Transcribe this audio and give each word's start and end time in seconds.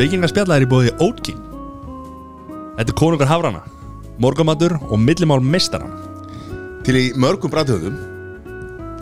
Spekingarspjalla 0.00 0.56
er 0.56 0.64
í 0.64 0.68
bóði 0.68 0.90
Oatking 1.04 1.40
Þetta 2.78 2.86
er 2.88 2.96
konungar 2.96 3.28
hafrana 3.28 3.58
Morgamatur 4.24 4.78
og 4.80 4.94
millimál 4.96 5.42
meistarana 5.44 5.98
Til 6.86 6.94
í 6.96 7.02
mörgum 7.20 7.52
bræðtöðum 7.52 7.98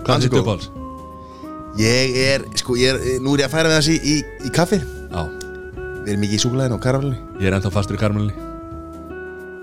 Hvað 0.03 0.17
er 0.17 0.25
þetta 0.25 0.41
uppáhalds? 0.41 0.73
Ég 1.79 2.19
er, 2.19 2.47
sko, 2.59 2.75
ég 2.81 2.97
er, 2.97 3.21
nú 3.23 3.37
er 3.37 3.45
ég 3.45 3.47
að 3.47 3.55
færa 3.55 3.71
við 3.71 3.77
þessi 3.77 3.95
í, 4.01 4.15
í 4.49 4.51
kaffi. 4.57 4.81
Já, 4.81 5.21
Við 5.77 6.11
erum 6.11 6.25
mikið 6.25 6.35
í 6.35 6.41
súkulæðinu 6.43 6.79
og 6.79 6.83
karamelli. 6.83 7.19
Ég 7.39 7.51
er 7.51 7.59
ennþá 7.59 7.73
fastur 7.77 7.99
í 7.99 8.01
karmelinni 8.01 8.35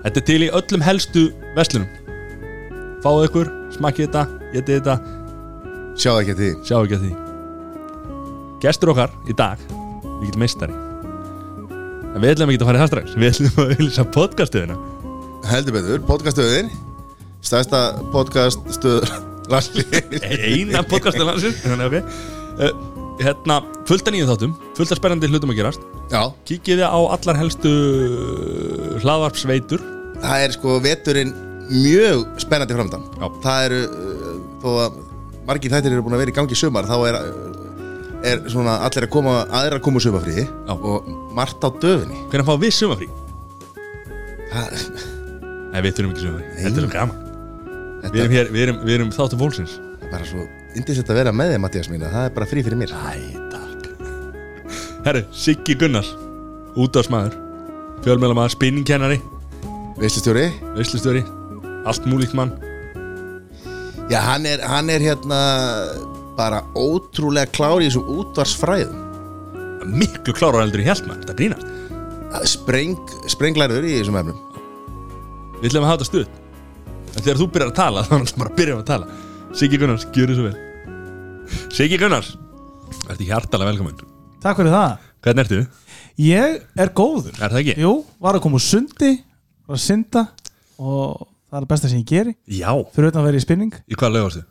Þetta 0.06 0.22
er 0.22 0.26
til 0.30 0.38
í 0.46 0.50
öllum 0.60 0.86
helstu 0.86 1.26
verslunum. 1.58 2.16
Fáðu 3.04 3.28
ykkur, 3.28 3.52
smakkið 3.76 4.06
þetta, 4.06 4.24
getið 4.54 4.80
þetta. 4.80 4.96
Sjáðu 5.98 6.24
ekki 6.24 6.36
að 6.38 6.42
því. 6.44 6.50
Sjá 6.70 6.76
ekki 6.80 7.00
að 7.00 7.04
því. 7.04 7.14
Gestur 8.64 8.96
okkar 8.96 9.16
í 9.28 9.36
dag 9.36 9.70
Mikill 10.22 10.40
meistari 10.40 10.85
En 12.16 12.22
við 12.24 12.32
ætlum 12.32 12.48
ekki 12.52 12.64
að 12.64 12.68
fara 12.70 12.78
í 12.78 12.80
það 12.80 12.90
strax 12.92 13.14
Við 13.20 13.30
ætlum 13.30 13.58
að 13.60 13.72
vilja 13.76 14.04
podcastuðina 14.16 14.76
Heldur 15.46 15.74
betur, 15.76 16.00
podcaststöðin. 16.08 16.70
Stærsta 17.44 17.80
podcaststöð 18.14 19.10
Landsliðin 19.52 20.24
Eina 20.48 20.80
podcastuð 20.88 21.28
landsins. 21.28 21.60
Þannig 21.62 21.92
ok. 22.00 22.14
Uh, 22.56 22.94
Hérna, 23.20 23.58
fullt 23.88 24.08
af 24.08 24.12
nýjum 24.16 24.30
þáttum 24.32 24.54
Fullt 24.78 24.90
af 24.92 24.98
spennandi 24.98 25.28
hlutum 25.30 25.52
að 25.52 25.60
gerast. 25.60 25.84
Já, 26.10 26.22
Kíkið 26.48 26.80
þið 26.82 26.88
á 26.88 26.98
allar 27.14 27.38
helstu 27.40 27.70
hlaðvarpsveitur. 29.04 29.84
Það 30.24 30.42
er 30.46 30.56
sko 30.56 30.74
veturinn 30.84 31.32
mjög 31.70 32.24
spennandi 32.42 32.76
framdann 32.76 33.06
Já. 33.20 33.26
Það 33.44 33.68
eru, 33.68 33.80
uh, 33.86 34.34
þó 34.64 34.68
að 34.86 34.98
margir 35.46 35.76
þættir 35.76 35.94
eru 35.94 36.04
búin 36.08 36.16
að 36.18 36.24
vera 36.24 36.32
í 36.34 36.36
gangi 36.40 36.58
sumar 36.58 36.88
Þá 36.88 36.96
er, 37.12 37.20
er 38.24 38.42
svona 38.50 38.78
allir 38.86 39.06
að 39.06 39.12
koma 39.12 39.34
aðrir 39.44 39.78
að 39.78 39.84
koma 39.84 40.00
úr 40.00 40.04
sumarfríði 40.06 40.44
Já. 40.46 40.72
Og 40.76 41.08
margt 41.36 41.64
á 41.64 41.68
döfinni. 41.68 42.18
Hvernig 42.32 42.48
fá 42.48 42.54
við 42.62 42.74
sumafrí? 42.76 43.08
Það, 44.52 44.76
Nei, 45.72 45.80
við 45.84 45.96
þurfum 45.98 46.12
ekki 46.14 46.24
sumafrí 46.24 46.46
Nei. 46.46 46.60
Þetta 46.62 46.76
er 46.76 46.86
svo 46.86 46.92
gaman. 46.94 47.22
Við 48.06 48.20
erum, 48.22 48.36
hér, 48.36 48.50
við 48.54 48.66
erum, 48.66 48.78
við 48.86 48.98
erum 48.98 49.14
þáttu 49.14 49.40
fólksins. 49.40 49.78
Er 50.00 50.12
bara 50.12 50.28
svo 50.28 50.44
Indisett 50.76 51.10
að 51.10 51.20
vera 51.22 51.32
með 51.34 51.54
þig 51.54 51.62
Mattias 51.64 51.88
mín 51.90 52.04
Það 52.04 52.28
er 52.28 52.36
bara 52.36 52.48
frí 52.50 52.62
fyrir 52.66 52.80
mér. 52.80 52.92
Æ, 52.92 53.38
takk. 53.52 53.88
Herru, 55.06 55.24
Siggi 55.34 55.76
Gunnars 55.80 56.12
Útvarsmaður 56.76 57.34
Fjölmjölamæður, 58.04 58.54
spinningkennari. 58.54 59.18
Veistustjóri 59.96 60.50
Veislustjóri. 60.76 61.24
Allt 61.86 62.06
múlíkt 62.06 62.36
mann. 62.36 62.52
Já, 64.10 64.20
hann 64.22 64.46
er, 64.46 64.60
hann 64.62 64.90
er 64.90 65.02
hérna 65.02 65.38
bara 66.38 66.62
ótrúlega 66.76 67.50
klár 67.54 67.82
í 67.82 67.88
þessum 67.88 68.08
útvarsfræðum 68.20 69.04
Miklu 69.96 70.34
klárar 70.34 70.64
heldur 70.64 70.82
í 70.82 70.86
hjálpmann 70.88 71.22
Þetta 71.22 71.36
grínast 71.38 71.72
Spreng, 72.50 72.98
sprenglæriður 73.30 73.86
í 73.86 73.92
þessum 74.00 74.16
efnum. 74.20 74.40
Við 75.60 75.68
ætlum 75.70 75.86
að 75.86 75.92
hafa 75.92 76.00
þetta 76.02 76.08
stuð 76.10 76.26
En 77.16 77.22
þegar 77.22 77.38
þú 77.40 77.46
byrjar 77.54 77.70
að 77.70 77.76
tala 77.78 78.02
Þá 78.08 78.14
ætlum 78.18 78.42
bara 78.42 78.52
að 78.52 78.58
byrja 78.60 78.76
að 78.76 78.88
tala. 78.90 79.06
Siggi 79.56 79.78
Gunnars, 79.80 80.04
gjör 80.12 80.32
svo 80.36 80.48
vel. 80.48 80.56
Siggi 81.72 82.00
Gunnars 82.02 82.34
Ertu 83.06 83.26
hjartalega 83.28 83.70
velkominn. 83.70 84.10
Takk 84.42 84.58
fyrir 84.58 84.74
það. 84.74 85.06
Hvernig 85.24 85.46
ertu? 85.46 85.60
Ég 86.22 86.58
er 86.82 86.90
góður. 86.96 87.32
Er 87.38 87.52
það 87.54 87.60
ekki? 87.62 87.76
Jú, 87.82 87.92
var 88.22 88.36
að 88.38 88.44
koma 88.46 88.58
úr 88.58 88.64
sundi 88.66 89.12
Var 89.66 89.78
að 89.78 89.82
synda 89.84 90.26
Og 90.76 91.22
það 91.22 91.56
er 91.56 91.62
það 91.62 91.70
besta 91.72 91.90
sem 91.92 92.02
ég 92.02 92.10
geri. 92.10 92.36
Já. 92.58 92.70
Fyrir 92.92 93.12
utan 93.12 93.22
að 93.22 93.30
vera 93.30 93.40
í 93.40 93.44
spinning. 93.46 93.72
Í 93.86 93.96
hvað 93.96 94.14
lög 94.16 94.26
varstu? 94.26 94.44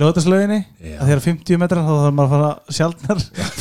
Lögataslauginni 0.00 0.58
Já. 0.80 0.94
að 1.02 1.10
þegar 1.10 1.22
50 1.26 1.60
metrar 1.60 1.84
þá 1.86 1.90
þarf 1.92 2.14
maður 2.18 2.30
að 2.30 2.32
fara 2.34 2.76
sjálfnar 2.78 3.20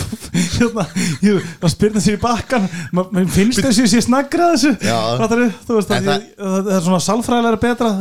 hérna, 0.60 0.86
jú, 1.26 1.34
að 1.60 1.74
spyrna 1.74 2.04
sér 2.04 2.18
í 2.18 2.22
bakkan 2.22 2.68
Ma- 2.96 3.08
mér 3.16 3.28
finnst 3.34 3.62
þessi 3.66 3.88
sé 3.92 4.04
snaggra 4.06 4.52
þessu 4.54 4.72
veist 5.80 5.92
En 5.96 6.08
að 6.14 6.24
ég, 6.24 6.30
það 6.40 6.72
er 6.78 6.86
svona 6.86 7.02
sálfræðilega 7.08 7.62
betra 7.66 7.92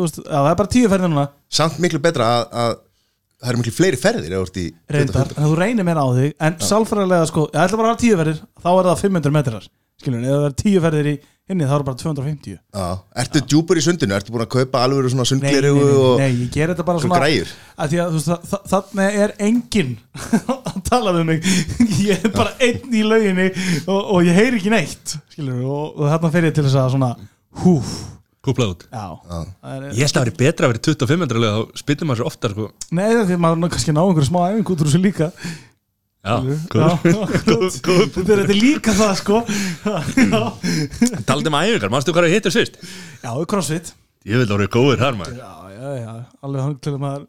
veist, 0.00 0.20
það 0.24 0.50
er 0.50 0.58
bara 0.62 0.72
tíu 0.76 0.90
ferðir 0.92 1.12
núna. 1.12 1.26
Samt 1.60 1.78
miklu 1.84 2.00
betra 2.02 2.28
að, 2.40 2.44
að 2.64 2.74
það 3.36 3.52
eru 3.52 3.62
miklu 3.62 3.74
fleiri 3.76 4.00
ferðir 4.00 4.36
reyndar, 4.96 5.32
en 5.36 5.46
þú 5.46 5.56
reynir 5.60 5.86
meira 5.86 6.04
á 6.04 6.08
þig 6.16 6.36
en 6.48 6.60
sálfræðilega 6.64 7.30
sko, 7.30 7.48
ég 7.52 7.62
ætla 7.66 7.80
bara 7.80 7.90
að 7.90 7.94
hafa 7.94 8.02
tíu 8.04 8.20
ferðir 8.20 8.40
þá 8.64 8.70
er 8.72 8.88
það 8.90 9.02
500 9.04 9.36
metrar 9.36 9.66
skilur, 10.00 10.24
ef 10.24 10.36
það 10.40 10.46
er 10.48 10.56
tíu 10.62 10.82
ferðir 10.86 11.10
í 11.12 11.16
inni 11.52 11.66
þá 11.66 11.72
það 11.76 11.84
bara 11.86 11.98
250 12.00 12.54
Já, 12.56 12.86
ertu 13.22 13.42
djúpur 13.46 13.78
í 13.78 13.84
sundinu? 13.84 14.16
Ertu 14.16 14.32
búin 14.34 14.42
að 14.46 14.50
kaupa 14.56 14.80
alveg 14.82 15.10
svona 15.12 15.26
sundgleru 15.30 15.70
nei, 15.76 15.92
og 16.00 16.18
nei, 16.22 16.30
ég 16.42 16.48
ger 16.56 16.72
þetta 16.72 16.86
bara 16.88 17.02
svona 17.04 17.20
græjur? 17.22 17.52
að 17.76 17.92
því 17.92 18.00
að 18.02 18.10
þú 18.10 18.18
veist, 18.18 18.32
þa- 18.32 18.50
þa- 18.50 18.62
þannig 18.72 19.20
er 19.26 19.34
enginn 19.46 19.92
að 20.72 20.82
tala 20.90 21.14
við 21.16 21.24
mig. 21.30 21.46
Ég 22.10 22.26
er 22.26 22.34
bara 22.34 22.52
einn 22.66 22.98
í 22.98 23.04
lauginni 23.06 23.46
og, 23.86 24.00
og 24.16 24.26
ég 24.26 24.36
heyri 24.40 24.58
ekki 24.60 24.72
neitt 24.74 25.16
skilur, 25.34 25.62
og, 25.62 25.96
og 26.00 26.10
þarna 26.12 26.32
fer 26.34 26.48
ég 26.50 26.56
til 26.58 26.66
þess 26.66 26.78
að 26.82 26.92
svona 26.96 27.12
húf, 27.62 27.94
Kúplað 28.46 28.74
út. 28.76 28.82
Já, 28.94 29.06
Já. 29.26 29.38
það 29.62 29.72
er, 29.76 29.86
Ég 29.90 30.02
held 30.02 30.10
að 30.10 30.16
það 30.16 30.26
væri 30.26 30.36
betra 30.42 30.66
að 30.68 30.70
vera 30.74 30.82
25 30.86 31.22
metrar 31.22 31.40
lög 31.42 31.54
Þá 31.56 31.80
spytum 31.82 32.06
maður 32.10 32.20
svo 32.20 32.26
oftar 32.30 32.52
sko. 32.54 32.66
Nei 32.94 33.06
það 33.08 33.16
er 33.22 33.24
því 33.30 33.34
að 33.38 33.40
maður 33.46 33.58
ná 33.62 33.70
kannski 33.74 33.94
ná 33.96 34.02
einhverju 34.04 34.28
smá 34.28 34.38
æfing 34.52 34.70
út 34.74 34.82
úr 34.84 34.90
þessu 34.90 35.00
líka 35.02 35.26
þetta 36.26 38.32
er, 38.34 38.40
er 38.46 38.50
líka 38.56 38.92
það 38.96 39.12
sko 39.20 39.36
já, 39.46 39.52
Talandi 41.28 41.50
um 41.52 41.58
æfingar, 41.60 41.90
manstu 41.92 42.10
hvað 42.14 42.24
það 42.28 42.34
hittir 42.36 42.52
svist? 42.54 42.74
já, 43.22 43.30
crossfit 43.50 43.86
Ég 44.26 44.36
vil 44.42 44.54
orðið 44.56 44.70
góður 44.74 44.98
þar 45.04 45.14
maður 45.20 45.36
já, 45.38 45.52
já, 45.76 45.88
já, 46.02 46.12
alveg 46.42 46.60
hann 46.64 46.76
til 46.82 46.92
að 46.96 47.02
maður 47.04 47.24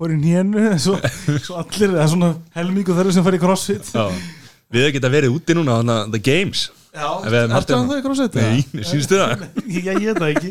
fór 0.00 0.10
í 0.14 0.16
nénu 0.20 0.58
svo, 0.80 0.94
svo 1.46 1.54
allir, 1.60 1.90
það 1.96 2.04
er 2.04 2.12
svona 2.14 2.30
helmingu 2.56 2.92
þeirra 2.96 3.12
sem 3.16 3.24
fær 3.26 3.36
í 3.36 3.42
crossfit 3.42 3.84
Já. 3.94 4.04
Við 4.70 4.80
hefum 4.86 4.94
geta 4.94 5.10
verið 5.10 5.34
úti 5.34 5.52
núna 5.58 5.72
að 5.82 5.88
The 6.14 6.20
Games 6.30 6.60
Já, 6.94 7.08
hana. 7.26 7.58
það 7.66 7.98
í 7.98 8.00
crossfit? 8.06 8.34
Nei, 8.38 8.58
sínstu 8.86 9.14
það? 9.18 9.30
Já, 9.66 9.90
ég 9.90 10.06
veit 10.08 10.22
það 10.22 10.32
ekki 10.36 10.50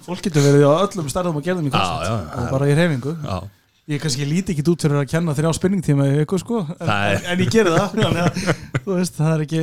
Fólk 0.00 0.20
getur 0.24 0.42
verið 0.48 0.64
á 0.64 0.72
öllum 0.88 1.08
starðum 1.12 1.36
og 1.38 1.44
gerðum 1.44 1.68
í 1.68 1.70
crossfit 1.74 2.08
Já, 2.08 2.10
já, 2.10 2.16
já. 2.24 2.32
og 2.40 2.44
bara 2.56 2.64
í 2.70 2.72
reyfingu 2.80 3.12
Já 3.20 3.36
Ég 3.90 3.98
kannski 4.02 4.26
líti 4.28 4.54
ekki 4.54 4.62
út 4.70 4.84
fyrir 4.84 5.00
að 5.00 5.08
kenna 5.10 5.32
þrjá 5.34 5.50
spinningtíma 5.56 6.04
í 6.06 6.18
ykkur 6.22 6.38
sko. 6.42 6.60
En, 6.78 6.90
en 7.32 7.40
ég 7.42 7.48
geri 7.50 7.72
það 7.74 7.94
þannig 7.96 8.20
að, 8.22 8.36
Þú 8.84 8.98
veist, 9.00 9.16
það 9.18 9.32
er 9.32 9.42
ekki, 9.46 9.62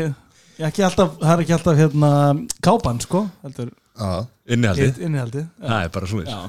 ekki 0.67 0.83
alltaf, 0.87 1.13
það 1.21 1.31
er 1.35 1.43
ekki 1.45 1.55
alltaf 1.57 1.79
hérna, 1.79 2.09
kápan 2.67 2.99
sko 3.05 3.21
heldur, 3.45 3.71
Já, 3.97 4.09
Innihaldið. 4.53 4.99
Innihaldið 5.07 5.45
Það 5.63 5.79
er 5.87 5.93
bara 5.95 6.09
svona 6.11 6.27
Já. 6.35 6.41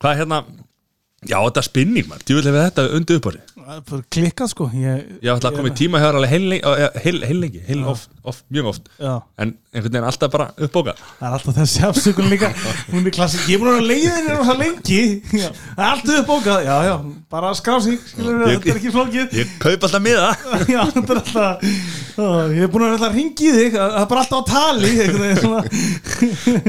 Hvað 0.00 0.12
er 0.14 0.20
hérna 0.22 0.38
Já, 1.24 1.38
þetta 1.40 1.62
er 1.62 1.64
spinning 1.64 2.04
maður. 2.10 2.24
Þú 2.28 2.34
vil 2.36 2.42
hefði 2.44 2.62
þetta 2.66 2.82
undir 2.98 3.16
upp 3.18 3.26
á 3.26 3.30
sig 3.32 3.44
Það 3.66 3.78
er 3.80 3.84
bara 3.88 4.04
klikkað 4.14 4.50
sko. 4.52 4.64
Ég, 4.78 4.98
Ég 5.24 5.30
ætla 5.32 5.50
að 5.50 5.56
koma 5.56 5.70
í 5.72 5.74
tíma 5.74 5.98
hjá 5.98 6.04
þér 6.06 6.16
alveg 6.20 6.30
heil 6.30 6.44
lengi 6.52 7.00
Heil, 7.02 7.38
lengi, 7.40 7.62
heil 7.66 7.80
oft, 7.90 8.10
oft, 8.22 8.42
mjög 8.54 8.68
oft. 8.70 8.90
Já, 9.00 9.14
En 9.42 9.54
einhvern 9.74 9.94
veginn 9.96 10.06
alltaf 10.06 10.30
bara 10.36 10.46
uppbóka 10.68 10.94
það 11.00 11.24
er 11.26 11.34
alltaf 11.38 11.56
þessi 11.56 11.82
afsökun 11.88 12.28
líka. 12.30 12.50
Hún 12.92 13.08
er 13.10 13.14
klassik, 13.16 13.42
ég 13.50 13.56
er 13.56 13.62
búin 13.64 13.72
að 13.80 13.88
leiða 13.88 14.20
þér 14.20 14.36
rosa 14.36 14.54
lengi. 14.60 15.00
Já, 15.40 15.48
Það 15.56 15.82
er 15.82 15.90
alltaf 15.96 16.20
uppbókað 16.20 16.68
Já, 16.68 16.76
já, 16.86 16.94
bara 17.34 17.50
skrá 17.58 17.76
sig 17.88 17.98
Skilur 18.12 18.38
við, 18.44 18.52
þetta 18.52 18.70
er 18.76 18.80
ekki 18.82 18.94
flókið. 18.94 19.36
Ég 19.40 19.56
kaup 19.66 19.88
alltaf 19.88 20.04
miða. 20.06 20.28
Já, 20.76 20.80
þetta 20.94 21.16
er 21.16 21.22
alltaf 21.24 21.66
ó, 22.20 22.26
Ég 22.54 22.62
er 22.68 22.70
búin 22.76 22.86
að 22.86 22.94
alltaf 23.00 23.16
ringi 23.18 23.54
þig. 23.58 23.80
Það 23.80 23.98
er 24.04 24.10
bara 24.12 24.22
alltaf 24.22 24.38
á 24.38 24.42
tali 24.52 24.92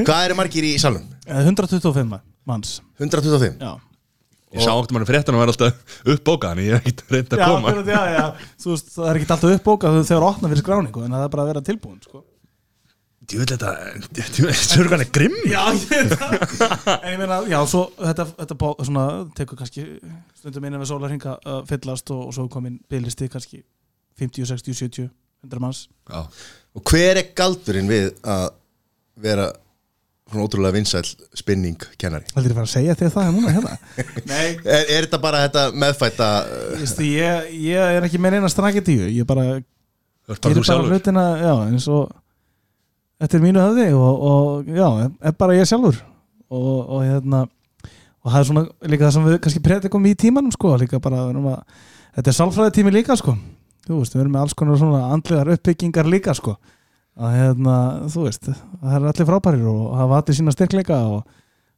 hvað 0.02 0.24
eru 0.26 0.38
margir 0.38 0.66
í 0.66 0.74
salun? 0.82 1.06
Eh, 1.28 1.44
125 1.46 2.10
manns. 2.48 2.78
125 2.98 3.60
Já, 3.62 3.76
Ég 4.54 4.64
sá 4.64 4.72
okkur 4.72 4.96
manni 4.96 5.08
fréttan 5.08 5.36
og 5.36 5.42
var 5.42 5.50
alltaf 5.52 6.00
uppbóka 6.08 6.54
Þannig 6.54 6.68
ég 6.70 6.78
hef 6.78 6.86
ekkert 6.88 7.12
reynd 7.12 7.34
að 7.36 7.42
já, 7.42 7.48
koma. 7.52 7.72
fyrir, 7.74 7.90
já, 7.92 8.02
já. 8.14 8.50
Þú 8.62 8.72
veist, 8.72 8.90
það 8.94 9.08
er 9.10 9.18
ekki 9.20 9.28
alltaf 9.34 9.54
uppbókað 9.58 9.96
þegar 9.98 10.08
það 10.22 10.28
opna 10.30 10.50
fyrir 10.52 10.64
skráningu 10.64 11.04
en 11.04 11.16
það 11.16 11.24
er 11.26 11.32
bara 11.34 11.44
að 11.44 11.50
vera 11.52 11.64
tilbúin 11.68 12.02
sko. 12.06 12.22
Veit 13.28 13.50
þetta 13.52 13.70
þetta 14.16 14.78
er 14.80 14.86
hann 14.94 15.02
grimm 15.12 15.34
Já, 15.50 15.62
ég 15.76 15.90
veit 15.90 16.14
það. 16.16 16.36
En 16.96 17.10
ég 17.12 17.18
meina, 17.20 17.40
já, 17.50 17.58
svo 17.68 17.82
þetta, 17.98 18.24
þetta 18.38 18.56
bó, 18.62 18.68
svona, 18.80 19.04
tekur 19.36 19.58
kannski 19.60 19.84
stundum 20.38 20.64
innan 20.64 20.80
við 20.80 20.88
sólarhinga 20.94 21.34
að 21.44 21.58
fyllast 21.68 22.14
og, 22.14 22.22
og 22.30 22.36
svo 22.38 22.46
komin 22.48 22.78
bygglisti 22.88 23.28
kannski 23.28 23.60
50, 24.22 24.48
60, 24.48 24.78
70, 24.80 25.10
100 25.44 25.60
manns. 25.60 25.84
Já. 26.08 26.24
Og 26.72 26.88
hver 26.88 27.20
er 27.20 27.28
galdurinn 27.36 27.90
við 27.90 28.08
að 28.24 28.48
vera 29.20 29.50
svona 30.28 30.44
ótrúlega 30.44 30.74
vinsæl 30.76 31.08
spinning 31.36 31.80
kennari? 32.00 32.28
Haldur 32.34 32.52
ég 32.52 32.58
fara 32.58 32.66
að 32.68 32.72
segja 32.74 32.94
þér 33.00 33.12
það 33.14 33.28
núna 33.36 33.52
hérna? 33.56 33.74
Nei, 34.30 34.46
Er, 34.64 34.84
er 34.84 35.06
þetta 35.06 35.20
bara 35.22 35.42
þetta 35.46 35.64
meðfætta 35.84 36.28
uh, 36.44 36.70
Vistu, 36.82 37.06
ég, 37.08 37.50
ég 37.64 37.98
er 37.98 38.06
ekki 38.08 38.20
með 38.22 38.38
eina 38.38 38.50
straketíu 38.52 39.08
ég 39.08 39.28
bara 39.28 39.46
Þú 39.58 40.34
ert 40.34 40.42
bara 40.44 40.52
gerir 40.52 40.60
bara 40.60 40.68
sjálfur. 40.68 40.92
hlutina 40.92 41.26
já, 41.40 41.52
eins 41.70 41.86
og 41.88 42.10
þetta 43.18 43.38
er 43.38 43.44
mínu 43.46 43.62
höfði 43.64 43.86
og, 43.96 44.24
og 44.30 44.72
já, 44.76 44.88
er 45.24 45.36
bara 45.40 45.56
ég 45.56 45.68
sjálfur. 45.70 46.02
Og, 46.52 46.66
og 46.84 47.00
hérna 47.06 47.44
og 47.48 48.32
það 48.34 48.40
er 48.42 48.48
svona 48.50 48.64
líka 48.92 49.06
það 49.06 49.14
sem 49.16 49.28
við 49.28 49.38
kannski 49.44 49.62
predikum 49.64 50.06
í 50.10 50.12
tímanum 50.20 50.52
sko, 50.52 50.74
líka 50.80 51.00
bara 51.00 51.24
að, 51.30 51.62
þetta 52.18 52.30
er 52.32 52.36
sálfræði 52.36 52.74
tími 52.76 52.92
líka 52.92 53.16
sko. 53.16 53.34
Þú 53.88 54.02
veist, 54.02 54.12
við 54.16 54.26
erum 54.26 54.34
með 54.36 54.44
alls 54.44 54.56
konar 54.58 54.80
svona 54.80 55.00
andlegar 55.14 55.48
uppbyggingar 55.54 56.08
líka 56.12 56.34
sko 56.36 56.58
að 57.18 57.34
hérna, 57.34 57.76
þú 58.12 58.24
veist, 58.28 58.46
það 58.46 58.94
er 58.94 59.08
allir 59.10 59.28
frábærir 59.28 59.66
og 59.70 59.96
hafa 59.98 60.20
allir 60.20 60.38
sína 60.38 60.54
styrkleika 60.54 60.98
og 61.08 61.24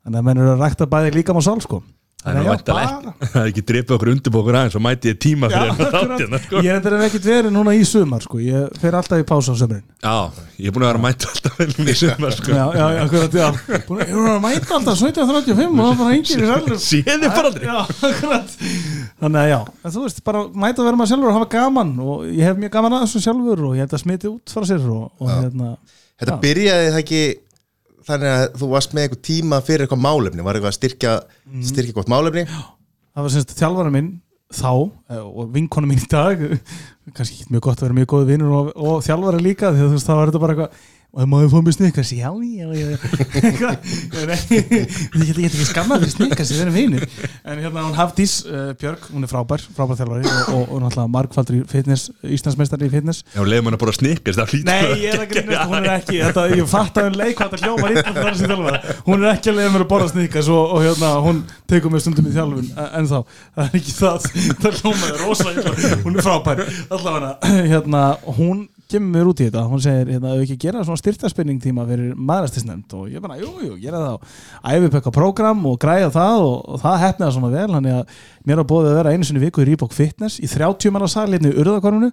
þannig 0.04 0.20
að 0.20 0.26
menn 0.26 0.42
eru 0.42 0.52
að 0.54 0.64
rækta 0.64 0.88
bæði 0.90 1.14
líka 1.16 1.36
má 1.36 1.40
sál 1.44 1.60
sko 1.64 1.80
Það 2.24 2.36
er 2.36 2.48
ekki 2.52 3.28
Það 3.32 3.46
ekki 3.48 3.62
drepið 3.70 3.94
okkur 3.96 4.10
undirbókur 4.12 4.56
aðeins 4.58 4.74
og 4.76 4.82
mæti 4.84 5.08
ég 5.08 5.18
tíma 5.24 5.48
fyrir 5.48 5.70
þetta 5.72 5.86
akkurat. 5.88 6.10
þáttina 6.20 6.40
sko. 6.44 6.60
Ég 6.60 6.74
er 6.74 6.82
þetta 6.84 6.98
ekkert 7.06 7.28
verið 7.30 7.54
núna 7.54 7.72
í 7.72 7.86
sumar 7.88 8.24
sko. 8.26 8.40
Ég 8.44 8.76
fer 8.82 8.96
alltaf 8.98 9.22
í 9.22 9.24
pása 9.30 9.54
á 9.54 9.56
sömurinn 9.56 9.86
Já, 10.04 10.12
ég 10.60 10.68
er 10.68 10.74
búin 10.76 10.84
að 10.84 10.90
vera 10.90 11.00
að 11.00 11.04
mæta 11.06 11.30
alltaf 11.30 11.80
í 11.80 11.94
sumar 11.96 12.36
sko. 12.36 12.52
Já, 12.52 12.64
já, 12.76 12.84
já, 12.92 13.00
akkurat, 13.06 13.38
já 13.40 13.80
Búin 13.88 14.02
Ég 14.04 14.12
er 14.12 14.28
að 14.34 14.44
mæta 14.44 14.76
alltaf 14.76 15.00
17.35 15.00 15.64
og 15.64 15.80
það 15.80 15.98
bara 16.02 16.14
engir 16.18 16.44
í 16.44 16.50
sælum 16.52 16.82
Séð 16.84 17.10
þið 17.10 17.26
bara 17.30 17.50
aldrei 17.50 17.66
Já, 17.70 17.78
akkurat 18.10 18.56
Þannig 19.20 19.40
að 19.40 19.50
já, 19.54 19.58
en 19.80 19.94
þú 19.96 20.04
veist, 20.04 20.22
bara 20.28 20.44
mæta 20.52 20.82
að 20.84 20.90
vera 20.90 21.00
maður 21.00 21.12
sjálfur 21.14 21.32
og 21.32 21.38
hafa 21.40 21.50
gaman 21.56 21.94
og 22.04 22.24
ég 22.28 22.44
hef 22.50 22.60
mjög 22.60 22.74
gaman 22.76 22.96
að 22.98 23.06
þessu 23.06 23.24
sjálfur 23.24 23.64
og 23.70 23.76
ég 23.78 23.84
held 23.86 23.96
að 23.96 24.04
smiti 24.04 24.28
út 24.30 24.54
frá 24.54 24.68
sér 24.68 24.84
og, 24.92 25.06
og 25.20 25.32
hérna 25.32 25.72
Þetta 26.20 26.36
byrjaði 26.44 26.88
það 26.92 27.00
ekki 27.00 27.22
þannig 28.08 28.30
að 28.32 28.44
þú 28.60 28.68
varst 28.72 28.94
með 28.96 29.06
eitthvað 29.06 29.22
tíma 29.28 29.60
fyrir 29.66 29.84
eitthvað 29.86 30.04
málefni 30.06 30.44
var 30.46 30.56
eitthvað 30.58 30.72
að 30.72 30.78
styrkja, 30.80 31.14
Mm. 31.50 31.62
styrkja 31.66 31.96
gott 31.96 32.10
málefni 32.12 32.44
það 32.50 33.24
var 33.24 33.32
semst 33.34 33.56
þjálfara 33.58 33.90
minn 33.94 34.10
þá 34.54 34.70
eh, 35.10 35.18
og 35.22 35.50
vinkonu 35.54 35.86
mín 35.90 36.00
í 36.02 36.08
dag 36.10 36.40
kannski 37.16 37.40
ekki 37.42 37.54
mjög 37.54 37.64
gott 37.68 37.80
að 37.82 37.88
vera 37.88 37.98
mjög 38.00 38.10
góði 38.14 38.30
vinnur 38.32 38.54
og, 38.60 38.70
og 38.76 39.02
þjálfara 39.06 39.42
líka 39.42 39.70
því 39.74 39.82
að 39.84 39.88
þú 39.90 39.96
veist 39.98 40.10
það 40.10 40.20
var 40.20 40.30
þetta 40.32 40.42
bara 40.44 40.56
eitthvað 40.56 40.88
og 41.10 41.26
maður 41.30 41.50
fóð 41.52 41.64
mér 41.66 41.74
snikkars, 41.74 42.10
já, 42.14 42.30
já, 42.30 42.66
já. 42.70 42.88
Ég 45.20 45.36
get 45.36 45.50
ekki 45.50 45.66
skammað 45.68 46.04
fyrir 46.04 46.14
snikkars 46.14 46.52
við 46.54 46.62
erum 46.64 46.76
vinnir 46.76 47.06
en 47.44 47.62
hérna 47.64 47.84
hún 47.86 47.96
Hafdís 47.98 48.36
uh, 48.46 48.70
Björg, 48.78 49.08
hún 49.10 49.26
er 49.26 49.30
frábær, 49.32 49.64
frábær 49.76 49.98
þjálfari 49.98 50.24
og, 50.30 50.52
og, 50.54 50.64
og 50.76 50.82
náttúrulega 50.84 51.12
margfaldur 51.16 51.58
í 51.58 51.62
fitness 51.70 52.10
Íslandsmeistari 52.22 52.86
í 52.86 52.92
fitness. 52.92 53.24
Já, 53.34 53.42
leiðum 53.42 53.70
hann 53.70 53.78
að 53.80 53.96
snikkast 53.98 54.40
það 54.40 54.54
hlýtur 54.54 54.70
Nei, 54.70 54.80
að 54.80 55.04
ég 55.04 55.16
er 55.16 55.24
að 55.24 55.30
grínast, 55.34 55.64
hún 55.70 55.78
er 55.80 55.90
ekki 55.96 56.20
þetta, 56.20 56.46
Ég 56.54 56.70
fatt 56.70 57.00
að 57.00 57.08
hún 57.08 57.18
leik 57.20 57.34
hvað 57.40 57.56
þetta 57.56 57.66
hljómar 57.66 57.90
þjálfara 58.40 58.96
Hún 59.08 59.24
er 59.24 59.30
ekki 59.34 59.50
að 59.50 59.58
leiða 59.60 59.74
mér 59.74 59.84
að 59.86 59.90
borða 59.90 60.10
sníkas 60.12 60.50
og, 60.52 60.74
og 60.76 60.84
hérna, 60.86 61.12
hún 61.24 61.42
tekur 61.70 61.94
mér 61.94 62.04
stundum 62.04 62.30
í 62.30 62.34
þjálfun 62.36 62.70
En 62.86 63.10
þá, 63.10 63.18
það 63.56 63.64
er 63.66 63.78
ekki 63.80 63.96
það 63.98 64.28
Það 64.60 64.80
hljómar 64.80 65.20
rosa 65.24 65.52
illa. 65.54 65.72
Hún 66.04 66.16
er 66.16 66.24
frábær. 66.24 66.62
Allavega, 66.90 67.32
hérna, 67.70 68.04
hún 68.38 68.68
kemur 68.90 69.30
út 69.30 69.40
í 69.40 69.46
þetta. 69.48 69.62
Hún 69.70 69.82
segir, 69.84 70.08
hérna, 70.14 70.32
ef 70.34 70.40
við 70.40 70.46
ekki 70.46 70.56
gera 70.64 70.82
svona 70.86 71.00
styrtaspinning 71.00 71.60
tíma 71.62 71.86
fyrir 71.88 72.16
maðurastisnefnd 72.16 72.96
Og 72.98 73.06
ég 73.12 73.22
bara, 73.24 73.38
jú, 73.40 73.50
jú, 73.64 73.76
gera 73.82 74.00
það 74.02 74.16
og 74.16 74.72
Æfi 74.72 74.90
pekka 74.94 75.12
prógram 75.14 75.62
og 75.70 75.78
græja 75.82 76.10
það 76.14 76.44
og, 76.46 76.56
og 76.74 76.82
það 76.82 76.98
hefnaði 77.04 77.36
svona 77.36 77.52
vel 77.54 77.68
Þannig 77.76 77.96
að 77.98 78.18
mér 78.50 78.60
var 78.62 78.68
bóðið 78.72 78.90
að 78.90 78.98
vera 79.00 79.14
einu 79.14 79.28
sinni 79.28 79.44
viku 79.44 79.64
í 79.64 79.68
Reebok 79.70 79.96
Fitness 79.96 80.40
Í 80.42 80.50
30 80.50 80.94
manna 80.94 81.10
sal 81.10 81.28
hérna 81.30 81.52
í 81.52 81.56
Urðakornunu 81.60 82.12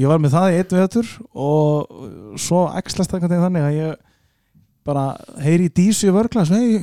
ég 0.00 0.08
var 0.08 0.20
með 0.22 0.32
það 0.32 0.52
í 0.54 0.60
einn 0.62 0.78
vetur 0.78 1.08
og 1.36 2.36
svo 2.40 2.62
ekslast 2.80 3.12
þannig 3.12 3.60
að 3.60 3.74
ég 3.76 3.98
bara 4.88 5.02
heyri 5.44 5.68
í 5.68 5.74
dísu 5.74 6.08
í 6.08 6.14
vörglas 6.14 6.48
hei, 6.48 6.80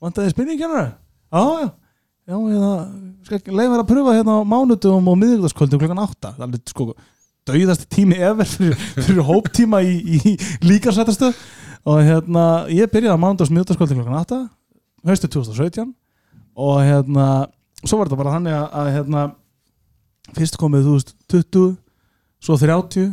vantaði 0.00 0.32
spurningkennara 0.32 0.86
já, 0.96 1.76
já, 2.24 2.38
já 2.56 2.70
ég 3.26 3.42
skal 3.42 3.58
leið 3.58 3.72
vera 3.72 3.82
að 3.82 3.90
pröfa 3.90 4.14
hérna 4.14 4.38
á 4.38 4.40
mánudum 4.46 5.10
og 5.10 5.18
miðvíkudagskvöldum 5.18 5.80
klukkan 5.82 6.02
átta. 6.02 6.32
Það 6.36 6.40
er 6.40 6.46
alveg 6.46 6.70
sko 6.70 6.86
dauðasti 7.50 7.88
tími 7.96 8.18
efer 8.18 8.48
fyrir, 8.50 8.76
fyrir 9.06 9.22
hóptíma 9.28 9.80
í, 9.86 9.94
í 10.18 10.34
líkarsættastöð 10.66 11.38
og 11.86 12.00
hérna 12.02 12.44
ég 12.72 12.90
byrjaði 12.92 13.14
á 13.14 13.22
mánudags 13.22 13.52
miðvíkudagskvöldum 13.54 14.00
klukkan 14.02 14.20
átta 14.20 14.40
haustu 15.06 15.30
2017 15.30 15.92
og 16.56 16.80
hérna 16.82 17.26
svo 17.86 18.00
var 18.00 18.08
þetta 18.10 18.20
bara 18.22 18.34
þannig 18.38 18.56
að, 18.56 18.66
að 18.80 18.92
hérna 18.96 19.24
fyrst 20.36 20.58
komið 20.60 20.86
þú 20.88 20.94
veist 20.96 21.14
20 21.30 21.66
svo 22.46 22.56
30 22.60 23.10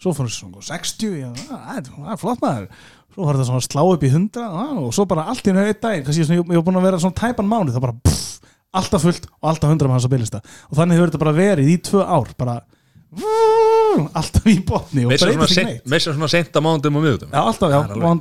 svo 0.00 0.12
fór 0.16 0.28
þessu 0.28 0.44
svona 0.44 0.64
60 0.64 1.14
já, 1.20 1.28
það 1.48 1.76
er- 1.76 1.88
það 1.92 2.20
flott 2.22 2.40
maður. 2.44 2.66
Svo 3.10 3.24
var 3.26 3.36
þetta 3.36 3.46
svona 3.48 3.60
að 3.60 3.66
slá 3.66 3.80
upp 3.90 4.04
í 4.06 4.10
100 4.12 4.44
á, 4.48 4.64
og 4.80 4.92
svo 4.96 5.04
bara 5.10 5.24
allt 5.28 5.44
í 5.48 5.50
einu 5.50 5.64
einn 5.64 5.80
dag 5.82 6.06
svona, 6.06 6.36
ég, 6.38 6.44
ég 6.46 6.60
var 6.60 6.64
búin 6.68 6.78
að 6.78 6.86
vera 6.86 7.00
svona 7.02 7.18
tæpan 7.18 7.48
mánu 7.50 7.74
það 7.74 7.84
bara 7.84 7.96
pff, 8.06 8.52
alltaf 8.80 9.02
fullt 9.04 9.26
og 9.40 9.48
alltaf 9.50 9.72
100 9.74 9.90
manns 9.90 10.06
á 10.06 10.12
bylista 10.12 10.40
og 10.70 10.78
þannig 10.78 10.96
hefur 11.00 11.10
þetta 11.10 11.22
bara 11.24 11.34
verið 11.36 11.72
í 11.72 11.76
tvö 11.88 12.04
ár 12.06 12.30
bara 12.38 12.54
alltaf 13.10 14.44
í 14.46 14.52
botni 14.62 15.02
og 15.02 15.10
ekki 15.16 15.46
seint- 15.50 15.66
neitt 15.66 15.86
meira 15.90 16.12
svona 16.14 16.28
seint 16.30 16.54
að 16.54 16.62
mándum 16.62 16.98
og 17.00 17.02
miðutum 17.02 17.32
Já, 17.34 17.40
alltaf, 17.42 17.72
já, 17.74 17.80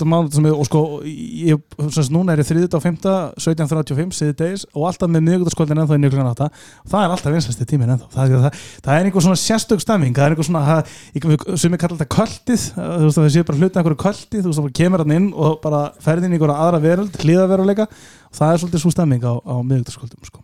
mánuð 0.09 0.33
sem 0.33 0.47
ég, 0.49 0.55
og 0.57 0.65
sko, 0.65 0.81
ég, 1.05 1.61
semst, 1.93 2.09
núna 2.15 2.33
er 2.33 2.41
ég 2.41 2.49
3. 2.49 2.65
og 2.73 2.81
5. 2.81 2.97
17.35, 3.37 4.17
síði 4.17 4.35
degis 4.39 4.65
og 4.73 4.87
alltaf 4.89 5.11
með 5.13 5.25
miðugutaskvöldin 5.27 5.83
ennþá 5.83 5.99
í 5.99 6.01
nýjum 6.01 6.25
átta 6.31 6.49
og 6.49 6.89
það 6.89 7.05
er 7.05 7.13
alltaf 7.15 7.35
vinslæsti 7.37 7.69
tíminn 7.69 7.93
ennþá 7.93 8.09
það, 8.17 8.35
það, 8.47 8.59
það 8.89 8.97
er 8.97 9.09
einhver 9.11 9.27
svona 9.27 9.39
sérstök 9.45 9.85
stemming 9.85 10.17
það 10.17 10.25
er 10.25 10.35
einhver 10.35 10.49
svona, 10.49 10.65
það, 10.65 11.57
sem 11.61 11.77
ég 11.77 11.83
kalla 11.85 11.99
þetta 12.01 12.11
kvöldið 12.17 12.67
þú 12.73 13.05
veist 13.05 13.21
að 13.21 13.23
það 13.27 13.33
sé 13.37 13.45
bara 13.45 13.61
hluti 13.61 13.69
af 13.77 13.81
einhverju 13.83 14.01
kvöldið 14.07 14.41
þú 14.41 14.49
veist 14.49 14.63
að 14.63 14.69
það 14.71 14.77
kemur 14.81 15.05
hann 15.05 15.17
inn 15.19 15.29
og 15.37 15.59
bara 15.63 15.83
ferði 16.01 16.25
inn 16.29 16.33
í 16.33 16.39
einhverja 16.39 16.61
aðra 16.65 16.81
veröld, 16.89 17.19
hlýðaveruleika 17.21 17.85
og 17.85 18.39
það 18.41 18.53
er 18.57 18.63
svolítið 18.65 18.83
svo 18.87 18.93
stemming 18.97 19.21
á, 19.29 19.33
á 19.37 19.53
miðugutaskvöldum 19.61 20.25
sko. 20.33 20.41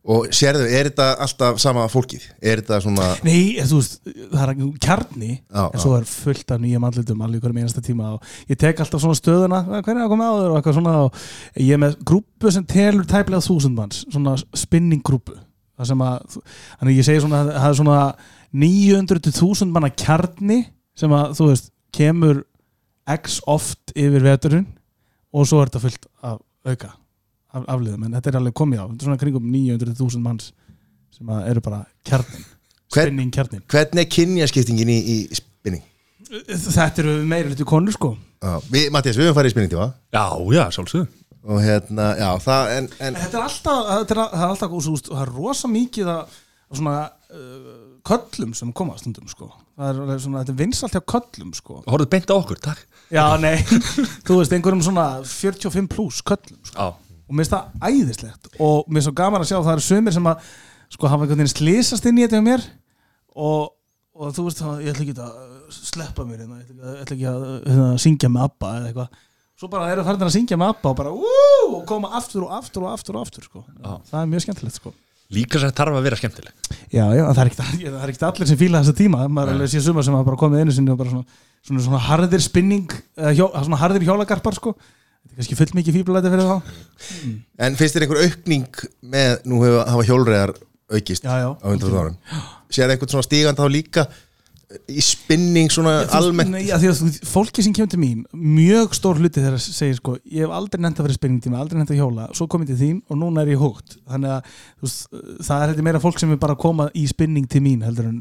Og 0.00 0.30
sérðu, 0.32 0.64
er 0.64 0.88
þetta 0.88 1.06
alltaf 1.20 1.58
sama 1.60 1.84
fólkið? 1.92 2.22
Er 2.40 2.62
þetta 2.62 2.78
svona 2.84 3.08
Nei, 3.26 3.58
þú 3.68 3.80
veist, 3.82 3.98
það 4.32 4.44
er 4.46 4.62
kjarni 4.80 5.30
Já, 5.34 5.64
en 5.66 5.82
svo 5.82 5.92
er 5.98 6.06
fullt 6.08 6.54
af 6.54 6.62
nýjum 6.62 6.86
andlitum 6.88 7.24
alveg 7.26 7.44
hverjum 7.44 7.60
einasta 7.60 7.84
tíma 7.84 8.14
og 8.14 8.32
ég 8.48 8.60
tek 8.60 8.80
alltaf 8.80 9.02
svona 9.02 9.18
stöðuna 9.18 9.60
hver 9.68 9.92
er 9.92 10.02
að 10.06 10.12
koma 10.14 10.30
áður? 10.30 10.48
og 10.54 10.58
eitthvað 10.58 10.78
svona 10.78 10.94
og 11.04 11.20
ég 11.60 11.76
er 11.76 11.82
með 11.84 11.98
grúpu 12.08 12.52
sem 12.54 12.64
telur 12.70 13.04
tæplega 13.10 13.44
þúsund 13.44 13.76
manns, 13.76 14.04
svona 14.08 14.38
spinning 14.56 15.04
grúpu 15.04 15.36
það 15.76 15.90
sem 15.92 16.04
að, 16.06 16.38
þannig 16.80 17.00
ég 17.00 17.08
segi 17.10 17.24
svona 17.26 17.42
það 17.50 17.68
er 17.68 17.78
svona 17.82 18.00
900 18.64 19.24
til 19.26 19.34
1000 19.34 19.74
manna 19.74 19.92
kjarni 19.92 20.62
sem 20.98 21.12
að 21.16 21.36
þú 21.38 21.50
veist, 21.52 21.70
kemur 21.94 22.42
x 23.10 23.40
oft 23.50 23.92
yfir 23.98 24.24
veturinn 24.24 24.68
og 25.34 25.46
svo 25.48 25.60
er 25.60 25.68
þetta 25.68 25.84
fullt 25.84 26.10
af 26.24 26.40
auka 26.66 26.94
af, 27.52 27.64
afliðum, 27.76 28.06
en 28.08 28.16
þetta 28.18 28.32
er 28.32 28.38
alveg 28.40 28.56
komið 28.60 28.82
á. 28.82 28.84
Þetta 28.90 29.02
er 29.04 29.08
svona 29.10 29.20
kringum 29.24 29.46
900 29.52 29.84
til 29.90 29.94
1000 30.06 30.24
manns 30.24 30.50
sem 31.16 31.30
að 31.34 31.46
eru 31.52 31.62
bara 31.66 31.82
kjarnin 32.06 32.44
Hvern- 32.90 33.10
spinning 33.10 33.30
kjarnin 33.34 33.64
hvernig 33.70 34.02
er 34.04 34.10
kynjaskiptingin 34.16 34.90
í, 34.90 34.98
í 34.98 35.16
spinning? 35.38 35.82
Þetta 36.30 37.02
eru 37.02 37.16
meira 37.26 37.50
litur 37.50 37.66
konur 37.66 37.94
sko. 37.94 38.12
Já, 38.40 38.54
við, 38.70 38.86
Mattias, 38.94 39.18
við 39.18 39.28
höfum 39.28 39.36
farið 39.40 39.50
í 39.50 39.54
spinning 39.54 39.72
tíma. 39.72 39.88
Já, 40.14 40.24
já, 40.54 40.62
sjálfsögðu. 40.76 41.08
Og 41.50 41.58
hérna, 41.64 42.06
já, 42.20 42.28
það 42.44 42.70
en, 42.76 42.86
en 43.00 43.14
Þetta 43.16 43.38
er 43.38 43.44
alltaf, 43.46 43.78
þetta 43.90 44.14
er, 44.14 44.20
það 44.20 44.44
er 44.44 44.50
alltaf 44.54 44.72
veist, 44.76 45.08
það 45.10 45.22
er 45.24 45.30
rosa 45.38 45.70
mikið 45.72 46.10
að 46.12 46.34
svona 46.76 46.94
uh, 47.08 47.70
köllum 48.10 48.52
sem 48.58 48.72
koma 48.76 48.96
stundum 49.00 49.28
sko. 49.32 49.48
Það 49.80 49.88
er 49.88 50.00
alveg 50.04 50.20
svona, 50.24 50.42
þetta 50.44 50.52
er 50.54 50.58
vinsalt 50.60 50.96
hjá 50.98 51.02
köllum 51.14 51.54
sko. 51.56 51.78
Horfðu 51.88 52.08
beint 52.12 52.30
á 52.30 52.34
okkur, 52.36 52.60
takk. 52.62 52.82
Já, 53.10 53.24
nei, 53.42 53.56
þú 54.28 54.36
veist, 54.42 54.52
einhverjum 54.54 54.84
svona 54.86 55.06
45 55.26 55.88
pluss 55.90 56.20
köllum 56.28 56.60
sko. 56.68 56.76
Já, 56.76 57.09
og 57.30 57.36
mér 57.38 57.46
finnst 57.46 57.54
það 57.54 57.86
æðislegt. 57.86 58.48
Og 58.58 58.88
mér 58.90 59.00
er 59.00 59.06
svo 59.06 59.14
gaman 59.20 59.44
að 59.44 59.50
sjá 59.52 59.56
að 59.60 59.66
það 59.68 59.76
eru 59.76 59.86
sömur 59.86 60.14
sem 60.16 60.26
að 60.26 60.46
sko 60.90 61.10
hafa 61.10 61.22
einhvern 61.22 61.38
veginn 61.44 61.52
slýsast 61.52 62.08
inn 62.10 62.18
í 62.18 62.24
þetta 62.24 62.40
hjá 62.40 62.46
mér. 62.48 62.64
Og, 63.38 63.68
og 64.18 64.32
þú 64.34 64.46
veist, 64.48 64.62
þá, 64.62 64.70
ég 64.82 64.90
ætla 64.90 65.04
ekki 65.06 65.14
að 65.22 65.76
sleppa 65.76 66.26
mér 66.26 66.42
hérna, 66.42 66.58
ég 66.58 66.72
ætla 66.72 66.88
ég 66.90 67.04
ætla 67.04 67.16
ekki 67.16 67.28
að 67.30 67.44
hérna, 67.68 67.90
syngja 68.02 68.32
með 68.34 68.48
ABBA 68.48 68.72
eða 68.80 68.90
eitthvað. 68.90 69.20
Svo 69.60 69.70
bara 69.70 69.92
eru 69.92 70.06
farin 70.08 70.26
að 70.26 70.34
syngja 70.34 70.58
með 70.58 70.72
ABBA 70.74 70.90
og 70.90 70.98
bara 70.98 71.14
ú, 71.14 71.30
og 71.76 71.84
koma 71.86 72.10
aftur 72.18 72.48
og 72.48 72.56
aftur 72.58 72.88
og 72.88 72.96
aftur 72.96 73.20
og 73.20 73.28
aftur 73.28 73.46
sko. 73.46 73.62
það 74.10 74.18
er 74.24 74.30
mjög 74.34 74.46
skemmtilegt 74.48 74.80
sko. 74.80 74.94
Líka 75.30 75.60
sem 75.62 75.70
þarf 75.70 75.94
að 75.94 76.06
vera 76.08 76.16
skemmtileg. 76.18 76.70
Já, 76.90 77.04
já, 77.14 77.22
það 77.22 77.42
er 77.44 77.50
ekkert, 77.52 77.60
það 77.94 78.08
er 78.08 78.24
allir 78.32 78.48
sem 78.50 78.58
fíla 78.58 78.80
þessa 78.82 78.96
tíma. 78.98 79.20
Maður 79.30 79.52
er 79.52 79.60
alveg 79.60 79.70
sé 79.70 79.82
suma 79.84 80.02
sem 80.02 80.16
hafa 80.16 80.26
bara 80.26 80.40
komið 80.40 80.64
einu 80.64 80.74
sinni 80.74 80.90
og 80.90 80.98
bara 80.98 81.12
svona, 81.12 81.42
svona, 81.68 81.84
svona 81.84 82.00
harðir 82.08 82.42
spinning 82.42 82.96
svona 83.14 83.78
harðir 83.78 84.08
hjólagarpar 84.08 84.58
sko 84.58 84.74
þetta 85.24 85.34
er 85.34 85.40
kannski 85.42 85.58
full 85.60 85.74
mikið 85.80 85.98
fíblulæti 86.00 86.32
fyrir 86.32 86.48
þá. 86.48 86.72
En 87.66 87.76
finnst 87.78 87.96
þér 87.98 88.06
einhver 88.08 88.24
aukning 88.26 88.82
með, 89.14 89.36
nú 89.50 89.60
hefur 89.64 89.84
hafa 89.92 90.08
hjólreðar 90.08 90.54
aukist 90.90 91.22
Já, 91.28 91.36
já. 91.44 91.50
á 91.54 91.66
undan 91.70 92.00
árum? 92.00 92.18
Sér 92.70 92.90
einhvern 92.94 93.12
svona 93.14 93.26
stígand 93.28 93.58
þá 93.60 93.68
líka 93.70 94.08
í 94.86 95.02
spinning 95.02 95.66
svona 95.74 96.04
almennt? 96.14 96.52
Nei, 96.54 96.60
já, 96.68 96.76
því 96.78 96.90
að 96.92 96.98
þú- 97.00 97.26
fólki 97.26 97.62
sem 97.66 97.72
kemur 97.74 97.90
til 97.90 97.98
mín 97.98 98.20
mjög 98.30 98.92
stór 98.94 99.18
hluti 99.18 99.42
þegar 99.42 99.56
segir 99.58 99.96
sko 99.98 100.12
ég 100.30 100.44
hef 100.44 100.52
aldrei 100.54 100.78
nefnt 100.84 101.00
að 101.02 101.08
vera 101.08 101.16
spinning 101.16 101.40
tíma, 101.42 101.58
aldrei 101.58 101.80
nefnt 101.80 101.90
að 101.90 101.98
hjóla 101.98 102.26
svo 102.38 102.46
komið 102.46 102.70
til 102.70 102.78
þín 102.78 103.00
og 103.10 103.18
núna 103.18 103.42
er 103.42 103.50
ég 103.50 103.58
hótt 103.64 103.96
þannig 104.06 104.30
að 104.36 104.52
þú 104.78 104.92
það 105.48 105.64
er 105.74 105.82
meira 105.88 106.02
fólk 106.04 106.22
sem 106.22 106.30
er 106.30 106.38
bara 106.46 106.54
að 106.54 106.62
koma 106.62 106.86
í 106.94 107.02
spinning 107.10 107.48
til 107.50 107.64
mín 107.66 107.82
heldur 107.82 108.06
en 108.12 108.20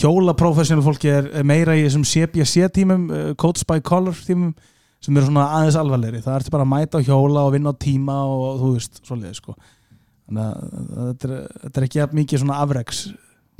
hjóla 0.00 0.32
professional 0.40 0.84
fólki 0.88 1.12
er 1.12 1.28
meira 1.44 1.76
í 1.76 1.84
þessum 1.84 2.08
CBC 2.08 2.72
tímum 2.72 3.04
uh, 3.12 3.34
Coach 3.36 3.66
by 3.68 3.82
Color 3.84 4.16
tímum 4.24 4.54
sem 5.02 5.16
eru 5.16 5.28
svona 5.28 5.48
aðeins 5.58 5.78
alvarlegri. 5.80 6.22
Það 6.22 6.38
ertu 6.38 6.54
bara 6.54 6.66
að 6.66 6.72
mæta 6.72 7.02
á 7.02 7.06
hjóla 7.06 7.46
og 7.46 7.54
vinna 7.56 7.74
á 7.74 7.82
tíma 7.82 8.16
og 8.30 8.62
þú 8.62 8.72
veist, 8.76 9.02
svoleiði 9.06 9.34
sko. 9.38 9.56
Þannig 10.28 10.46
að 10.46 11.10
þetta 11.10 11.28
er, 11.28 11.36
þetta 11.64 11.80
er 11.80 11.86
ekki 11.88 12.08
mikið 12.20 12.42
svona 12.44 12.60
afreks 12.62 13.04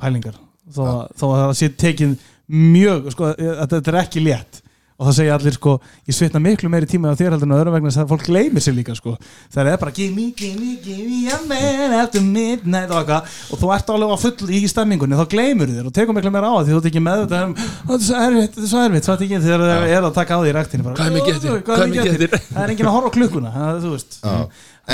pælingar 0.00 0.38
þó, 0.70 0.82
að, 0.87 1.00
þó 1.18 1.25
að 1.28 1.40
það 1.42 1.54
sé 1.58 1.70
tekið 1.82 2.12
mjög 2.52 3.08
sko, 3.14 3.32
þetta 3.38 3.82
er 3.92 3.99
ekki 4.02 4.22
létt 4.25 4.61
og 4.99 5.08
það 5.08 5.14
segja 5.18 5.37
allir 5.38 5.54
sko, 5.56 5.72
ég 6.08 6.16
svitna 6.16 6.40
miklu 6.42 6.70
meiri 6.72 6.88
tíma 6.90 7.12
á 7.12 7.18
þér 7.18 7.34
heldur 7.34 7.49
en 7.49 7.54
á 7.54 7.58
öðrum 7.61 7.76
vegna 7.76 7.90
þess 7.92 8.02
að 8.02 8.12
fólk 8.12 8.26
gleymir 8.28 8.64
sér 8.64 8.76
líka 8.76 8.94
sko, 8.99 9.14
það 9.54 9.70
er 9.72 9.78
bara 9.82 9.94
give 9.96 10.14
me, 10.14 10.26
give 10.37 10.58
me, 10.61 10.76
give 10.84 11.06
me 11.08 11.20
a 11.32 11.38
man 11.49 11.96
after 11.99 12.22
midnight 12.22 12.92
og 12.92 13.00
eitthvað. 13.02 13.32
Og 13.52 13.62
þú 13.62 13.72
ert 13.76 13.92
alveg 13.94 14.12
á 14.12 14.18
full 14.22 14.52
í 14.52 14.62
stemmingunni 14.70 15.18
þá 15.18 15.25
gleymur 15.32 15.72
þér 15.72 15.88
og 15.90 15.96
tekur 15.96 16.16
miklu 16.18 16.32
meira 16.34 16.50
á 16.50 16.54
það 16.58 16.68
því 16.68 16.75
þú 16.76 16.80
ert 16.82 16.90
ekki 16.92 17.04
með 17.08 17.25
þetta 17.25 17.42
um, 17.46 17.54
þetta 17.62 17.99
er 17.99 18.06
svo 18.06 18.22
erfitt, 18.26 18.52
þetta 18.56 18.66
er 18.66 18.72
svo 18.72 18.82
erfitt, 18.87 19.08
það 19.08 19.16
er 19.16 19.26
ekki 19.26 19.42
þegar 19.46 19.64
það 19.66 19.94
er 19.96 20.08
að 20.08 20.16
taka 20.20 20.37
á 20.37 20.40
því 20.42 20.52
í 20.52 20.56
ræktinu 20.58 20.87
bara, 20.87 20.96
Hvað 21.00 21.11
er 21.11 21.16
mikið 21.18 21.34
eftir? 21.37 21.62
Hvað 21.66 21.82
er 21.87 21.92
mikið 21.92 22.12
eftir? 22.12 22.37
Það 22.52 22.62
er 22.66 22.75
enginn 22.76 22.90
að 22.92 22.96
horfa 22.99 23.14
klukkuna 23.16 23.52
það, 23.56 23.80
þú 23.87 23.92
veist. 23.96 24.18
Já. 24.22 24.37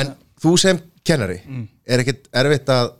En 0.03 0.13
þú 0.43 0.55
sem 0.63 0.81
kennari 1.09 1.39
er 1.89 2.03
ekkert 2.05 2.29
erfitt 2.43 2.73
að, 2.73 2.93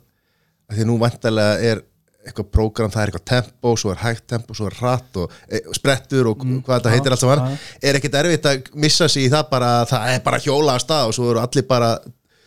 því 0.75 0.85
nú 0.89 0.97
vantarlega 1.01 1.71
er 1.71 1.83
eitthvað 2.29 2.51
prógram, 2.53 2.93
það 2.93 3.01
er 3.01 3.11
eitthvað 3.11 3.25
tempo 3.33 3.73
svo 3.79 3.93
er 3.93 4.03
hægt 4.03 4.27
tempo, 4.29 4.55
svo 4.57 4.69
er 4.69 4.77
hratt 4.79 5.19
og, 5.21 5.35
e, 5.49 5.63
sprettur 5.77 6.31
og 6.31 6.45
hvað 6.45 6.75
þetta 6.75 6.93
heitir 6.93 7.15
allt 7.15 7.25
saman. 7.25 7.57
er 7.81 7.99
ekkert 7.99 8.21
erfitt 8.21 8.47
að 8.49 8.71
missa 8.85 9.09
sig 9.09 9.27
í 9.27 9.33
það 9.33 9.51
bara 9.51 9.73
að 9.81 9.91
það 9.93 10.13
er 10.13 10.23
bara 10.29 10.41
hjóla 10.45 10.77
að 10.77 10.85
stað 10.85 11.11
og 11.11 11.17
svo 11.17 11.29
eru 11.33 11.43
allir 11.43 11.67
bara 11.69 11.97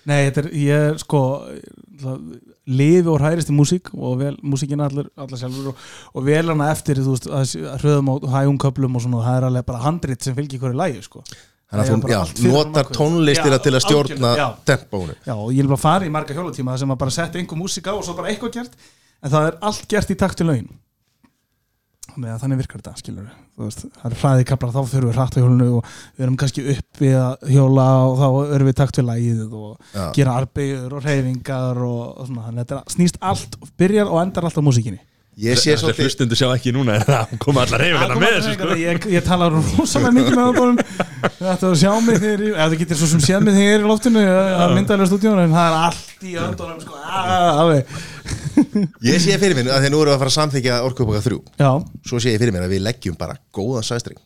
Nei, 0.03 0.25
þetta 0.27 0.43
er, 0.43 0.49
ég 0.59 0.97
sko 0.99 1.21
lifi 2.67 3.11
og 3.11 3.23
hærist 3.23 3.51
í 3.51 3.55
músík 3.55 3.93
og 3.95 4.17
vel, 4.19 4.33
músíkina 4.43 4.89
allir, 4.91 5.07
allir 5.19 5.39
sjálfur 5.39 5.71
og, 5.71 5.87
og 6.15 6.27
vel 6.27 6.43
hana 6.51 6.73
eftir, 6.73 6.99
þú 7.03 7.15
veist, 7.15 7.29
að 7.31 7.79
hröðum 7.83 8.11
og 8.15 8.27
hægum 8.33 8.59
köplum 8.63 8.99
og 8.99 9.05
svona, 9.05 9.23
það 9.27 9.39
er 9.39 9.47
alveg 9.49 9.67
bara 9.71 9.83
handrit 9.85 10.27
sem 10.27 10.37
fylgir 10.37 10.63
hverju 10.63 10.79
lægi, 10.79 11.05
sko. 11.07 11.23
Þannig 11.73 12.13
að 12.13 12.33
þú 12.37 12.51
notar 12.53 12.91
tónlistina 12.93 13.59
til 13.65 13.73
að 13.73 13.85
stjórna 13.87 14.33
tempónu 14.69 15.15
Já, 15.25 15.33
og 15.33 15.55
ég 15.55 15.63
er 15.63 15.71
bara 15.71 15.81
fara 15.81 16.05
í 16.05 16.13
marga 16.13 16.35
hjólatíma 16.37 16.75
þar 16.75 16.83
sem 16.83 16.93
að 16.93 16.99
bara 17.01 17.15
setja 17.15 17.41
einhver 17.41 17.61
músík 17.63 17.89
á 17.89 17.97
og 17.97 18.03
svo 18.05 18.17
bara 18.19 18.29
eitthvað 18.29 18.59
gert 18.59 18.75
en 19.23 19.35
það 19.35 19.49
er 19.49 19.59
allt 19.71 19.89
gert 19.91 20.13
í 20.13 20.19
takt 20.19 20.41
til 20.41 20.49
lögin 20.51 20.71
þannig 22.13 22.33
að 22.33 22.43
þannig 22.43 22.61
virkar 22.61 22.83
þetta, 22.83 22.93
skilur 23.01 23.29
veist, 23.63 23.85
það 23.97 24.09
er 24.09 24.17
hraði 24.21 24.47
kaplar, 24.49 24.73
þá 24.75 24.91
fyrir 24.91 25.07
við 25.09 25.17
hratt 25.17 25.37
á 25.37 25.41
hjólinu 25.41 25.69
og 25.79 25.93
við 26.17 26.25
erum 26.27 26.37
kannski 26.41 26.65
upp 26.75 27.01
við 27.01 27.17
að 27.21 27.47
hjóla 27.55 27.87
og 28.09 28.17
þá 28.19 28.27
erum 28.57 28.69
við 28.69 28.75
í 28.75 28.79
takt 28.81 28.99
við 28.99 29.09
lægið 29.09 29.55
og 29.63 29.95
Já. 29.95 30.05
gera 30.19 30.37
arbeigur 30.43 30.99
og 30.99 31.07
reyfingar 31.07 31.81
og, 31.87 32.03
og 32.11 32.29
svona, 32.29 32.45
þannig 32.49 32.65
að 32.65 32.67
þetta 32.67 32.97
snýst 32.97 33.21
allt 33.33 33.57
byrjar 33.81 34.13
og 34.13 34.21
endar 34.25 34.49
allt 34.49 34.61
á 34.61 34.67
músíkinni 34.67 35.01
ég 35.41 35.57
sé 35.57 35.73
Þessi 35.73 35.81
svolítið 35.81 36.07
hlustundu 36.07 36.37
sjá 36.37 36.49
ekki 36.53 36.73
núna 36.77 36.99
er 36.99 37.05
það 37.07 37.31
koma 37.41 37.63
allar 37.65 37.81
reyfingarna 37.81 38.17
með 38.21 38.35
þessu 38.37 38.55
sko. 38.57 38.75
ég, 38.77 39.07
ég 39.15 39.25
tala 39.25 39.49
rosalega 39.53 40.13
mikið 40.19 40.37
með 40.37 40.59
það 40.59 40.83
Þetta 41.39 41.69
að 41.71 41.77
sjá 41.81 41.93
mig 42.05 42.19
þegar 42.19 42.43
ég, 42.43 42.53
eða 42.53 42.67
það 42.67 42.77
getur 42.83 43.01
svo 43.01 43.09
sem 43.13 43.23
séð 43.23 43.47
mig 43.47 43.57
þegar 43.57 43.69
ég 43.69 43.77
er 43.79 43.85
í 43.85 43.89
loftinu 43.89 44.25
að 44.33 44.75
myndalega 44.77 45.09
stúdíónu 45.09 45.47
en 45.47 45.55
það 45.57 45.69
er 45.71 45.79
allt 45.87 46.27
í 46.27 46.35
öndunum 46.43 46.83
sko, 46.83 47.01
alveg. 47.63 47.95
ég 49.13 49.23
sé 49.23 49.39
fyrir 49.41 49.57
mér 49.59 49.73
að 49.73 49.87
því 49.87 49.93
nú 49.95 50.03
við 50.03 50.13
að 50.13 50.21
fara 50.21 50.33
að 50.33 50.37
samþykja 50.37 50.83
orkupaka 50.89 51.25
3 51.25 51.41
Já, 51.63 51.71
svo 52.11 52.21
sé 52.21 52.35
ég 52.35 52.43
fyrir 52.43 52.55
mér 52.57 52.67
að 52.67 52.75
við 52.77 52.85
leggjum 52.91 53.17
bara 53.19 53.39
góðan 53.55 53.87
sæstring. 53.89 54.21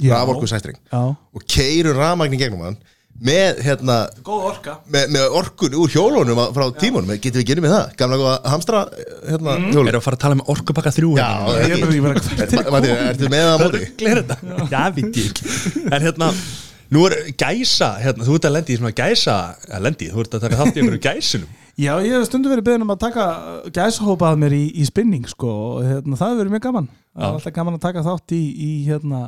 Já. 0.00 0.14
raforku 0.16 0.46
sæstring 0.48 0.78
já. 0.80 1.00
Og 1.36 1.44
keirum 1.44 1.96
rafmagn 1.98 2.36
í 2.36 2.40
gegnum 2.40 2.62
hann 2.64 2.78
með, 3.20 3.58
hérna, 3.66 3.96
Góð 4.24 4.44
orka. 4.50 4.74
með, 4.90 5.10
með 5.12 5.34
orkun 5.40 5.74
úr 5.76 5.90
hjólunum 5.92 6.38
á- 6.40 6.52
frá 6.56 6.64
tímunum, 6.80 7.10
getum 7.20 7.42
við 7.42 7.48
gerðið 7.50 7.66
með 7.66 7.74
það? 7.76 7.90
Gamla 8.00 8.16
góða 8.22 8.36
hamstra 8.54 8.80
hérna, 9.28 9.56
Mm. 9.58 9.66
hjólun. 9.74 9.88
Erum 9.92 10.00
að 10.00 10.06
fara 10.06 10.16
að 10.16 10.24
tala 10.24 10.34
um 10.38 10.42
orkupakka 10.54 10.92
þrjú 10.96 11.10
Já, 11.18 11.28
hérna? 11.28 11.68
Ég 11.68 11.70
er 11.70 11.80
bara, 11.80 11.92
ég 11.92 12.02
bara, 12.02 12.70
Matti, 12.70 12.88
ertu 12.88 13.28
með 13.28 13.44
það 13.44 13.52
á 13.52 13.58
móti? 13.64 13.82
Gler 14.00 14.22
þetta? 14.22 14.36
Já, 14.70 14.82
veit 14.90 15.14
ég 15.20 15.30
ekki. 15.30 15.92
En 15.92 16.02
hérna, 16.02 16.30
nú 16.90 17.04
er 17.06 17.16
gæsa 17.36 17.90
hérna, 18.00 18.24
Þú 18.24 18.34
ert 18.40 18.48
að 18.48 18.54
lendi 18.56 18.72
í 18.74 18.78
svona 18.80 18.94
gæsa 18.96 19.36
að 19.68 19.82
lendi, 19.84 20.10
þú 20.10 20.20
ert 20.24 20.34
að 20.34 20.40
taka 20.46 20.56
þátt 20.62 20.76
í 20.76 20.80
einhverju 20.80 21.04
gæsunum 21.10 21.56
Já, 21.80 21.94
ég 22.04 22.12
hef 22.12 22.26
stundu 22.28 22.50
verið 22.50 22.64
beðin 22.66 22.82
um 22.82 22.90
að 22.92 22.98
taka 23.00 23.24
gæsahópa 23.72 24.32
að 24.34 24.40
mér 24.42 24.52
í, 24.52 24.64
í 24.80 24.84
spinning 24.84 25.24
sko, 25.30 25.48
og 25.48 25.84
hérna, 25.86 26.16
það 26.18 26.28
hefur 26.34 26.40
verið 26.44 26.52
mjög 26.56 26.64
gaman. 26.66 26.88
Það 27.16 27.22
er 27.22 27.24
Já. 27.24 27.32
alltaf 27.36 27.52
gaman 27.56 27.74
að 27.78 27.80
taka 27.80 28.02
þátt 28.04 28.34
í, 28.36 28.40
í 28.60 28.70
hérna, 28.84 29.20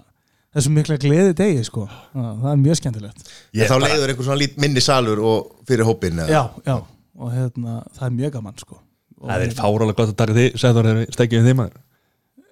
þessum 0.52 0.74
mikla 0.76 0.98
gleði 1.00 1.36
degi 1.38 1.62
sko. 1.66 1.86
Það 2.12 2.48
er 2.52 2.58
mjög 2.62 2.80
skemmtilegt 2.80 3.30
Ég 3.56 3.70
þá 3.70 3.76
leiður 3.82 4.12
einhver 4.12 4.28
svona 4.28 4.40
lít 4.42 4.58
minni 4.60 4.82
salur 4.84 5.22
og 5.24 5.52
fyrir 5.68 5.88
hópin 5.88 6.20
eða? 6.24 6.28
Já, 6.32 6.42
já, 6.68 6.76
og 7.18 7.32
hérna, 7.36 7.78
það 7.96 8.06
er 8.08 8.14
mjög 8.18 8.34
gaman 8.36 8.60
sko. 8.60 8.78
og, 9.20 9.30
Það 9.30 9.46
er 9.46 9.56
fárálega 9.62 9.98
gott 10.00 10.12
að 10.12 10.18
taka 10.20 10.36
þig 10.38 10.60
Sæður 10.60 10.88
þegar 10.90 11.00
við 11.00 11.16
stekjum 11.16 11.48
þig 11.48 11.58
maður 11.62 11.80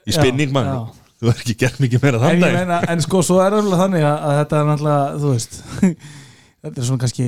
Í 0.09 0.17
spinning 0.17 0.53
maður. 0.55 0.97
Þú 1.21 1.29
er 1.29 1.41
ekki 1.43 1.55
gert 1.61 1.81
mikið 1.83 2.05
meira 2.07 2.17
en, 2.17 2.23
þann 2.23 2.39
ég 2.39 2.45
dag 2.47 2.55
meina, 2.57 2.77
en 2.89 3.03
sko, 3.05 3.21
svo 3.27 3.41
er 3.45 3.53
alveg 3.59 3.81
þannig 3.83 4.05
að, 4.09 4.23
að 4.25 4.39
þetta 4.39 4.61
er 4.61 4.69
náttúrulega, 4.71 5.19
þú 5.21 5.33
veist 5.35 5.59
þetta 6.65 6.81
er 6.81 6.87
svona 6.89 7.03
kannski 7.03 7.27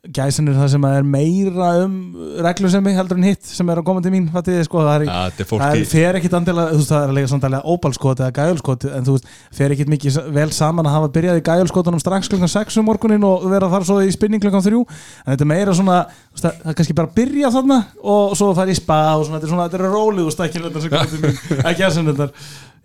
gæsin 0.00 0.48
er 0.48 0.54
það 0.56 0.68
sem 0.72 0.84
er 0.88 1.04
meira 1.04 1.66
um 1.84 1.96
reglusemi 2.40 2.94
heldur 2.96 3.18
en 3.20 3.26
hitt 3.28 3.44
sem 3.44 3.68
er 3.68 3.80
að 3.82 3.84
koma 3.84 4.00
til 4.00 4.12
mín 4.14 4.30
fatið, 4.32 4.56
þið, 4.56 4.64
sko, 4.64 4.84
það 4.86 4.94
er, 4.94 5.10
er 5.12 5.48
það 5.50 5.64
er, 5.66 5.82
fer 5.90 6.16
ekkit 6.16 6.36
andilega, 6.38 6.72
þú 6.72 6.78
veist, 6.78 6.92
það 6.92 7.04
er 7.04 7.12
að 7.12 7.18
lega 7.18 7.30
svona 7.32 7.44
dælega 7.44 7.74
ópalskot 7.74 8.22
eða 8.22 8.34
gæjulskot, 8.38 8.86
en 8.96 9.04
þú 9.04 9.16
veist, 9.18 9.28
fer 9.58 9.74
ekkit 9.74 9.92
mikið 9.92 10.16
vel 10.38 10.46
saman 10.56 10.88
að 10.88 10.96
hafa 10.96 11.10
byrjað 11.18 11.42
í 11.42 11.44
gæjulskotunum 11.50 12.00
strax 12.00 12.32
klukkan 12.32 12.52
6 12.54 12.80
um 12.80 12.88
morgunin 12.88 13.28
og 13.28 13.44
vera 13.52 13.68
fara 13.74 13.88
svo 13.90 13.98
í 14.00 14.16
spinning 14.16 14.40
klukkan 14.40 14.64
3, 14.64 14.80
en 14.80 15.34
þetta 15.34 15.46
er 15.46 15.52
meira 15.52 15.76
svona 15.76 16.00
það 16.32 16.48
það 16.48 16.72
er 16.72 16.80
kannski 16.80 16.98
bara 17.02 17.12
að 17.12 17.20
byrja 17.20 17.52
þarna 17.58 17.80
og 18.16 18.34
svo 18.40 18.50
fara 18.56 18.72
í 18.72 18.80
spa 18.80 19.00
og 19.18 19.28
svona, 19.28 19.36
þetta 19.36 19.50
er 19.50 19.54
svona, 19.54 19.68
þetta 19.68 19.84
er 19.84 19.96
rólið 19.98 20.32
og 20.32 20.36
stækjulendar 20.38 20.86
sem 20.86 20.96
komið 20.96 21.14
til 21.14 21.22
mín, 21.26 21.40
ekki 21.74 21.88
að 21.90 21.96
sem 21.98 22.08
þetta 22.08 22.32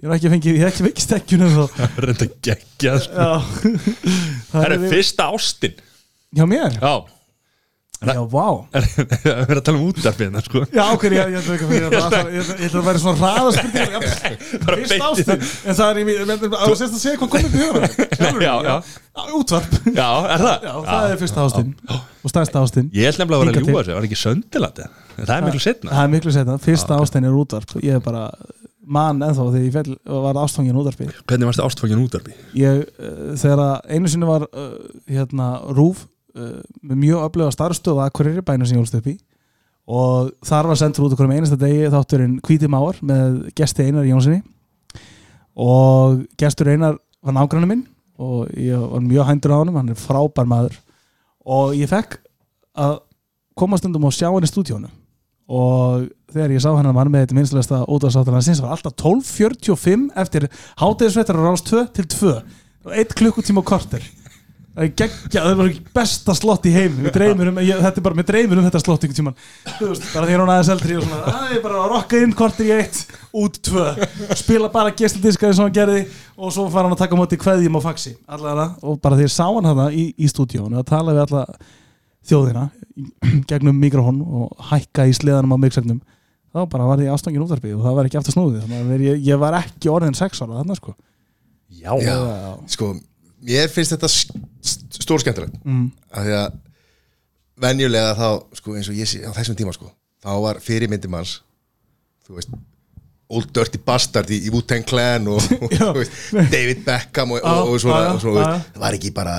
ég 0.03 0.11
hef 0.11 0.19
ekki 0.19 0.35
fengið, 0.35 0.59
ég 0.59 0.65
hef 0.65 0.73
ekki 0.73 0.87
fengið 0.89 1.05
stekkjunum 1.07 1.55
þá 1.55 1.99
Reynda 2.03 2.27
geggja 2.43 2.99
sko. 3.05 3.15
Já. 3.15 3.31
Það 4.51 4.65
er 4.67 4.89
fyrsta 4.91 5.31
ástin 5.31 5.83
Hjá 6.35 6.47
mér? 6.49 6.79
Já. 6.81 6.95
Já, 8.05 8.21
vá. 8.27 8.47
Er 8.75 8.83
er 8.83 9.45
verið 9.47 9.59
að 9.61 9.63
tala 9.65 9.79
um 9.79 9.85
útarfið 9.87 10.25
hérna 10.27 10.41
sko. 10.43 10.61
Já, 10.75 10.81
okkur, 10.93 11.13
ég, 11.15 11.35
ætla 11.39 12.81
að 12.81 12.87
vera 12.89 13.01
svona 13.01 13.15
hraðaspurning 13.21 13.95
Bara 14.65 14.77
Fyrst 14.81 15.05
ástin 15.07 15.45
En 15.71 15.77
það 15.79 15.85
er 15.87 15.99
í 16.01 16.05
mér 16.09 16.33
Á 16.35 16.67
sérst 16.75 16.91
að 16.91 16.99
segja 16.99 17.21
hvað 17.21 17.31
komið 17.35 17.55
til 17.55 18.43
já. 18.43 18.75
Útvarp. 19.39 19.77
Já, 19.95 20.09
er 20.35 20.43
það? 20.43 20.67
Já, 20.67 20.73
það 20.89 21.07
er 21.13 21.21
fyrsta 21.23 21.45
ástin 21.47 21.71
Og 21.95 22.33
stærsta 22.33 22.65
ástin 22.65 22.91
Ég 22.93 23.15
nefnilega 23.15 23.39
að 23.39 23.45
vera 23.45 23.53
að 23.53 23.59
Hingað 23.61 23.71
ljúga 23.71 23.85
sig, 23.87 23.97
var 23.97 24.09
ekki 24.09 24.21
söndilandi 24.21 24.89
Það 25.15 25.35
er 25.37 25.47
miklu 25.47 25.63
setna 25.63 25.95
Það 25.95 26.03
er 26.03 26.13
miklu 26.17 26.35
setna 26.35 26.57
Fyrsta 26.65 26.99
ástin 26.99 27.29
er 27.29 27.39
útvarp. 27.39 27.77
Ég 27.79 27.95
er 27.97 28.03
bara 28.03 28.27
mann 28.85 29.23
ennþá 29.25 29.47
þegar 29.49 29.63
ég 29.63 29.73
fell 29.73 29.95
var 30.27 30.37
ástfangin 30.43 30.77
útvarpi 30.77 31.07
Hvernig 31.25 31.49
varst 31.49 31.61
það 31.61 31.69
ástfangin 31.71 32.03
útarfi? 32.03 32.35
ég, 32.59 32.83
uh, 32.99 33.31
þegar 33.39 33.63
einu 33.89 34.11
sinni 34.11 34.27
var 34.29 34.45
uh, 34.51 34.75
hérna 35.09 35.47
rúf 35.73 36.03
með 36.35 36.99
mjög 36.99 37.23
öfluga 37.29 37.53
starfstöð 37.55 38.01
að 38.03 38.11
hverjir 38.19 38.45
bæna 38.45 38.67
sem 38.67 38.77
ég 38.77 38.83
holst 38.83 38.97
upp 38.99 39.07
í. 39.11 39.15
Og 39.85 40.31
þar 40.45 40.71
var 40.71 40.79
sendur 40.81 41.05
út 41.05 41.13
okkur 41.13 41.27
um 41.27 41.35
einasta 41.35 41.57
degi 41.61 41.91
þátturinn 41.93 42.39
Hvíti 42.45 42.69
Máar 42.71 42.97
með 43.05 43.43
gesti 43.57 43.85
Einar 43.85 44.07
Jónssoni 44.09 44.41
og 45.61 46.23
gestur 46.41 46.71
Einar 46.73 46.97
var 47.23 47.35
nágrannu 47.37 47.69
minn 47.69 47.85
og 48.17 48.49
ég 48.57 48.79
var 48.79 49.03
mjög 49.03 49.29
hændur 49.29 49.53
á 49.53 49.57
honum, 49.61 49.77
hann 49.77 49.91
er 49.93 49.99
frábær 49.99 50.47
maður. 50.49 50.79
Og 51.45 51.75
ég 51.77 51.91
fekk 51.91 52.17
að 52.75 52.97
koma 53.55 53.77
stundum 53.79 54.07
og 54.07 54.15
sjá 54.15 54.27
hann 54.31 54.45
í 54.45 54.49
stúdíónu 54.49 54.89
og 55.45 56.07
þegar 56.33 56.55
ég 56.55 56.63
sá 56.63 56.71
hann 56.73 56.89
að 56.89 56.95
mann 56.97 57.11
með 57.13 57.25
þetta 57.25 57.37
minnstilegsta 57.37 57.81
útvarsáttana 57.85 58.41
sinns 58.41 58.61
var 58.63 58.73
alltaf 58.73 58.95
12.45 58.97 60.07
eftir 60.23 60.47
hátegisvettar 60.81 61.37
á 61.37 61.53
2 61.53 61.83
til 61.93 62.07
2 62.15 62.31
og 62.89 62.95
1 63.03 63.13
klukkutíma 63.19 63.61
og 63.61 63.67
korter 63.69 64.07
það 64.75 64.83
er 64.83 64.91
geggja, 64.99 65.41
það 65.41 65.59
var 65.61 65.69
besta 65.95 66.35
slott 66.35 66.65
í 66.67 66.73
heim 66.75 66.97
við 67.05 67.13
dreymir 67.15 67.51
um, 67.51 67.59
ég, 67.63 67.79
þetta 67.79 68.01
er 68.01 68.05
bara, 68.05 68.17
við 68.19 68.27
dreymir 68.31 68.59
um 68.59 68.65
þetta 68.67 68.81
slott 68.83 69.05
ykkur 69.07 69.19
tíman, 69.19 69.37
þú 69.77 69.87
veist, 69.91 70.07
bara 70.11 70.27
því 70.27 70.35
hún 70.35 70.51
aðeins 70.51 70.71
eldri 70.73 70.97
og 70.99 71.05
svona, 71.05 71.19
að 71.31 71.53
ég 71.55 71.61
bara 71.63 71.79
að 71.79 71.93
rokka 71.93 72.19
inn 72.25 72.35
korter 72.35 72.67
í 72.67 72.73
1 72.75 72.99
út 73.39 73.59
2, 73.69 73.85
spila 74.41 74.71
bara 74.73 74.91
gestadiska 74.99 75.47
eins 75.47 75.61
og 75.61 75.69
hann 75.69 75.77
gerði 75.77 76.01
og 76.35 76.51
svo 76.51 76.67
fara 76.73 76.89
hann 76.89 76.97
að 76.97 77.03
taka 77.05 77.15
á 77.15 77.19
móti 77.21 77.39
kveðjum 77.39 77.79
og 77.79 77.85
faxi, 77.85 78.17
allavega. 78.27 78.67
Og 78.83 78.99
bara 79.03 79.15
því 79.15 79.29
ég 79.29 79.33
sá 79.35 79.45
hann 79.47 79.69
hana 79.71 79.87
í, 79.95 80.09
í 80.19 80.27
stúdíónu 80.31 80.81
að 80.81 80.89
tala 80.91 81.15
við 81.15 81.23
alla 81.23 81.45
þjóðina 82.27 82.67
gegnum 83.49 83.79
mikrofón 83.79 84.19
og 84.25 84.67
hækka 84.73 85.07
í 85.07 85.15
sleðanum 85.15 85.55
á 85.55 85.57
mixernum 85.63 86.03
þá 86.55 86.67
bara 86.71 86.87
var 86.87 87.03
ég 87.03 87.11
ástangin 87.15 87.43
útvarpið 87.43 87.75
og 87.77 87.83
það 87.83 87.97
var 87.97 88.07
ekki 88.09 88.19
aftur 88.19 88.35
snúðið 88.35 89.03
ég, 89.03 89.23
ég 89.27 89.39
var 89.39 89.59
ekki 89.59 89.91
mér 93.45 93.69
finnst 93.73 93.93
þetta 93.95 94.09
stór 95.01 95.21
skemmtilegt. 95.23 95.57
Mm. 95.65 95.89
að 96.15 96.29
því 96.29 96.37
að 96.41 96.61
venjulega 97.65 98.13
þá, 98.19 98.29
sko, 98.59 98.75
eins 98.75 98.89
og 98.91 98.97
ég 98.99 99.07
sé 99.09 99.21
á 99.23 99.31
þessum 99.35 99.55
tíma, 99.59 99.73
sko, 99.75 99.91
þá 100.25 100.31
var 100.43 100.57
fyrirmyndi 100.63 101.11
manns 101.11 101.37
þú 102.27 102.39
veist 102.39 102.55
Old 103.35 103.47
Dirty 103.55 103.79
Bastard 103.81 104.29
í, 104.29 104.37
Wu-Tang 104.53 104.83
Clan 104.85 105.25
og, 105.33 105.41
og 105.87 105.95
veist, 105.97 106.17
David 106.51 106.83
Beckham 106.85 107.31
og, 107.33 107.39
Já, 107.41 107.53
og, 107.63 107.79
svona, 107.81 108.11
og 108.13 108.19
svona 108.21 108.43
já. 108.43 108.59
það 108.75 108.83
var 108.83 108.97
ekki 108.99 109.11
bara 109.15 109.33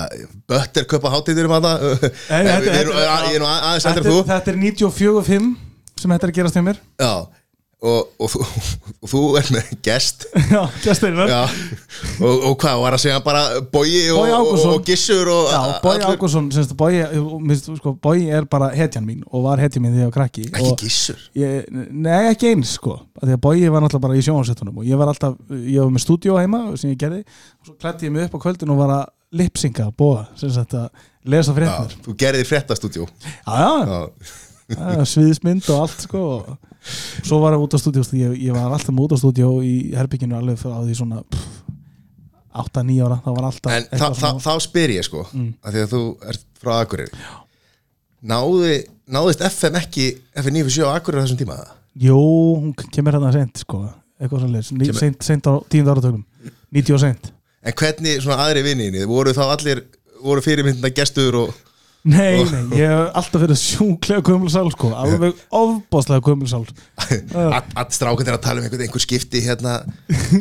Buttercup 0.49 1.05
að 1.07 1.13
það 1.13 1.85
Nei, 2.03 2.41
þetta- 2.49 2.73
ég 2.75 2.81
er 2.81 2.89
nú- 2.89 2.97
ég 2.97 3.37
er 3.37 3.45
aðeins 3.47 3.87
eftir 3.91 4.09
þú. 4.09 4.17
þetta 4.27 4.51
er 4.53 4.59
94.5 4.65 5.47
sem 5.97 6.13
þetta 6.13 6.27
er 6.27 6.33
að 6.33 6.37
gerast 6.41 6.57
hjá 6.59 6.65
mér. 6.67 6.81
Já, 7.01 7.13
og, 7.77 8.07
og, 8.17 8.35
og 9.03 9.09
þú 9.11 9.21
ert 9.37 9.51
með 9.53 9.71
gest. 9.85 10.25
Já, 10.53 10.61
gesturinn 10.81 11.29
já, 11.29 11.41
og, 12.23 12.45
og 12.49 12.55
hvað, 12.61 12.79
var 12.81 12.97
að 12.97 13.03
segja 13.03 13.17
bara 13.25 13.43
Bogi 13.73 14.03
og, 14.13 14.79
Gissur 14.87 15.29
Já, 15.51 15.59
Bói 15.83 15.97
Ágússon, 16.07 16.47
Bói, 16.79 17.01
sko, 17.77 17.93
Bói 18.01 18.25
er 18.33 18.47
bara 18.49 18.71
hetjan 18.73 19.05
mín 19.05 19.21
og 19.29 19.45
var 19.45 19.61
hetjan 19.61 19.85
mín 19.85 19.93
þegar 19.93 20.07
ég 20.07 20.11
var 20.11 20.15
krakki. 20.17 20.47
Ekki 20.53 20.73
Gissur? 20.85 21.27
ég, 21.37 21.67
Nei, 21.91 22.31
ekki 22.31 22.53
eins 22.53 22.77
sko. 22.79 22.97
Að 23.21 23.35
Bói 23.43 23.59
var 23.69 23.85
náttúrulega 23.85 24.07
bara 24.07 24.17
í 24.17 24.25
sjónvarsettunum 24.25 24.81
og 24.81 24.89
ég 24.89 24.97
var 24.97 25.11
alltaf, 25.13 25.37
ég 25.53 25.83
var 25.83 25.93
með 25.93 26.05
stúdíó 26.07 26.39
heima 26.41 26.63
sem 26.79 26.95
ég 26.95 26.99
gerði. 27.01 27.21
Og 27.61 27.69
svo 27.69 27.77
klætti 27.77 28.09
ég 28.09 28.15
mig 28.15 28.25
upp 28.27 28.39
á 28.41 28.43
kvöldin 28.47 28.73
og 28.73 28.81
var 28.81 28.95
að 29.01 29.05
lipsinga, 29.37 29.91
bóa 29.97 30.27
sem 30.39 30.51
sagt 30.53 30.75
að 30.77 30.87
lesa 31.27 31.51
já, 31.51 31.57
fréttir 31.57 31.95
þú 32.05 32.13
gerði 32.19 32.45
fréttastúdjó 32.47 33.07
Já, 33.43 33.65
já, 33.83 33.97
já, 34.71 34.77
já, 34.95 35.03
sviðismynd 35.11 35.67
og 35.73 35.81
allt 35.83 36.05
sko 36.07 36.21
og 36.37 36.53
svo 37.23 37.39
var 37.43 37.53
ég 37.57 37.63
út 37.65 37.73
á 37.75 37.79
stúdíó 37.81 38.03
ég, 38.17 38.35
ég 38.47 38.53
var 38.55 38.71
alltaf 38.71 38.95
út 39.03 39.13
á 39.13 39.17
stúdíó 39.19 39.49
í 39.65 39.93
herbygginu 39.95 40.35
alveg 40.37 40.57
frá 40.61 40.77
því 40.83 40.95
svona 40.99 41.23
8-9 42.57 43.03
ára, 43.05 43.19
það 43.25 43.35
var 43.37 43.47
alltaf 43.51 43.71
En 43.75 43.83
eitthvað 43.85 44.15
þá, 44.17 44.29
þá, 44.41 44.53
spyr 44.65 44.93
ég 44.95 45.05
sko 45.05 45.25
Mm. 45.33 45.51
að 45.61 45.75
því 45.75 45.81
að 45.83 45.91
þú 45.93 46.01
ert 46.31 46.45
frá 46.61 46.73
Akureyri. 46.81 47.11
Náði, 48.27 48.77
náðist 49.13 49.43
FM 49.45 49.75
ekki 49.77 50.07
FM 50.41 50.55
97 50.63 50.87
á 50.89 50.95
Akureyri 50.97 51.21
á 51.21 51.25
þessum 51.27 51.41
tíma? 51.43 51.57
Jú, 52.01 52.17
hún 52.17 52.73
kemur 52.93 53.13
hérna 53.17 53.31
seint 53.33 53.57
sko 53.61 53.83
eitthvað 54.19 54.47
Kemur- 54.49 54.97
seint, 54.97 55.21
seint 55.21 55.45
á 55.45 55.53
tíundu 55.69 55.93
áratökum 55.93 56.23
90 56.73 56.93
og 56.97 56.99
seint. 57.03 57.31
En 57.63 57.73
hvernig 57.73 58.21
svona 58.23 58.41
aðri 58.47 58.63
vinninni 58.65 59.05
voru 59.05 59.33
þá 59.37 59.43
allir, 59.53 59.83
voru 60.23 60.41
fyrirmyndina 60.41 60.89
gestur 60.95 61.35
og 61.35 61.53
Nei, 62.07 62.43
nei, 62.47 62.61
ég 62.79 62.87
hef 62.87 63.17
alltaf 63.19 63.41
verið 63.41 63.57
sjúklega 63.59 64.23
kumulsál 64.23 64.69
sko, 64.71 64.91
alveg 64.95 65.39
ofbáslega 65.57 66.23
kumulsál 66.23 66.61
að 67.03 67.91
strákan 67.97 68.29
er 68.29 68.37
að 68.37 68.43
tala 68.45 68.61
um 68.61 68.67
einhver, 68.67 68.83
einhver 68.85 69.03
skipti 69.03 69.41
hérna, 69.43 69.73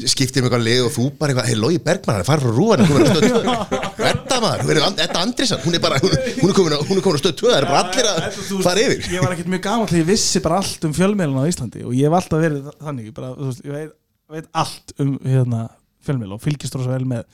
skipti 0.06 0.38
um 0.38 0.46
eitthvað 0.46 0.62
lið 0.62 0.82
og 0.84 0.92
þú 0.94 1.06
bara 1.18 1.46
hei 1.48 1.56
Lógi 1.58 1.80
Bergmann, 1.82 2.20
hann 2.20 2.22
er 2.22 2.28
farið 2.28 2.46
frá 2.46 2.54
rúan 2.54 2.84
hún 2.86 3.02
á 3.02 3.06
stöð 3.10 3.26
2, 3.34 3.94
þetta 3.98 4.38
maður 4.44 4.80
hún 4.84 5.00
Edda 5.06 5.24
Andrisson, 5.24 5.62
hún 5.64 5.78
er 5.78 5.82
bara 5.82 5.98
hún, 6.02 6.14
hún 6.42 6.52
er 6.52 6.58
komin 6.60 6.76
er 6.76 7.18
á 7.18 7.22
stöð 7.24 7.34
2, 7.40 7.48
það 7.50 7.58
er 7.58 7.68
bara 7.70 7.80
allir 7.82 8.10
að 8.12 8.60
fara 8.66 8.84
yfir. 8.84 9.08
Ég 9.16 9.24
var 9.24 9.34
ekkert 9.34 9.50
mjög 9.56 9.64
gaman 9.66 9.90
til 9.90 10.02
ég 10.02 10.10
vissi 10.12 10.44
bara 10.44 10.60
allt 10.62 10.86
um 10.86 10.94
fjölmiðlun 10.96 11.42
á 11.42 11.50
Íslandi 11.50 11.82
og 11.82 11.96
ég 11.96 12.06
hef 12.06 12.20
alltaf 12.20 12.44
verið 12.44 12.70
þannig 12.78 13.10
bara, 13.16 13.32
veist, 13.40 13.64
ég 13.66 13.74
veit, 13.74 13.96
veit 14.36 14.48
allt 14.62 14.94
um 15.02 15.16
hérna, 15.24 15.64
fjölmiðl 16.06 16.38
og 16.38 16.46
fylgist 16.46 16.78
rosa 16.78 16.94
vel 16.94 17.08
með 17.10 17.26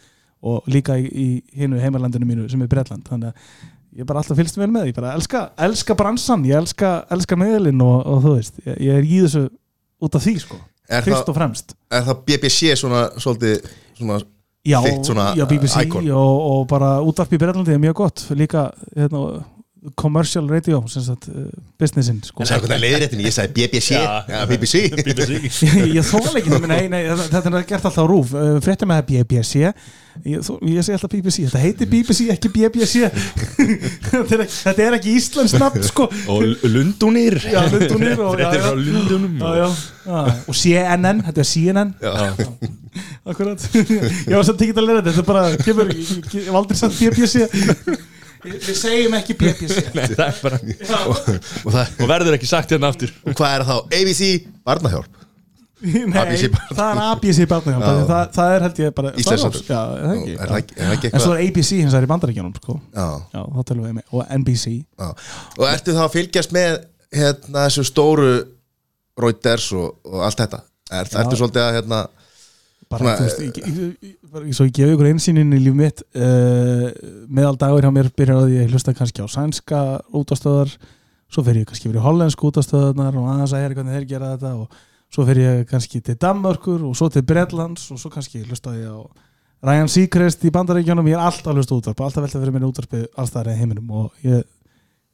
og 0.43 0.67
líka 0.71 0.97
í, 0.99 1.07
í 1.07 1.61
hinu 1.61 1.79
heimalandinu 1.79 2.27
mínu 2.27 2.49
sem 2.51 2.63
er 2.65 2.71
Bretland 2.71 3.07
þannig 3.07 3.31
að 3.31 3.71
ég 3.99 4.07
bara 4.09 4.23
alltaf 4.23 4.37
fylgst 4.39 4.57
vel 4.57 4.71
með 4.73 4.87
ég 4.91 4.95
bara 4.97 5.13
elska, 5.17 5.51
elska 5.67 5.95
bransan, 5.99 6.45
ég 6.49 6.57
elska, 6.57 6.93
elska 7.13 7.37
meðlinn 7.37 7.81
og, 7.85 8.07
og 8.07 8.23
þú 8.25 8.35
veist, 8.39 8.61
ég, 8.67 8.77
ég 8.89 9.01
er 9.01 9.09
í 9.09 9.19
þessu 9.25 9.43
út 10.03 10.15
af 10.19 10.23
því 10.27 10.37
sko, 10.41 10.61
Er 10.93 11.03
fyrst 11.07 11.23
það- 11.23 11.29
og 11.31 11.37
fremst. 11.37 11.75
er 11.91 12.03
það 12.09 12.23
BBC 12.27 12.73
svona 12.77 13.03
svolítið 13.17 13.67
svona, 13.99 14.21
Já, 14.65 14.79
Þitt 14.85 15.07
svona, 15.09 15.25
já 15.35 15.43
BBC 15.51 15.77
uh, 15.77 15.83
icon. 15.83 16.11
og, 16.15 16.41
og 16.53 16.67
bara 16.71 17.01
útvarp 17.03 17.33
í 17.35 17.39
Breitlandi 17.43 17.73
er 17.75 17.81
mjög 17.83 17.95
gott. 17.99 18.21
Líka 18.31 18.69
hérna, 18.95 19.43
commercial 19.99 20.47
radio 20.47 20.79
sagt, 20.87 21.27
uh, 21.35 21.49
businessin 21.81 22.21
sko. 22.23 22.45
ég 22.45 22.49
sagði 22.53 22.69
hvernig 22.69 22.83
leiðréttin, 22.85 23.23
ég 23.25 23.35
sagði 23.35 23.55
BBC 23.57 23.97
Já. 23.97 24.25
ja, 24.31 24.43
BBC 24.47 24.83
BBC 24.95 25.73
ég, 25.91 26.05
þóla 26.07 26.37
ekki 26.39 26.61
nei, 26.71 26.85
nei, 26.93 27.01
þetta 27.33 27.51
er 27.51 27.65
gert 27.67 27.89
alltaf 27.91 28.07
rúf. 28.07 28.31
Uh, 28.37 28.61
fréttum 28.63 28.93
með 28.93 29.03
BBC 29.11 29.57
ég, 29.65 29.73
ég 30.29 30.85
segi 30.87 30.95
alltaf 30.95 31.11
BBC, 31.11 31.41
þetta 31.49 31.63
heitir 31.65 31.91
BBC 31.91 32.29
ekki 32.31 32.53
BBC 32.55 33.03
þetta, 34.13 34.37
er, 34.37 34.45
ekki- 34.45 34.61
þetta 34.69 34.87
er 34.87 34.97
ekki 35.01 35.17
Íslands 35.19 35.57
nafn 35.59 35.83
sko. 35.89 36.07
Og 36.31 36.47
Lundunir 36.69 37.41
Já, 37.43 37.65
Lundúnir 37.73 38.15
og- 38.23 38.39
já, 38.39 38.53
Fréttir 38.53 38.61
já. 38.61 38.69
frá 38.69 38.79
Lundunum 38.79 39.35
já, 39.43 39.53
já, 39.65 39.69
já. 40.07 40.23
og 40.47 40.55
CNN, 40.63 41.25
þetta 41.27 41.43
er 41.43 41.51
CNN 41.51 41.95
Já. 41.99 42.15
akkurat. 43.27 43.67
Ég 44.31 44.35
var 44.37 44.47
samt 44.47 44.63
ekki 44.63 44.75
að 44.79 44.87
læra 44.87 45.03
þetta, 45.03 45.13
þetta 45.17 45.23
er 45.23 45.29
bara 45.33 45.45
kemur, 45.67 45.93
ég, 45.97 46.41
hef 46.47 46.57
aldrei 46.63 46.79
sagt 46.79 46.99
BBC 47.03 47.49
við 48.45 48.77
segjum 48.79 49.17
ekki 49.19 49.37
BBC 49.39 49.83
Nei, 49.97 50.07
það 50.13 50.23
er 50.27 50.39
bara 50.43 50.61
og, 51.07 51.19
það, 51.73 51.97
Og 52.03 52.09
verður 52.11 52.37
ekki 52.39 52.49
sagt 52.51 52.73
hérna 52.75 52.91
aftur. 52.93 53.13
Og 53.27 53.37
hvað 53.39 53.57
er 53.57 53.67
það 53.69 53.83
þá? 53.83 53.99
ABC, 53.99 54.31
barnahjálp. 54.67 55.19
Nei, 55.83 56.15
ABC 56.21 56.49
það 56.79 56.83
er 56.89 57.01
ABC 57.09 57.41
barnahjálp 57.51 57.85
Já. 57.87 58.03
það, 58.13 58.27
það 58.37 58.53
er 58.57 58.65
held 58.67 58.81
ég 58.83 58.93
bara 58.99 59.13
Íslands 59.19 59.43
Star 59.43 59.51
Wars, 59.51 59.65
já, 59.67 59.81
er 59.83 60.07
það 60.07 60.17
ekki, 60.21 60.35
er 60.37 60.53
það 60.53 60.61
ekki, 60.61 60.77
er 60.79 60.85
það 60.87 60.97
ekki 60.97 61.09
en 61.09 61.25
svo 61.25 61.33
eitthvað? 61.33 61.43
Er 61.43 61.49
ABC 61.51 61.71
hins 61.81 61.97
vegar 61.97 62.07
í 62.07 62.11
bandaríkjunum 62.13 62.53
sko. 62.61 62.77
já, 62.95 63.07
já, 63.35 63.41
þá 63.43 63.63
tölum 63.71 63.89
við 63.89 63.97
með 63.97 64.15
og 64.15 64.35
NBC 64.39 64.75
já. 64.79 65.09
og 65.59 65.65
ertu 65.73 65.97
þá 65.97 66.03
að 66.05 66.13
fylgjast 66.15 66.55
með 66.55 66.77
hérna 67.19 67.65
þessu 67.67 67.85
stóru 67.91 68.31
Reuters 69.23 69.67
og, 69.77 69.99
og 70.09 70.23
allt 70.27 70.45
þetta? 70.45 70.63
Er, 70.93 71.09
Já. 71.11 71.19
ertu 71.25 71.39
svolítið 71.41 71.65
að 71.65 71.75
hérna 71.81 72.01
bara, 72.93 73.17
þú 73.19 73.27
veist, 73.27 73.43
ég, 73.43 73.59
ég, 73.59 74.13
ég, 74.13 74.55
svo 74.57 74.69
ég 74.69 74.75
gefi 74.77 74.95
ykkur 74.95 75.11
einsýnin 75.11 75.57
í 75.57 75.61
líf 75.65 75.77
mitt 75.79 76.05
uh, 76.15 76.89
meðal 77.29 77.57
dagur 77.61 77.85
hjá 77.85 77.93
mér 77.95 78.13
byrjar 78.17 78.45
að 78.45 78.57
ég 78.57 78.73
hlusta 78.73 78.95
kannski 78.97 79.25
á 79.25 79.29
sænska 79.33 79.83
útastöðar 80.15 80.73
svo 81.33 81.45
fer 81.47 81.63
ég 81.63 81.69
kannski 81.69 81.89
fyrir 81.89 82.05
hollensku 82.05 82.51
útastöðarnar 82.51 83.19
og 83.19 83.29
aðeins 83.33 83.55
að 83.57 83.65
heyra 83.65 83.79
hvernig 83.79 83.99
þeir 83.99 84.09
gera 84.15 84.33
þetta 84.35 84.55
og 84.61 84.81
svo 85.13 85.27
fer 85.29 85.43
ég 85.43 85.67
kannski 85.69 86.01
til 86.05 86.17
Danmörkur 86.21 86.87
og 86.89 86.97
svo 86.97 87.09
til 87.13 87.25
Bretlands 87.27 87.91
og 87.93 88.01
svo 88.01 88.13
kannski 88.13 88.45
hlusta 88.47 88.75
ég 88.77 88.89
á 88.89 89.01
Ryan 89.63 89.87
Seacrest 89.87 90.43
í 90.43 90.51
bandaríkjunum. 90.51 91.07
Ég 91.07 91.15
er 91.15 91.23
alltaf 91.23 91.55
á 91.55 91.63
útvarp, 91.63 92.01
alltaf 92.03 92.25
velta 92.25 92.41
fyrir 92.41 92.55
minni 92.55 92.67
útvarpi 92.67 93.05
allstæðar 93.15 93.53
í 93.53 93.61
heiminum 93.61 93.93
og 93.95 94.25
ég 94.27 94.43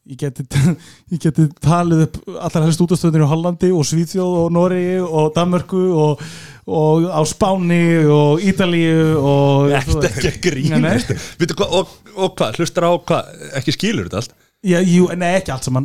ég 0.08 0.16
geti, 0.16 0.44
ég 1.12 1.20
geti 1.20 1.46
talið 1.64 2.06
upp 2.06 2.18
allar 2.38 2.64
helst 2.66 2.82
útastöðunir 2.84 3.26
í 3.26 3.28
Hollandi 3.28 3.70
og 3.74 3.84
Svíþjóð 3.88 4.36
og 4.42 4.54
Noregi 4.56 4.96
og 5.04 5.30
Danmörku 5.36 5.82
og, 6.00 6.24
og 6.64 7.08
á 7.12 7.20
Spáni 7.28 7.82
og 8.08 8.44
Ítalíu 8.44 9.18
og 9.20 9.74
Ekkert 9.78 10.08
ekki 10.10 10.30
að 10.30 10.68
Nei, 10.72 10.80
nei. 10.80 10.92
grína 10.98 11.18
Veitu 11.40 11.58
hvað, 11.58 11.76
og, 11.80 11.96
og 12.16 12.36
hvað, 12.38 12.60
hlustar 12.60 12.88
á 12.88 12.92
hvað 12.96 13.48
Ekki 13.60 13.76
skilur 13.76 14.08
þetta 14.08 14.22
allt 14.22 14.37
Já, 14.66 14.80
jú, 14.82 15.04
nei, 15.14 15.36
ekki 15.38 15.52
allt 15.54 15.66
saman. 15.68 15.84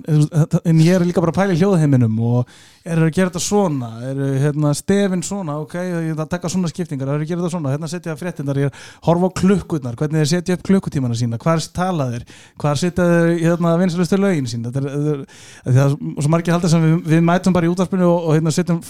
En 0.66 0.80
ég 0.82 0.96
er 0.96 1.04
líka 1.06 1.22
bara 1.22 1.30
að 1.30 1.36
pæla 1.38 1.54
í 1.54 1.60
hljóðheiminum 1.60 2.16
og 2.26 2.48
er 2.82 3.04
að 3.06 3.12
gera 3.14 3.30
þetta 3.30 3.42
svona? 3.46 3.90
Er 4.10 4.22
hérna, 4.42 4.72
stefin 4.74 5.22
svona, 5.22 5.60
ok 5.62 5.76
ég 5.78 6.08
er 6.16 6.18
að 6.18 6.32
taka 6.32 6.50
svona 6.50 6.72
skiptingar, 6.72 7.12
er 7.14 7.22
að 7.22 7.30
gera 7.30 7.44
þetta 7.44 7.52
svona? 7.54 7.76
Hérna 7.76 7.92
setja 7.92 8.18
fréttindar, 8.18 8.58
ég 8.58 8.74
er 8.74 8.90
horfa 9.06 9.30
á 9.30 9.38
klukkutnar 9.38 10.00
hvernig 10.00 10.24
þeir 10.24 10.32
setja 10.32 10.58
upp 10.58 10.66
klukkutímana 10.66 11.20
sína, 11.22 11.38
hvað 11.38 11.62
er 11.62 11.70
talaðir 11.78 12.28
hvað 12.58 12.82
setja 12.82 13.08
þeir 13.14 13.32
hérna, 13.46 13.78
vinsalustu 13.84 14.22
lögin 14.24 14.50
sín? 14.50 14.66
Þetta 14.66 14.82
er, 14.82 15.24
þetta 15.70 15.86
er, 15.86 15.98
svo 16.18 16.34
margir 16.34 16.58
haldið 16.58 16.74
sem 16.74 16.88
við, 16.90 17.00
við 17.14 17.26
mætum 17.30 17.54
bara 17.54 17.70
í 17.70 17.74
útvarpinu 17.76 18.10
og, 18.10 18.30
og 18.32 18.40
hérna, 18.40 18.58
setjum 18.58 18.82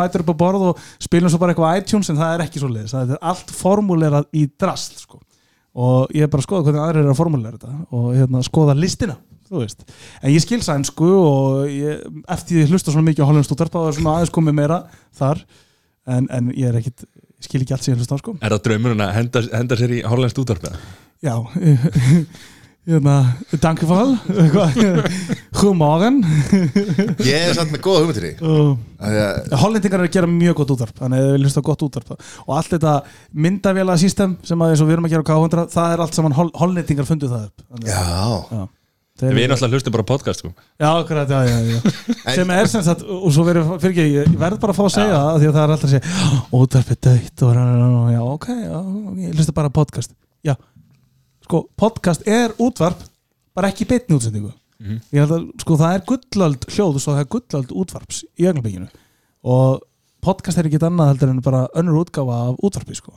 fætur 0.00 0.24
upp 0.24 0.32
á 0.32 0.40
borð 0.46 0.70
og 0.72 0.86
spilum 0.96 1.28
svo 1.28 1.44
bara 1.44 1.52
eitthvað 1.52 1.82
iTunes 1.84 2.08
en 2.08 2.24
það 2.24 2.38
er 2.38 2.46
ekki 2.48 2.64
svo 2.64 2.72
leiðis, 2.72 2.96
það 2.96 3.18
er 3.18 3.26
allt 3.34 3.52
formulerað 3.52 4.32
í 4.32 4.48
drast 4.56 5.04
sko 5.04 5.20
og 5.74 6.14
ég 6.16 6.26
er 6.26 6.30
bara 6.32 6.42
að 6.42 6.48
skoða 6.48 6.66
hvernig 6.66 6.84
aðrir 6.84 7.04
eru 7.04 7.12
að 7.12 7.20
formulera 7.20 7.58
þetta 7.58 7.98
og 7.98 8.08
hérna, 8.16 8.42
skoða 8.46 8.76
listina 8.78 9.18
en 9.50 10.30
ég 10.30 10.42
skil 10.44 10.60
sænsku 10.62 11.08
og 11.10 11.70
ég, 11.70 12.04
eftir 12.30 12.54
því 12.54 12.60
ég 12.62 12.70
hlusta 12.70 12.92
svona 12.94 13.08
mikið 13.08 13.26
á 13.26 13.28
hollenskt 13.30 13.54
útvarp 13.54 13.74
þá 13.74 13.80
er 13.82 13.96
svona 13.96 14.12
aðeins 14.16 14.34
komið 14.34 14.54
meira 14.60 14.76
þar. 15.18 15.40
En, 16.06 16.28
en 16.30 16.52
ég 16.54 16.70
er 16.70 16.78
ekkit, 16.78 17.02
ég 17.02 17.48
skil 17.48 17.64
ekki 17.64 17.74
allt 17.74 17.86
síðan 17.86 17.98
hlusta 17.98 18.14
á 18.14 18.22
sko. 18.22 18.36
Er 18.38 18.54
það 18.54 18.62
draumurinn 18.68 19.02
að 19.02 19.10
henda, 19.16 19.42
henda 19.50 19.78
sér 19.80 19.96
í 19.98 20.02
hollenskt 20.06 20.38
útvarpið? 20.42 20.78
já 21.20 21.34
hérna, 22.88 23.16
dankefall 23.60 24.14
humorgen 25.60 26.22
ég 27.26 27.50
er 27.50 27.52
samt 27.56 27.74
með 27.74 27.82
góða 27.84 28.04
hugmyndir 28.04 28.30
í 28.30 28.32
og 28.40 28.78
Hollendingar 29.00 30.02
er 30.02 30.08
að 30.08 30.16
gera 30.16 30.28
mjög 30.28 30.58
gott 30.60 30.74
útvarp 30.74 30.98
þannig 31.00 31.20
að 31.20 31.26
við 31.26 31.36
viljum 31.38 31.64
gott 31.64 31.84
útvarp. 31.86 32.26
Og 32.44 32.50
allt 32.56 32.74
þetta 32.74 32.96
myndavela 33.32 33.96
system 34.00 34.34
sem 34.44 34.60
að 34.60 34.74
eins 34.74 34.82
og 34.84 34.90
við 34.90 34.98
erum 34.98 35.08
að 35.08 35.14
gera 35.14 35.24
á 35.24 35.28
K100 35.30 35.72
það 35.72 35.94
er 35.94 36.02
allt 36.04 36.18
saman 36.18 36.36
Hol 36.36 36.50
Hollendingar 36.60 37.08
fundu 37.08 37.30
það 37.30 37.46
upp. 37.48 37.64
Þannig, 37.70 37.88
já, 37.88 38.58
já. 38.58 38.66
Við 39.20 39.50
náttúrulega 39.50 39.76
hlustum 39.76 39.92
bara 39.92 40.04
á 40.06 40.08
podcast 40.08 40.40
sko. 40.40 40.50
Já, 40.80 40.88
akkurat, 40.88 41.28
já, 41.28 41.40
já, 41.44 41.58
já. 41.68 41.80
sem 42.32 42.52
er 42.54 42.70
sem 42.72 42.84
sagt 42.86 43.02
og 43.04 43.28
svo 43.34 43.44
verður, 43.44 43.74
fyrir 43.82 43.92
ekki, 43.92 44.14
ég 44.14 44.38
verð 44.40 44.60
bara 44.62 44.72
að 44.72 44.78
fá 44.78 44.84
að 44.86 44.94
segja 44.94 45.18
það 45.18 45.36
því 45.42 45.50
að 45.50 45.56
það 45.56 45.64
er 45.64 45.74
alltaf 45.74 45.88
að 45.88 45.92
segja, 45.92 46.38
útvarpið 46.60 47.00
dött 47.06 47.44
og 47.44 47.58
já, 48.14 48.22
ok, 48.24 48.48
já, 48.56 48.78
ég 49.26 49.36
hlusta 49.36 49.56
bara 49.58 49.68
á 49.68 49.76
podcast. 49.76 50.14
Já, 50.40 50.54
sko 51.50 51.64
podcast 51.80 52.26
er 52.30 52.54
útvarp, 52.62 53.00
bara 53.56 53.72
ekki 53.72 53.88
betni 53.90 54.14
útsendingu, 54.14 54.52
ég 55.10 55.18
held 55.18 55.34
að 55.34 55.48
sko 55.64 55.76
það 55.80 55.96
er 55.96 56.04
gullöld 56.06 56.66
hljóð 56.70 56.98
og 57.00 57.06
það 57.08 57.22
er 57.24 57.30
gullöld 57.34 57.72
útvarps 57.82 58.22
í 58.38 58.46
ögnabíkinu 58.46 58.86
og 59.50 59.82
podcast 60.22 60.60
er 60.60 60.68
ekki 60.68 60.80
annað 60.86 61.14
heldur 61.14 61.32
en 61.32 61.42
bara 61.42 61.66
önnur 61.80 62.02
útgáfa 62.04 62.38
af 62.50 62.62
útvarpi, 62.62 62.94
sko. 62.98 63.14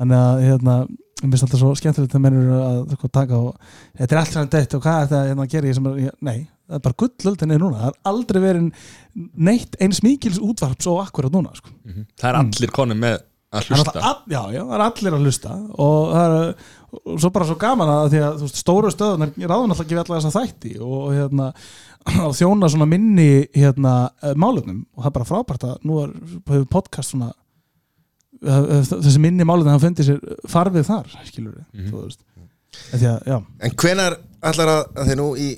Þannig 0.00 0.16
að, 0.16 0.42
hérna, 0.46 0.74
ég 1.20 1.26
finnst 1.26 1.44
alltaf 1.44 1.60
svo 1.60 1.70
skemmtilegt 1.76 2.14
að 2.16 2.22
mennur 2.24 2.52
að 2.56 2.94
sko, 2.96 3.10
taka 3.12 3.36
og 3.36 3.72
þetta 3.98 4.14
er 4.14 4.20
allt 4.22 4.36
sem 4.36 4.52
dött 4.54 4.76
og 4.78 4.84
hvað 4.84 5.00
er 5.02 5.10
það 5.10 5.26
hérna, 5.28 5.46
að 5.46 5.56
gera? 5.56 5.70
Ég 5.70 5.76
sem 5.76 5.88
er, 5.90 6.14
nei, 6.24 6.36
það 6.70 6.78
er 6.78 6.84
bara 6.86 6.98
gullöldin 7.02 7.56
er 7.56 7.64
núna, 7.64 7.80
það 7.82 7.90
er 7.90 8.12
aldrei 8.12 8.40
verið 8.46 8.86
neitt 9.50 9.76
eins 9.82 10.00
mikils 10.06 10.38
útvarps 10.40 10.88
og 10.88 11.02
akkurat 11.02 11.34
núna 11.34 11.52
sko. 11.58 11.74
Það 12.16 12.30
er 12.30 12.40
allir 12.40 12.72
konum 12.78 13.02
með 13.02 13.18
að 13.50 13.70
hlusta. 13.72 13.98
all, 13.98 14.20
já, 14.30 14.40
já, 14.54 14.62
það 14.62 14.76
er 14.76 14.84
allir 14.86 15.16
að 15.16 15.24
hlusta 15.26 15.54
og 15.82 16.12
það 16.14 16.34
er 16.36 16.52
og 16.90 17.20
svo 17.22 17.30
bara 17.34 17.46
svo 17.48 17.56
gaman 17.60 17.90
að 17.92 18.08
því 18.14 18.20
að 18.26 18.40
veist, 18.44 18.58
stóru 18.60 18.90
stöðunar 18.92 19.30
ráðun 19.38 19.70
alltaf 19.74 19.84
ekki 19.84 19.96
við 19.96 20.02
alla 20.04 20.18
þessa 20.20 20.32
þætti 20.40 20.72
og 20.82 21.04
hérna 21.14 21.50
að 22.24 22.32
þjóna 22.40 22.70
svona 22.72 22.88
minni 22.90 23.28
hérna 23.54 23.92
eh, 24.24 24.34
málefnum. 24.40 24.80
Og 24.96 25.04
það 25.04 25.10
er 25.10 25.16
bara 25.18 25.28
frábært 25.28 25.66
að 25.68 25.86
nú 25.86 25.98
er 26.04 26.14
hefur 26.48 26.66
podcast 26.72 27.12
svona 27.14 27.30
eh, 28.40 28.56
eh, 28.56 28.82
þessi 28.90 29.22
minni 29.22 29.46
málefnum 29.48 29.76
það 29.76 29.86
fundið 29.86 30.08
sér 30.10 30.42
farfið 30.50 30.88
þar 30.90 31.14
skilur 31.28 31.54
við, 31.60 31.68
En 32.94 33.00
því 33.02 33.06
að, 33.10 33.22
já, 33.26 33.36
en 33.66 33.72
hvenar 33.82 34.18
ætlar 34.46 34.70
að, 34.70 34.82
að 34.94 35.08
þið 35.10 35.16
nú 35.20 35.28
í 35.42 35.48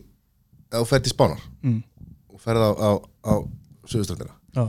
að 0.73 0.79
þú 0.81 0.87
ferð 0.89 1.03
til 1.07 1.13
Spánar 1.13 1.43
mm, 1.61 1.81
og 2.33 2.41
ferð 2.41 2.63
á, 2.65 2.71
á, 2.73 2.91
á 3.29 3.33
Suðuströndina 3.85 4.33
já. 4.57 4.65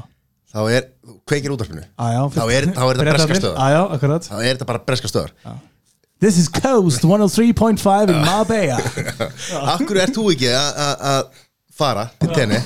Þá 0.54 0.60
er, 0.70 0.90
kveikir 1.26 1.54
já, 2.14 2.20
Þá 2.36 2.42
er- 2.44 2.68
þá 2.76 2.84
er 2.84 2.98
þetta 3.00 3.06
breska 3.08 3.38
akkurat. 3.96 4.28
Þá 4.28 4.36
er 4.44 4.50
þetta 4.52 4.68
bara 4.70 4.82
breska 4.86 5.10
stöðar 5.10 5.32
This 6.24 6.38
is 6.40 6.48
Coast 6.48 7.04
103.5 7.04 8.10
in 8.14 8.20
Marbella. 8.24 8.78
Akkur 9.76 9.98
ert 10.00 10.16
þú 10.16 10.30
ekki 10.32 10.52
að- 10.56 11.42
fara 11.74 12.06
til 12.22 12.30
tenni 12.36 12.60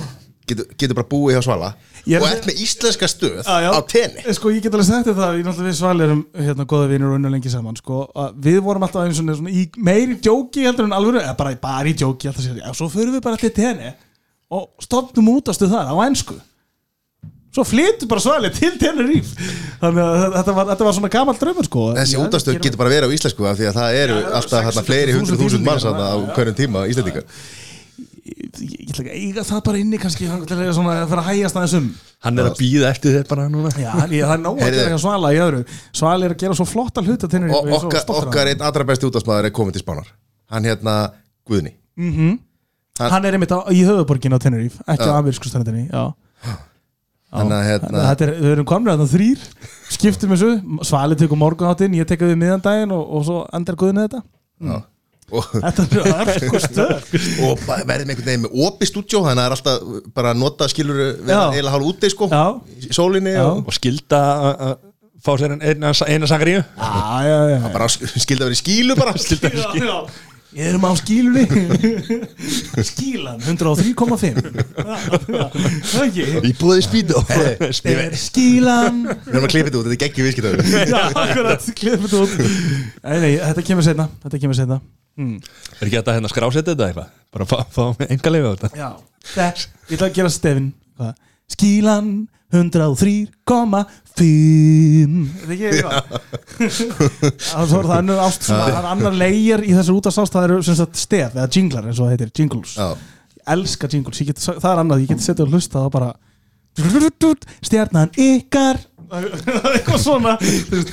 getur, 0.48 0.66
getur 0.78 0.98
bara 1.00 1.08
búið 1.10 1.38
hjá 1.38 1.44
Svala 1.46 1.70
Ég 2.08 2.18
er- 2.20 2.24
og 2.24 2.28
ert 2.30 2.46
með 2.48 2.60
íslenska 2.64 3.08
stöð 3.10 3.38
Já, 3.48 3.56
já. 3.64 3.70
á 3.72 3.80
tenni 3.88 4.36
Sko 4.36 4.52
ég 4.52 4.62
get 4.66 4.76
alveg 4.76 4.88
sagt 4.90 5.08
það, 5.10 5.40
ég 5.40 5.48
náttúrulega 5.48 5.72
við 5.72 5.78
Svali 5.80 6.06
erum 6.06 6.22
hérna 6.36 6.66
góða 6.68 6.90
vinur 6.92 7.14
og 7.14 7.18
unnu 7.18 7.32
lengi 7.34 7.52
saman 7.52 7.80
sko, 7.80 8.02
að 8.16 8.36
við 8.46 8.60
vorum 8.68 8.84
alltaf 8.88 9.08
einu 9.08 9.16
svona, 9.18 9.36
svona 9.40 9.54
í 9.56 9.64
meiri 9.90 10.20
djóki 10.20 10.68
heldur 10.68 10.88
en 10.90 10.96
alveg, 11.00 11.22
eða 11.24 11.38
bara, 11.40 11.56
bara 11.64 11.88
í 11.92 11.96
djóki 11.98 12.30
alltaf 12.30 12.44
sér, 12.46 12.60
já, 12.62 12.68
svo 12.78 12.90
förum 12.94 13.16
við 13.18 13.24
bara 13.26 13.40
til 13.42 13.54
tenni 13.56 13.94
og 14.52 14.70
stopnum 14.84 15.32
útastu 15.38 15.68
þar 15.72 15.90
á 15.92 15.96
ensku 16.06 16.36
svo 17.58 17.66
flyttu 17.68 18.08
bara 18.10 18.24
Svali 18.24 18.50
til 18.56 18.74
Tenerife. 18.80 19.48
Þannig 19.82 20.04
að 20.08 20.26
þetta 20.38 20.56
var, 20.58 20.68
þetta 20.72 20.88
var 20.88 20.98
svona 20.98 21.12
gamall 21.18 21.40
draumur 21.42 21.68
sko. 21.68 21.86
Þessi 21.98 22.20
útastöð 22.24 22.60
getur 22.64 22.82
bara 22.82 22.94
verið 22.94 23.10
á 23.10 23.16
íslensku 23.18 23.48
af 23.50 23.58
því 23.60 23.70
að 23.72 23.80
það 23.82 24.02
eru 24.02 24.18
Já, 24.18 24.28
alltaf 24.40 24.68
hérna, 24.68 24.84
fleiri 24.88 25.16
hundruð 25.18 25.42
þúsund 25.44 25.66
manns 25.68 25.88
á 25.88 25.92
hverjum 26.38 26.58
tíma 26.62 26.86
íslendingar. 26.92 27.26
Ég, 28.28 28.48
ég, 28.60 28.90
ætla 28.92 29.04
ekki 29.06 29.12
að 29.14 29.20
eiga 29.24 29.44
það 29.48 29.62
bara 29.70 29.80
inni 29.82 30.00
kannski 30.02 30.26
að 30.28 30.74
svona 30.76 30.96
að 31.02 31.12
fara 31.14 31.22
að 31.24 31.30
hægjast 31.32 31.60
aðeins 31.62 31.76
um. 31.80 31.86
Hann 32.26 32.42
er 32.42 32.50
að 32.50 32.58
býða 32.60 32.90
eftir 32.92 33.14
þér 33.16 33.30
bara 33.30 33.46
núna. 33.54 33.72
Já, 33.80 33.92
ég, 34.12 34.26
það 34.28 34.34
er 34.36 34.42
nóg 34.44 34.60
að 34.66 34.76
gera 34.76 34.98
Svala 35.00 35.32
í 35.32 35.40
öðru. 35.46 35.62
Svala 35.96 36.28
er 36.28 36.36
að 36.36 36.42
gera 36.44 36.58
svo 36.60 36.68
flotta 36.68 37.04
hluta 37.06 37.30
til 37.32 37.46
og 37.48 37.72
okkar, 37.78 38.04
okkar 38.18 38.52
einn 38.52 38.66
allra 38.68 38.88
besti 38.90 39.08
útastmaður 39.08 39.48
er 39.48 39.56
komin 39.56 39.78
til 39.78 39.86
Spánar. 39.86 40.12
Hann 40.52 40.68
hérna 40.68 40.98
Guðni. 41.48 41.78
Mm 41.96 42.36
Hann- 43.00 43.12
Hann 43.12 43.26
er 43.26 43.36
einmitt 43.38 43.54
á, 43.54 43.62
í 43.70 43.84
höfuborgin 43.86 44.34
á 44.34 44.40
Tenerife 44.42 44.82
ekki 44.90 45.06
á 45.06 45.14
amerísku 45.22 45.50
strandinni 45.52 45.86
Já 45.86 46.14
Þannig 47.28 47.56
að, 47.58 47.64
hérna- 47.68 48.04
Þetta 48.08 48.24
er, 48.28 48.30
við 48.40 48.52
erum 48.56 48.68
komnir 48.70 48.94
að 48.94 49.02
það 49.04 49.14
þrýr 49.18 49.42
skiptum 49.92 50.32
þessu, 50.36 50.52
Svali 50.88 51.18
tekur 51.20 51.40
morgunháttinn 51.42 51.98
ég 51.98 52.08
tek 52.08 52.22
við 52.24 52.38
miðandaginn 52.40 52.94
og, 52.96 53.02
og 53.18 53.26
svo 53.28 53.40
endar 53.58 53.76
Guðni 53.82 54.06
þetta 54.06 54.22
Já. 54.68 54.78
og, 55.36 55.50
Þetta 55.52 55.86
er 56.24 56.40
sko 56.46 56.62
stöð 56.64 57.18
og 57.50 57.66
ba- 57.68 57.82
verðum 57.90 58.14
einhvern 58.14 58.30
veginn 58.32 58.46
með 58.46 58.56
opi 58.70 58.88
stúdjó 58.88 59.26
þannig 59.26 59.44
að 59.44 59.44
það 59.44 59.50
er 59.50 59.56
alltaf 59.58 60.14
bara 60.16 60.32
að 60.32 60.40
nota 60.46 60.70
skilur 60.72 61.02
eila 61.28 61.74
hálf 61.76 61.90
úti 61.92 62.14
sko 62.16 62.30
Já, 62.32 62.46
í 62.88 62.94
sólinni 62.96 63.36
Já. 63.36 63.44
og 63.50 63.68
Og 63.68 63.76
skilda 63.76 64.22
fá 65.28 65.32
sér 65.42 65.58
eina, 65.60 65.92
eina 66.08 66.28
sangaríu 66.32 66.62
já, 66.64 67.28
já, 67.28 67.38
já. 67.58 67.60
bara 67.74 67.88
skildi 67.92 68.40
að 68.40 68.48
vera 68.48 68.56
í 68.56 68.62
skílu 68.64 68.96
bara 68.96 69.18
Skilda 69.28 69.52
Já, 69.52 69.68
já. 69.84 70.00
Ég 70.56 70.70
erum 70.70 70.86
á 70.88 70.96
skílunni. 70.96 71.44
Skílan 72.88 73.42
103,5 73.44 74.38
Já, 74.78 74.96
já. 75.28 75.48
Það 75.84 76.04
ekki. 76.06 76.28
Í 76.48 76.52
Þetta 76.56 77.96
er 78.06 78.16
skílan. 78.16 79.02
Við 79.26 79.34
erum 79.34 79.48
að 79.48 79.52
klippa 79.52 79.68
þetta 79.68 79.82
út, 79.82 79.90
þetta 79.90 79.98
er 79.98 80.02
geggjum 80.06 80.28
viðskiptaður 80.30 80.62
Já, 80.94 81.02
akkurat, 81.24 81.68
klippið 81.82 82.16
út. 82.22 82.38
Nei, 82.40 83.18
nei, 83.26 83.34
þetta 83.44 83.66
kemur 83.68 83.88
setna 83.90 84.08
Þetta 84.24 84.42
kemur 84.46 84.60
setna 84.62 84.80
mm. 85.20 85.36
Er 85.82 85.84
ekki 85.90 86.00
þetta 86.00 86.16
hérna 86.16 86.32
skrásetja 86.32 86.72
þetta 86.72 86.88
eitthvað? 86.88 87.12
Bara 87.36 87.50
fá, 87.52 87.58
fá 87.68 88.08
enga 88.08 88.34
leiði 88.34 88.48
á 88.48 88.52
þetta. 88.56 88.72
Já, 88.80 88.90
þetta, 89.34 89.70
ég 89.92 89.98
ætla 89.98 90.10
að 90.10 90.18
gera 90.22 90.34
stefin 90.38 90.72
Hvað? 90.98 91.14
Skílan 91.58 92.14
103,5 92.54 93.84
Þetta 94.18 95.54
ekki? 95.54 95.68
Eitthvað 95.68 95.98
Það 97.48 97.74
er 97.78 97.92
annar 97.98 98.22
ást 98.24 98.48
það 98.48 98.72
er 98.72 98.88
annar 98.94 99.18
leigir 99.20 99.66
í 99.68 99.74
þessu 99.76 99.98
útastást 100.00 100.34
það 100.38 100.48
eru 100.48 100.58
sem 100.66 100.78
sagt 100.80 100.96
stef 101.00 101.36
eða 101.36 101.50
jinglar 101.54 101.90
eins 101.90 102.00
og 102.00 102.08
það 102.08 102.14
heitir, 102.16 102.32
jingles. 102.40 102.72
Já. 102.80 102.88
Ég 103.38 103.52
elska 103.58 103.90
jingles, 103.92 104.22
ég 104.24 104.32
get, 104.32 104.40
það 104.48 104.72
er 104.72 104.82
annað, 104.84 105.04
ég 105.04 105.12
get 105.12 105.24
setið 105.26 105.46
og 105.46 105.54
hlusta 105.56 105.84
og 105.84 105.92
bara 105.94 106.10
stjarnan 107.66 108.12
ykkar 108.22 108.80
eitthvað 109.08 110.02
svona. 110.02 110.34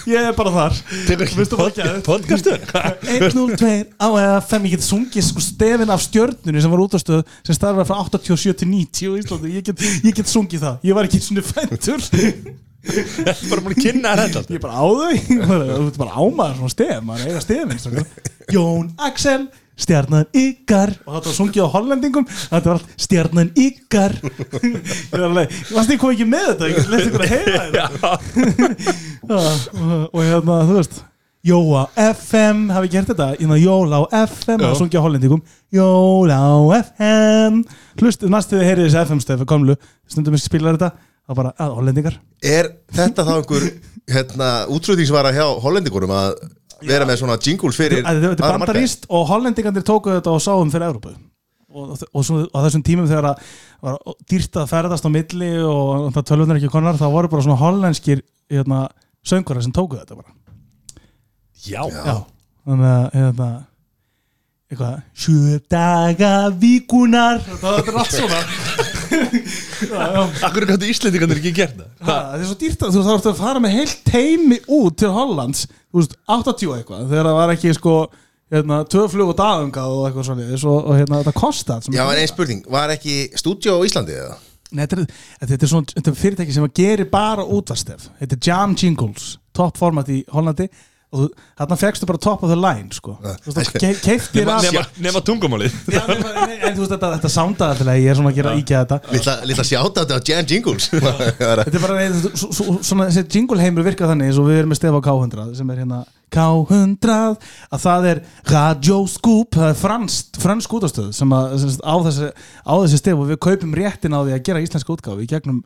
Ég 0.06 0.28
er 0.28 0.34
bara 0.36 0.52
þar. 0.54 0.76
Það 1.08 2.02
Podcastur 2.06 2.60
102 3.10 3.72
á 3.98 4.08
FM 4.44 4.68
ég 4.68 4.76
get 4.76 4.86
sungið 4.86 5.26
sko 5.26 5.42
stefin 5.42 5.90
af 5.94 6.04
stjörnunni 6.04 6.62
sem 6.62 6.74
var 6.74 6.84
útastöð 6.84 7.24
sem 7.46 7.56
starfaði 7.56 7.88
frá 7.90 7.98
87 8.04 8.54
til 8.60 8.70
90 8.70 9.08
í 9.08 9.24
Íslandi, 9.24 9.54
ég 9.56 9.66
get, 9.66 9.82
ég 10.04 10.14
get 10.20 10.30
sungið 10.30 10.62
það. 10.66 10.78
Ég 10.86 10.98
var 10.98 11.08
ekki 11.10 11.22
svona 11.26 11.44
fæntur 11.48 12.06
Þetta 12.84 13.32
er 13.32 13.48
bara 13.48 13.62
múin 13.64 13.72
að 13.72 13.80
kynna 13.80 14.10
þetta 14.18 14.40
ég 14.44 14.58
er 14.58 14.60
bara 14.60 14.76
á 14.76 14.84
þau 14.84 15.12
þú 15.24 15.86
ert 15.88 16.00
bara 16.02 16.16
ámaður 16.20 16.58
svona 16.58 16.72
stef 16.74 16.98
maður 17.08 17.30
eiga 17.30 17.40
stefin 17.40 17.80
strákar. 17.80 18.32
Jón 18.52 18.90
Axel 19.08 19.46
stjarnan 19.80 20.28
ykkar. 20.30 20.92
Og 21.04 21.16
þetta 21.16 21.30
var 21.30 21.36
sungið 21.38 21.64
á 21.66 21.74
hollendingum. 21.74 22.26
Þetta 22.28 22.70
var 22.70 22.78
allt 22.78 22.92
stjarnan 23.06 23.50
ykkar. 23.58 24.14
Ég 24.24 25.08
var 25.10 25.26
alveg, 25.28 25.50
ég 25.54 25.72
varst 25.76 25.94
ekki 25.96 26.28
með 26.28 26.46
þetta? 26.50 26.70
Ég 26.70 26.92
leitt 26.92 27.08
ykkur 27.08 27.24
að 27.24 27.34
heyra 27.34 27.64
þetta. 27.64 28.12
Já, 29.24 29.40
og, 30.14 30.20
hérna, 30.22 30.60
þú 30.68 30.78
veist 30.78 31.02
Jóa 31.44 31.82
FM, 32.00 32.70
hafi 32.72 32.88
gert 32.94 33.10
þetta? 33.12 33.26
Hérna 33.36 33.58
Jóla 33.60 33.98
á 34.00 34.02
FM, 34.24 34.62
það 34.62 34.78
sungið 34.78 34.96
á 34.96 35.04
hollendingum. 35.04 35.42
Jóla 35.76 36.38
á 36.40 36.56
FM 36.78 37.58
hlustið 38.00 38.32
næstu 38.32 38.56
þið 38.56 38.70
heyrið 38.70 38.86
þessi 38.88 39.02
FM-stefi 39.02 39.48
komlu 39.50 39.76
stundum 40.08 40.36
við 40.38 40.44
spilar 40.46 40.78
þetta 40.78 40.94
það 41.24 41.38
bara, 41.40 41.52
að 41.60 41.74
hollendingar. 41.78 42.16
Er 42.44 42.70
þetta 42.96 43.26
þá 43.28 43.34
einhver 43.36 43.66
hérna, 44.14 44.48
útrúðingsvara 44.72 45.34
hjá 45.36 45.44
hollendingurum 45.64 46.14
að 46.16 46.32
vera 46.82 47.06
með 47.08 47.20
svona 47.22 47.38
jingles 47.42 47.78
fyrir 47.78 48.02
þetta 48.04 48.32
er 48.32 48.58
bandaríst 48.58 49.06
og 49.08 49.28
hollendingarnir 49.30 49.86
tóku 49.86 50.12
þetta 50.16 50.34
og 50.34 50.42
sáum 50.42 50.72
fyrir 50.72 50.88
Európu 50.90 51.14
og, 51.74 51.94
og 52.12 52.24
svo, 52.26 52.44
á 52.54 52.58
þessum 52.66 52.84
tímum 52.86 53.08
þegar 53.10 53.32
að 53.32 53.52
var 53.84 53.98
dýrt 54.30 54.58
að 54.60 54.70
ferðast 54.70 55.06
á 55.06 55.10
milli 55.12 55.50
og 55.66 56.08
það 56.14 56.28
tölvunar 56.30 56.60
ekki 56.60 56.72
konar 56.72 56.98
þá 57.00 57.06
voru 57.12 57.30
bara 57.32 57.46
svona 57.46 57.60
hollenskir 57.60 58.22
hérna, 58.52 58.86
söngvarar 59.26 59.64
sem 59.64 59.74
tóku 59.74 59.98
þetta 59.98 60.18
bara. 60.18 60.34
Já, 61.64 61.82
Já. 61.88 62.16
þannig 62.64 62.90
að 62.90 63.04
hérna, 63.18 63.48
eitthvað 64.70 64.94
sjö 65.24 65.58
daga 65.72 66.32
víkunar 66.60 67.42
þetta 67.44 67.74
þetta 67.78 67.92
er 67.92 68.00
allt 68.02 68.18
svona 68.18 68.40
Akkur 70.48 70.66
gæti 70.68 70.90
Íslendingarnir 70.92 71.40
ekki 71.40 71.54
gert 71.56 71.80
það 72.04 72.36
er 72.38 72.44
svo 72.48 72.58
dýrt 72.60 72.84
að 72.84 72.96
þú 72.96 73.04
þarf 73.08 73.28
að 73.30 73.40
fara 73.40 73.62
með 73.62 73.76
heilt 73.78 74.04
teimi 74.08 74.60
út 74.66 74.98
til 75.00 75.10
Hollands 75.14 75.66
þú 75.66 76.00
veist, 76.02 76.16
80 76.26 76.74
eitthvað 76.78 77.08
þegar 77.12 77.28
það 77.30 77.38
var 77.40 77.54
ekki 77.54 77.74
sko 77.78 77.94
hérna, 78.54 78.80
tvö 78.90 79.04
flug 79.12 79.32
og 79.32 79.38
dagungað 79.38 79.94
og 79.94 80.08
eitthvað 80.08 80.28
svona 80.30 80.48
og, 80.56 80.80
og 80.80 80.98
hérna, 80.98 81.20
þetta 81.22 81.36
kostar 81.38 81.86
Já, 81.88 82.02
en 82.04 82.18
einn 82.22 82.30
spurning, 82.30 82.64
var 82.70 82.92
ekki 82.94 83.16
stúdjó 83.40 83.78
á 83.80 83.86
Íslandi 83.86 84.18
eða? 84.18 84.36
Nei, 84.74 84.82
þetta, 84.86 85.04
er, 85.04 85.22
þetta, 85.44 85.60
er 85.60 85.70
svona, 85.70 85.94
þetta 85.94 86.12
er 86.12 86.18
fyrirtæki 86.18 86.56
sem 86.56 86.66
að 86.66 86.74
gerir 86.80 87.10
bara 87.12 87.46
útvarstef 87.46 88.08
þetta 88.20 88.38
er 88.38 88.48
Jam 88.48 88.74
Jingles 88.78 89.34
top 89.54 89.78
format 89.80 90.10
í 90.10 90.22
Hollandi 90.34 90.68
og 91.14 91.30
þarna 91.58 91.78
fegstu 91.80 92.08
bara 92.08 92.20
top 92.22 92.42
of 92.44 92.50
the 92.50 92.58
line 92.58 92.90
sko. 92.94 93.16
keiftir 93.78 94.44
Nema, 94.44 94.56
af 94.58 94.98
nema, 94.98 95.22
tungumálið. 95.24 95.76
Já, 95.94 96.02
nema, 96.10 96.32
nei, 96.48 96.56
en 96.58 96.74
þú 96.74 96.84
veist 96.84 96.94
þetta, 96.96 97.12
þetta 97.16 97.30
soundaði 97.32 97.76
alltaf 97.76 98.00
ég 98.00 98.10
er 98.10 98.18
svona 98.18 98.32
að 98.32 98.40
gera 98.40 98.56
íkja 98.58 98.82
þetta. 98.82 98.98
Lilla, 99.46 99.66
sjáta 99.68 100.04
þetta 100.04 100.18
á 100.18 100.26
Jam 100.30 100.50
Jingles. 100.50 100.90
Þetta 101.44 101.78
er 101.78 101.82
bara 101.82 102.08
svona 102.34 103.08
þessi 103.08 103.24
jingle 103.30 103.62
heimur 103.62 103.86
virkar 103.86 104.10
þannig 104.10 104.30
eins 104.30 104.40
og 104.40 104.48
við 104.48 104.60
erum 104.62 104.72
með 104.72 104.80
stef 104.80 104.98
á 104.98 105.00
K100 105.06 105.56
sem 105.58 105.72
er 105.72 105.80
hérna 105.82 106.00
K100 106.34 107.14
að 107.14 107.84
það 107.84 108.08
er 108.10 108.20
Radio 108.50 108.98
Scoop 109.10 109.58
það 109.58 109.70
er 109.70 109.78
fransk, 109.78 110.40
fransk 110.42 110.76
útastöð 110.78 111.12
sem 111.16 111.34
að 111.36 111.56
sem 111.62 111.74
á, 111.78 111.94
þessi, 112.08 112.30
á 112.66 112.74
þessi 112.82 113.00
stef 113.00 113.22
og 113.22 113.30
við 113.30 113.40
kaupum 113.46 113.76
réttin 113.78 114.16
á 114.16 114.20
því 114.24 114.36
að 114.36 114.44
gera 114.48 114.64
íslenska 114.64 114.94
útgáfi 114.96 115.26
í 115.26 115.30
gegnum 115.30 115.62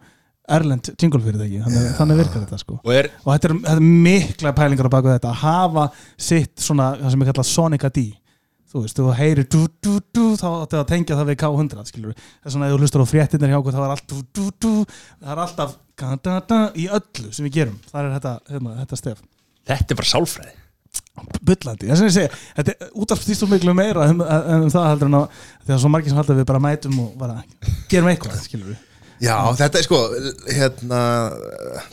Erlend 0.56 0.88
jingle 0.94 1.20
fyrirtæki 1.24 1.60
þannig, 1.64 1.90
þannig 1.98 2.20
virkar 2.22 2.44
þetta 2.44 2.60
sko. 2.62 2.78
Og 2.80 2.94
er, 2.94 3.10
og 3.24 3.32
þetta 3.34 3.50
er, 3.50 3.56
þetta 3.66 3.74
er 3.76 3.90
mikla 4.06 4.54
pælingar 4.56 4.88
á 4.88 4.94
baku 4.94 5.12
þetta 5.12 5.32
að 5.32 5.42
hafa 5.42 5.84
sitt 6.28 6.54
svona 6.64 6.92
það 6.96 7.14
sem 7.14 7.24
er 7.24 7.30
kallað 7.30 7.50
Sonica 7.50 7.90
D. 7.92 8.06
Þú 8.68 8.82
veist, 8.84 8.98
þú 9.00 9.12
heyrir 9.16 9.46
dú, 9.48 9.62
dú, 9.80 9.94
dú, 10.12 10.24
þá 10.36 10.48
áttu 10.50 10.76
að 10.76 10.88
tengja 10.90 11.16
það 11.16 11.30
við 11.30 11.38
K100 11.40 11.88
skilur 11.88 12.16
það 12.18 12.48
er 12.48 12.52
svona 12.52 12.66
ef 12.68 12.74
þú 12.74 12.80
hlustar 12.82 13.04
á 13.04 13.06
fréttinir 13.08 13.52
hjá 13.52 13.58
okkur 13.62 13.76
þá 13.76 13.80
er 13.80 13.94
allt 13.94 14.12
það 14.12 15.30
er 15.32 15.42
alltaf 15.44 15.76
da, 15.98 16.38
da, 16.44 16.58
í 16.76 16.86
öllu 16.92 17.32
sem 17.32 17.48
við 17.48 17.54
gerum. 17.60 17.78
Það 17.88 18.00
er 18.02 18.16
þetta, 18.18 18.34
hérna, 18.52 18.74
þetta 18.82 18.98
stef. 19.00 19.22
Þetta 19.68 19.94
er 19.94 20.00
bara 20.00 20.10
sálfræði. 20.12 20.56
Bullandi, 21.42 21.88
þess 21.88 22.02
að 22.02 22.06
ég 22.06 22.14
segja, 22.14 22.42
þetta 22.58 22.74
er 22.74 22.92
útaf 23.02 23.22
stýstum 23.24 23.50
miklu 23.50 23.74
meira 23.76 24.06
um, 24.12 24.20
um 24.22 24.68
það 24.70 24.86
heldur 24.92 25.10
en 25.10 25.16
að 25.18 25.40
þegar 25.64 25.80
svo 25.82 25.90
margir 25.92 26.12
sem 26.12 26.20
að 26.22 26.36
við 26.38 26.46
bara 26.48 26.62
mætum 26.62 27.00
og 27.02 27.16
bara 27.18 27.40
gerum 27.90 28.10
eitthvað, 28.12 28.38
skilur 28.44 28.70
við 28.70 28.87
Já, 29.24 29.36
þetta 29.58 29.78
er 29.80 29.84
sko 29.86 29.98
hérna 30.54 31.00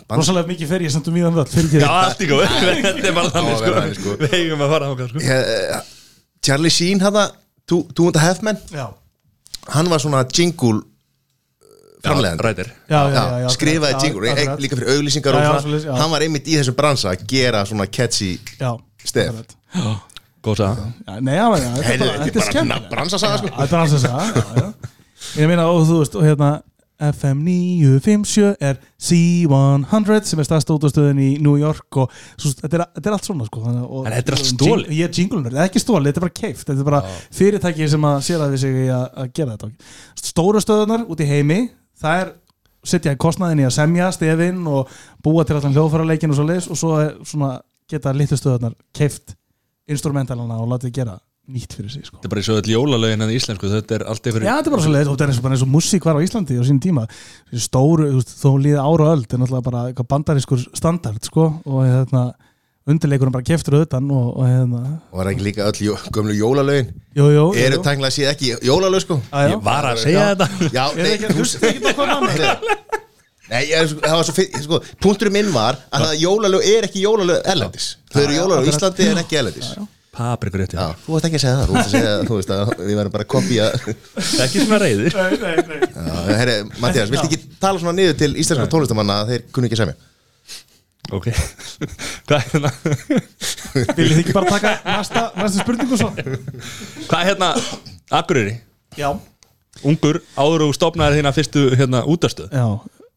band- 0.08 0.20
rosalega 0.20 0.48
mikið 0.52 0.68
fer 0.74 0.84
ég 0.86 0.92
samt 0.94 1.08
um 1.10 1.16
íðan 1.18 1.34
völd 1.40 1.50
fyrir 1.54 1.82
Já, 1.82 1.90
allt 1.90 2.22
í 2.22 2.28
góð 2.30 2.44
Þetta 2.86 3.08
er 3.10 3.16
bara 3.18 3.30
Já, 3.30 3.34
þannig 3.38 3.56
sko 3.62 3.86
sko. 4.00 4.18
Við 4.22 4.36
eigum 4.40 4.62
að 4.66 4.74
fara 4.76 4.90
ákvæð 4.92 5.14
sko. 5.14 5.24
He- 5.30 5.82
Charlie 6.46 6.70
Sheen 6.74 7.02
hana 7.02 7.24
Two, 7.66 7.82
two 7.98 8.06
and 8.12 8.16
a 8.20 8.22
Half 8.22 8.44
Men? 8.46 8.60
Já, 8.70 8.86
hann 9.74 9.90
var 9.90 10.00
svona 10.04 10.20
jingle 10.30 10.84
framlegandi 12.06 12.44
Rætir 12.46 12.68
já, 12.90 13.00
já, 13.00 13.10
Já, 13.10 13.22
já, 13.32 13.40
já, 13.42 13.48
skrifaði 13.56 13.94
akkurat, 13.96 14.04
jingle, 14.06 14.28
já, 14.28 14.34
akkurat. 14.36 14.60
líka 14.62 14.76
fyrir 14.78 14.92
auglýsingar 14.96 15.34
Já, 15.34 15.38
og 15.38 15.42
já, 15.42 15.48
svona, 15.50 15.62
svoleiðis, 15.66 15.86
já. 15.90 15.96
hann 16.02 16.12
var 16.14 16.26
einmitt 16.28 16.48
í 16.52 16.58
þessum 16.60 16.76
bransa 16.78 17.10
að 17.16 17.24
gera 17.32 17.64
svona 17.66 17.88
catchy 17.90 18.30
já, 18.60 18.70
stef. 19.02 19.32
akkurat. 19.34 19.56
Góð 20.46 20.60
sagða 20.62 20.86
Já, 21.10 21.16
Nei, 21.26 21.34
já, 21.40 21.46
já, 21.50 21.58
þetta 21.58 21.82
er 21.82 21.90
Heyrðu, 21.90 22.06
bara, 22.06 22.20
þetta 22.22 22.30
er 22.30 22.38
bara 22.38 22.52
skemmt 22.52 22.90
bransasaga 22.94 23.38
sko. 23.42 23.50
Þetta 23.58 23.74
er 23.74 23.82
hans 23.82 23.96
að 23.98 24.04
segja 24.06 24.22
já, 24.22 24.62
já. 24.62 24.94
Ég 25.42 25.50
meina, 25.50 25.66
og 25.74 25.82
þú 25.90 25.98
veist, 26.04 26.16
og 26.22 26.28
hérna 26.30 26.52
FM 27.02 27.42
957 27.44 28.54
er 28.64 28.80
C100 29.02 30.30
sem 30.30 30.42
er 30.42 30.48
staðst 30.48 30.72
útastöðin 30.72 31.20
í 31.20 31.30
New 31.44 31.58
York 31.60 32.00
og 32.02 32.14
svo, 32.38 32.54
þetta, 32.62 32.80
er, 32.80 32.86
þetta 32.98 33.12
er 33.12 33.18
allt 33.18 33.28
svona 33.30 33.48
sko, 33.50 33.64
þannig, 33.66 33.84
og, 33.90 34.06
En 34.06 34.16
þetta 34.16 34.32
er 34.32 34.38
allt 34.38 34.52
stolið. 34.52 34.94
Ég 34.96 35.10
er 35.10 35.20
jinglunar, 35.20 35.52
þetta 35.52 35.66
er 35.66 35.72
ekki 35.72 35.84
stólið, 35.84 36.08
þetta 36.10 36.22
er 36.22 36.28
bara 36.28 36.38
keift 36.40 36.66
Þetta 36.70 36.80
er 36.80 36.90
bara 36.90 37.04
fyrirtæki 37.40 37.90
sem 37.92 38.08
að 38.10 38.18
sér 38.30 38.46
að 38.46 38.56
við 38.56 38.64
sig 38.64 38.82
að, 38.88 39.06
að 39.24 39.36
gera 39.40 39.58
þetta. 39.58 39.92
Stóru 40.24 40.64
stöðunar 40.64 41.06
út 41.12 41.24
í 41.24 41.30
heimi 41.30 41.60
það 42.00 42.24
er 42.24 42.34
setja 42.86 43.16
í 43.16 43.20
kostnaðin 43.22 43.64
í 43.64 43.68
að 43.68 43.76
semja 43.80 44.10
stefin 44.14 44.66
og 44.70 44.92
búa 45.26 45.46
til 45.46 45.58
allan 45.58 45.74
hljóðfæraleikin 45.76 46.34
og 46.34 46.40
svo 46.40 46.48
leis 46.48 46.68
og 46.70 46.80
svo 46.80 46.98
er 47.02 47.16
svona 47.26 47.56
geta 47.90 48.14
litlu 48.16 48.38
stöðarnar 48.40 48.76
keift 48.96 49.36
instrumentalana 49.90 50.60
og 50.62 50.70
látið 50.74 50.94
gera 51.00 51.18
nýtt 51.52 51.76
fyrir 51.78 51.92
sig 51.94 52.06
sko. 52.08 52.18
Þetta 52.18 52.26
er 52.30 52.34
bara 52.34 52.42
eins 52.42 52.50
og 52.50 52.58
öll 52.62 52.72
jólalögin 52.74 53.22
en 53.26 53.34
íslensku 53.36 53.70
Þetta 53.70 53.96
er 54.00 54.06
allt 54.10 54.30
yfir 54.32 54.46
Já, 54.48 54.54
þetta 54.58 54.72
er 54.72 54.74
bara 54.76 54.86
svo 54.88 54.94
leis 54.96 55.08
og 55.10 55.14
þetta 55.18 55.26
er 55.28 55.32
eins 55.34 55.40
og, 55.40 55.46
bara 55.46 55.58
eins 55.58 55.66
og 55.68 55.72
músík 55.76 56.08
var 56.10 56.18
á 56.18 56.26
Íslandi 56.26 56.58
á 56.58 56.64
sín 56.66 56.80
tíma 56.82 57.04
stóru, 57.66 58.08
þú 58.10 58.18
veist, 58.22 58.34
þó 58.42 58.50
líði 58.64 58.80
ára 58.82 59.06
og 59.06 59.14
öld 59.14 59.30
er 59.36 59.42
náttúrulega 59.44 59.68
bara 59.70 59.84
eitthvað 59.92 60.10
bandarískur 60.16 60.64
standard 60.80 61.22
sko, 61.30 61.46
og 61.70 61.84
hérna 61.86 62.24
undirleikurinn 62.86 63.34
bara 63.34 63.46
keftur 63.46 63.80
utan 63.82 64.10
og, 64.14 64.28
og 64.38 64.46
hérna 64.50 64.82
Og 65.14 65.18
var 65.22 65.30
ekki 65.32 65.46
líka 65.48 65.70
öll 65.70 65.80
jó, 65.88 65.96
gömlu 66.14 66.36
jólalögin 66.38 66.92
jú, 67.18 67.30
jú, 67.34 67.46
Eru 67.58 67.80
jú. 67.80 67.86
tanglega 67.86 68.14
séð 68.14 68.30
ekki 68.34 68.52
jólalög 68.66 69.02
sko 69.06 69.18
Já, 69.22 69.40
já. 69.46 69.54
Ég 69.56 69.64
var 69.66 69.88
að 69.94 70.04
segja 70.04 70.28
þetta 70.34 70.70
Já, 70.74 70.84
nei, 71.00 71.10
ekki 71.16 71.30
að 71.32 71.40
hlusta 71.40 71.70
ekki 71.72 71.82
á 71.82 71.94
hvað 71.98 72.14
annað? 72.20 72.70
Nei, 73.46 73.60
ég, 73.70 73.92
það 74.02 74.16
var 74.18 74.26
svo 74.26 74.34
fyrir, 74.38 74.62
sko, 74.66 74.80
punkturinn 75.06 75.34
minn 75.38 75.50
var 75.54 75.78
að 75.94 76.08
það 76.08 76.22
jólalög 76.26 76.64
er 76.76 76.88
ekki 76.88 77.04
jólalög 77.06 77.42
erlendis 77.54 77.90
Þau 78.14 78.22
eru 78.24 78.38
jólalög 78.40 78.56
á 78.58 78.62
akkurat. 78.62 78.78
Íslandi 78.78 79.10
en 79.12 79.22
ekki 79.22 79.38
erlendis 79.42 79.68
Já, 79.76 79.82
Paprikur 79.82 79.95
rétti 80.16 80.80
þú 81.06 81.14
varst 81.16 81.28
ekki 81.28 81.40
að 81.40 81.44
segja 81.44 81.56
það, 81.60 81.68
þú 81.68 81.76
varst 81.76 81.86
að 81.86 81.94
segja 81.96 82.16
þú 82.30 82.40
veist 82.40 82.52
að 82.56 82.74
við 82.80 82.96
verðum 83.00 83.14
bara 83.16 83.26
að 83.26 83.32
kopja 83.34 83.68
Ekki 84.46 84.64
svona 84.64 84.80
reyðir 84.82 85.16
Nei, 85.16 85.38
nei, 85.42 85.56
nei. 85.70 85.80
Já, 85.92 86.18
herri, 86.40 86.56
Mattias, 86.82 87.12
viltu 87.14 87.28
ekki 87.30 87.40
tala 87.62 87.82
svona 87.82 87.96
niður 87.98 88.18
til 88.22 88.32
íslenska 88.34 88.68
tónlistamanna 88.72 89.18
að 89.24 89.34
þeir 89.34 89.46
kunni 89.56 89.70
ekki 89.70 89.80
semja? 89.82 89.98
Ok. 91.14 91.28
Hvað 92.26 92.38
er 92.40 92.48
hérna? 92.50 92.72
Viljið 93.94 94.16
þið 94.16 94.22
ekki 94.24 94.34
bara 94.34 94.56
taka 94.56 94.72
næsta, 94.88 95.28
næsta 95.38 95.62
spurningu 95.62 96.00
svo? 96.00 96.10
Hvað 96.16 97.20
er 97.20 97.30
hérna 97.30 97.52
Akureyri? 98.16 98.56
Já, 98.98 99.12
Ungur 99.86 100.22
áður 100.40 100.70
og 100.70 100.76
stopnaði 100.78 101.20
þína 101.20 101.34
fyrstu 101.36 101.66
hérna 101.76 102.06
útastöð 102.08 102.54
já 102.56 102.64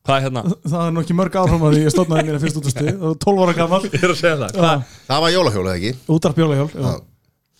Hvað 0.07 0.17
er 0.19 0.25
hérna? 0.29 0.43
Það 0.73 0.85
er 0.87 0.93
nú 0.97 1.03
ekki 1.05 1.17
mörg 1.19 1.39
áfram 1.43 1.65
að 1.69 1.75
því 1.77 1.81
ég 1.85 1.95
stofnaði 1.95 2.27
mér 2.29 2.41
fyrst 2.45 2.61
út 2.61 2.69
á 2.69 2.73
stuð 2.75 3.03
og 3.09 3.17
12 3.25 3.43
ára 3.45 3.55
gammal 3.59 3.81
Ég 3.89 3.97
er 3.99 4.13
að 4.15 4.21
segja 4.21 4.37
það. 4.43 4.59
Hvað 4.59 4.85
Það 5.09 5.25
var 5.25 5.35
jólahjólað 5.35 5.79
ekki? 5.81 5.93
útarp 6.17 6.39
jólahjól 6.43 6.69
já. 6.75 6.93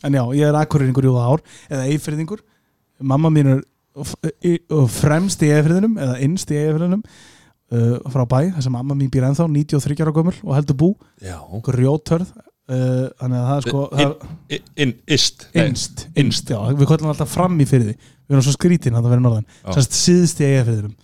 en 0.09 0.19
já, 0.19 0.23
ég 0.39 0.45
er 0.53 0.59
akkurýringur 0.63 1.09
í 1.09 1.13
það 1.17 1.33
ár 1.33 1.43
eða 1.69 1.89
eifriðingur 1.93 2.45
mamma 3.13 3.31
mín 3.35 3.51
er 3.57 3.65
fremst 4.95 5.43
í 5.43 5.51
eifriðinum 5.55 5.97
eða 6.01 6.19
innst 6.25 6.51
í 6.55 6.59
eifriðinum 6.61 7.03
uh, 7.03 7.97
frá 8.13 8.25
bæ, 8.31 8.39
þess 8.57 8.69
að 8.71 8.75
mamma 8.77 8.97
mín 8.99 9.11
býr 9.13 9.27
ennþá 9.29 9.49
93 9.51 10.05
ára 10.05 10.15
gömul 10.15 10.35
og 10.45 10.55
heldur 10.57 10.79
bú. 10.79 10.91
Já. 11.25 11.37
Grjótörð 11.67 12.31
uh, 12.31 13.09
þannig 13.19 13.41
að 13.41 13.49
það 13.49 13.57
er 13.57 13.67
sko 13.67 13.83
In, 13.99 14.15
in, 14.55 14.63
in, 14.87 14.95
Ist 15.19 15.49
Nei. 15.55 15.65
innst, 15.67 16.07
innst, 16.19 16.53
já, 16.55 16.61
við 16.79 16.87
kvöldum 16.91 17.11
alltaf 17.13 17.33
fram 17.35 17.59
í 17.59 17.67
fyrir 17.69 17.91
því 17.91 17.97
við 17.99 18.37
erum 18.37 18.45
svo 18.47 18.55
skrítin 18.59 18.97
að 18.99 19.07
það 19.07 19.15
verið 19.17 19.27
norðan. 19.27 19.49
Semst 19.75 19.99
síðst 19.99 20.43
í 20.45 20.51
eifriðinum 20.53 20.95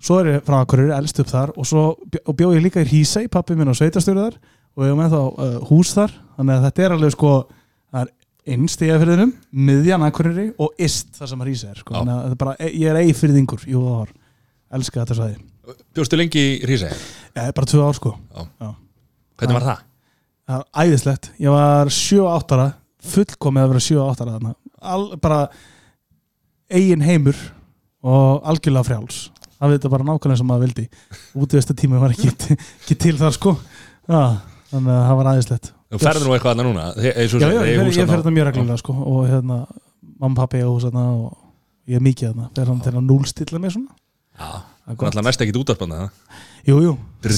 svo 0.00 0.20
er 0.20 0.30
ég 0.34 0.46
frá 0.46 0.60
Akureyri, 0.60 0.92
elst 0.96 1.20
upp 1.22 1.30
þar 1.30 1.52
og 1.56 1.68
svo 1.68 1.84
bjóð 2.30 2.56
ég 2.58 2.64
líka 2.64 2.84
í 2.84 2.88
Hísei, 2.88 3.28
pappi 3.32 3.56
minn 3.58 3.70
og 3.70 3.78
sveitastöru 3.78 4.24
þar 4.26 4.38
og 4.76 4.86
ég 4.86 4.94
var 4.94 5.00
með 5.02 5.14
þá 5.16 5.20
uh, 5.20 5.58
hús 5.70 5.92
þar. 5.96 6.16
Þannig 6.38 6.56
að 6.56 6.66
þetta 6.68 6.84
er 6.86 6.96
alveg 6.96 7.14
sko 7.16 7.34
það 7.90 8.00
er 8.02 8.14
innst 8.54 8.82
í 8.82 8.90
eifriðinum, 8.90 9.34
miðjan 9.68 10.06
Akureyri 10.06 10.48
og 10.62 10.80
ist 10.80 11.12
þar 11.18 11.32
sem 11.34 11.46
Hísei 11.50 11.70
er 11.74 11.82
sko. 11.82 11.94
Já. 11.94 12.00
þannig 12.00 12.16
að 12.16 12.32
er 12.32 12.40
bara, 12.44 12.56
ég 12.70 12.88
er 12.90 13.02
eifriðingur 13.04 13.68
jú 13.68 13.84
það 13.84 14.00
var, 14.00 14.16
elska 14.78 15.02
þetta 15.04 15.18
svæði. 15.20 15.38
Bjóstu 15.94 16.18
lengi 16.18 16.46
í 16.48 16.56
Rísæði 16.66 16.98
eh, 17.36 17.52
bara 17.54 17.70
tvö 17.70 17.84
ár 17.84 17.98
sko. 17.98 18.16
Hvernig 19.38 19.56
var 19.56 19.68
það? 19.68 19.86
það 20.50 20.62
var 20.62 20.84
æðislegt, 20.84 21.30
ég 21.40 21.54
var 21.54 21.90
7-8 21.94 22.56
ára 22.56 22.68
fullkomið 23.10 23.64
að 23.64 23.72
vera 23.74 23.84
7-8 23.86 24.26
ára 24.26 24.54
Al, 24.80 25.02
bara 25.20 25.40
eigin 26.72 27.04
heimur 27.04 27.36
og 28.00 28.46
algjörlega 28.48 28.88
frjáls 28.88 29.18
það 29.60 29.74
veit 29.74 29.86
bara 29.94 30.06
nákvæmlega 30.08 30.40
sem 30.40 30.48
maður 30.50 30.64
vildi. 30.66 30.86
Útvista 31.40 31.76
tími 31.76 32.00
var 32.00 32.14
ekki, 32.14 32.32
ekki 32.80 32.96
til 33.04 33.14
þar 33.20 33.36
sko. 33.36 33.54
Já, 34.10 34.22
þannig 34.72 34.94
að 34.96 35.04
það 35.10 35.20
var 35.20 35.30
æðislegt. 35.34 35.70
Þú 35.90 36.00
ferður 36.04 36.26
nú 36.28 36.34
eitthvað 36.36 36.52
annað 36.54 36.68
núna? 36.70 36.82
Þe- 36.96 37.14
eins 37.18 37.32
og 37.34 37.40
já, 37.42 37.46
já, 37.50 37.60
ég, 37.60 37.70
ég 37.70 37.80
þarna. 37.80 38.10
fer 38.10 38.20
þetta 38.22 38.34
mjög 38.36 38.46
reglulega 38.50 38.80
sko 38.82 38.94
og 39.10 39.20
hérna, 39.26 39.56
mamma, 40.20 40.36
pappi 40.38 40.60
og 40.62 40.76
hús 40.76 40.86
og 40.90 41.30
ég 41.90 41.98
er 41.98 42.04
mikið 42.06 42.28
þarna. 42.30 42.50
Fer 42.56 42.70
hann 42.70 42.82
til 42.84 42.92
að 42.94 43.06
núlstilla 43.08 43.60
mig 43.62 43.74
svona. 43.74 43.96
Já, 44.40 44.50
Það 44.90 45.04
er 45.04 45.10
alltaf 45.10 45.26
næst 45.26 45.42
ekkit 45.44 45.58
útvarpanna 45.60 45.98
jú, 46.66 46.76
jú, 46.84 46.92
það 47.22 47.34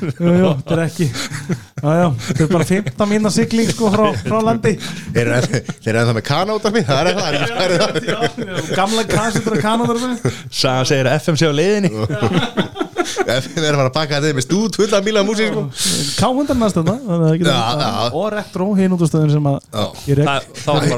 jú, 0.00 0.32
jú, 0.40 0.48
þetta 0.60 0.76
er 0.76 0.82
ekki 0.86 1.06
já, 1.10 1.90
já, 2.00 2.06
þetta 2.26 2.44
er 2.46 2.50
bara 2.54 2.66
15 2.70 3.10
mínna 3.10 3.32
sigling 3.34 3.70
sko 3.70 3.90
frá, 3.94 4.04
frá 4.24 4.38
landi. 4.48 4.72
Þeir 5.14 5.30
eru 5.30 6.00
ennþá 6.02 6.16
með 6.16 6.26
kana 6.30 6.56
út 6.56 6.66
af 6.66 6.74
mig 6.74 6.88
Það 6.88 7.10
er 7.10 7.20
það, 7.20 8.00
gamla 8.74 9.04
með 9.04 9.12
Sagan 10.50 10.90
segir 10.90 11.10
að 11.10 11.18
FM 11.20 11.40
sé 11.40 11.50
á 11.50 11.54
leiðinni 11.54 12.88
við 13.56 13.66
erum 13.68 13.82
að 13.84 13.90
baka 13.94 14.20
þetta 14.20 14.36
með 14.38 14.46
stút 14.46 14.78
fulla 14.80 15.00
míla 15.04 15.22
músík 15.26 15.50
sko. 15.50 15.64
K100 16.20 16.56
næst 16.60 16.80
já. 16.80 17.58
og 18.10 18.26
retro 18.34 18.68
hinn 18.78 18.96
út 18.96 19.04
á 19.04 19.06
stöðun 19.10 19.34
sem 19.34 19.50
að 19.50 19.58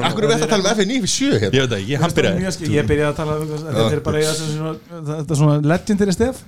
Akkur 0.03 0.27
er 0.27 0.33
þetta 0.33 0.47
að 0.47 0.53
tala 0.53 0.63
um 0.63 0.83
F957 0.83 1.41
hérna? 1.43 1.53
Ég 1.53 1.63
veit 1.63 1.73
það 1.73 1.79
ekki, 1.79 1.97
hann 2.03 2.15
byrjaði. 2.19 2.71
ég 2.73 2.89
byrjaði 2.91 3.09
að 3.09 3.17
tala 3.21 3.37
um 3.39 3.51
þetta 3.53 3.87
er 3.87 4.03
bara 4.07 4.23
þetta 4.99 5.23
er 5.23 5.41
svona 5.41 5.57
legendary 5.73 6.15
stef. 6.15 6.43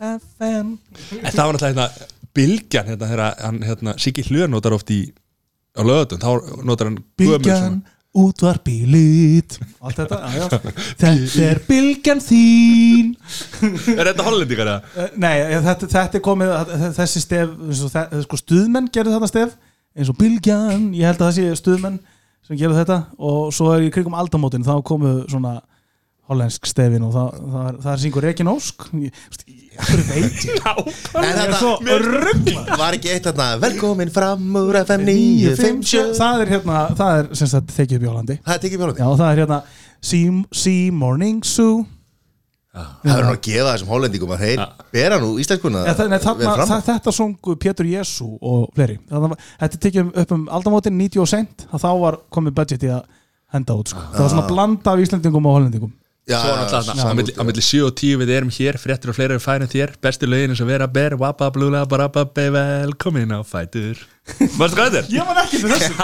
En 0.00 0.76
það 1.30 1.44
var 1.44 1.58
náttúrulega 1.58 1.70
hérna 1.70 1.88
Bilgjan 2.36 2.92
hérna 2.92 3.10
þegar 3.10 3.40
hann 3.42 3.62
hérna 3.66 3.96
Siggi 3.98 4.24
Hlur 4.28 4.50
notar 4.50 4.76
oft 4.76 4.90
í 4.94 5.00
á 5.74 5.82
lögatum 5.86 6.20
þá 6.22 6.62
notar 6.66 6.90
hann 6.90 7.00
Bilgjan 7.18 7.80
útvarp 8.16 8.66
í 8.72 8.78
lit 8.90 9.54
allt 9.78 10.00
þetta, 10.00 10.16
já, 10.34 10.46
þetta 10.98 11.44
er 11.46 11.60
bylgjan 11.68 12.22
þín. 12.24 13.12
Er 13.94 14.10
þetta 14.10 14.26
hollendingar 14.26 14.70
eða? 14.72 14.94
Eh, 14.98 15.12
Nei, 15.22 15.34
þetta, 15.66 15.88
þetta 15.94 16.18
er 16.18 16.24
komið 16.26 16.54
þessi 16.98 17.22
stef, 17.22 17.52
sko, 18.26 18.40
stuðmenn 18.40 18.90
gerðu 18.92 19.14
þetta 19.14 19.30
stef, 19.30 19.54
eins 19.94 20.10
og 20.10 20.18
Bylgjan 20.18 20.88
ég 20.98 21.06
held 21.06 21.20
að 21.22 21.28
það 21.28 21.36
sé 21.38 21.60
stuðmenn 21.62 22.00
sem 22.46 22.58
gerðu 22.58 22.80
þetta. 22.80 22.98
Og 23.22 23.52
svo 23.54 23.70
er 23.76 23.86
í 23.86 23.92
krigum 23.94 24.16
aldamótin 24.18 24.66
þá 24.66 24.74
komu 24.86 25.20
svona 25.30 25.60
hollensk 26.30 26.68
stefin 26.70 27.04
og 27.06 27.12
það, 27.14 27.38
það, 27.52 27.78
það 27.84 27.92
er 27.92 28.02
syngur 28.04 28.26
Rekin 28.26 28.50
Ósk. 28.50 28.86
Hverju 29.80 30.04
veit 30.08 30.42
ég? 30.46 30.56
En 31.20 31.24
ég 31.24 31.30
er 31.30 31.38
þetta 31.38 31.60
svo 31.60 31.98
ruggla 32.04 32.76
var 32.78 32.96
ekki 32.98 33.12
eitt 33.14 33.28
þarna 33.28 33.46
Velkomin 33.62 34.10
fram 34.12 34.58
úr 34.60 34.80
FM 34.82 35.06
957 35.08 36.18
það 36.18 36.42
er 36.44 36.52
hérna, 36.54 36.82
það 36.98 37.20
er 37.20 37.30
sem 37.40 37.50
sagt 37.50 37.72
tekið 37.76 38.00
upp 38.00 38.04
í 38.04 38.10
Hollandi. 38.10 38.36
Það 38.44 38.56
er 38.56 38.64
tekið 38.66 38.82
bjálandi 38.82 39.02
já, 39.04 39.08
það 39.22 39.30
er 39.30 39.40
hérna 39.44 39.62
Sea, 40.00 40.36
sea 40.62 40.92
Morning 40.96 41.40
Zoo 41.46 41.80
Það 42.70 43.08
verður 43.08 43.26
nú 43.26 43.32
að 43.34 43.40
gefa 43.48 43.70
þessum 43.72 43.88
hollendingum 43.90 44.32
að 44.36 44.42
þeir 44.44 44.60
bera 44.94 45.16
nú 45.18 45.30
það, 45.42 46.42
það, 46.60 46.74
þetta 46.86 47.14
sungu 47.16 47.54
Pétur 47.58 47.88
Jésu 47.90 48.28
og 48.38 48.68
fleiri. 48.76 49.00
Þetta 49.10 49.80
tekið 49.82 50.12
upp 50.22 50.34
um 50.36 50.44
aldamótin 50.54 50.94
90 50.94 51.24
og 51.24 51.30
sent 51.32 51.64
að 51.66 51.82
þá 51.82 51.88
var 52.04 52.18
komið 52.30 52.54
budget 52.60 52.86
í 52.86 52.92
að 52.94 53.08
henda 53.54 53.74
út 53.74 53.90
sko. 53.90 54.04
það 54.12 54.22
var 54.22 54.32
svona 54.34 54.46
blanda 54.46 54.92
af 54.94 55.02
Íslendingum 55.02 55.48
og 55.50 55.56
Hollendingum 55.58 55.90
Á 56.30 57.14
milli- 57.16 57.34
á 57.34 57.42
milli 57.42 57.62
7 57.64 57.80
og 57.88 57.94
10 57.96 58.18
við 58.20 58.30
erum 58.36 58.50
hér 58.54 58.76
fréttir 58.78 59.10
og 59.10 59.16
fleiri 59.16 59.34
eru 59.34 59.42
færin 59.42 59.66
þér. 59.70 59.94
Bestu 60.02 60.26
lögin 60.28 60.52
eins 60.52 60.60
og 60.62 60.68
vera 60.68 60.86
ber 60.86 61.16
wappa 61.18 61.48
blúla 61.50 61.84
barabba 61.88 62.24
be 62.24 62.48
velkomin 62.54 63.32
á 63.34 63.40
fætur. 63.42 63.96
Varstu 64.58 64.76
hvað 64.78 64.90
þetta 64.90 65.00
er? 65.00 65.08
ég 65.16 65.26
var 65.26 65.40
ekki 65.42 65.58
til 65.58 65.70
þessum. 65.72 65.96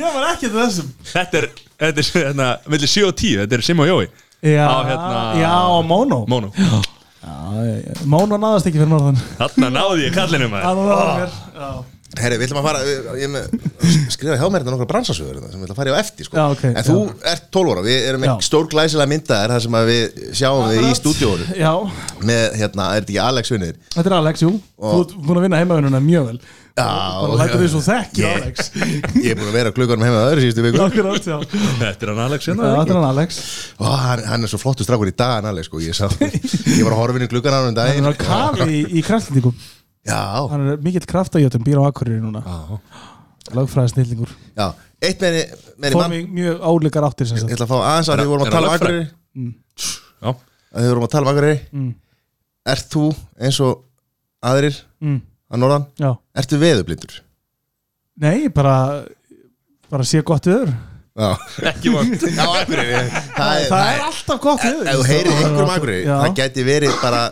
Ég 0.00 0.14
var 0.14 0.28
ekki 0.32 0.48
til 0.48 0.60
þessum. 0.62 0.92
Þetta 1.12 1.38
er, 1.42 1.48
þetta 1.82 2.04
er 2.04 2.10
hérna, 2.24 2.48
milli 2.72 2.88
7 2.88 3.04
og 3.10 3.16
10 3.16 3.36
þetta 3.42 3.58
er 3.58 3.66
Sim 3.66 3.80
og 3.84 3.90
Jói. 3.90 4.06
Já, 4.46 4.64
Á, 4.68 4.78
hérna- 4.86 5.40
já, 5.40 5.82
Mono 5.88 6.24
Mónu 6.28 6.50
já, 6.54 6.80
já, 7.26 7.76
já. 7.82 7.94
Mono 8.06 8.36
náðast 8.38 8.68
ekki 8.70 8.78
fyrir 8.78 8.88
norðan. 8.92 9.16
Þarna 9.40 9.70
náði 9.76 10.06
ég 10.06 10.14
kallinu 10.14 10.48
maður. 10.52 10.64
Það 10.64 11.16
mér 11.18 11.36
já. 11.56 11.70
Herri, 12.16 12.38
við 12.40 12.46
ætlum 12.48 12.60
að 12.62 12.66
fara 12.66 12.80
Ég 13.18 13.26
er 13.26 13.32
með 13.32 13.44
skrifa 14.14 14.36
hjá 14.40 14.46
mér 14.52 14.62
þetta 14.64 14.72
nokkra 14.74 14.88
bransasögur 14.90 15.36
hérna, 15.36 15.50
sem 15.52 15.60
við 15.60 15.66
ætlum 15.66 15.76
að 15.76 15.80
fara 15.80 15.90
í 15.90 15.94
á 15.94 16.00
eftir 16.00 16.28
sko. 16.28 16.36
Já, 16.38 16.44
ok, 16.54 16.64
En 16.72 16.86
þú 16.86 16.98
ert 17.32 17.48
12 17.56 17.72
ára, 17.74 17.82
við 17.86 17.98
erum 18.10 18.22
með 18.24 18.30
Já. 18.32 18.36
stór 18.48 18.68
glæsilega 18.72 19.10
myndaðar 19.12 19.54
þar 19.54 19.64
sem 19.66 19.78
að 19.80 19.90
við 19.92 20.04
sjáum 20.40 20.68
við 20.70 20.80
í 20.86 20.92
stúdíónu 21.00 21.48
já, 21.60 21.72
með, 22.30 22.44
hérna, 22.60 22.86
er 22.92 23.02
þetta 23.02 23.12
ekki 23.12 23.20
Alex 23.26 23.52
Vinnir? 23.54 23.74
þetta 23.96 24.08
er 24.12 24.16
Alex, 24.20 24.44
jú. 24.46 24.52
Þú 24.76 25.00
ert 25.02 25.12
búin 25.26 25.40
að 25.40 25.46
vinna 25.46 25.60
heimavinnuna 25.62 26.00
mjög 26.04 26.24
vel. 26.30 26.40
Já, 26.76 26.84
bara 27.22 27.36
lætur 27.40 27.62
því 27.62 27.68
svo 27.72 27.80
þekki 27.86 28.20
Ég- 28.20 28.34
Alex. 28.36 28.66
Ég 29.24 29.30
er 29.32 29.38
búin 29.38 29.48
að 29.48 29.54
vera 29.56 29.70
klukkanum 29.72 30.04
heima 30.04 30.24
öðru 30.28 30.42
síðustu 30.44 30.64
viku. 30.66 30.82
Akkurat, 30.84 31.24
já. 31.24 31.38
Þetta 31.80 32.04
er 32.04 32.10
hann 32.12 32.20
Alex 32.26 32.44
Já, 32.44 32.52
hérna 32.52 32.72
þetta 32.74 32.92
er 32.92 32.98
hann 33.00 33.08
Alex. 33.14 33.38
Ó, 33.80 33.86
hann, 33.96 34.24
hann 34.28 34.44
er 34.44 34.52
svo 34.52 34.60
flottur 34.60 34.84
strákur 34.84 35.08
í 35.08 35.16
dag, 35.16 35.40
að 40.08 40.14
um 40.14 40.16
er 40.16 40.36
Já, 40.36 40.48
hann 40.52 40.66
er 40.72 40.82
mikill 40.86 41.06
kraftajötum, 41.10 41.64
býr 41.66 41.80
á 41.82 41.88
Akureyri 41.90 42.20
núna. 42.22 42.42
Lagfræði 43.54 43.92
snillingur 43.94 44.32
já 44.58 44.72
Eitt 45.06 45.20
meðni 45.20 45.42
fór 45.92 46.00
mann 46.00 46.10
mig 46.14 46.30
mjög 46.34 46.62
áleikar 46.66 47.04
áttir 47.06 47.28
sem 47.28 47.36
Ég 47.38 47.52
ætla 47.54 47.66
að 47.66 47.72
fá 47.74 47.78
aðeins 47.84 48.08
að 48.10 48.16
Er- 48.16 48.22
við 48.24 48.30
vorum 48.32 48.46
er 48.46 48.48
að 48.48 48.56
tala 48.56 48.70
um 49.36 49.52
Já, 49.76 50.30
að 50.32 50.80
Við 50.82 50.88
vorum 50.90 51.04
að 51.06 51.12
tala 51.12 51.26
um 51.26 51.30
Akureyri. 51.34 51.60
Mm. 51.76 51.92
Ert 52.66 52.88
þú 52.90 53.04
eins 53.38 53.60
og 53.62 53.76
aðrir 54.46 54.80
mm, 55.04 55.20
að 55.52 55.62
norðan 55.62 55.86
já, 56.00 56.10
Ertu 56.42 56.58
veðublindur? 56.64 57.14
nei, 58.16 58.48
bara 58.48 59.04
bara 59.92 60.04
sé 60.08 60.22
gott 60.26 60.46
viður 60.48 60.72
Já, 61.16 61.30
Ekki 61.70 61.92
vond 61.94 62.12
já 62.40 62.44
Akureyri. 62.44 63.04
Það 63.36 63.52
er, 63.60 63.68
það 63.70 63.90
er 63.92 64.02
alltaf 64.10 64.40
gott 64.42 64.64
við 64.66 64.82
Ef 64.90 64.98
þú 64.98 65.06
heyrir 65.12 65.30
einhverjum 65.36 65.74
Akureyri 65.76 66.02
Já. 66.08 66.16
Það 66.24 66.34
geti 66.42 66.66
verið 66.66 66.98
bara 67.04 67.22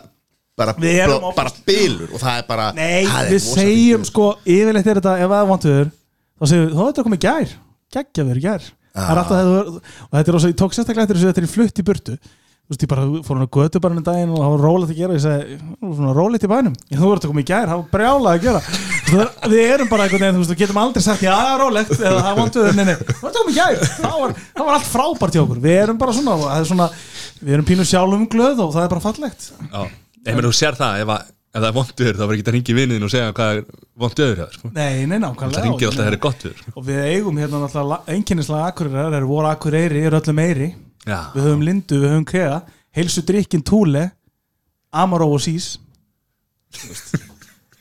bara, 0.57 0.75
erum 0.79 1.27
bara, 1.35 1.51
bilur 1.67 2.13
og 2.15 2.21
það 2.23 2.39
er 2.39 2.47
bara 2.49 2.69
Nei, 2.77 3.05
það 3.11 3.33
við 3.35 3.43
segjum 3.49 4.05
sko 4.07 4.29
Yfirleitt 4.45 4.87
er 4.93 5.01
þetta, 5.01 5.17
ef 5.25 5.35
það 5.35 5.51
vantuður 5.51 5.91
þá 5.91 6.47
segjum 6.51 6.65
við, 6.69 6.73
þá 6.79 6.81
er 6.85 6.89
þetta 6.93 7.07
komið 7.09 7.23
gær. 7.25 7.53
Geggjaður 7.95 8.41
gær. 8.45 8.71
Það 8.95 9.21
þegar 9.29 9.51
þú- 9.51 9.75
og 9.75 10.15
þetta 10.15 10.29
er 10.31 10.35
rosa, 10.39 10.49
ég 10.55 10.59
tók 10.63 10.75
sérstaklega 10.75 11.05
eftir 11.09 11.19
þessu 11.21 11.31
þetta 11.33 11.43
er 11.43 11.55
flutt 11.55 11.79
í 11.79 11.85
burtu. 11.91 12.17
Þú 12.65 12.73
veist, 12.73 12.81
ég 12.85 12.89
bara 12.89 13.03
fór 13.27 13.37
hann 13.37 13.45
að 13.45 13.51
götu 13.53 13.81
bara 13.85 13.93
um 13.99 14.05
daginn 14.07 14.31
og 14.33 14.39
það 14.41 14.53
var 14.55 14.63
rólegt 14.65 14.93
að 14.95 14.97
gera 15.03 15.13
ég 15.19 15.21
segi, 15.21 15.57
"Nú, 15.83 15.89
svona 15.99 16.15
rólegt 16.17 16.45
í 16.47 16.49
bænum. 16.49 16.75
Ég, 16.89 16.97
þú 16.97 17.07
verður 17.11 17.25
að 17.25 17.29
koma 17.29 17.43
í 17.43 17.49
gær, 17.51 17.67
það 17.69 17.81
var 17.83 17.91
brjálað 17.93 18.33
að 18.33 18.45
gera. 18.47 18.61
Það 19.05 19.51
við 19.53 19.65
erum 19.75 19.89
bara 19.91 20.03
einhvern 20.07 20.23
veginn, 20.25 20.35
þú 20.35 20.41
veist, 20.41 20.55
við 20.55 20.63
getum 20.63 20.81
aldrei 20.81 21.03
sagt 21.05 21.21
já, 21.21 21.35
það 21.35 21.61
rólegt, 21.61 21.91
eða 22.01 22.23
það 22.25 22.39
vantuður. 22.41 22.75
Nei, 22.75 22.85
nei, 22.85 22.95
þú 22.95 23.21
verður 23.21 23.35
að 23.35 23.41
koma 23.43 23.53
í 23.53 23.59
gær, 23.59 23.77
það 24.01 24.17
var, 24.23 24.33
það 24.57 24.65
var 24.65 24.75
allt 24.79 24.89
frábært 24.95 25.35
hjá 25.37 25.43
okkur, 25.45 25.61
við 25.61 25.77
erum 25.83 25.99
bara 26.01 26.13
svona, 26.17 26.39
það 26.41 26.57
er 26.57 26.65
svona 26.65 26.89
við 27.45 27.53
erum 27.53 27.69
pínu 27.69 27.85
sjálfum 27.85 28.25
glöð 28.33 28.59
og 28.65 28.73
það 28.73 28.83
er 28.87 28.93
bara 28.95 29.05
fallegt. 29.05 29.51
Já, 29.69 29.83
ég 30.25 30.37
meina 30.37 30.51
þú 30.51 30.59
sér 30.59 30.79
það 30.79 31.03
ef, 31.05 31.13
að, 31.15 31.33
ef 31.55 31.61
það 31.61 31.69
er 31.69 31.77
vond 31.79 31.93
viður 32.01 32.19
þá 32.19 32.25
verður 32.25 32.39
ekki 32.39 32.49
að 32.51 32.57
ringi 32.57 32.77
vinniðin 32.79 33.07
og 33.09 33.13
segja 33.15 33.35
hvað 33.39 33.53
er 33.59 33.65
vond 34.05 34.23
viður 34.23 34.41
hjá 34.41 34.45
þér 34.45 34.59
sko. 34.59 34.71
Nei, 34.75 34.95
nei, 35.05 35.19
Það 35.19 35.25
nákvæmlega 35.27 35.65
ringir 35.67 35.89
alltaf 35.91 36.01
þegar 36.01 36.09
það 36.09 36.19
er 36.19 36.25
gott 36.27 36.47
viður 36.47 36.59
sko. 36.63 36.75
og 36.75 36.89
við 36.89 37.03
eigum 37.11 37.41
hérna 37.43 37.63
náttúrulega 37.65 38.17
einkennislega 38.17 38.71
akkurir 38.73 39.19
er 39.21 39.29
voru 39.29 39.51
akkureyri, 39.51 40.05
er 40.09 40.19
öllum 40.21 40.41
meiri 40.41 40.71
Já, 41.05 41.19
við 41.35 41.47
höfum 41.49 41.65
lindu, 41.69 42.01
við 42.01 42.15
höfum 42.15 42.29
krea 42.29 42.61
heilsu 42.97 43.25
drikkin 43.27 43.65
túle 43.67 44.09
Amaró 44.95 45.27
og 45.35 45.43
Sís. 45.43 45.75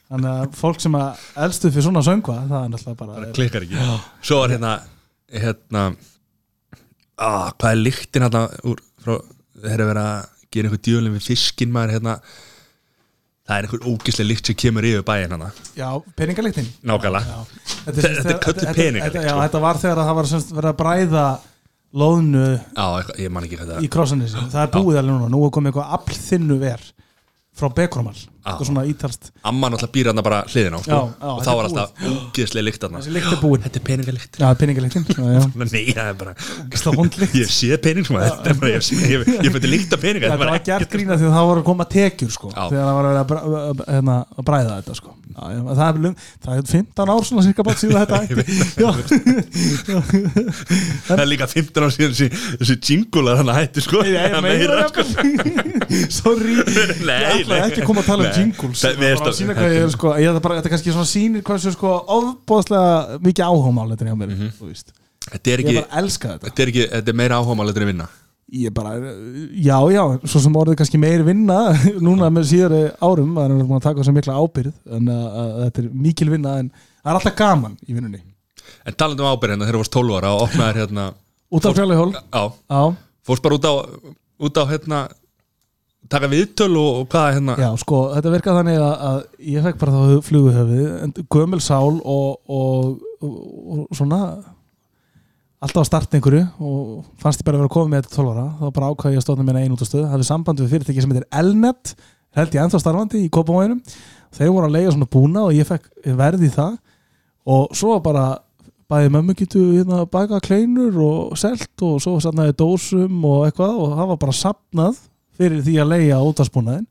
Þannig 0.09 0.29
að 0.29 0.57
fólk 0.57 0.81
sem 0.81 0.95
að 0.97 1.21
elstu 1.45 1.69
fyrir 1.73 1.85
svona 1.87 2.03
söngva 2.05 2.39
það 2.49 2.57
er 2.59 2.71
náttúrulega 2.73 2.99
bara 2.99 3.19
það 3.19 3.35
klikkar 3.37 3.65
ekki. 3.65 3.85
Svo 4.25 4.39
er 4.45 4.55
hérna 4.55 4.73
hérna 5.33 5.83
á, 7.17 7.29
hvað 7.57 7.69
er 7.71 7.81
lyktin 7.81 8.25
hérna 8.27 8.43
úr, 8.69 8.81
frá, 9.01 9.15
þeir 9.63 9.73
eru 9.77 9.87
verið 9.89 10.03
að 10.03 10.29
gera 10.53 10.69
einhver 10.69 10.81
djúlinn 10.87 11.15
við 11.17 11.27
fiskinn 11.31 11.71
maður 11.75 11.95
hérna. 11.97 12.17
Það 13.43 13.57
er 13.59 13.65
einhver 13.67 13.87
ógislega 13.91 14.29
lykt 14.29 14.47
sem 14.49 14.55
kemur 14.55 14.85
yfir 14.87 15.01
bæinn 15.07 15.33
hérna 15.33 15.49
já, 15.75 15.87
peningaliktin 16.15 16.69
nákvæmlega. 16.87 17.39
Þetta, 17.67 17.95
Þetta- 17.97 18.13
þetta 18.19 18.33
er 18.35 18.43
kölluð 18.45 18.69
peningalykt, 18.77 19.07
þetta, 19.17 19.23
já, 19.27 19.33
sko. 19.33 19.41
þetta 19.43 19.61
var 19.65 19.81
þegar 19.81 19.99
það 20.07 20.15
var 20.19 20.29
semst 20.31 20.53
verið 20.55 20.71
að 20.71 20.77
bræða 20.83 21.25
loðnu 21.93 22.45
Já, 22.73 22.85
í 23.83 23.89
krossanissi 23.91 24.45
það 24.49 24.61
er 24.63 24.71
búið 24.73 24.99
alveg 25.01 25.11
núna, 25.17 25.27
nú 25.29 25.41
er 25.45 25.51
komið 25.53 25.73
eitthvað 25.73 25.91
aflþinnu 25.99 26.57
ver 26.63 26.85
frá 27.53 27.67
Bekromal 27.75 28.15
eitthvað 28.43 28.67
svona 28.69 28.83
ítalst 28.91 29.29
Amma 29.47 29.69
náttúrulega 29.71 29.93
býr 29.95 30.05
hérna 30.11 30.23
bara 30.25 30.39
hliðin 30.51 30.75
á 30.75 30.79
sko. 30.83 30.91
Já, 30.91 30.99
já, 30.99 31.27
og 31.31 31.37
þetta 31.39 31.47
þá 31.47 31.53
var 31.55 31.65
alltaf 31.69 31.89
ógislega 32.11 32.65
lykt 32.67 32.81
þessi 32.83 33.11
lykt 33.15 33.31
búin 33.43 33.61
Þetta 33.63 33.79
er 33.79 33.85
peningalykt 33.87 34.33
já, 34.43 34.47
peningaliktin. 34.59 35.03
Nei, 35.63 35.85
það 35.93 36.07
er 36.11 36.17
bara 36.19 36.33
Ógeðslega 36.35 36.93
lykt. 37.23 37.35
Ég 37.39 37.47
sé 37.53 37.69
pening 37.83 38.05
svona 38.07 38.27
Þetta 38.29 38.49
er 38.51 38.57
bara, 38.59 38.71
ég, 38.75 38.81
ég, 39.13 39.19
ég 39.47 39.51
fætti 39.55 39.69
líkt 39.71 39.91
af 39.95 40.03
peninga 40.03 40.27
Þetta 40.33 40.41
var 40.43 40.63
gert 40.69 40.91
grína 40.93 41.13
því 41.19 41.25
að 41.29 41.35
það 41.37 41.45
voru 41.53 41.59
að 41.63 41.67
koma 41.71 41.85
tekjur 41.93 42.31
sko, 42.35 42.47
Já. 42.53 42.63
þegar 42.73 42.85
það 42.89 42.95
var 42.99 43.05
að, 43.09 43.15
að, 43.23 43.27
að, 43.63 43.83
hérna, 43.93 44.15
að 44.37 44.43
bræða 44.51 44.73
þetta 44.81 44.93
sko. 44.99 45.09
það, 45.33 45.81
er, 45.87 45.95
lung- 46.03 46.17
það 46.43 46.53
er 46.59 46.65
15 46.73 47.09
ár 47.13 47.23
svona 47.29 47.43
cirka 47.47 47.63
bátt 47.65 47.79
síðan 47.81 47.99
þetta 48.03 48.17
Það 51.07 51.19
er 51.23 51.27
líka 51.29 51.47
15 51.49 51.83
ár 51.87 51.91
síðan 51.95 52.13
þessi, 52.17 52.77
jingular 52.89 53.39
hann 53.41 53.51
hætti 53.55 53.83
sko 53.83 54.03
Það 54.03 54.47
sko. 54.91 55.03
sorry 56.13 56.53
Nei, 57.03 57.17
ég 57.17 57.43
ætla 57.43 57.57
nei. 57.57 57.65
ekki 57.67 57.81
að 57.83 57.87
koma 57.89 58.03
að 58.03 58.09
tala 58.11 58.21
um 58.23 58.29
Nei. 58.29 58.32
Jingles 58.39 58.81
Það- 58.83 59.03
er 59.07 59.19
bara 59.19 59.31
að 59.31 59.37
sína 59.39 59.55
hvað 59.57 59.73
ég 59.75 59.85
er 59.85 59.93
sko, 59.93 60.11
ég, 60.17 60.27
þetta, 60.31 60.41
bara, 60.45 60.57
þetta 60.59 60.71
kannski 60.73 60.93
svona 60.95 61.09
sýnir 61.09 61.45
hvað 61.47 61.61
svo 61.63 61.73
sko 61.75 61.93
ofbóðslega 62.17 63.19
mikið 63.27 63.45
áhugmál 63.47 63.87
þetta 63.93 64.05
er 64.05 64.11
hjá 64.11 64.17
mér 64.19 64.33
þú 64.59 64.67
veist. 64.69 64.91
Þetta 65.23 65.53
er 65.53 65.63
ég 65.63 65.63
ekki 65.69 65.77
bara 65.79 66.01
elska 66.03 66.33
þetta. 66.33 66.49
Þetta 66.49 66.63
er 66.65 66.71
ekki, 66.73 66.83
þetta 66.93 67.13
er 67.13 67.17
meira 67.21 67.39
áhugamáleitur 67.39 67.85
en 67.85 67.91
vinna. 67.93 68.07
Ég 68.53 68.73
bara, 68.75 68.91
já 69.55 69.77
já 69.95 70.03
svo 70.29 70.41
sem 70.43 70.57
orðið 70.59 70.77
kannski 70.81 70.99
meiri 71.01 71.23
vinna 71.25 71.59
núna 72.05 72.27
með 72.33 72.49
síðari 72.51 72.81
árum, 73.01 73.31
það 73.39 73.45
er 73.55 73.63
búin 73.63 73.79
að 73.79 73.85
taka 73.87 74.03
þess 74.03 74.13
mikla 74.17 74.35
ábyrð 74.43 74.73
en 74.97 75.07
að, 75.09 75.23
að 75.41 75.55
þetta 75.63 75.83
er 75.83 75.87
mikil 76.07 76.29
vinna 76.33 76.57
en 76.61 76.69
það 76.75 77.09
er 77.09 77.19
alltaf 77.19 77.37
gaman 77.39 77.77
í 77.87 77.95
vinnunni. 77.95 78.21
En 78.83 78.93
talandi 78.99 79.23
um 79.23 79.31
ábyrðina 79.31 79.65
þegar 79.65 79.79
þú 79.79 79.83
varst 79.85 79.95
12 79.95 80.17
ára 80.19 80.33
og 80.35 80.45
opnaðir 80.49 80.81
hérna 80.83 81.07
út 81.53 81.67
Já, 82.33 82.43
já, 82.69 82.83
fórst 83.25 83.43
bara 83.45 83.57
út 83.57 83.65
á 83.69 83.73
út 84.43 84.57
á 84.59 84.63
hérna 84.67 84.99
taka 86.13 86.29
viðtöl 86.31 86.71
og, 86.79 86.89
og 87.01 87.05
hvað 87.11 87.29
hérna? 87.37 87.55
Já, 87.61 87.69
sko, 87.81 87.99
þetta 88.13 88.33
virkaði 88.33 88.59
þannig 88.61 88.81
að, 88.85 88.93
að 89.09 89.47
ég 89.53 89.67
fekk 89.67 89.79
bara 89.81 89.93
þá 89.93 90.27
fluguhöfið 90.27 91.21
gömul 91.33 91.61
sál 91.63 91.95
og, 91.99 92.27
og, 92.47 92.91
og, 93.23 93.83
svona 93.97 94.19
alltaf 95.63 95.81
að 95.83 95.87
starta 95.87 96.19
einhverju 96.19 96.43
og 96.59 97.03
fannst 97.21 97.41
ég 97.41 97.47
bara 97.47 97.57
að 97.57 97.63
vera 97.63 97.71
að 97.71 97.75
koma 97.77 97.91
með 97.93 98.03
þetta 98.03 98.17
12 98.19 98.33
ára. 98.33 98.47
Þá 98.59 98.65
bara 98.77 98.89
ákvæði 98.91 99.15
ég 99.15 99.21
að 99.21 99.27
stóna 99.27 99.45
minna 99.47 99.63
einn 99.63 99.75
út 99.75 99.85
á 99.85 99.87
stöð 99.87 100.09
hafði 100.11 100.27
samband 100.27 100.63
við 100.63 100.73
fyrirtæki 100.73 101.03
sem 101.03 101.13
heitir 101.13 101.29
Elnet 101.39 101.93
held 102.33 102.57
ég 102.57 102.65
ennþá 102.65 102.81
starfandi 102.81 103.21
í 103.23 103.29
Kópamóinum 103.31 103.79
þeir 104.33 104.51
voru 104.51 104.67
að 104.67 104.75
leiða 104.75 104.95
svona 104.95 105.11
búna 105.13 105.45
og 105.47 105.55
ég 105.55 105.69
fekk 105.69 105.87
verði 106.19 106.49
í 106.49 106.53
það. 106.53 106.75
Og 107.53 107.77
svo 107.77 107.95
bara 108.03 108.27
bæði 108.91 109.13
mömmu 109.13 109.35
getur 109.39 109.71
hérna 109.71 110.03
baka 110.11 110.41
kleinur 110.43 110.99
og 111.01 111.39
selt 111.39 111.85
og 111.85 112.01
svo 112.03 112.17
sannaði 112.21 112.57
dósum 112.59 113.23
og 113.29 113.47
eitthvað 113.47 113.79
og 113.79 113.95
það 113.95 114.11
var 114.11 114.21
bara 114.25 114.37
sapnað 114.37 115.01
fyrir 115.39 115.63
því 115.65 115.75
að 115.81 115.91
leiða 115.93 116.21
útvarsbúnaðin 116.29 116.87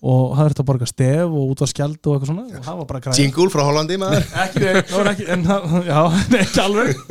og 0.00 0.20
það 0.32 0.44
verður 0.46 0.62
að 0.62 0.68
borga 0.70 0.88
stef 0.88 1.24
og 1.26 1.54
útvarskjald 1.54 1.98
og 2.00 2.14
eitthvað 2.14 2.30
svona 2.30 2.44
og 2.46 2.68
það 2.68 2.78
var 2.78 2.86
bara 2.90 3.02
græð 3.04 3.18
Jingle 3.20 3.48
frá 3.52 3.62
Hollandi 3.66 3.98
maður. 4.00 4.28
Ekki, 4.44 4.68
ekki 5.12 5.26
en, 5.34 5.48
já, 5.84 5.98
ekki 6.42 6.62
alveg. 6.64 7.02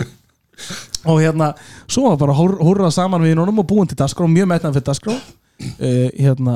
Og 1.07 1.19
hérna, 1.21 1.51
svo 1.87 2.09
var 2.09 2.17
bara 2.19 2.35
hór, 2.35 2.57
hórrað 2.59 2.95
saman 2.97 3.23
við 3.23 3.37
honum 3.39 3.61
og 3.61 3.67
búin 3.69 3.87
til 3.87 3.99
dagskrá 3.99 4.27
mjög 4.27 4.49
metnaðan 4.49 4.75
fyrir 4.75 4.87
dagskrá. 4.89 5.19
Uh, 5.59 6.07
hérna, 6.17 6.55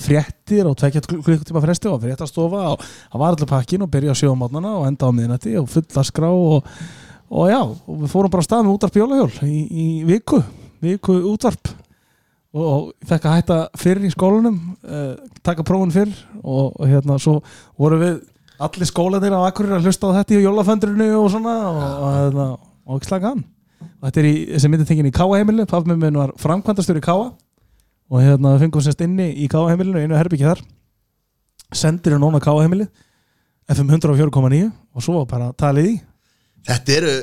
fréttir 0.00 0.66
og 0.68 0.76
tvekja 0.80 1.02
klukkutíma 1.04 1.62
fresti 1.62 1.90
og 1.90 2.00
fréttastofa 2.02 2.64
og 2.72 2.82
það 2.82 3.22
var 3.22 3.34
allir 3.34 3.50
pakkin 3.50 3.84
og 3.84 3.90
byrja 3.92 4.14
á 4.16 4.20
sjóðumátnana 4.20 4.74
og 4.80 4.86
enda 4.88 5.08
á 5.08 5.12
miðnætti 5.12 5.54
og 5.60 5.68
full 5.70 5.84
dagskrá 5.84 6.30
og, 6.32 6.68
og 7.28 7.50
já, 7.50 7.60
og 7.60 8.02
við 8.02 8.12
fórum 8.12 8.32
bara 8.32 8.46
stað 8.46 8.66
með 8.66 8.78
útvarp 8.78 8.98
jólahjól 9.02 9.30
í, 9.44 9.58
í 9.68 9.86
viku 10.08 10.40
viku 10.82 11.18
útvarp 11.34 11.74
og, 12.52 12.90
fekk 13.08 13.28
að 13.28 13.38
hætta 13.38 13.58
fyrr 13.80 14.02
í 14.06 14.10
skólanum 14.12 14.58
uh, 14.84 15.14
taka 15.44 15.64
prófun 15.66 15.92
fyrr. 15.94 16.12
Og, 16.42 16.74
og 16.76 16.90
hérna 16.90 17.18
svo 17.22 17.38
vorum 17.80 18.02
við 18.02 18.20
allir 18.62 18.88
skólanir 18.88 19.34
á 19.34 19.40
Akureyri 19.46 19.78
að 19.78 19.88
hlusta 19.88 20.10
á 20.12 20.16
þetta 20.20 20.36
í 20.36 20.42
jólaföndrinu 20.44 21.08
og 21.18 21.30
svona 21.32 21.54
og, 21.70 21.80
og, 21.82 22.10
hérna, 22.18 22.48
og 22.86 22.98
ekki 22.98 23.10
slaka 23.10 23.32
hann. 23.32 23.46
Og 23.82 24.08
þetta 24.08 24.22
er 24.22 24.28
í, 24.28 24.34
þessi 24.52 24.70
myndi 24.70 24.88
tengin 24.88 25.08
í 25.08 25.14
Káa 25.14 25.38
heimilu 25.40 25.66
pafmi 25.70 25.96
minn 25.98 26.18
var 26.20 26.34
framkvæmdastur 26.42 27.00
í 27.00 27.04
Káa 27.04 27.30
og 28.12 28.20
hérna 28.20 28.54
við 28.54 28.66
fengum 28.66 28.84
sérst 28.84 29.02
inni 29.06 29.30
í 29.42 29.48
Káa 29.50 29.72
heimilinu 29.72 30.04
einu 30.04 30.18
herbyggja 30.18 30.52
þar. 30.52 30.62
Sendir 31.72 32.16
er 32.16 32.22
núna 32.22 32.42
Káa 32.42 32.62
heimilið 32.62 32.90
FM 33.72 33.94
104.9 33.96 34.68
og 34.68 35.04
svo 35.04 35.22
bara 35.28 35.52
talið 35.58 35.94
í. 35.94 35.94
Þetta 36.68 36.98
eru 36.98 37.14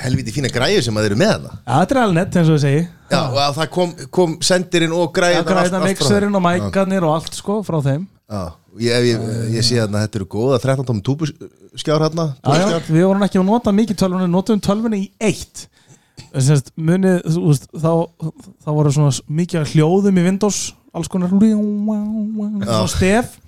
helviti 0.00 0.34
fína 0.34 0.50
græður 0.52 0.84
sem 0.86 0.96
að 0.96 1.06
þeir 1.06 1.12
eru 1.12 1.20
með 1.20 1.32
hana 1.34 1.56
þetta 1.68 1.94
er 1.94 2.00
alveg 2.02 2.16
nett 2.18 2.38
eins 2.40 2.48
og 2.50 2.56
við 2.56 2.64
segi 2.64 2.84
Já, 3.14 3.20
og 3.28 3.38
að 3.38 3.58
það 3.58 3.70
kom, 3.74 3.92
kom 4.14 4.34
sendirinn 4.44 4.94
og 4.96 5.12
græður 5.14 5.46
Græna 5.48 5.80
mixerinn 5.84 6.38
og 6.38 6.42
mækarnir 6.44 7.06
og 7.06 7.18
allt 7.18 7.36
sko 7.36 7.60
frá 7.66 7.76
þeim. 7.84 8.06
Já, 8.30 8.40
ég, 8.80 9.06
ég, 9.10 9.26
ég 9.54 9.66
sé 9.66 9.78
að 9.82 9.94
þetta 9.98 10.20
eru 10.20 10.28
góða 10.32 10.58
13 10.62 10.88
tómi 10.88 11.04
túbuskjár. 11.04 12.06
hérna 12.06 12.26
við 12.88 13.04
vorum 13.04 13.26
ekki 13.26 13.40
að 13.42 13.46
nota 13.50 13.74
mikið 13.76 14.00
tölvunni, 14.00 14.30
notum 14.32 14.62
tölvunni 14.64 15.02
í 15.04 15.10
eitt. 15.22 15.66
Sest, 16.32 16.72
munið, 16.74 17.20
þú 17.28 17.44
veist, 17.50 17.68
þá, 17.70 17.92
þá 18.64 18.70
voru 18.78 18.94
svona 18.94 19.12
mikið 19.42 19.74
hljóðum 19.74 20.18
í 20.18 20.26
Windows 20.26 20.60
alls 20.94 21.10
konar. 21.10 21.30
Stef 22.90 23.38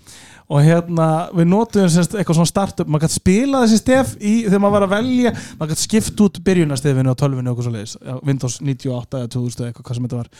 og 0.46 0.62
hérna 0.62 1.06
við 1.35 1.48
semst, 1.90 2.14
eitthvað 2.14 2.38
svona 2.38 2.50
startup. 2.50 2.90
Maður 2.90 3.06
gæti 3.06 3.18
spila 3.18 3.62
þessi 3.64 3.78
stef 3.80 4.12
í, 4.20 4.35
þegar 4.46 4.62
maður 4.62 4.76
var 4.76 4.87
að 4.87 4.94
velja 4.94 5.32
maður 5.59 5.72
gæti 5.72 5.87
skipt 5.87 6.22
út 6.26 6.42
byrjunastefinu 6.46 7.14
á 7.14 7.20
tölvinu 7.20 7.50
og 7.50 7.56
eitthvað 7.56 7.66
svo 7.66 7.74
leiðis, 7.74 7.96
Windows 8.28 8.59
98 8.62 9.22
eða 9.22 9.32
2000 9.35 9.64
eða 9.64 9.70
eitthvað 9.72 9.88
hvað 9.88 9.98
sem 9.98 10.06
þetta 10.06 10.20
var. 10.20 10.30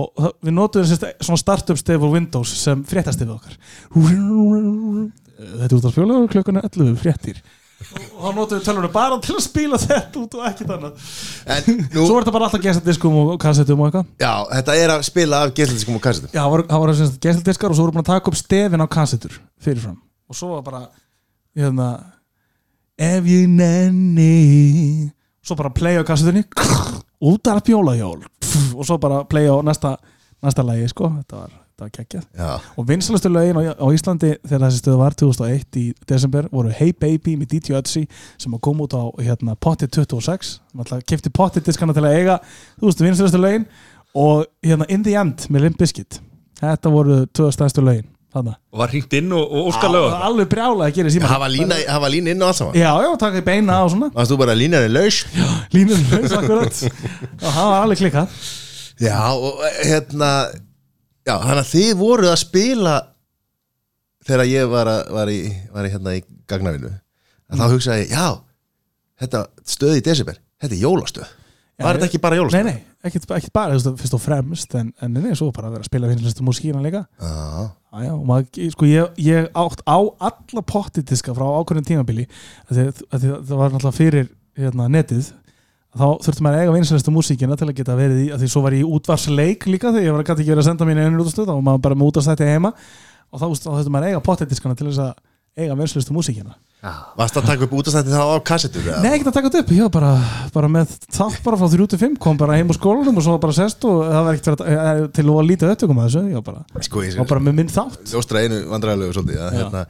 Og 0.00 0.26
við 0.48 0.56
notum 0.56 0.88
semst, 0.90 1.06
svona 1.20 1.42
startup 1.44 1.78
stef 1.82 2.02
á 2.02 2.08
Windows 2.16 2.56
sem 2.64 2.82
fréttastefið 2.90 3.36
okkar. 3.36 3.60
Þetta 5.36 5.68
er 5.68 5.78
út 5.78 5.86
á 5.86 5.90
spjóla 5.92 6.24
klukkan 6.32 6.58
er 6.62 6.68
11 6.72 6.98
fréttir 7.02 7.44
og 7.76 8.22
þá 8.22 8.30
notum 8.32 8.56
við 8.56 8.62
tölvunni 8.64 8.90
bara 8.94 9.16
til 9.22 9.34
að 9.36 9.42
spila 9.44 9.78
þetta 9.80 10.20
út 10.22 10.36
og 10.38 10.44
ekkert 10.48 10.70
annað. 10.76 11.08
En 11.52 11.66
nú, 11.76 12.06
svo 12.06 12.16
er 12.16 12.24
þetta 12.24 12.34
bara 12.36 12.46
alltaf 12.48 12.62
gestaldiskum 12.64 13.18
og 13.20 13.32
kassettum 13.42 13.82
og 13.82 13.90
eitthvað. 13.90 14.06
Já, 14.22 14.32
þetta 14.52 14.76
er 14.80 14.92
að 14.94 15.04
spila 15.10 15.40
af 15.44 15.52
geðsaldiskum 15.58 15.98
og 15.98 16.04
kassetum. 16.06 16.30
Já, 16.32 16.40
það 16.40 16.54
voru, 16.54 16.66
það 16.70 16.82
voru 16.84 16.94
semst 17.00 17.18
gestaldiskar 17.26 17.74
og 17.74 17.78
svo 17.78 17.86
voru 17.86 17.96
búin 17.98 18.04
að 18.06 18.10
taka 18.14 18.32
upp 18.32 18.38
stefin 18.40 18.84
á 18.84 18.88
kassettur 18.96 19.36
fyrirfram. 19.66 19.98
Og 20.26 20.38
svo 20.38 20.54
var 20.54 20.64
bara 20.70 20.82
hérna, 21.56 21.90
ef 23.10 23.28
ég 23.34 23.52
nenni. 23.52 24.32
Svo 25.44 25.58
bara 25.60 25.74
play 25.76 26.00
á 26.00 26.04
kassettunni 26.08 26.46
út 27.30 27.52
af 27.52 27.62
bjólahjól. 27.68 28.24
Og 28.72 28.88
svo 28.88 28.96
bara 29.02 29.20
play 29.28 29.52
á 29.52 29.60
næsta, 29.60 29.98
næsta 30.40 30.64
lagi 30.64 30.88
sko. 30.88 31.12
þetta 31.20 31.44
var 31.44 31.54
það 31.76 31.84
var 31.84 31.90
geggjað. 31.92 32.22
Já, 32.40 32.50
og 32.80 32.86
vinsalastu 32.88 33.28
lögin 33.28 33.58
á, 33.60 33.62
á 33.76 33.86
Íslandi 33.92 34.30
þegar 34.48 34.62
þessi 34.64 34.80
stöð 34.80 34.96
var 35.02 35.16
2001 35.20 35.76
í 35.76 35.84
desember 36.08 36.46
voru 36.52 36.72
Hey 36.72 36.94
Baby 36.96 37.34
með 37.36 37.50
DJ 37.52 37.76
Ötzi 37.76 38.04
sem 38.40 38.54
að 38.56 38.62
koma 38.64 38.86
út 38.86 38.96
á 38.96 39.04
hérna, 39.20 39.56
Potted 39.60 39.92
26 39.92 40.54
náttúrulega 40.72 41.04
kefti 41.12 41.32
Potted 41.36 41.66
diskana 41.68 41.92
til 41.96 42.06
að 42.08 42.16
eiga. 42.16 42.38
Þú 42.80 42.88
veist, 42.88 43.04
vinsalastu 43.04 43.40
lögin. 43.42 43.68
Og 44.16 44.46
hérna 44.64 44.86
In 44.88 45.04
The 45.04 45.16
End 45.20 45.44
með 45.52 45.66
Limp 45.66 45.76
Bizkit. 45.82 46.20
Þetta 46.62 46.92
voru 46.94 47.22
tvö 47.36 47.50
stærstu 47.52 47.84
lögin 47.84 48.06
þarna. 48.32 48.54
Og 48.72 48.80
var 48.80 48.90
hringt 48.94 49.12
inn 49.16 49.28
og, 49.36 49.44
og 49.44 49.68
óskar 49.74 49.92
lög 49.92 50.06
Al- 50.08 50.24
alveg 50.30 50.48
brjálega 50.54 50.88
að 50.88 50.96
gera 50.96 51.12
síma 51.12 51.48
lína, 51.52 51.76
hafa 51.92 52.08
lína 52.12 52.32
inn 52.32 52.40
á 52.40 52.48
allt 52.48 52.56
saman. 52.62 52.78
Já, 52.80 52.90
já, 53.04 53.10
taka 53.20 53.42
í 53.42 53.44
beina 53.44 53.82
og 53.84 53.92
svona. 53.92 54.08
Varst 54.16 54.32
þú 54.32 54.38
bara 54.40 54.56
línan 54.56 54.84
er 54.88 54.92
laus 54.96 55.20
línur 55.76 56.00
laus 56.14 56.32
akkurat. 56.40 56.80
Og 57.36 57.50
það 57.50 57.68
var 57.68 57.82
alveg 57.84 58.00
klikkað. 58.00 58.40
Já, 59.04 59.18
og 59.36 59.60
hérna 59.84 60.30
Já, 61.26 61.34
þannig 61.42 61.62
að 61.62 61.70
þið 61.72 61.92
voruð 62.00 62.32
að 62.32 62.42
spila 62.42 62.96
þegar 64.26 64.50
ég 64.50 64.68
var, 64.70 64.90
að, 64.90 65.00
var, 65.16 65.32
í, 65.32 65.40
var 65.74 65.88
í, 65.88 65.94
hérna 65.94 66.14
í 66.16 66.20
gagnavinu 66.50 66.92
að 67.46 67.62
þá 67.62 67.66
hugsaði 67.72 68.04
ég, 68.04 68.12
já 68.14 68.26
þetta 69.22 69.42
stöð 69.66 69.98
í 69.98 70.04
desember, 70.06 70.38
þetta 70.62 70.76
er 70.76 70.82
jólastöð. 70.82 71.32
Var 71.76 71.98
þetta 71.98 72.08
ekki 72.08 72.20
bara 72.24 72.38
jólastöð? 72.38 72.68
nei, 72.68 72.76
nei, 72.76 73.08
ekkert, 73.08 73.26
ekkert 73.36 73.54
bara 73.56 73.80
fyrst 74.00 74.16
og 74.16 74.22
fremst 74.22 74.76
en, 74.78 74.92
en 75.04 75.18
nei, 75.18 75.34
svo 75.36 75.50
bara 75.54 75.70
að 75.70 75.76
vera 75.76 75.86
að 75.86 75.90
spila 75.90 76.10
vinsalastu 76.10 76.46
músíkina 76.46 76.84
líka. 76.84 77.02
Já, 77.20 77.66
Já, 77.96 78.02
já, 78.04 78.12
maður, 78.28 78.70
sko, 78.74 78.86
ég, 78.90 79.20
ég 79.24 79.46
átt 79.56 79.80
á 79.88 79.96
alla 80.28 80.62
pottitiska 80.68 81.32
frá 81.36 81.46
ákveðin 81.62 81.86
tímabili 81.88 82.26
það 82.68 82.90
var 83.48 83.72
náttúrulega 83.72 83.94
fyrir 83.96 84.26
hérna, 84.58 84.88
netið 84.92 85.30
þá 85.96 86.06
þurfti 86.26 86.44
maður 86.46 86.58
að 86.58 86.64
eiga 86.66 86.74
vinsælistu 86.76 87.14
músíkina 87.14 87.56
til 87.60 87.68
að 87.70 87.76
geta 87.80 87.96
verið 87.98 88.18
í, 88.24 88.26
að 88.34 88.42
því 88.44 88.50
svo 88.52 88.62
var 88.66 88.76
ég 88.76 88.84
í 88.84 88.90
útvarsleik 88.96 89.66
líka 89.70 89.92
þegar 89.94 90.06
ég 90.08 90.16
var 90.16 90.26
gæti 90.28 90.42
ekki 90.44 90.52
verið 90.54 90.62
að 90.64 90.68
senda 90.70 90.88
mín 90.88 91.00
einu 91.02 91.22
útastöð 91.24 91.48
þá 91.48 91.54
var 91.56 91.64
maður 91.70 91.84
bara 91.86 91.98
með 92.00 92.10
útastætti 92.12 92.50
heima. 92.50 92.72
Og 93.32 93.40
þá, 93.42 93.46
þá 93.56 93.70
þurfti 93.72 93.92
maður 93.96 94.06
að 94.06 94.12
eiga 94.14 94.22
pottitiskana 94.28 94.76
til 94.78 94.88
þess 94.90 95.02
að 95.06 95.14
eiga 95.56 95.76
vinsælistu 95.78 96.12
músíkina. 96.12 96.52
Varst 97.16 97.38
að 97.40 97.46
taka 97.48 97.64
upp 97.64 97.72
útastætti 97.78 98.12
þá 98.12 98.20
á 98.28 98.36
kassetur? 98.44 98.84
eða? 98.84 98.98
Nei, 99.02 99.12
ekki 99.16 99.30
að 99.30 99.36
taka 99.38 99.50
upp, 99.62 99.70
ég 99.72 99.86
var 99.86 99.92
bara, 99.94 100.10
bara 100.52 100.68
með 100.70 100.92
þátt 101.16 101.38
bara 101.46 101.56
frá 101.62 101.70
3-5, 101.72 102.18
kom 102.22 102.36
bara 102.38 102.58
heim 102.60 102.68
úr 102.70 102.76
skólanum 102.76 103.16
og 103.16 103.24
svo 103.24 103.38
bara 103.40 103.56
sest 103.56 103.86
og 103.88 104.02
það 104.04 104.26
var 104.28 104.36
ekkert 104.36 104.62
eh, 104.68 105.00
til 105.16 105.24
að 105.32 105.40
lítið 105.48 105.72
upptökum 105.72 106.02
að 106.02 106.10
þessu, 106.10 106.22
ég 106.28 106.36
var 106.36 106.44
bara, 106.50 106.84
Sko, 106.84 107.02
ég 107.06 107.16
var 107.22 107.30
bara 107.32 107.42
með 107.48 107.56
minn 107.62 107.72
þátt. 107.72 107.96
Hérna, 109.56 109.82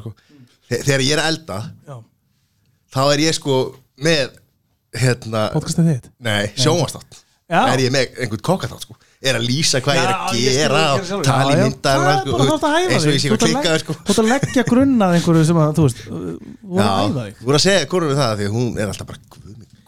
sko. 0.00 0.16
Þe- 0.72 0.82
þegar 0.88 1.04
ég 1.04 1.14
er 1.18 1.24
elda 1.28 1.60
já, 1.84 1.96
þá 2.94 3.02
er 3.08 3.24
ég 3.24 3.36
sko 3.36 3.58
með 4.04 4.38
hérna, 4.94 5.48
podcastið 5.54 5.90
þitt? 5.90 6.10
Nei, 6.22 6.52
sjónvastátt 6.54 7.24
er 7.54 7.82
ég 7.82 7.92
með 7.92 8.14
einhvern 8.24 8.44
kokkatátt 8.46 8.86
sko? 8.86 8.96
Er 9.24 9.38
að 9.38 9.46
lýsa 9.48 9.80
hvað 9.84 9.98
ég 9.98 10.04
er 10.04 10.12
að 10.14 10.38
gera 10.38 10.82
og 10.94 11.24
tala 11.24 11.52
í 11.54 11.58
myndar 11.60 12.02
æfa 12.04 12.70
eins 12.78 13.06
og 13.06 13.12
ég 13.12 13.20
sé 13.22 13.30
hvað 13.32 13.44
klikkaður 13.44 13.82
sko. 13.82 13.96
Þú 14.00 14.14
ert 14.14 14.20
að 14.22 14.30
leggja 14.32 14.64
grunnað 14.68 15.16
einhverju 15.18 15.44
sem 15.48 15.60
að, 15.60 15.70
þú 15.78 15.86
veist, 15.86 16.02
voru 16.10 16.84
að 16.84 16.98
æfa 17.04 17.24
þig. 17.24 17.38
Þú 17.38 17.48
voru 17.48 17.60
að 17.60 17.64
segja 17.64 17.90
konum 17.94 18.12
við 18.12 18.20
það 18.20 18.34
því 18.40 18.48
að 18.48 18.58
hún 18.58 18.68
er 18.76 18.92
alltaf 18.92 19.10
bara 19.10 19.20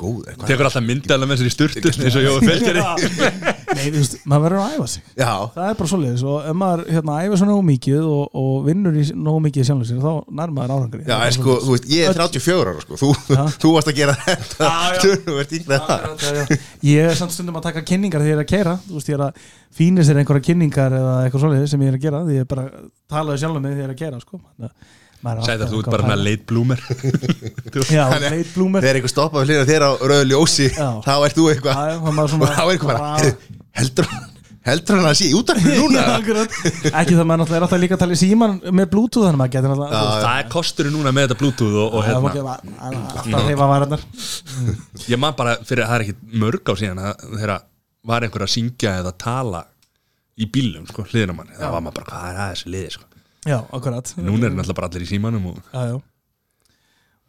góð 0.01 0.31
er 0.31 0.39
tekur 0.43 0.69
alltaf 0.69 0.85
myndaðlega 0.85 1.31
með 1.31 1.41
sér 1.41 1.49
í 1.49 1.53
sturtu 1.55 1.93
eins 1.93 2.17
og 2.19 2.25
Jói 2.27 2.41
Felgeri. 2.45 2.83
Nei, 3.77 3.91
þú 3.91 4.01
veist, 4.01 4.15
maður 4.29 4.45
verður 4.47 4.63
að 4.63 4.75
æfa 4.77 4.87
sig. 4.93 5.03
Já, 5.19 5.31
Það 5.57 5.67
er 5.67 5.79
bara 5.81 5.91
svoleiðis 5.91 6.25
og 6.25 6.47
ef 6.49 6.57
maður 6.57 6.83
hérna, 6.95 7.17
æfa 7.27 7.39
svo 7.41 7.49
nógu 7.51 7.65
mikið 7.67 8.07
og, 8.09 8.37
og 8.41 8.53
vinnur 8.67 8.97
í 8.97 9.05
nógu 9.13 9.43
mikið 9.47 9.65
í 9.65 9.67
sér 9.69 10.03
þá 10.05 10.13
nær 10.39 10.53
maður 10.57 10.75
árangri. 10.77 11.03
Já, 11.05 11.17
en 11.19 11.37
sko, 11.37 11.57
þú 11.65 11.75
veist, 11.75 11.89
ég 11.93 12.11
er 12.11 12.17
34 12.17 12.73
ára 12.73 12.85
sko, 12.87 13.01
þú, 13.03 13.11
þú 13.65 13.73
varst 13.77 13.91
að 13.93 13.99
gera 14.01 14.17
þetta. 14.23 14.71
Þú 15.27 15.39
ert 15.43 15.57
yngri 15.59 15.77
en 15.77 15.87
það. 15.91 16.07
Já, 16.23 16.31
já. 16.41 16.61
Ég 16.93 17.11
er 17.11 17.19
samt 17.21 17.35
stundum 17.37 17.59
að 17.61 17.67
taka 17.69 17.85
kynningar 17.87 18.25
þegar 18.25 18.33
ég 18.33 18.39
er 18.39 18.45
að 18.45 18.53
keira 18.53 18.77
Þú 18.87 18.99
veist, 18.99 19.11
ég 19.11 19.19
er 19.19 19.25
að 19.27 19.41
fínir 19.77 20.07
sér 20.07 20.21
einhverja 20.21 20.47
kynningar 20.47 20.95
eða 20.97 21.17
eitthvað 21.25 21.43
svoleiðis 21.45 21.75
sem 21.75 21.83
ég 21.85 21.93
er 21.93 21.99
að 21.99 22.07
gera 22.07 22.23
því 22.25 22.37
ég 22.39 22.47
er 22.47 22.51
bara 22.53 22.69
að 22.71 22.87
tala 23.13 23.37
sjálfum 23.41 23.67
mig 23.67 23.75
þegar 23.77 23.83
ég 23.83 23.91
er 23.91 23.95
að 23.97 24.01
gera 24.05 24.23
sko. 24.23 24.41
Þannig 24.41 24.71
að 24.71 24.95
maður 25.25 25.51
er 25.55 25.64
að 25.64 25.73
þú 25.73 25.79
ert 25.83 25.91
bara 25.95 26.09
með 26.11 26.23
late 26.27 26.45
bloomer. 26.51 26.81
Já, 27.97 28.05
leit 28.21 28.53
blúmer 28.55 28.85
þegar 28.85 28.99
einhver 29.01 29.12
stoppa 29.12 29.43
við 29.43 29.51
hlýna 29.53 29.67
þér 29.69 29.85
á 29.87 29.91
rauðu 30.01 30.31
ljósi 30.31 30.69
þá 30.77 31.12
ert 31.27 31.37
þú 31.41 31.51
eitthvað 31.53 31.77
Já, 31.77 31.85
já, 31.91 31.99
þá 32.05 32.11
maður 32.17 32.35
og 32.37 32.49
þá 32.57 32.62
er 32.62 32.73
eitthvað 32.77 32.97
bara, 32.97 33.37
heldur 33.81 34.11
hann 34.12 34.33
heldur 34.67 34.97
hann 34.99 35.07
að 35.07 35.12
sé 35.21 35.27
í 35.31 35.35
útarfinu 35.39 35.75
núna? 35.85 36.01
Já, 36.03 36.14
akkurat. 36.19 36.55
ekki 36.91 37.14
það 37.14 37.27
maður 37.31 37.41
náttúrulega 37.43 37.59
er 37.61 37.67
alltaf 37.69 37.83
líka 37.85 37.95
að 37.95 38.01
tala 38.03 38.17
í 38.17 38.19
síman 38.19 38.57
með 38.75 38.89
bluetooth 38.97 39.27
þannig 39.29 39.37
að 39.37 39.41
maður 39.43 39.53
getur 39.55 39.71
náttúrulega 39.71 40.01
veist, 40.01 40.25
það 40.27 40.41
er 40.43 40.49
kosturinn 40.57 40.97
núna 40.97 41.12
með 41.14 41.29
þetta 41.29 41.39
bluetooth 41.43 41.77
og, 41.85 41.95
og 42.01 42.09
það 42.09 42.19
má 42.25 42.29
hérna 42.35 42.57
að- 42.57 42.97
alltaf 43.07 43.29
að 43.39 43.47
reyfa 43.53 43.69
varirnar. 43.71 44.03
Ég 45.12 45.23
man 45.23 45.37
bara 45.39 45.55
fyrir 45.69 45.85
að 45.85 45.93
það 45.93 45.97
er 46.01 46.05
ekki 46.09 46.41
mörg 46.43 46.67
á 46.67 46.75
síðan 46.83 47.03
að 47.07 47.25
þegar 47.37 47.55
var 48.11 48.27
einhver 48.27 48.47
að 48.49 48.53
syngja 48.57 48.97
eða 49.05 49.14
tala 49.23 49.62
í 50.37 50.51
bílum 50.53 50.91
sko, 50.91 51.07
hliðina 51.12 51.35
manni, 51.39 51.55
það 51.62 51.77
var 51.79 51.87
maður 51.87 52.01
bara 52.01 52.11
hvað 52.11 52.27
er 52.33 52.41
það 52.43 52.51
þessi 52.57 52.75
liði 52.75 52.91
sko. 52.99 53.07
Já, 53.47 53.59
akkurat. 53.73 54.13
Núna 54.19 54.49
er 54.51 54.55
náttúrulega 54.57 54.79
bara 54.81 54.91
allir 54.91 55.07
í 55.07 55.09
símanum 55.11 55.49
og 55.53 55.63
já, 55.73 55.93
já. 55.93 55.97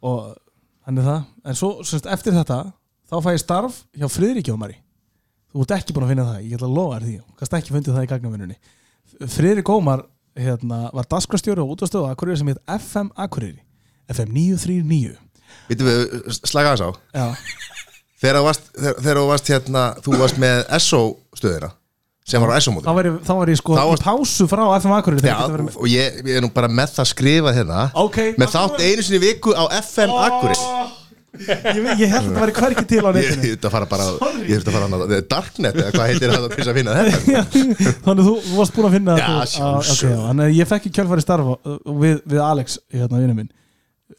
og 0.02 0.20
hann 0.88 1.00
er 1.00 1.08
það. 1.08 1.24
En 1.44 1.58
svo 1.58 1.70
semst, 1.86 2.08
eftir 2.10 2.36
þetta 2.36 2.58
þá 3.08 3.16
fæ 3.24 3.30
ég 3.34 3.42
starf 3.42 3.80
hjá 3.96 4.10
Friðriki 4.12 4.54
Ómari. 4.54 4.78
Þú 5.48 5.64
ert 5.64 5.76
ekki 5.78 5.96
búin 5.96 6.04
að 6.08 6.12
finna 6.12 6.26
það, 6.28 6.42
ég 6.44 6.58
ætla 6.58 6.68
að 6.68 6.76
lofa 6.76 6.98
þér 6.98 7.06
því. 7.08 7.16
Þú 7.22 7.38
kannst 7.40 7.56
ekki 7.58 7.74
fundið 7.76 7.96
það 7.96 8.04
í 8.04 8.10
gagnavinnunni. 8.12 8.58
Friðrik 9.38 9.72
Ómar 9.72 10.04
hérna, 10.38 10.82
var 10.94 11.08
dasgrastjóri 11.08 11.64
á 11.64 11.66
útastöðu 11.66 12.10
Akureyri 12.10 12.42
sem 12.42 12.52
heit 12.52 12.60
FM 12.76 13.08
Akureyri. 13.16 13.62
FM 14.08 14.32
939 14.32 15.16
Vittum 15.68 15.88
við, 15.88 16.04
slaga 16.48 16.74
þess 16.76 16.84
á. 16.84 16.90
Já, 17.16 17.26
Þegar 18.18 18.38
þú 18.38 18.44
varst, 18.48 18.70
þegar, 18.74 19.02
þegar 19.04 19.20
varst 19.28 19.50
hérna 19.52 19.82
Þú 20.04 20.20
varst 20.22 20.40
með 20.42 20.62
SO 20.80 21.02
stöðina 21.38 21.70
sem 22.28 22.42
var 22.44 22.52
á 22.52 22.60
SO 22.60 22.74
þá 22.84 22.90
var 22.98 23.08
ég, 23.08 23.18
þá 23.24 23.32
var 23.38 23.48
ég 23.54 23.58
sko 23.62 23.72
í 23.74 23.80
varst- 23.88 24.04
pásu 24.04 24.46
frá 24.50 24.62
FM 24.76 24.94
Akureyri 24.98 25.24
Já, 25.24 25.34
þegar 25.40 25.54
verið 25.56 25.66
með- 25.70 25.80
og 25.80 25.88
ég, 25.94 26.18
ég 26.28 26.36
er 26.36 26.44
nú 26.44 26.50
bara 26.52 26.68
með 26.68 26.94
það 26.98 27.10
skrifað 27.14 27.56
hérna. 27.62 27.82
Ok, 28.04 28.18
með 28.38 28.54
þátt 28.54 28.82
einu 28.84 29.02
sinni 29.08 29.18
í 29.20 29.24
viku 29.26 29.54
á 29.56 29.64
FM 29.80 30.12
Akkurir 30.28 30.62
ég, 31.38 32.00
ég 32.00 32.08
held 32.10 32.28
að 32.28 32.34
það 32.34 32.40
væri 32.42 32.54
hverki 32.58 32.84
til 32.88 33.00
á 33.04 33.10
Ég 33.12 33.16
netinu. 33.18 33.42
þurfti 33.44 33.68
að 33.68 33.74
fara 33.74 33.86
bara 33.90 34.06
Ég 34.48 34.58
þurfti 34.58 34.70
að 34.70 34.76
fara 34.76 34.86
að 34.88 35.02
það 35.12 35.26
Darknet 35.32 35.76
eða 35.82 35.92
hvað 35.94 36.08
heitir 36.08 36.32
það 36.32 36.46
til 36.48 36.56
þess 36.58 36.70
að 36.72 36.78
finna 36.78 36.94
þetta? 36.98 37.18
Já, 37.36 37.42
þannig 38.06 38.28
þú, 38.28 38.34
þú 38.48 38.56
varst 38.58 38.74
búin 38.78 38.88
að 38.88 38.94
finna 38.96 39.16
Já, 39.18 39.26
þú- 39.28 39.36
að- 39.38 39.52
sjálfsögðu. 39.54 40.08
ok, 40.08 40.14
já, 40.18 40.28
Þannig 40.28 40.44
að 40.48 40.56
ég 40.58 40.70
fekk 40.72 40.88
í 40.88 40.92
kjálfæri 40.98 41.24
starfa 41.26 41.56
við, 42.02 42.16
við 42.32 42.42
Alex, 42.48 42.78
hérna 42.96 43.20
vinnu 43.22 43.36
minn. 43.38 43.50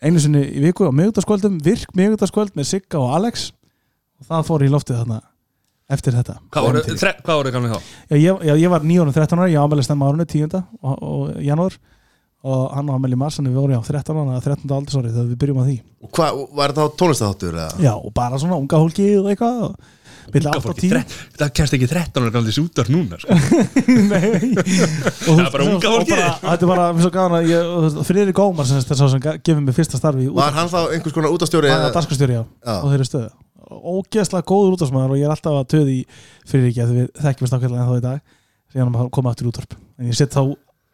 Einu 0.05 0.21
sinni 0.23 0.43
í 0.45 0.61
viku 0.63 0.85
á 0.85 0.91
miðugdaskvöldum 0.95 1.57
virk 1.65 1.95
miðugdaskvöld 1.97 2.53
með 2.55 2.69
Sigga 2.71 3.01
og 3.01 3.15
Alex. 3.17 3.49
Og 4.21 4.29
það 4.29 4.47
fór 4.51 4.63
í 4.67 4.71
loftið 4.71 5.01
þarna 5.01 5.19
eftir 5.89 6.13
þetta 6.17 6.35
hvað 6.53 6.67
voru, 6.67 6.83
þre, 7.01 7.13
hvað 7.25 7.39
voru 7.41 7.53
gamlega 7.55 7.77
þá? 7.79 7.93
já, 8.13 8.17
ég, 8.21 8.43
já, 8.49 8.53
ég 8.63 8.73
var 8.75 8.85
9 8.85 9.05
og 9.07 9.13
13 9.15 9.39
ára, 9.41 9.49
ég 9.53 9.63
ámæli 9.63 9.85
stemma 9.87 10.09
árunni 10.11 10.27
10. 10.29 10.61
og, 10.81 10.95
og 11.01 11.39
janúar 11.43 11.77
og 12.39 12.65
hann 12.71 12.87
ámæli 12.95 13.17
mars, 13.19 13.35
þannig 13.39 13.51
við 13.51 13.63
vorum 13.65 13.81
á 13.81 13.83
13 13.83 14.19
ára 14.23 14.41
13. 14.45 14.69
aldursári 14.71 15.09
þegar 15.11 15.31
við 15.33 15.39
byrjum 15.41 15.57
á 15.59 15.65
því 15.67 15.77
Og 16.05 16.11
hvað, 16.15 16.43
var 16.55 16.71
þetta 16.71 16.85
á 16.87 16.95
tónlistaháttur 17.01 17.57
eða? 17.57 17.71
já, 17.83 17.93
og 17.99 18.13
bara 18.15 18.39
svona 18.39 18.59
unga 18.61 18.79
hólki 18.79 19.09
og 19.19 19.27
eitthvað 19.33 19.63
og 19.67 19.73
milli 20.29 20.45
Unga 20.45 20.55
8 20.55 20.61
og 20.61 20.65
fólki, 20.69 20.87
10 20.87 20.93
þre- 20.93 21.19
það 21.41 21.51
kemst 21.57 21.75
ekki 21.75 21.89
13 21.89 22.21
ára 22.23 22.31
gamlega 22.37 22.55
sútar 22.55 22.89
núna 22.93 23.17
sko. 23.19 23.33
Nei 24.13 24.53
Það 25.25 25.41
er 25.41 25.51
bara 25.51 25.67
unga 25.67 25.91
og 25.97 26.05
bara, 26.07 26.29
þetta 26.45 26.63
er 26.63 26.69
bara, 26.71 26.87
mér 26.95 27.03
svo 27.07 27.11
gaman 27.17 27.37
að 27.39 27.49
ég 27.49 27.99
Friðrik 28.07 28.37
Gómar 28.39 28.69
sem 28.69 28.79
að 28.79 29.03
sem 29.15 29.23
gefur 29.25 29.63
mér 29.65 29.75
fyrsta 29.79 29.99
starfi 29.99 30.27
í 30.27 30.31
Var 30.37 30.55
hann 30.59 30.69
þá 30.71 30.79
einhvers 30.93 31.15
konar 31.17 31.33
útastjóri 31.35 31.71
Það 31.73 31.87
er 31.89 31.95
daskastjóri, 31.97 32.37
já, 32.39 32.43
Já. 32.45 32.75
á 32.77 32.85
þeirri 32.93 33.07
stöðu 33.09 33.29
Ógeðslega 33.69 34.47
góður 34.49 34.75
útvarsmaður 34.77 35.13
og 35.15 35.19
ég 35.19 35.27
er 35.27 35.33
alltaf 35.35 35.59
að 35.59 35.69
töði 35.75 35.95
í 35.99 36.01
Friðriki 36.49 36.83
að 36.83 36.95
við 36.95 37.07
þekkjum 37.19 37.45
við 37.45 37.51
stákvæðlega 37.53 37.83
en 37.83 37.89
þá 37.89 37.95
í 37.99 38.03
dag 38.07 38.35
síðan 38.73 38.97
að 38.97 39.13
koma 39.17 39.33
aftur 39.33 39.49
útvarp. 39.51 39.77
En 39.99 40.09
ég 40.09 40.17
set 40.17 40.33
þá 40.33 40.41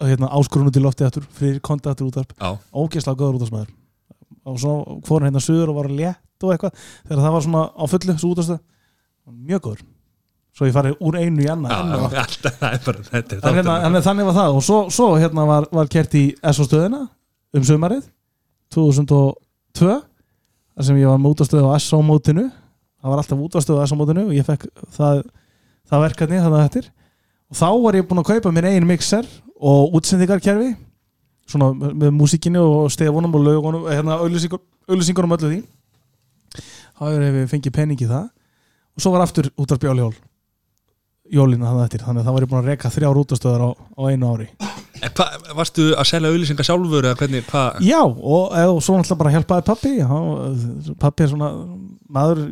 hérna, 0.03 0.29
áskorun 0.35 0.69
út 0.69 0.77
í 0.79 0.83
lofti 0.83 1.07
aftur 1.07 1.25
Friðrik 1.37 1.63
konta 1.65 1.93
aftur 1.93 2.09
útvarp. 2.09 2.35
Já, 2.35 2.55
Ógeðslega 2.75 3.19
góður 3.21 3.39
útvarsmaður 3.39 3.73
og 4.45 4.61
svo 4.61 4.75
fór 5.07 5.25
hérna 5.25 5.41
suður 5.41 5.71
og 5.73 5.79
var 5.79 5.89
létt 5.89 6.45
og 6.45 6.53
eitthvað 6.53 6.75
þegar 7.07 7.21
það 7.23 7.35
var 7.35 7.45
svona 7.45 7.63
á 7.73 7.83
fullu 7.89 8.15
svo 8.19 8.31
útvarstöð 8.35 8.59
mjög 9.49 9.63
góður. 9.65 9.85
Svo 10.55 10.67
ég 10.69 10.75
farið 10.75 11.01
úr 11.03 11.17
einu 11.19 11.43
í 11.43 11.47
annað 11.51 11.73
Þannig, 13.43 13.57
hérna, 13.57 13.77
var 14.29 14.37
það. 14.37 14.59
Og 14.59 14.63
svo, 14.63 14.77
svo 14.93 15.07
hérna 15.19 15.47
var, 15.49 15.65
var 15.75 15.89
kert 15.91 16.15
í 16.15 16.29
SO 16.55 16.67
stöðina 16.67 17.01
um 17.55 17.65
sumarið 17.67 18.05
2002 18.75 19.25
þar 19.75 20.87
sem 20.87 21.01
ég 21.01 21.11
var 21.11 21.19
með 21.19 21.35
útastöðu 21.35 21.71
á 21.71 21.75
SO 21.83 21.99
mótinu 22.05 22.45
það 23.05 23.13
var 23.13 23.21
alltaf 23.21 23.41
útastöðu 23.45 23.81
á 23.81 23.85
SO 23.85 23.97
mótinu 23.99 24.23
og 24.25 24.33
ég 24.33 24.45
fekk 24.47 24.65
það, 24.95 25.19
það 25.85 26.03
verkefni 26.07 26.41
þannig 26.41 26.63
eftir. 26.65 26.87
Og 27.53 27.59
þá 27.59 27.67
var 27.83 27.97
ég 27.99 28.07
búinn 28.09 28.21
að 28.23 28.29
kaupa 28.31 28.53
mér 28.55 28.67
einu 28.71 28.89
mixer 28.89 29.27
og 29.61 29.93
útsendingarkerfi 29.99 30.71
svona 31.45 31.69
með, 31.77 32.09
músíkinu 32.17 32.63
og 32.65 32.87
stefunum 32.93 33.37
og 33.37 33.45
lögunum 33.45 33.85
hérna 33.91 34.17
auglýsingur, 34.17 34.63
auglýsingunum 34.89 35.35
öllu 35.37 35.51
því. 35.51 35.59
Þá 36.95 37.03
hefur 37.11 37.35
við 37.37 37.51
fengið 37.53 37.75
penning 37.75 38.01
í 38.01 38.09
það. 38.09 38.31
Og 38.95 39.05
svo 39.05 39.13
var 39.13 39.27
aftur 39.27 39.51
útvarp 39.53 39.85
jólihjól 39.85 40.15
jólina 41.35 41.69
þannig 41.69 41.85
eftir. 41.85 42.07
Þannig 42.07 42.23
að 42.23 42.31
það 42.31 42.39
var 42.39 42.47
ég 42.47 42.53
búin 42.55 42.63
að 42.63 42.71
reka 42.73 42.93
þrjár 42.97 43.21
útastöðar 43.21 43.67
á, 43.67 43.69
á 43.77 44.01
einu 44.09 44.33
ári 44.33 44.49
En 45.03 45.11
hvað, 45.15 45.47
varstu 45.57 45.85
að 45.97 46.07
selja 46.09 46.31
auðlýsingar 46.31 46.67
sjálfur 46.67 47.07
eða 47.07 47.17
hvernig, 47.19 47.45
hvað? 47.49 47.79
Já 47.83 47.99
og, 48.01 48.53
og 48.55 48.81
svo 48.83 48.95
náttúrulega 48.95 49.19
bara 49.21 49.33
hjálpaði 49.33 49.65
pappi 49.67 49.93
pappi 51.01 51.25
er 51.25 51.31
svona 51.31 51.49
maður 52.15 52.43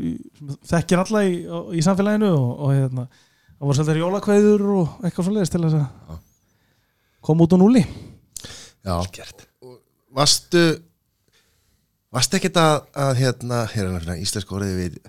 þekkir 0.69 1.03
alla 1.05 1.23
í, 1.27 1.37
í 1.77 1.83
samfélaginu 1.85 2.31
og, 2.35 2.49
og 2.65 2.73
hérna, 2.75 3.05
það 3.55 3.67
voru 3.69 3.77
svolítið 3.79 4.01
jólakveður 4.01 4.65
og 4.75 4.97
eitthvað 5.03 5.27
svo 5.27 5.35
leiðist 5.37 5.55
til 5.55 5.63
þess 5.63 5.79
að 5.79 6.17
koma 7.23 7.47
út 7.47 7.55
á 7.55 7.57
núli 7.61 7.83
Já, 8.83 8.97
varstu 10.11 10.63
varstu 12.13 12.37
ekkert 12.37 12.59
að, 12.59 12.75
að 13.05 13.13
hérna, 13.21 13.63
hérna 13.71 14.17
íslensk 14.19 14.51
orðið 14.53 14.81
við 14.81 14.99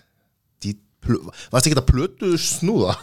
varstu 1.53 1.68
ekkert 1.68 1.82
að 1.82 1.91
plötu 1.91 2.30
snúða 2.41 2.95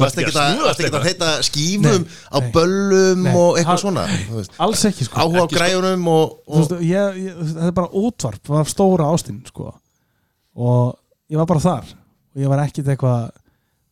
varstu 0.00 0.22
ekki 0.24 0.34
að 0.34 0.62
að, 0.68 0.82
að 0.98 1.06
heita 1.06 1.30
skífum 1.46 2.04
Nei, 2.04 2.16
á 2.34 2.38
böllum 2.54 3.26
Nei. 3.26 3.32
og 3.34 3.58
eitthvað 3.60 3.82
svona 3.84 4.06
þú 4.10 4.38
veist. 4.40 4.56
alls 4.66 4.84
ekki 4.90 5.06
sko. 5.06 5.20
Áhuga 5.22 5.42
á 5.42 5.46
Ekki 5.46 5.58
sko- 5.58 5.66
og, 6.14 6.38
Þú 6.48 6.62
veist, 6.62 6.76
og 6.78 6.86
ég, 6.88 7.20
ég, 7.24 7.42
þetta 7.52 7.68
er 7.70 7.76
bara 7.78 8.02
útvarp 8.02 8.52
var 8.54 8.70
stóra 8.70 9.10
ástinn 9.14 9.42
sko. 9.46 9.72
Og 10.58 10.96
ég 11.30 11.38
var 11.38 11.46
bara 11.50 11.62
þar. 11.62 11.92
Og 12.34 12.42
ég 12.42 12.50
var 12.50 12.64
ekkit 12.64 12.90
eitthvað 12.90 13.30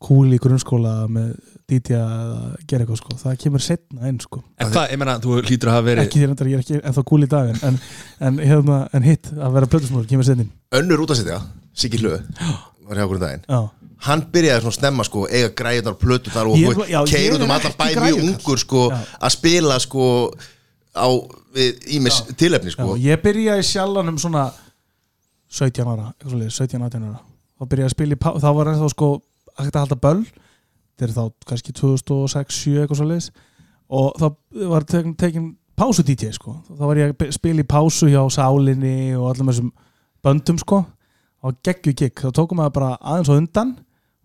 cool 0.07 0.35
í 0.35 0.39
grunnskóla 0.43 1.07
með 1.09 1.37
DJ 1.67 1.97
eða 1.99 2.51
gera 2.69 2.85
eitthvað 2.85 2.99
sko, 3.01 3.15
það 3.19 3.39
kemur 3.43 3.63
setna 3.65 4.11
inn 4.11 4.19
sko. 4.23 4.43
En 4.63 4.69
hvað, 4.71 4.91
ég 4.93 5.01
meina, 5.01 5.17
þú 5.23 5.39
hlýtur 5.41 5.71
að 5.73 5.79
hafa 5.79 5.87
verið 5.89 6.03
ekki 6.05 6.21
þér 6.21 6.33
endar, 6.35 6.51
ég 6.51 6.59
er 6.61 6.63
ekki 6.63 6.79
ennþá 6.83 7.05
cool 7.11 7.27
í 7.27 7.29
dag 7.33 7.49
en, 7.51 7.59
en, 7.67 7.79
en, 8.29 8.39
hérna, 8.45 8.77
en 8.95 9.07
hitt 9.07 9.31
að 9.35 9.57
vera 9.57 9.71
plötusnúður 9.73 10.07
kemur 10.13 10.29
setna 10.29 10.45
inn. 10.47 10.53
Önnur 10.79 11.03
út 11.07 11.15
að 11.15 11.23
setja 11.23 11.41
Siggi 11.77 11.99
Hlöð 12.03 12.21
var 12.89 12.97
hjá 13.01 13.05
okkur 13.07 13.19
um 13.19 13.23
daginn. 13.25 13.45
Já, 13.49 13.61
hann 14.07 14.23
byrjaði 14.33 14.63
svona 14.65 14.77
snemma 14.79 15.05
sko 15.09 15.25
eiga 15.29 15.49
græjunar 15.59 15.97
plötu 16.01 16.31
þar 16.35 16.51
og 16.53 16.59
já, 16.91 17.01
keirur 17.09 17.41
er 17.41 17.45
um 17.47 17.55
allan 17.57 17.77
bæ 17.81 17.87
mjög 17.97 18.21
ungur 18.25 18.59
sko 18.63 18.83
Já. 18.93 18.99
að 19.21 19.35
spila 19.37 19.79
sko 19.83 20.07
á 20.97 21.07
ímis 21.97 22.23
tilefni 22.37 22.71
já, 22.71 22.77
sko. 22.77 22.97
Ég 23.01 23.23
byrjaði 23.25 23.65
sjallanum 23.67 24.19
svona 24.21 24.47
17 25.49 25.87
ára, 25.89 26.11
eitthvað 26.17 26.51
svo 26.51 26.67
17-18 26.67 27.07
ára. 27.09 27.21
Þá 27.57 27.69
byrjaði 27.71 27.89
að 27.91 27.95
spila 27.97 28.17
í, 28.17 28.21
pá- 28.21 28.37
þá 28.43 28.49
var 28.59 28.71
ennþá 28.73 28.91
sko 28.93 29.11
að 29.57 29.65
hægt 29.65 29.77
að 29.77 29.85
halda 29.87 30.01
böll. 30.07 30.25
Þetta 30.97 31.07
er 31.07 31.15
þá 31.17 31.23
kannski 31.51 31.73
2006-7 31.77 32.81
eitthvað 32.83 33.01
svo 33.01 33.07
leiðis 33.11 33.31
og 33.87 34.17
þá 34.19 34.27
var 34.73 34.85
tekin, 34.89 35.13
tekin 35.15 35.47
pásu 35.79 36.03
DJ 36.03 36.33
sko. 36.35 36.57
Þá 36.73 36.83
var 36.89 36.97
ég 37.01 37.13
að 37.15 37.33
spila 37.37 37.63
í 37.63 37.69
pásu 37.69 38.09
hjá 38.11 38.23
Sálinni 38.33 39.15
og 39.17 39.29
allum 39.31 39.51
þessum 39.53 39.73
böndum 40.25 40.59
sko 40.59 40.83
og 41.47 41.61
geggju 41.67 41.95
gigg, 41.95 42.25
þá 42.25 42.33
tókum 42.35 42.61
maður 42.61 42.75
bara 42.79 42.91
aðeins 43.01 43.31
á 43.31 43.35
undan 43.37 43.77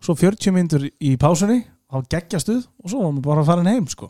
svo 0.01 0.15
40 0.17 0.55
myndur 0.55 0.87
í 0.89 1.13
pásunni 1.21 1.61
þá 1.91 2.09
geggjastuð 2.15 2.65
og 2.65 2.89
svo 2.89 3.03
var 3.03 3.13
maður 3.13 3.27
bara 3.29 3.43
að 3.43 3.51
fara 3.51 3.67
heim 3.69 3.87
sko. 3.91 4.09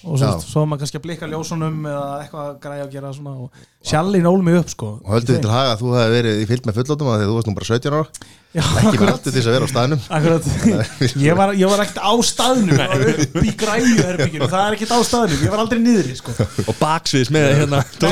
Og 0.00 0.16
svo, 0.16 0.28
svo 0.40 0.62
maður 0.64 0.86
kannski 0.86 0.96
að 0.96 1.04
blikka 1.04 1.28
ljósunum 1.28 1.82
eða 1.84 2.04
eitthvað 2.22 2.46
að 2.46 2.60
græja 2.62 2.84
að 2.86 2.94
gera 2.94 3.10
svona 3.12 3.32
og 3.36 3.64
sjallin 3.84 4.28
ól 4.30 4.38
mig 4.46 4.56
upp 4.56 4.70
sko. 4.72 4.92
Og 5.04 5.10
höldu 5.12 5.34
þið 5.34 5.42
til 5.44 5.52
haga 5.52 5.74
að 5.74 5.82
þú 5.82 5.90
hefði 5.98 6.14
verið 6.14 6.40
í 6.40 6.46
fyllt 6.48 6.68
með 6.68 6.78
fullótum 6.78 7.10
að 7.10 7.18
því 7.18 7.26
að 7.26 7.30
þú 7.30 7.36
varst 7.36 7.50
nú 7.50 7.56
bara 7.58 7.68
17 7.68 7.98
ára 7.98 8.06
Já, 8.50 8.64
ekki 8.80 8.98
aftur 9.06 9.30
til 9.30 9.36
þess 9.36 9.46
að 9.46 9.54
vera 9.54 9.66
á 9.66 9.70
staðnum. 9.70 10.00
Akkurat. 10.10 10.46
ég, 11.22 11.36
var, 11.38 11.52
ég 11.54 11.70
var 11.70 11.82
ekkert 11.84 12.00
á 12.02 12.12
staðnum 12.26 12.80
upp 12.82 13.36
í 13.46 13.52
græjuherbygginu 13.60 14.48
það 14.50 14.64
er 14.64 14.74
ekkert 14.74 14.90
á 14.90 14.98
staðnum, 15.06 15.44
ég 15.44 15.52
var 15.52 15.62
aldrei 15.62 15.78
niðri 15.84 16.16
sko. 16.18 16.34
Og 16.64 16.74
baksviðs 16.80 17.30
með 17.30 17.46
hérna. 17.60 17.84
Já, 17.94 18.08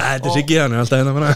Þetta 0.00 0.26
er 0.26 0.34
Siggi 0.34 0.58
hann, 0.58 0.74
alltaf 0.80 0.98
hérna 0.98 1.30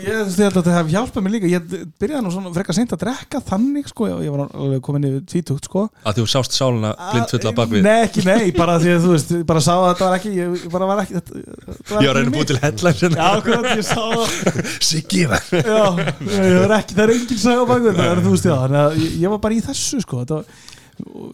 ég 0.00 0.16
held 0.16 0.40
að 0.40 0.56
þetta 0.56 0.76
hef 0.78 0.88
hjálpað 0.94 1.26
mér 1.26 1.34
líka. 1.36 1.50
Ég 1.52 1.60
byrjaði 2.00 2.24
nú 2.24 2.32
svona 2.32 2.54
frekar 2.56 2.78
seint 2.78 2.96
að 2.96 3.02
drekka 3.04 3.42
þannig 3.50 3.92
sko, 3.92 4.08
ég 4.24 4.32
var 4.32 4.46
alveg 4.46 4.80
komin 4.86 5.06
yfir 5.10 5.22
tvítugt 5.28 5.68
sko. 5.68 5.84
Að 6.08 6.22
þú 6.22 6.26
sást 6.32 6.56
sáluna 6.56 6.94
blindfulla 6.96 7.52
bakvið 7.56 7.84
Nei, 7.84 8.00
ekki, 8.06 8.24
nei, 8.26 8.48
bara 8.56 8.78
því 8.80 8.96
að 8.96 9.04
þú 9.04 9.12
veist 9.12 9.36
bara 9.48 9.62
sá 9.64 9.72
að 9.76 9.86
þetta 9.90 10.08
var 10.08 10.18
ekki, 10.20 10.32
ég 10.36 10.46
var 10.72 11.04
ekki 11.04 11.20
að 11.20 12.12
reyna 12.16 12.24
ekki 12.24 12.34
búið 12.36 12.50
til 12.52 12.58
headline 12.62 12.96
Já, 12.96 13.00
hérna 13.02 13.28
akkurat, 13.36 13.66
ég 13.76 13.84
sá 13.86 14.02
Siggi 14.86 15.24
Já, 15.26 15.82
ég 16.22 16.62
var 16.62 16.76
ekki, 16.78 16.94
það 16.96 17.04
er 17.06 17.14
engin 17.16 17.42
saga 17.42 17.66
bakvið 17.68 17.98
það 18.00 18.10
er 18.12 18.22
þú 18.24 18.32
veist, 18.36 18.48
já, 18.48 18.54
þannig 18.62 18.80
að 18.84 18.96
ég, 19.02 19.16
ég 19.24 19.32
var 19.34 19.42
bara 19.46 19.56
í 19.56 19.64
þessu 19.66 20.00
sko, 20.04 20.22
þetta 20.22 20.40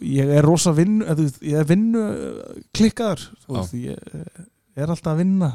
ég 0.03 0.33
er 0.39 0.43
rosa 0.45 0.73
vinnu, 0.75 1.05
ég 1.43 1.61
er 1.61 1.67
vinnu 1.69 2.01
klikkaður, 2.75 3.23
þú 3.45 3.53
Já. 3.53 3.61
veist, 3.61 3.77
ég 3.79 4.19
eh, 4.19 4.43
er 4.83 4.91
alltaf 4.91 5.13
að 5.13 5.21
vinna, 5.23 5.49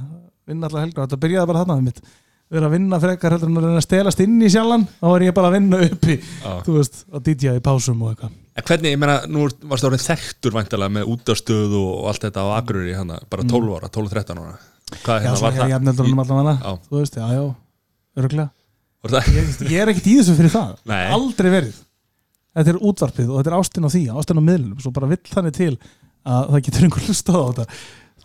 vinna 0.48 0.68
alltaf 0.68 0.84
helgar, 0.84 1.08
þetta 1.08 1.20
byrjaði 1.24 1.50
bara 1.50 1.64
þarna 1.64 1.84
mitt, 1.84 2.00
vera 2.48 2.70
að 2.70 2.74
vinna 2.78 3.00
frekar 3.02 3.36
heldur 3.36 3.50
en 3.52 3.68
að 3.74 3.82
stelast 3.84 4.22
inn 4.24 4.38
í 4.40 4.48
sjálfan, 4.52 4.86
þá 5.02 5.06
var 5.12 5.26
ég 5.26 5.36
bara 5.36 5.50
að 5.50 5.58
vinna 5.58 5.82
uppi, 5.88 6.16
Já. 6.22 6.54
þú 6.64 6.78
veist, 6.78 7.02
að 7.12 7.26
DJ 7.28 7.58
í 7.58 7.64
pásum 7.68 8.00
og 8.06 8.14
eitthvað. 8.14 8.34
En 8.58 8.66
hvernig, 8.70 8.94
ég 8.94 8.98
meina, 9.04 9.18
nú 9.30 9.44
varst 9.44 9.84
það 9.84 9.90
orðin 9.92 10.06
þekktur 10.06 10.56
væntalega 10.56 10.94
með 10.96 11.12
útastöð 11.12 11.76
og 11.78 12.08
allt 12.10 12.24
þetta 12.26 12.42
á 12.42 12.48
Akureyri 12.56 12.96
hana, 12.96 13.20
bara 13.30 13.44
12 13.46 13.76
ára, 13.76 13.92
12-13 13.92 14.40
ára 14.42 14.56
Hvað 14.88 15.18
Já, 15.20 15.24
hérna 15.28 15.36
svo 15.36 15.44
var 15.44 15.56
það? 15.58 15.68
í 15.68 15.74
efnildunum 15.76 16.22
allavega, 16.24 16.54
Já. 16.64 16.72
þú 16.88 16.96
veist, 17.02 17.18
já, 17.20 17.26
já, 17.36 17.42
öruglega. 18.18 18.48
Var 19.04 19.14
það? 19.14 19.30
Ég, 19.36 19.50
ég 19.70 19.82
er 19.82 19.92
ekkert 19.92 20.10
í 20.10 20.16
þessu 20.18 20.34
fyrir 20.38 20.54
það, 20.54 20.74
Nei. 20.90 21.02
aldrei 21.14 21.50
verið. 21.54 21.80
Þetta 22.58 22.72
er 22.72 22.80
útvarpið 22.90 23.28
og 23.30 23.38
þetta 23.38 23.52
er 23.52 23.58
ástin 23.58 23.86
á 23.86 23.90
því, 23.94 24.04
ástin 24.18 24.40
á 24.40 24.48
miðlunum, 24.48 24.78
svo 24.82 24.92
bara 24.96 25.10
vill 25.10 25.20
þannig 25.28 25.54
til 25.58 25.74
að 26.28 26.48
það 26.54 26.64
getur 26.66 26.86
einhver 26.88 27.04
hlust 27.06 27.30
á 27.30 27.36
þetta, 27.38 27.66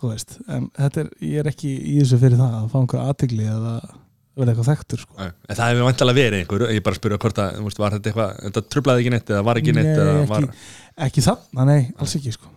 þú 0.00 0.10
veist, 0.10 0.34
en 0.50 0.64
þetta 0.80 1.04
er, 1.04 1.12
ég 1.30 1.44
er 1.44 1.50
ekki 1.52 1.70
í 1.70 1.98
þessu 2.00 2.18
fyrir 2.24 2.40
það 2.40 2.56
að 2.58 2.66
fá 2.72 2.78
einhver 2.80 3.04
aðtigli 3.04 3.46
eða 3.46 3.74
verða 4.34 4.50
eitthvað 4.50 4.70
þekktur, 4.72 5.04
sko. 5.04 5.28
En 5.28 5.54
það 5.54 5.70
hefur 5.70 5.86
væntalega 5.86 6.18
verið 6.18 6.40
einhver 6.42 6.66
Ég 6.74 6.82
bara 6.88 6.98
spyrja 6.98 7.20
hvort 7.22 7.38
að, 7.38 7.60
var 7.78 7.94
þetta 7.94 8.10
eitthvað 8.10 8.32
Þetta 8.48 8.62
trublaði 8.74 9.04
ekki 9.04 9.12
neitt 9.14 9.30
eða 9.30 9.44
var 9.46 9.60
ekki 9.60 9.74
neitt 9.76 9.90
Nei, 9.92 9.94
eða 9.94 10.14
ekki, 10.16 10.30
var 10.32 10.46
ekki 11.06 11.24
þannig, 11.28 11.68
nei, 11.70 11.84
alls 12.02 12.14
ekki, 12.18 12.32
sko. 12.34 12.50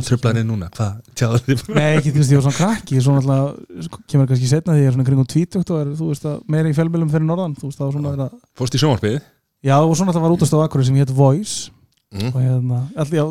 Ekki. 0.00 0.08
trublaði 0.10 0.34
neitt 0.40 0.48
núna, 0.50 0.68
hvað? 0.74 0.94
Tjáðu 1.14 1.38
þið 1.46 1.60
Nei, 1.76 1.90
ekki, 1.98 2.10
þú 2.14 2.18
veist, 2.22 2.32
ég 2.34 2.40
var 2.40 2.44
svona 2.48 2.58
krakki, 2.58 3.00
svo 3.04 3.12
náttúrulega 3.14 3.84
sko, 3.86 4.00
kemur 4.10 4.26
kannski 4.30 4.48
setna 4.50 4.74
því 4.74 4.82
ég 4.82 4.88
er 4.90 4.96
svona 4.96 5.06
kringum 5.08 5.28
tvítugt 5.30 5.70
og 5.70 5.80
er, 5.84 5.92
þú 6.00 6.08
veist, 6.10 6.24
að 6.26 6.40
meira 6.50 6.72
í 6.72 6.74
fjölmjölum 6.78 7.12
fyrir 7.14 7.26
norðan, 7.28 7.54
þú 7.60 7.68
veist, 7.70 7.78
það 7.78 7.86
var 7.86 7.94
svona 7.98 8.14
verið 8.14 8.24
að 8.26 8.38
Fórst 8.58 8.74
í 8.74 8.80
sjónvarpið? 8.82 9.20
Já, 9.64 9.76
og 9.78 9.94
svo 9.94 10.04
náttúrulega 10.08 10.26
var 10.26 10.34
útast 10.34 10.54
á 10.54 10.58
Akureyri 10.66 10.86
sem 10.90 10.98
hétt 11.02 11.14
Voice 11.14 11.70
Mm. 12.14 12.28
og 12.30 12.36
hérna, 12.38 12.76
allir, 12.94 13.16
já, 13.18 13.24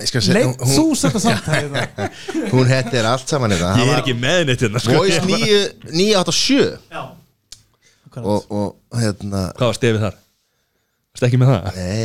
Ég 0.00 0.08
skal 0.08 0.20
segja- 0.24 0.34
leitt 0.46 0.60
þú 0.76 0.84
þetta 0.96 1.20
samtæði 1.20 1.68
það 1.72 1.88
hún, 1.96 2.46
hún 2.52 2.66
hettir 2.70 3.04
allt 3.08 3.28
saman 3.28 3.50
þetta 3.52 3.72
Ég 3.80 3.90
er 3.92 4.00
ekki 4.02 4.14
með 4.16 4.38
neitt 4.48 4.60
hérna 4.64 4.80
sko. 4.80 4.92
Voice 4.96 5.20
9 5.24 5.92
987 5.92 6.78
Já 6.92 7.02
og, 8.16 8.46
og 8.48 8.76
hérna 8.96 9.42
Hvað 9.56 9.66
var 9.68 9.76
stefið 9.76 10.00
þar? 10.06 10.16
Varst 11.16 11.30
ekki 11.30 11.38
með 11.40 11.48
það? 11.48 11.76
Nei, 11.80 12.02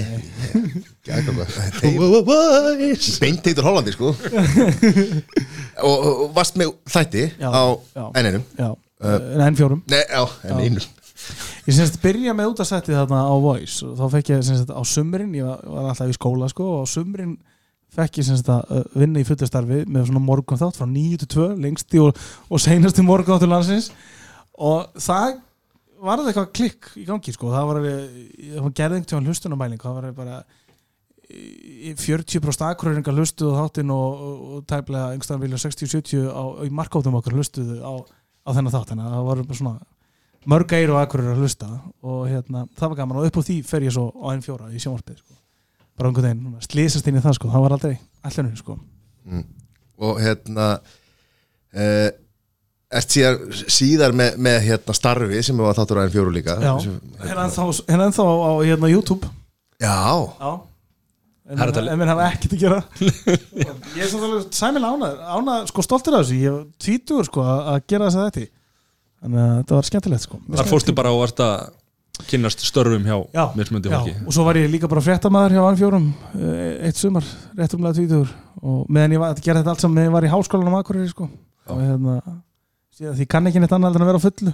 ekki 1.12 1.92
Voice 2.24 3.18
Beint 3.24 3.44
heitur 3.50 3.66
Hollandi 3.68 3.92
sko. 3.92 4.14
Og, 5.90 6.06
og 6.06 6.22
varst 6.36 6.56
með 6.62 6.72
þætti 6.94 7.26
Já, 7.42 7.50
á 7.52 7.64
já. 7.92 8.06
enninum 8.22 8.46
Já, 8.56 8.70
uh, 8.72 9.44
en 9.44 9.58
fjórum. 9.60 9.82
Nei, 9.92 10.00
já, 10.06 10.24
en 10.48 10.62
einum. 10.64 10.88
Ég 11.68 11.76
semst 11.76 12.00
byrja 12.04 12.38
með 12.38 12.54
útastætti 12.54 12.96
þarna 12.96 13.20
á 13.28 13.36
Voice 13.44 13.84
og 13.84 14.00
þá 14.00 14.06
fekk 14.16 14.32
ég 14.32 14.48
semst 14.48 14.72
á 14.72 14.82
sumrin 14.88 15.36
ég 15.36 15.44
var, 15.50 15.92
alltaf 15.92 16.08
í 16.08 16.16
skóla 16.16 16.48
sko 16.54 16.70
og 16.78 16.88
á 16.88 16.92
sumrin 16.94 17.36
fekk 17.92 18.22
ég 18.22 18.30
semst 18.32 18.48
að 18.54 18.72
uh, 18.78 18.88
vinna 18.96 19.20
í 19.20 19.28
fullastarfi 19.28 19.84
með 19.92 20.08
svona 20.08 20.24
morgun 20.24 20.62
þátt 20.64 20.80
frá 20.80 20.88
9 20.88 21.20
til 21.26 21.32
2 21.36 21.50
lengsti 21.68 22.00
og, 22.00 22.16
og 22.48 22.64
seinasti 22.64 23.04
morgun 23.04 23.36
þáttur 23.36 23.52
landsins. 23.58 23.92
Og 24.56 24.88
það 25.04 25.42
var 26.02 26.18
það 26.22 26.32
eitthvað 26.32 26.52
klikk 26.58 26.90
í 26.98 27.06
gangi 27.08 27.34
sko 27.36 27.52
það 27.54 27.70
var, 27.70 27.80
það 27.86 28.66
var 28.66 28.76
gerðing 28.82 29.08
til 29.10 29.22
hlustunumæling 29.28 29.82
það 29.84 29.98
var 30.00 30.08
bara 30.18 30.40
í- 31.32 31.92
í 31.92 31.94
40% 32.00 32.66
akureyringar 32.68 33.16
hlustuðu 33.18 33.54
þáttinn 33.60 33.94
og, 33.96 34.22
og, 34.28 34.42
og 34.58 34.66
tæplega 34.70 35.12
einhverstaðan 35.14 35.44
vilja 35.46 35.62
60-70 35.64 36.28
á, 36.34 36.44
í 36.66 36.70
markóttum 36.82 37.18
okkar 37.20 37.38
hlustuðu 37.38 37.80
á, 37.86 37.94
á 38.46 38.50
þennan 38.56 38.74
þátt 38.76 38.94
þannig 38.94 39.08
að 39.10 39.16
það 39.18 39.30
var 39.30 39.44
svona 39.62 39.76
mörg 40.52 40.74
eir 40.74 40.90
og 40.96 40.98
akureyrir 41.04 41.36
að 41.36 41.44
hlusta 41.46 41.68
og 42.02 42.24
hérna, 42.26 42.64
það 42.74 42.90
var 42.94 42.98
gaman 43.04 43.20
og 43.22 43.28
upp 43.30 43.38
á 43.38 43.42
því 43.46 43.60
fer 43.70 43.86
ég 43.86 43.94
svo 43.94 44.08
á 44.10 44.26
einn 44.34 44.42
fjóra 44.42 44.72
í 44.74 44.80
sjónvarpið 44.82 45.20
sko. 45.22 45.36
bara 45.98 46.10
einhvern 46.10 46.26
veginn, 46.32 46.56
slísast 46.66 47.08
inn 47.12 47.20
í 47.20 47.22
það 47.22 47.36
sko. 47.38 47.52
það 47.54 47.66
var 47.68 47.76
aldrei 47.78 47.94
allinu 48.26 48.58
sko. 48.58 48.78
og 50.02 50.18
hérna 50.24 50.68
uh, 50.82 52.10
ert 52.92 53.14
síðar, 53.14 53.38
síðar 53.72 54.16
með, 54.18 54.36
með 54.48 54.58
hérna 54.68 54.96
starfi 54.98 55.44
sem 55.46 55.62
var 55.64 55.78
þáttur 55.78 56.02
aðeins 56.02 56.16
fjóru 56.18 56.34
líka. 56.36 56.58
Já, 56.60 56.74
hérna 57.24 57.48
ennþá, 58.08 58.26
á 58.28 58.52
hérna, 58.66 58.92
YouTube. 58.92 59.32
Já, 59.82 59.96
Já. 60.42 60.52
En 61.52 61.60
er 61.60 61.98
mér 62.00 62.08
hafa 62.14 62.28
ekkert 62.32 62.54
að 62.56 62.62
gera. 62.62 62.78
Ég 63.98 64.04
er 64.06 64.08
svona 64.08 64.38
sæmil 64.56 64.86
ánað 64.86 65.18
Ánað, 65.26 65.66
sko 65.72 65.84
stoltur 65.84 66.16
af 66.16 66.24
þessu. 66.24 66.38
Ég 66.40 66.54
var 66.56 66.62
tvítugur 66.80 67.28
sko 67.28 67.44
að 67.44 67.72
að 67.74 67.80
gera 67.92 68.08
þess 68.08 68.20
að 68.20 68.28
þetta 68.30 68.46
Þannig 69.22 69.42
að 69.42 69.52
þetta 69.58 69.78
var 69.78 69.88
skemmtilegt 69.90 70.26
sko. 70.26 70.40
Þar 70.50 70.70
fórstu 70.70 70.94
bara 70.98 71.12
varst 71.14 71.42
að 71.44 71.66
kynnast 72.30 72.64
störfum 72.66 73.04
hjá 73.06 73.18
Já, 73.34 73.44
mismundi 73.58 73.92
já, 73.92 73.98
fólki. 73.98 74.14
Og 74.26 74.36
svo 74.38 74.46
var 74.48 74.58
ég 74.62 74.72
líka 74.72 74.90
bara 74.90 75.04
fréttamaður 75.06 75.58
hjá 75.58 75.62
Anfjórum 75.68 76.08
eitt 76.88 77.02
sumar, 77.02 77.28
réttumlega 77.58 78.00
tvítugur. 78.00 78.32
Og 78.62 78.88
meðan 78.90 79.18
ég 79.18 79.22
var, 79.22 79.36
gerði 79.42 79.62
þetta 79.62 79.76
allt 79.76 79.84
saman 79.84 79.98
meðan 80.00 80.10
ég 80.10 80.16
var 80.16 80.28
í 80.30 80.32
háskólanum 80.32 80.80
Akureyri 80.80 81.12
sko. 81.12 81.28
Og 81.70 81.84
hérna, 81.84 82.18
síðan 83.02 83.18
því 83.18 83.26
ég 83.26 83.32
kann 83.34 83.50
ekki 83.52 83.62
neitt 83.64 83.74
annað 83.76 83.98
en 83.98 84.06
að 84.06 84.12
vera 84.12 84.22
á 84.22 84.26
fullu. 84.28 84.54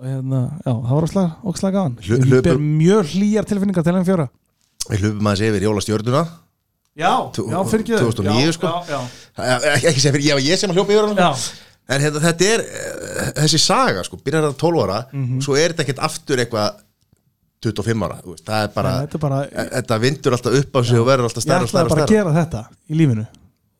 Og 0.00 0.04
hérna, 0.08 0.38
já, 0.64 0.72
það 0.74 0.92
var 0.96 1.08
ókslega 1.50 1.72
gaman. 1.76 1.96
Ég 2.02 2.22
hlupur- 2.26 2.44
ber 2.46 2.60
mjög 2.64 3.10
hlýjar 3.14 3.48
tilfinningar 3.50 3.84
til 3.86 3.94
Anfjóra 4.00 4.28
við 4.90 5.02
hlupum 5.04 5.26
aðeins 5.30 5.42
yfir 5.50 5.66
jólastjörnuna. 5.68 6.22
Já, 6.98 7.10
já, 7.36 7.58
fyrir 7.70 7.82
ekki 7.84 7.98
2009, 8.00 8.52
sko. 8.56 8.70
Já, 8.90 8.96
já, 9.38 9.74
ekki, 9.78 10.00
segja 10.02 10.12
fyrir, 10.16 10.24
ég 10.26 10.40
ég 10.50 10.58
sem 10.58 10.70
að 10.72 10.80
hljópa 10.80 10.92
yfir 10.96 11.06
hana 11.06 11.28
já, 11.28 11.50
en 11.94 12.00
hérna, 12.02 12.20
þetta 12.24 12.48
er 12.54 12.62
uh, 12.64 13.28
þessi 13.44 13.60
saga 13.62 14.02
sko, 14.04 14.18
byrjar 14.24 14.48
það 14.48 14.56
12 14.58 14.80
ára 14.84 14.98
Mhm. 15.12 15.38
svo 15.44 15.54
er 15.56 15.70
þetta 15.72 15.84
ekkert 15.86 16.02
aftur 16.08 16.42
eitthvað 16.42 16.80
25 17.62 18.02
ára 18.08 18.18
það 18.24 18.64
er 18.64 18.72
bara, 18.74 18.90
Nei, 18.96 19.06
þetta 19.06 19.14
er 19.14 19.22
bara 19.22 19.38
e- 19.44 19.68
þetta 19.76 19.98
vindur 20.00 20.32
alltaf 20.36 20.58
upp 20.60 20.72
á 20.76 20.80
sig 20.82 20.98
og 20.98 21.06
verður 21.06 21.28
alltaf 21.28 21.42
ég 21.42 21.46
stærra 21.46 21.60
og 21.62 21.68
ætlaði 21.68 21.70
stærra 21.70 21.84
og 21.84 21.94
bara 21.94 22.04
að 22.08 22.14
gera 22.16 22.34
þetta 22.40 22.62
í 22.90 22.94
lífinu. 23.00 23.26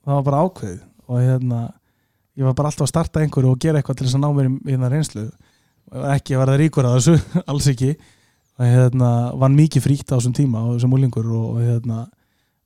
Það 0.04 0.14
var 0.14 0.22
bara 0.30 0.42
ákveðið. 0.46 0.80
Og 1.10 1.20
hérna, 1.24 1.60
ég 2.40 2.46
var 2.48 2.56
bara 2.56 2.70
alltaf 2.70 2.86
að 2.86 2.92
starta 2.94 3.20
einhverju 3.20 3.52
og 3.52 3.60
gera 3.60 3.80
eitthvað 3.80 4.00
til 4.00 4.06
þess 4.06 4.16
að 4.16 4.22
ná 4.24 4.30
mér 4.36 4.48
í 4.48 4.54
í 4.54 4.72
hérna 4.72 4.88
reynslu. 4.92 5.26
Ekki 6.14 6.36
að 6.36 6.42
verða 6.44 6.56
ríkur 6.60 6.88
að 6.88 6.96
þessu 6.96 7.42
alls 7.52 7.68
ekki. 7.68 7.90
Og 8.60 8.68
hérna, 8.68 9.10
vann 9.40 9.56
mikið 9.56 9.84
fríkt 9.84 10.10
á 10.12 10.16
þessum 10.16 10.34
tíma 10.36 10.64
og 10.64 10.74
þessum 10.78 10.96
úlingur 10.96 11.28
og, 11.36 11.60
hérna 11.64 12.02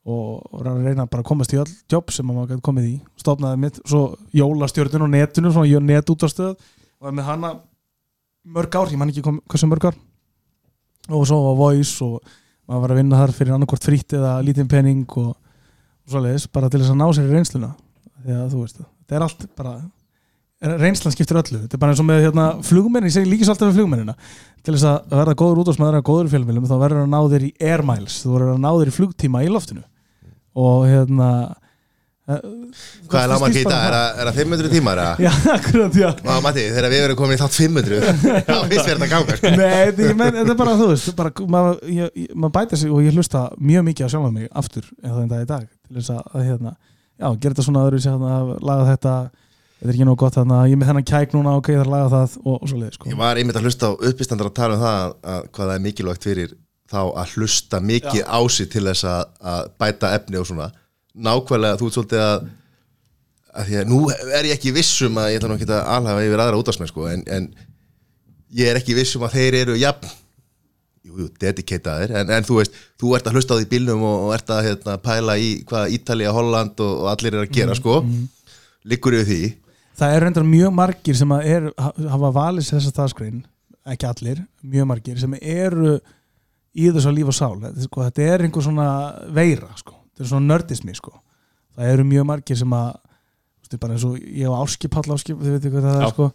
og 0.05 0.61
reyna 0.61 1.07
bara 1.09 1.23
að 1.23 1.29
komast 1.31 1.55
í 1.55 1.59
öll 1.61 1.71
jobb 1.91 2.11
sem 2.13 2.27
maður 2.29 2.63
komið 2.65 2.89
í. 2.91 2.95
Stofnaði 3.21 3.61
mitt, 3.63 3.79
svo 3.89 4.03
jólastjörnun 4.37 5.07
og 5.07 5.13
netinu 5.15 5.53
svona 5.55 5.81
netútastöð 5.81 6.53
og 6.55 7.09
var 7.09 7.15
með 7.17 7.29
hana 7.31 7.53
mörg 8.45 8.77
ár, 8.77 8.93
ég 8.93 9.01
man 9.01 9.11
ekki 9.13 9.25
hversu 9.25 9.69
mörg 9.71 9.89
ár. 9.91 9.97
Og 11.13 11.25
svo 11.29 11.41
á 11.41 11.53
Voice 11.57 12.05
og 12.05 12.21
maður 12.69 12.85
var 12.85 12.95
að 12.95 13.01
vinna 13.01 13.21
þar 13.23 13.35
fyrir 13.37 13.57
annarkvort 13.57 13.89
frýtt 13.89 14.17
eða 14.17 14.37
lítinn 14.45 14.71
penning 14.71 15.05
og, 15.21 15.35
og 15.35 16.15
svoleiðis 16.15 16.49
bara 16.53 16.71
til 16.73 16.83
þess 16.83 16.95
að 16.95 17.01
ná 17.01 17.07
sér 17.13 17.29
í 17.29 17.35
reynsluna. 17.35 17.73
Að 18.25 18.53
þú 18.55 18.63
veist, 18.63 18.85
þetta 19.05 19.21
er 19.21 19.27
allt 19.29 19.47
bara 19.59 19.75
reynslan 20.65 21.13
skiptir 21.13 21.37
öllu, 21.37 21.59
þetta 21.65 21.77
er 21.77 21.81
bara 21.83 21.93
eins 21.93 22.01
og 22.01 22.07
með 22.09 22.23
hérna, 22.25 22.45
flugmenn, 22.65 23.05
ég 23.05 23.13
segi 23.13 23.29
líkis 23.29 23.51
alltaf 23.53 23.69
við 23.69 23.83
flugmennina. 23.83 24.15
Til 24.65 24.73
þess 24.77 24.87
að 24.89 25.11
verða 25.19 25.35
góður 25.43 25.61
útásmaður 25.65 25.99
að 25.99 26.07
góður 26.09 26.31
í 26.31 26.33
fjölmjölum 26.33 26.69
þá 26.71 26.77
verður 26.81 27.03
að 27.03 27.11
ná 27.13 27.19
þér 27.35 27.43
í 27.45 27.51
air 27.69 27.83
miles. 27.85 28.15
Þú 28.25 28.31
verður 28.33 28.53
að 28.55 28.63
ná 28.65 28.71
þér 28.79 28.89
í 28.89 28.95
flugtíma 28.97 29.43
í 29.45 29.51
loftinu. 29.53 29.83
Og 30.65 30.87
hérna 30.89 31.29
eh, 32.31 32.41
hvað 33.11 33.21
er 33.21 33.29
lámarki 33.35 33.61
í 33.61 33.67
dag, 33.69 33.83
er 33.85 33.93
það- 33.99 34.15
er 34.23 34.25
það 34.31 34.39
500 34.41 34.73
tímar? 34.73 35.03
Já, 35.21 35.33
akkurat, 35.59 35.93
já. 36.01 36.09
Á, 36.25 36.35
Matti, 36.47 36.65
þegar 36.71 36.89
við 36.95 37.05
verðum 37.05 37.21
komin 37.21 37.37
í 37.37 37.43
þátt 37.43 37.59
500 37.61 38.01
þá 38.49 38.57
finnst 38.71 38.89
mér 38.89 38.95
þetta 38.95 39.11
ganga 39.13 39.37
sko. 39.37 39.53
Nei, 39.61 39.85
þetta, 40.01 40.33
er 40.47 40.59
bara, 40.63 40.79
þú 40.81 40.87
veist 40.95 41.13
maður, 41.45 41.77
bæta 42.57 42.81
sig 42.81 42.89
og 42.95 43.05
ég 43.05 43.13
hlusta 43.19 43.51
mjög 43.61 43.85
mikið 43.91 44.09
á 44.09 44.13
sjálfa 44.17 44.33
að, 47.15 47.25
að 47.25 47.33
já, 47.35 47.41
gera 47.41 47.55
þetta 47.55 47.67
svona 47.69 47.85
öðru 47.89 48.01
að 48.15 48.53
laga 48.65 48.87
þetta. 48.93 49.15
Þetta 49.75 49.91
er 49.91 49.97
ekki 49.99 50.07
nóg 50.09 50.19
gott 50.23 50.37
þarna, 50.39 50.59
ég 50.65 50.73
er 50.73 50.81
með 50.81 50.91
þennan 50.91 51.07
kæk 51.11 51.33
núna 51.35 51.55
ok, 51.59 51.67
það 51.75 51.81
er 51.81 51.89
að 51.89 51.93
laga 51.93 52.11
það 52.13 52.37
og, 52.41 52.55
og 52.55 52.69
svo 52.71 52.77
leið 52.79 52.95
sko. 52.95 53.09
ég 53.11 53.19
var 53.21 53.41
einmitt 53.41 53.57
að 53.59 53.67
hlusta 53.67 53.91
á 53.91 53.93
uppistandar 53.93 54.49
að 54.49 54.55
tala 54.57 54.77
um 54.79 54.85
það 54.85 55.01
að, 55.01 55.17
að 55.35 55.49
hvað 55.51 55.69
það 55.69 55.75
er 55.75 55.83
mikilvægt 55.85 56.25
fyrir 56.25 56.55
þá 56.95 57.01
að 57.03 57.35
hlusta 57.35 57.81
mikið 57.85 58.23
á 58.25 58.41
sig 58.55 58.71
til 58.73 58.85
þess 58.87 59.09
að, 59.11 59.35
að 59.53 59.67
bæta 59.83 60.13
efni 60.17 60.41
og 60.41 60.49
svona. 60.49 60.71
Nákvæmlega 61.27 61.81
þú 61.83 61.91
ert 61.91 61.99
svolítið 61.99 62.25
að 62.25 62.47
að 63.55 63.69
því 63.69 63.79
að 63.81 63.91
nú 63.91 64.01
er 64.11 64.49
ég 64.49 64.57
ekki 64.57 64.75
vissum 64.75 65.21
að 65.21 65.31
ég 65.33 65.39
ætla 65.39 65.51
nú 65.51 65.59
ekki 65.59 65.69
að 65.71 65.89
alhafa 65.97 66.27
yfir 66.27 66.43
aðra 66.43 66.61
útásmenn 66.61 66.91
sko, 66.91 67.07
en, 67.11 67.23
en 67.31 67.49
ég 68.55 68.71
er 68.71 68.81
ekki 68.81 68.97
vissum 68.99 69.25
að 69.27 69.37
þeir 69.39 69.59
eru 69.63 69.77
jafn 69.79 70.11
jú, 71.05 71.19
jú, 71.21 71.29
dedicataðir. 71.41 72.15
En, 72.21 72.33
en 72.37 72.47
þú 72.47 72.61
veist, 72.61 72.79
þú 73.01 73.15
ert 73.19 73.29
að 73.29 73.39
hlusta 73.39 73.57
á 73.57 73.59
því 73.61 73.69
bílnum 73.73 74.05
og, 74.05 74.29
og 74.29 74.37
ert 74.37 74.53
að 74.55 74.63
hérna, 74.69 74.97
pæla 75.05 75.37
í 75.41 75.51
hvað 75.69 75.97
Ítalía, 75.99 76.33
Holland 76.35 76.81
og, 76.85 76.95
og 77.05 77.11
allir 77.13 77.37
er 77.37 77.45
að 77.45 77.55
gera 77.55 77.77
sko. 77.79 78.01
liggur 78.85 79.17
yfir 79.21 79.31
því? 79.31 79.43
Það 79.95 80.15
er 80.15 80.25
reyndar 80.27 80.47
mjög 80.49 80.73
margir 80.75 81.17
sem 81.19 81.35
er, 81.39 81.69
hafa 81.79 82.31
valið 82.35 82.67
sér 82.67 82.81
þessa 82.81 82.95
staðskrein 82.95 83.43
ekki 83.95 84.09
allir, 84.09 84.41
mjög 84.65 84.89
margir 84.91 85.21
sem 85.21 85.37
eru 85.41 85.99
í 86.75 86.89
þessu 86.91 87.13
líf 87.15 87.31
og 87.31 87.37
sál. 87.37 87.61
Sko, 87.85 88.07
þetta 88.09 88.29
er 88.33 88.47
einhver 88.47 88.65
svona 88.65 88.89
veira 89.35 89.71
sko. 89.79 89.95
þetta 90.11 90.25
er 90.25 90.31
svona 90.33 90.51
nördismi 90.51 90.97
sko. 90.97 91.13
það 91.77 91.93
eru 91.93 92.07
mjög 92.09 92.27
margir 92.31 92.59
sem 92.59 92.75
að 92.75 92.91
þú 93.75 93.77
veist, 93.77 93.83
bara 93.83 93.97
eins 93.99 94.07
og 94.07 94.17
ég 94.23 94.49
og 94.51 94.57
Áski 94.65 94.91
Pall 94.95 95.15
Áski 95.15 95.35
þið 95.37 95.55
veitir 95.57 95.75
hvað 95.75 95.87
það 95.89 95.99
Já. 95.99 96.07
er 96.07 96.15
sko 96.15 96.29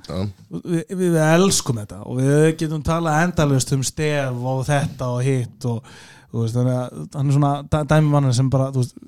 við, 0.70 0.96
við, 1.00 1.18
elskum 1.26 1.80
þetta 1.82 2.00
og 2.06 2.20
við 2.20 2.46
getum 2.62 2.84
talað 2.86 3.20
endalust 3.26 3.74
um 3.78 3.84
stef 3.88 4.44
og 4.54 4.62
þetta 4.68 5.10
og 5.16 5.22
hitt 5.26 5.70
og 5.72 5.94
þú 6.30 6.44
veist, 6.44 6.58
þannig 6.60 6.76
að 6.76 7.18
hann 7.18 7.32
er 7.32 7.38
svona 7.40 7.54
dæ- 7.74 7.88
dæmi 7.94 8.12
mann 8.14 8.34
sem 8.38 8.50
bara, 8.54 8.70
þú 8.76 8.84
veist, 8.84 9.00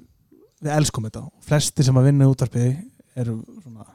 við 0.62 0.76
elskum 0.78 1.06
þetta 1.10 1.26
og 1.28 1.32
flesti 1.52 1.86
sem 1.86 2.00
að 2.02 2.08
vinna 2.10 2.26
í 2.28 2.32
útarpiði 2.32 2.72
eru 3.22 3.36
svona 3.62 3.86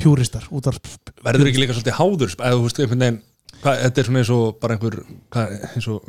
pjúristar 0.00 0.46
útarp 0.54 0.86
verður 1.26 1.50
ekki 1.50 1.60
líka 1.64 1.74
svolítið 1.76 1.98
háður 1.98 2.34
eða 2.38 2.56
þú 2.56 2.64
veist, 2.64 2.80
einhvern 2.80 3.04
veginn 3.04 3.20
hvað, 3.60 3.80
þetta 3.84 4.00
er 4.00 4.06
svona 4.08 4.22
eins 4.22 4.32
og 4.36 4.44
bara 4.62 4.76
einhver 4.76 4.96
hvað, 5.34 5.56
eins 5.74 5.88
og, 5.92 6.06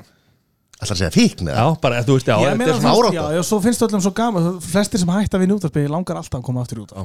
ætla 0.81 0.95
að 0.95 1.01
segja 1.01 1.11
fíkn 1.15 1.49
já, 1.51 1.63
bara, 1.83 1.99
þú 2.07 2.15
veist, 2.15 2.29
já, 2.31 2.37
þetta 2.39 2.53
er 2.55 2.71
það 2.71 2.79
svona 2.79 2.93
árátta. 2.95 3.17
Já, 3.17 3.25
já, 3.35 3.41
svo 3.49 3.59
finnst 3.65 3.83
öllum 3.87 4.01
svo 4.05 4.13
gaman 4.21 4.47
flestir 4.63 5.01
sem 5.03 5.11
hætta 5.11 5.41
við 5.41 5.53
útarpiði 5.57 5.91
langar 5.91 6.21
alltaf 6.21 6.39
að 6.39 6.47
koma 6.47 6.63
aftur 6.63 6.85
út 6.85 6.95
Já. 6.95 7.03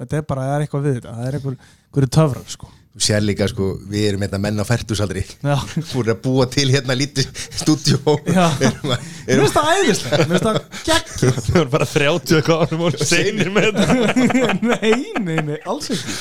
Þetta 0.00 0.18
er 0.20 0.26
bara, 0.28 0.48
það 0.48 0.56
er 0.56 0.64
eitthvað 0.66 0.88
við 0.88 0.98
þetta 0.98 1.14
það 1.20 1.28
er 1.30 1.38
einhver, 1.38 1.56
einhver 1.86 2.10
töfrar 2.16 2.50
sko. 2.56 2.72
Þú 2.96 3.02
sér 3.04 3.24
líka 3.26 3.44
sko, 3.50 3.66
við 3.92 4.04
erum 4.08 4.22
hérna 4.24 4.38
menn 4.40 4.56
á 4.56 4.64
færtusaldri 4.64 5.20
Já, 5.44 5.56
búin 5.90 6.10
að 6.14 6.20
búa 6.24 6.46
til 6.48 6.64
hérna 6.72 6.94
lítið 6.96 7.28
stúdjó 7.60 8.14
Já. 8.24 8.46
erum 8.64 8.94
að 8.94 9.02
mér 9.26 9.34
erum 9.34 9.44
finnst 9.44 9.58
það 9.58 9.68
æðislega 9.74 10.18
mér 10.22 10.32
finnst 10.32 10.46
það 10.46 10.86
gegn 10.86 11.42
það 11.50 11.60
er 11.60 11.70
bara 11.74 11.88
30 11.92 12.38
eitthvað 12.38 12.64
árum 12.64 12.84
og 12.88 12.96
seinir 13.10 13.52
með 13.52 13.68
þetta. 13.68 14.16
Nei, 14.70 14.94
nei, 15.20 15.36
nei, 15.50 15.58
alls 15.68 15.92
ekki. 15.92 16.16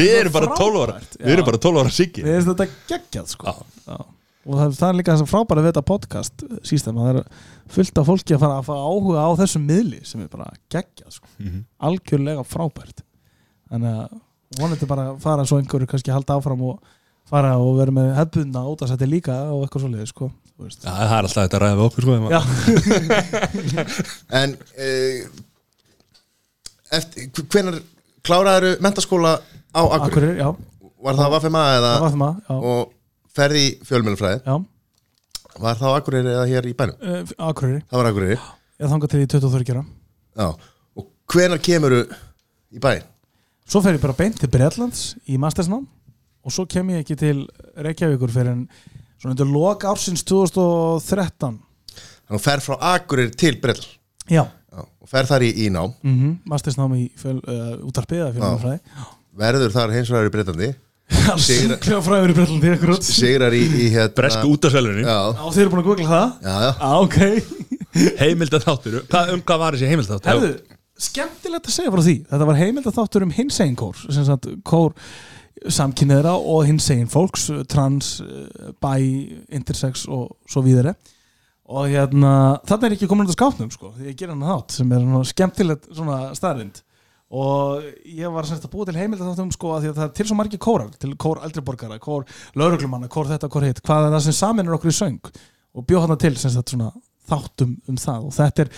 Við 0.00 0.10
erum 0.22 0.36
bara 0.38 0.50
12 0.56 0.80
ára. 0.86 0.96
Við 1.20 1.34
erum 1.36 1.48
bara 1.50 1.60
12 1.68 1.82
ára 1.84 1.92
siggi. 1.98 2.24
Við 2.24 2.38
finnst 2.38 2.52
þetta 2.54 2.68
geggjað 2.94 3.32
sko. 3.36 3.56
Já. 3.84 3.98
Og 4.44 4.60
það, 4.60 4.82
er 4.88 4.96
líka 4.98 5.14
þess 5.14 5.24
að 5.24 5.30
frábæra 5.32 5.62
við 5.64 5.70
þetta 5.72 5.84
podcast 5.88 6.42
sístem 6.68 6.98
að 7.00 7.06
það 7.10 7.18
er 7.20 7.28
fullt 7.76 8.00
af 8.00 8.08
fólki 8.10 8.34
að 8.36 8.42
fara 8.42 8.58
að 8.60 8.66
fara 8.68 8.88
áhuga 8.92 9.22
á 9.24 9.30
þessum 9.40 9.64
miðli 9.68 10.00
sem 10.04 10.20
er 10.24 10.28
bara 10.32 10.48
geggjað 10.72 11.18
sko. 11.18 11.30
Mhm. 11.40 11.62
algjörlega 11.88 12.44
frábært 12.48 13.04
þannig 13.72 13.98
að 14.00 14.20
vonandi 14.58 14.88
bara 14.90 15.06
fara 15.22 15.46
svo 15.48 15.58
einhverju 15.60 15.88
kannski 15.90 16.14
halda 16.14 16.38
áfram 16.38 16.62
og 16.68 16.94
fara 17.28 17.54
og 17.58 17.78
vera 17.78 17.94
með 17.94 18.10
hefbundna 18.18 18.64
útasætti 18.70 19.08
líka 19.08 19.36
og 19.52 19.64
eitthvað 19.64 19.86
svoleiði 19.86 20.10
sko 20.10 20.28
þú 20.54 20.66
veist. 20.68 20.84
Já, 20.84 20.90
það 20.92 21.14
er 21.16 21.28
alltaf 21.28 21.40
þetta 21.40 21.58
að 21.58 21.64
ræða 21.64 21.78
við 21.78 21.84
okkur 21.88 22.02
sko, 22.04 22.12
Já, 22.34 22.40
en 24.40 24.54
uh, 24.54 25.18
eftir, 26.98 27.46
hvenar 27.54 27.80
kláraður 28.24 28.76
mentaskóla 28.84 29.32
á 29.74 29.82
Akureyri? 29.82 30.10
Akureyri, 30.10 30.36
já, 30.44 30.92
var 31.04 31.18
það 31.18 31.34
Vafema 31.34 31.64
eða? 31.78 31.94
Já, 32.04 32.54
og 32.54 32.92
ferði 33.34 33.64
fjölmjölufræði 33.88 34.44
já, 34.44 34.54
var 35.64 35.80
það 35.80 35.90
á 35.90 35.98
Akureyri 35.98 36.36
eða 36.36 36.46
hér 36.52 36.70
í 36.70 36.76
bænum? 36.78 37.00
Uh, 37.02 37.34
Akureyri. 37.48 37.82
Það 37.90 38.00
var 38.00 38.10
Akureyri. 38.12 38.38
Ég 38.84 38.90
þangað 38.94 39.14
til 39.14 39.24
í 39.24 39.32
23 39.34 39.66
gera. 39.72 39.84
Já. 40.34 40.48
og 40.98 41.10
hvenar 41.30 41.60
kemuru 41.62 42.00
í 42.74 42.80
bæn 42.82 43.02
Svo 43.64 43.80
fer 43.84 43.96
ég 43.96 44.02
bara 44.02 44.16
beint 44.16 44.36
til 44.40 44.50
Breitlands 44.52 45.14
í 45.30 45.38
mastersnám 45.40 45.86
og 46.44 46.52
svo 46.52 46.66
kem 46.68 46.90
ég 46.92 47.04
ekki 47.04 47.16
til 47.16 47.44
Reykjavíkur 47.80 48.32
fyrir 48.32 48.52
en 48.52 48.66
svona 49.16 49.32
undir 49.32 49.48
lok 49.48 49.86
ársins 49.88 50.24
2013 50.28 51.56
þannig 52.28 52.38
að 52.38 52.44
fer 52.44 52.62
frá 52.64 52.76
Akureyri 52.94 53.32
til 53.40 53.56
Breitland 53.62 54.00
Já, 54.28 54.44
já. 54.44 54.80
og 54.84 55.08
fer 55.08 55.28
þar 55.28 55.44
í, 55.44 55.50
í 55.64 55.70
nám? 55.72 55.92
Mm 56.04 56.14
-hmm. 56.20 56.36
mastersnám 56.48 56.94
í 56.96 57.10
fjöl, 57.20 57.40
uh, 57.44 57.76
útarpið 57.88 58.20
eða 58.22 58.32
fjölumfræði 58.36 58.80
verður 59.34 59.72
þar 59.74 59.94
hins 59.96 60.10
vegar 60.10 60.28
í 60.28 60.34
Breitlandi 60.36 60.74
Sigra- 61.40 62.00
fræður 62.04 62.32
í 62.32 62.36
Breitlandi 62.36 63.02
sigrar 63.04 63.52
í, 63.52 63.64
í 63.64 63.88
hérna 63.92 64.12
bresku 64.16 64.48
útasvelunni 64.54 65.04
já, 65.04 65.18
þeir 65.52 65.64
eru 65.64 65.72
búin 65.72 65.82
að 65.82 65.88
googla 65.88 66.08
það? 66.08 66.28
Já, 66.42 66.54
já. 66.64 66.72
Á, 66.80 66.90
ok. 67.00 67.18
Heimildatháttur, 68.18 69.04
hvað, 69.06 69.34
um 69.34 69.42
hvað 69.46 69.60
var 69.60 69.76
þessi 69.76 69.90
heimildatháttur? 69.90 70.30
Herðu, 70.32 70.73
skemmtilegt 71.00 71.70
að 71.70 71.76
segja 71.76 71.92
frá 71.94 72.02
því. 72.04 72.16
Þetta 72.30 72.50
var 72.50 72.60
heimild 72.60 72.90
að 72.90 72.98
þáttur 72.98 73.26
um 73.26 73.34
hinsegin 73.34 73.78
kór 73.78 74.04
sem 74.04 74.26
sagt 74.26 74.48
kór 74.66 74.94
samkynneðra 75.64 76.34
og 76.38 76.64
hinsegin 76.68 77.10
fólks 77.10 77.48
trans, 77.70 78.20
eh, 78.20 78.72
bi, 78.82 79.44
intersex 79.54 80.06
og 80.08 80.36
svo 80.50 80.62
víðari. 80.62 80.94
Og 81.64 81.88
hérna, 81.88 82.60
þarna 82.68 82.86
er 82.90 82.96
ekki 82.96 83.08
komin 83.08 83.24
út 83.24 83.32
af 83.32 83.38
skápnum 83.38 83.70
sko, 83.72 83.94
því 83.96 84.10
ég 84.10 84.16
ger 84.16 84.28
hann 84.28 84.44
þátt 84.44 84.74
sem 84.76 84.90
er 84.92 85.24
skemmtilegt 85.24 85.88
svona 85.94 86.34
staðrind 86.36 86.82
og 87.34 87.82
ég 88.04 88.30
var 88.30 88.46
semst 88.46 88.66
að 88.66 88.74
búa 88.74 88.86
til 88.86 88.98
heimild 88.98 89.22
að 89.22 89.32
þáttum 89.32 89.54
sko 89.54 89.72
að 89.74 89.88
að 89.88 89.96
það 89.96 90.04
er 90.04 90.12
til 90.18 90.26
svo 90.28 90.36
margir 90.38 90.60
kórar 90.62 90.92
til 91.00 91.14
kór 91.16 91.40
eldri 91.46 91.64
borgara, 91.64 91.98
kór 91.98 92.28
lauruglumanna 92.54 93.08
kór 93.10 93.30
þetta, 93.32 93.50
kór 93.50 93.66
hitt, 93.66 93.80
hvað 93.82 94.08
er 94.08 94.14
það 94.14 94.24
sem 94.26 94.36
samin 94.38 94.68
er 94.68 94.76
okkur 94.76 94.92
í 94.92 94.98
söng? 94.98 95.32
Og 95.74 95.86
bjóð 95.88 96.04
hann 96.04 96.20
til 96.20 96.34
semst 96.36 96.60
að 96.60 96.74
svona 96.76 96.92
þáttum 97.30 97.74
um 97.88 97.98
það. 98.00 98.24
Og 98.28 98.34
þetta 98.36 98.64
er 98.64 98.70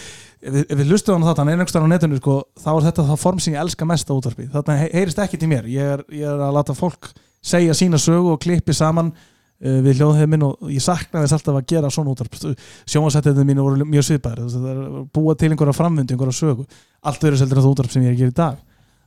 ef 0.47 0.53
við, 0.57 0.65
við 0.81 0.91
lustum 0.93 1.23
á 1.25 1.29
þetta, 1.31 1.47
er 1.47 1.55
einhverstaðar 1.57 1.89
á 1.89 1.93
netinu 1.95 2.19
sko, 2.21 2.37
þá 2.63 2.69
er 2.73 2.85
þetta 2.89 3.07
það 3.11 3.23
form 3.23 3.41
sem 3.43 3.55
ég 3.57 3.63
elska 3.63 3.89
mest 3.89 4.11
á 4.11 4.15
útvarpi. 4.17 4.47
Þarna 4.53 4.77
he- 4.83 4.93
heyrist 4.95 5.23
ekki 5.25 5.41
til 5.43 5.49
mér. 5.51 5.65
Ég 5.71 5.95
er, 5.97 6.05
ég 6.15 6.27
er 6.31 6.45
að 6.47 6.55
láta 6.59 6.77
fólk 6.77 7.11
segja 7.47 7.75
sína 7.79 7.99
sögu 8.03 8.33
og 8.35 8.41
klippi 8.43 8.75
saman 8.75 9.11
uh, 9.13 9.81
við 9.85 10.01
hljóðheimin 10.01 10.47
og 10.47 10.71
ég 10.73 10.83
sakna 10.83 11.23
þess 11.25 11.37
alltaf 11.39 11.59
að 11.61 11.67
gera 11.75 11.91
svona 11.91 12.15
útvarp. 12.15 12.39
Sjónvarsættinu 12.87 13.47
mínu 13.47 13.67
voru 13.67 13.87
mjög 13.87 14.05
svipaðir. 14.11 14.47
Það 14.55 14.71
er 14.73 14.81
að 14.87 15.03
búa 15.15 15.35
til 15.39 15.51
einhverja 15.51 15.77
framvindu, 15.77 16.15
einhverja 16.15 16.39
sögu. 16.41 16.67
Allt 17.07 17.23
verður 17.27 17.43
seldur 17.43 17.61
þetta 17.63 17.75
útvarp 17.75 17.93
sem 17.95 18.07
ég 18.07 18.13
er 18.13 18.17
að 18.17 18.23
gera 18.25 18.35
í 18.35 18.39
dag. 18.41 18.57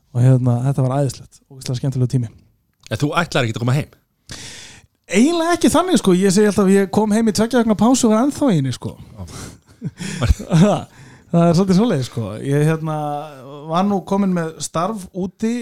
Og 0.09 0.23
hérna, 0.25 0.53
þetta 0.67 0.85
var 0.85 0.95
æðislegt 1.03 1.41
og 1.47 1.61
eiginlega 5.09 5.57
ekki 5.57 5.71
þannig 5.73 5.99
sko, 6.01 6.15
ég 6.17 6.33
segi 6.33 6.49
alltaf 6.51 6.71
ég 6.73 6.89
kom 6.93 7.13
heim 7.15 7.29
í 7.29 7.35
tveggja 7.35 7.63
vegna 7.63 7.77
pásu 7.79 8.07
og 8.07 8.15
var 8.15 8.25
ennþá 8.27 8.49
eini 8.55 8.73
sko. 8.75 8.95
Það 11.29 11.43
er 11.45 11.53
svolítið 11.53 11.77
svoleið 11.77 12.03
sko. 12.07 12.23
Ég 12.41 12.63
hérna, 12.65 12.95
var 13.69 13.85
nú 13.85 13.99
komin 14.09 14.31
með 14.33 14.55
starf 14.65 15.03
úti 15.13 15.53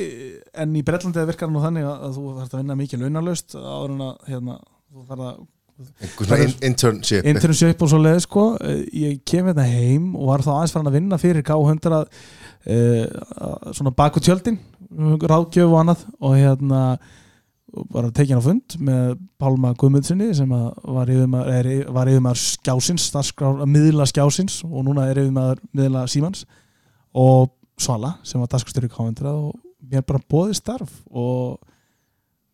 en 0.56 0.78
í 0.80 0.84
Bretlandi 0.88 1.26
virkar 1.28 1.52
nú 1.52 1.60
þannig 1.60 1.88
að, 1.89 2.06
þú 2.16 2.24
þarf 2.38 2.54
að 2.54 2.62
vinna 2.62 2.78
mikið 2.80 3.04
launalaust 3.04 3.58
áður 3.58 3.91
en 3.91 4.06
að 4.06 4.32
hérna, 4.32 4.56
þú 4.88 5.04
þarf 5.10 5.26
að 5.28 5.45
internship. 6.66 7.28
internship 7.28 7.84
og 7.84 7.91
svo 7.91 8.00
leið 8.02 8.22
sko. 8.24 8.45
Eh, 8.64 8.80
ég 9.04 9.20
kem 9.28 9.45
hérna 9.45 9.68
heim 9.68 10.16
og 10.16 10.32
var 10.32 10.45
þá 10.45 10.52
aðeins 10.56 10.74
farin 10.74 10.89
að 10.89 10.98
vinna 10.98 11.20
fyrir 11.22 11.45
K100 11.45 12.00
uh, 12.00 12.10
svona 13.76 13.93
baku 13.93 14.24
tjöldin 14.24 14.58
ráðgjöf 15.22 15.68
og 15.68 15.80
annað. 15.84 16.08
Og 16.24 16.38
hérna 16.39 16.82
bara 17.91 18.11
tekin 18.15 18.39
á 18.39 18.43
fund 18.43 18.78
með 18.80 19.18
Pálma 19.39 19.74
Guðmundsinni 19.78 20.30
sem 20.36 20.49
var 20.49 21.11
yfirmaður, 21.11 21.70
var 21.93 22.39
skjásins, 22.39 23.09
miðla 23.68 24.07
skjásins 24.07 24.61
og 24.65 24.86
núna 24.88 25.09
er 25.11 25.20
yfirmaður 25.24 25.61
miðla 25.76 26.05
símans 26.11 26.45
og 27.18 27.51
Svala 27.78 28.15
sem 28.26 28.41
var 28.41 28.49
dagskrárstjóri 28.49 28.89
K100 28.89 29.30
og 29.30 29.57
mér 29.86 30.05
bara 30.07 30.24
bóði 30.32 30.55
starf 30.57 30.93
og 31.11 31.59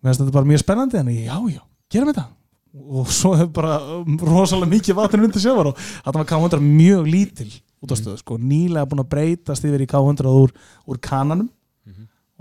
mér 0.04 0.12
finnst 0.12 0.24
þetta 0.24 0.36
bara 0.36 0.50
mjög 0.50 0.64
spennandi 0.64 1.00
en 1.00 1.12
ég, 1.14 1.30
já, 1.30 1.38
já, 1.54 1.62
gerum 1.94 2.12
þetta. 2.12 2.26
Og 2.74 3.12
svo 3.14 3.36
hefur 3.38 3.54
bara 3.56 3.78
rosalega 4.26 4.72
mikið 4.74 4.98
vatn 4.98 5.24
undir 5.24 5.44
sjávar 5.44 5.72
og 5.72 5.80
þetta 5.80 6.18
var 6.18 6.30
K100 6.34 6.66
mjög 6.66 7.08
lítil 7.08 7.52
út 7.84 7.94
á 7.94 7.96
stöðu, 8.00 8.18
sko, 8.20 8.40
nýlega 8.40 8.88
búin 8.90 9.04
að 9.04 9.12
breytast 9.14 9.68
yfir 9.68 9.86
í 9.86 9.88
K100 9.88 10.28
úr, 10.28 10.52
úr 10.90 11.00
kananum 11.04 11.48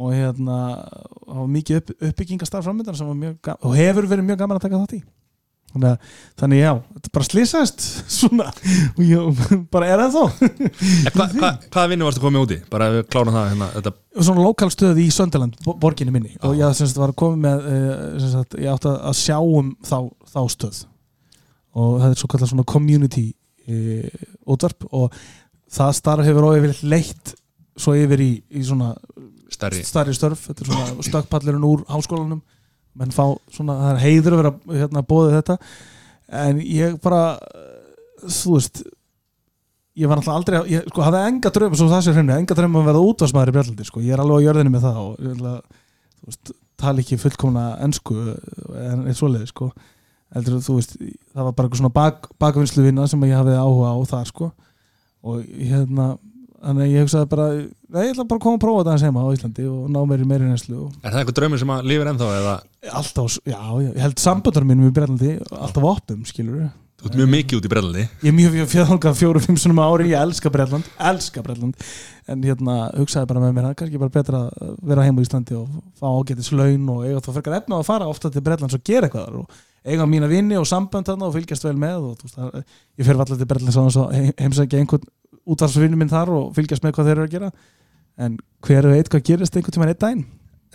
og 0.01 0.13
hérna 0.17 0.61
það 1.27 1.41
var 1.41 1.51
mikið 1.57 1.81
upp, 1.81 1.91
uppbyggingastar 2.11 2.65
framöndan 2.65 3.59
og 3.59 3.75
hefur 3.77 4.09
verið 4.09 4.31
mjög 4.31 4.41
gaman 4.41 4.59
að 4.59 4.65
taka 4.69 4.81
þátt 4.81 4.97
í. 4.99 5.03
Þannig, 5.73 5.89
að, 5.89 6.17
þannig 6.37 6.59
já, 6.61 6.71
þetta 6.93 7.11
bara 7.17 7.27
slýsast 7.27 7.85
svona. 8.19 8.49
Og 8.93 9.03
ég 9.09 9.43
bara 9.73 9.89
er 9.89 10.03
það 10.03 10.17
þó 10.19 10.25
En 10.43 11.15
hva, 11.17 11.27
hva, 11.33 11.51
Hvaða 11.73 11.85
vinnu 11.93 12.09
varstu 12.09 12.25
komið 12.25 12.45
úti? 12.45 12.59
Bara 12.73 12.89
klárum 13.09 13.37
það 13.37 13.47
hérna, 13.55 13.93
svona 14.19 14.45
lokalstöð 14.45 15.01
í 15.01 15.07
Söndaland, 15.15 15.57
borginni 15.81 16.13
minni. 16.13 16.35
Og 16.45 16.59
ég 16.61 16.77
sem 16.77 16.89
sagt, 16.91 17.01
var 17.01 17.15
að 17.15 17.21
koma 17.25 17.41
með 17.47 17.69
uh, 17.71 17.93
sem 18.21 18.35
sagt, 18.35 18.59
ég 18.61 18.73
átti 18.73 18.93
að 18.93 19.17
sjá 19.23 19.39
um 19.41 19.71
þá, 19.89 19.97
þá 20.35 20.41
stöð. 20.57 20.83
Og 21.73 21.95
það 22.03 22.09
er 22.11 22.21
svo 22.21 22.33
kallar 22.35 22.53
svona 22.53 22.69
community 22.75 23.27
uh, 23.33 24.27
útvarp. 24.53 24.91
Og 24.93 25.17
það 25.73 25.97
starf 26.03 26.29
hefur 26.29 26.51
yfir 26.59 26.85
leitt 26.85 27.33
svo 27.81 27.97
yfir 27.97 28.21
í, 28.21 28.33
í 28.53 28.67
svona 28.67 28.93
stærri 29.63 29.85
starri 29.87 30.17
störf, 30.17 30.49
þetta 30.49 30.65
er 30.65 30.73
svona 30.73 31.07
stökkpallurinn 31.09 31.69
úr 31.69 31.85
háskólanum. 31.91 32.43
Menn 32.99 33.15
fá 33.15 33.25
svona, 33.55 33.79
það 33.79 33.93
er 33.95 34.03
heiður 34.03 34.35
að 34.35 34.43
vera 34.43 34.83
hérna 34.83 35.05
bóðið 35.09 35.39
þetta. 35.39 35.59
En 36.43 36.59
ég 36.67 36.99
bara 37.05 37.23
eh, 37.39 37.71
þú 38.27 38.59
veist 38.59 38.83
ég 39.99 40.09
var 40.09 40.19
náttúrulega 40.19 40.39
aldrei, 40.41 40.59
ég 40.73 40.89
sko 40.89 41.05
hafði 41.05 41.23
enga 41.29 41.53
dröm 41.53 41.75
svo 41.77 41.89
það 41.91 42.05
sé 42.07 42.15
hreinu, 42.17 42.35
enga 42.35 42.57
dröm 42.57 42.73
um 42.73 42.81
að 42.81 42.89
verða 42.89 43.07
útvarsmaður 43.11 43.51
í 43.51 43.55
Breitlandi 43.57 43.87
sko, 43.89 44.03
ég 44.05 44.15
er 44.15 44.23
alveg 44.23 44.41
á 44.41 44.45
jörðinu 44.47 44.73
með 44.73 44.87
það 44.87 45.01
og 45.03 45.11
ég 45.19 45.35
vil 45.35 45.49
að, 45.51 45.59
þú 46.17 46.31
veist, 46.31 46.53
tala 46.83 47.03
ekki 47.05 47.19
fullkomna 47.21 47.65
ensku 47.85 48.17
en 48.81 49.05
eitt 49.07 49.19
svoleiði 49.19 49.51
sko. 49.51 49.69
Heldur 50.33 50.63
þú 50.65 50.79
veist, 50.79 50.95
það 50.97 51.49
var 51.49 51.57
bara 51.59 51.69
eitthvað 51.69 51.83
svona 51.83 51.95
bak, 51.99 52.31
bakvinnslu 52.41 52.87
vinna 52.87 53.05
sem 53.11 53.27
ég 53.29 53.37
hafði 53.37 53.59
áhuga 53.61 53.93
á 53.93 53.99
þar 54.15 54.31
sko. 54.33 54.49
Og 55.29 55.43
hérna 55.45 56.09
þannig 56.63 56.85
að 56.85 56.93
ég 56.93 57.07
hugsaði 57.07 57.31
bara, 57.33 57.47
ég 57.59 58.13
ætla 58.13 58.27
bara 58.31 58.39
að 58.39 58.45
koma 58.47 58.59
að 58.59 58.63
prófa 58.65 58.83
þetta 58.83 58.93
aðeins 58.93 59.07
heima 59.09 59.25
á 59.27 59.35
Íslandi 59.37 59.67
og 59.71 59.89
ná 59.93 59.99
mér 60.09 60.23
í 60.23 60.29
meiri 60.31 60.51
neslu 60.51 60.77
og 60.87 60.93
Er 61.03 61.11
það 61.11 61.19
eitthvað 61.23 61.39
draumur 61.41 61.63
sem 61.63 61.75
að 61.75 61.89
lifir 61.91 62.13
ennþá 62.13 62.29
eða? 62.39 62.55
Alltaf, 63.01 63.41
já, 63.43 63.59
ég 63.83 63.99
held 64.05 64.23
samböndur 64.23 64.69
mínum 64.69 64.89
í 64.89 64.95
Breitlandi 64.95 65.35
alltaf 65.51 65.91
opnum, 65.93 66.23
skilur 66.29 66.71
þú 67.03 67.11
ert 67.11 67.19
mjög 67.19 67.31
mikið 67.33 67.59
út 67.59 67.67
í 67.67 67.71
brellandi 67.73 68.03
ég 68.07 68.29
er 68.31 68.35
mjög 68.37 68.69
fjölþangað 68.71 69.17
fjóru-fimm 69.19 69.57
sunum 69.59 69.81
ári 69.83 70.13
ég 70.13 70.23
elska 70.23 70.53
Breitland, 70.55 70.87
elska 71.11 71.43
Breitland 71.43 71.89
en 72.31 72.45
hérna 72.47 72.77
hugsaði 72.95 73.27
bara 73.33 73.43
með 73.43 73.57
mér 73.57 73.67
er 73.73 73.79
kannski 73.81 73.99
bara 73.99 74.15
betra 74.15 74.43
að 74.47 74.77
vera 74.87 75.07
heim 75.07 75.19
á 75.19 75.25
Íslandi 75.25 75.57
og 75.59 75.73
fá 75.99 76.07
ágætis 76.07 76.53
laun 76.55 76.87
og 76.95 77.03
eiga 77.09 77.25
þá 77.25 77.31
frekar 77.39 77.57
efna 77.59 77.81
að 77.81 77.89
fara 77.89 78.07
ofta 78.11 78.31
til 78.31 78.45
Breitlands 78.47 78.79
og 78.79 78.85
gera 78.87 79.11
eitthvað 79.11 79.41
og 79.41 79.59
eiga 79.83 80.07
mína 80.07 80.31
vinni 80.31 80.61
og 80.61 80.69
sambönd 80.71 81.11
þarna 81.11 81.27
og 81.27 81.35
fylgjast 81.35 81.67
vel 81.67 81.75
með 81.83 82.07
og 82.13 82.23
þú 82.23 82.31
veist, 82.31 82.71
ég 83.03 83.09
fer 83.09 83.19
allir 83.19 83.43
til 83.43 83.51
Breitlands 83.51 83.99
og 83.99 84.15
heimsækja 84.39 84.85
einhvern 84.85 85.11
útvarsvinni 85.49 85.99
minn 85.99 86.13
þar 86.13 86.31
og 86.37 86.53
fylgjast 86.57 86.85
með 86.85 86.95
hvað 86.97 87.11
þeir 87.11 87.17
eru 87.17 87.27
að 87.27 87.35
gera. 87.37 87.51
En 88.23 88.39
hver 88.67 88.89
veit 88.93 89.11
hvað 89.11 89.27
gerist 89.31 89.57
einhvern 89.57 89.77
tímann 89.77 89.93
einn 89.93 90.01
daginn? 90.05 90.25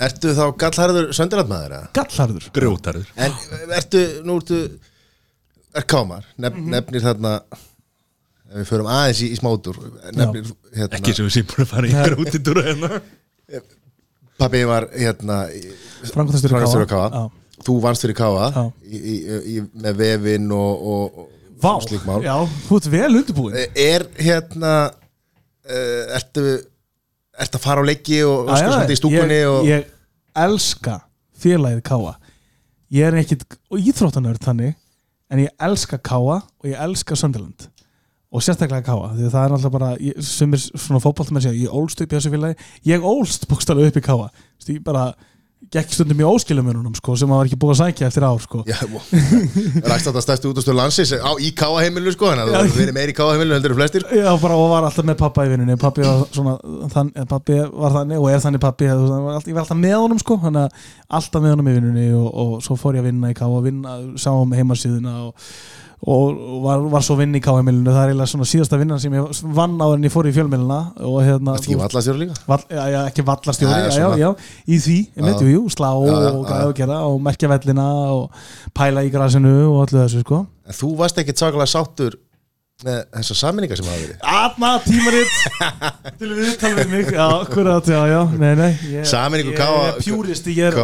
Ertu 0.07 0.33
þá 0.37 0.43
gallharður 0.61 1.09
söndilandmaður? 1.17 1.73
eða? 1.77 1.89
gallharður? 1.97 2.49
Grjótarður. 2.53 3.09
En 3.17 3.33
ertu, 3.77 4.03
nú 4.27 4.37
ertu 4.41 4.59
er 5.77 5.87
kámar, 5.89 6.27
nef, 6.41 6.59
nefnir 6.73 7.03
þarna 7.05 7.33
ef 8.47 8.61
við 8.61 8.69
förum 8.69 8.89
aðeins 8.91 9.23
í, 9.25 9.31
í 9.33 9.39
smátur 9.39 9.79
nefnir, 10.15 10.51
hérna, 10.75 10.99
ekki 10.99 11.15
sem 11.15 11.27
við 11.27 11.33
síðan 11.35 11.49
búin 11.51 11.65
að 11.65 11.71
fara 11.73 11.89
í 11.89 11.95
Nei. 11.95 12.03
grjótitúra 12.07 12.63
hérna. 12.67 13.01
Pabbi 14.37 14.61
var 14.69 14.87
hérna 14.93 15.39
Framkvæmdastjóri 16.05 16.87
Káa. 16.91 17.25
Þú 17.65 17.79
vannst 17.81 18.03
fyrir 18.05 18.17
káa 18.19 18.67
í, 18.85 19.15
í, 19.55 19.55
með 19.81 19.97
vefin 20.03 20.51
og, 20.53 20.83
og, 20.93 21.23
Vá, 21.61 21.73
mál. 22.05 22.21
Já, 22.25 22.35
þú 22.67 22.79
ert 22.79 22.89
vel 22.93 23.11
undirbúin 23.17 23.55
er 23.73 24.05
hérna 24.21 24.73
uh, 24.91 26.17
ertu 26.17 26.43
ertu 27.37 27.59
að 27.59 27.63
fara 27.63 27.81
á 27.81 27.87
leiki 27.87 28.19
og 28.25 28.49
já, 28.51 28.59
svolítið 28.63 28.95
í 28.95 28.99
stúkunni 29.01 29.39
ég, 29.39 29.47
og, 29.51 29.69
ég 29.69 29.87
elska 30.37 30.99
félagið 31.37 31.81
Káa 31.87 32.13
ég 32.93 33.07
er 33.09 33.17
ekkit 33.21 33.45
íþróttanörd 33.77 34.43
þannig 34.45 34.75
en 35.33 35.43
ég 35.43 35.65
elska 35.69 35.99
Káa 35.99 36.39
og 36.41 36.69
ég 36.69 36.77
elska 36.87 37.17
Sönderland 37.19 37.67
og 38.27 38.43
sérstaklega 38.43 38.85
Káa 38.85 39.13
því 39.15 39.25
að 39.27 39.33
það 39.33 39.45
er 39.45 39.55
alltaf 39.57 39.73
bara 39.73 39.89
ég, 40.03 40.21
sem 40.25 40.53
er 40.53 40.63
svona 40.67 41.01
fótboltum 41.03 41.39
að 41.39 41.47
segja 41.47 41.67
ég 41.67 41.75
ólst 41.79 42.01
upp 42.03 42.11
í 42.11 42.17
þessu 42.17 42.31
félagi. 42.33 42.69
Ég 42.89 43.05
ólst 43.07 43.47
bókstallega 43.49 43.91
upp 43.91 43.99
í 43.99 44.03
Káa 44.03 44.27
Þú 44.27 44.59
veist, 44.59 44.71
ég 44.73 44.83
bara 44.85 45.05
gekk 45.73 45.91
stundum 45.91 46.21
í 46.21 46.25
óskilumönunum 46.27 46.93
sko, 46.95 47.15
sem 47.19 47.27
maður 47.27 47.41
var 47.41 47.49
ekki 47.49 47.59
búið 47.59 47.73
að 47.73 47.79
sækja 47.81 48.07
eftir 48.07 48.25
ár 48.27 48.41
sko. 48.43 48.61
Rækst 49.89 50.07
þetta 50.07 50.21
stærstu 50.23 50.51
útastöð 50.53 50.77
landsins 50.77 51.13
á, 51.17 51.31
í 51.43 51.49
káaheimilu 51.57 52.13
sko, 52.13 52.29
þannig 52.31 52.53
að 52.55 52.69
þú 52.69 52.81
verið 52.81 52.95
meiri 52.95 53.15
í 53.15 53.17
káaheimilu 53.17 53.55
heldur 53.57 53.73
en 53.73 53.79
flestir. 53.81 54.05
Já, 54.13 54.29
bara, 54.43 54.59
og 54.59 54.69
var 54.71 54.87
alltaf 54.87 55.07
með 55.09 55.17
pappa 55.23 55.47
í 55.47 55.51
vinnunni. 55.51 55.79
Pappi 55.81 56.05
var, 56.05 56.23
svona, 56.35 56.53
þann, 56.93 57.09
eh, 57.15 57.27
pappi 57.33 57.57
var 57.65 57.97
þannig 57.97 58.21
og 58.21 58.29
er 58.31 58.45
þannig 58.45 58.63
pappi 58.63 58.91
alltaf, 58.93 59.49
ég 59.49 59.57
var 59.57 59.65
alltaf 59.65 59.81
með 59.81 59.97
honum 59.97 60.21
sko, 60.23 60.39
alltaf 60.45 61.43
með 61.43 61.55
honum 61.55 61.71
í 61.73 61.75
vinnunni 61.79 62.07
og, 62.15 62.29
og 62.31 62.55
svo 62.63 62.79
fór 62.79 62.99
ég 62.99 63.03
að 63.03 63.11
vinna 63.11 63.33
í 63.33 63.37
K 63.37 63.49
og 63.49 63.67
vinna, 63.67 63.97
sá 64.21 64.31
um 64.37 64.55
heimasíðuna 64.55 65.17
og, 65.27 65.49
og 66.05 66.41
var, 66.61 66.83
var 66.91 67.01
svo 67.01 67.15
vinn 67.17 67.33
í 67.33 67.39
K-heimilinu 67.41 67.89
það 67.89 68.03
er 68.03 68.11
eiginlega 68.11 68.29
svona 68.29 68.45
síðasta 68.47 68.77
vinnan 68.77 68.99
sem 69.01 69.15
ég 69.17 69.39
vann 69.57 69.79
á 69.81 69.87
en 69.95 70.05
ég 70.05 70.13
fór 70.13 70.27
í 70.29 70.33
fjölmilina 70.35 70.77
og 71.01 71.17
hérna 71.25 71.55
Þetta 71.57 71.65
ekki 71.65 71.79
vallastjóra 71.81 72.21
líka? 72.21 72.37
Vall, 72.45 72.65
já, 72.69 72.83
já, 72.93 72.99
ekki 73.09 73.25
vallastjóri, 73.25 73.73
Já, 73.73 73.97
já, 73.97 74.09
já, 74.21 74.29
í 74.67 74.77
því, 74.83 74.97
ég 75.17 75.25
veit, 75.25 75.41
jú, 75.41 75.49
jú, 75.55 75.63
slá 75.73 75.89
og 75.97 76.05
gæða 76.45 76.61
og 76.67 76.75
gera 76.77 76.99
og 77.07 77.17
merkja 77.25 77.49
vellina 77.49 77.87
og 78.13 78.45
pæla 78.77 79.07
í 79.07 79.11
grasinu 79.13 79.55
og 79.71 79.81
allir 79.87 80.03
þessu, 80.03 80.21
sko. 80.27 80.43
En 80.69 80.77
þú 80.77 80.93
varst 81.01 81.17
ekkit 81.23 81.41
sakalega 81.41 81.73
sáttur 81.73 82.19
með 82.85 83.01
þessar 83.17 83.41
saminningar 83.41 83.81
sem 83.81 83.89
hafa 83.89 84.03
verið? 84.03 84.17
Atna, 84.37 84.71
tímaritt! 84.85 85.33
Til 86.21 86.29
við 86.77 86.91
mig, 86.93 87.09
já, 87.09 87.25
akkurat, 87.25 87.89
já, 87.89 88.03
já, 88.13 88.19
nei, 88.37 88.53
nei 88.59 88.69
ég 88.85 89.01
er 89.01 89.97
pjúristi, 90.05 90.53
ég 90.61 90.69
er 90.69 90.77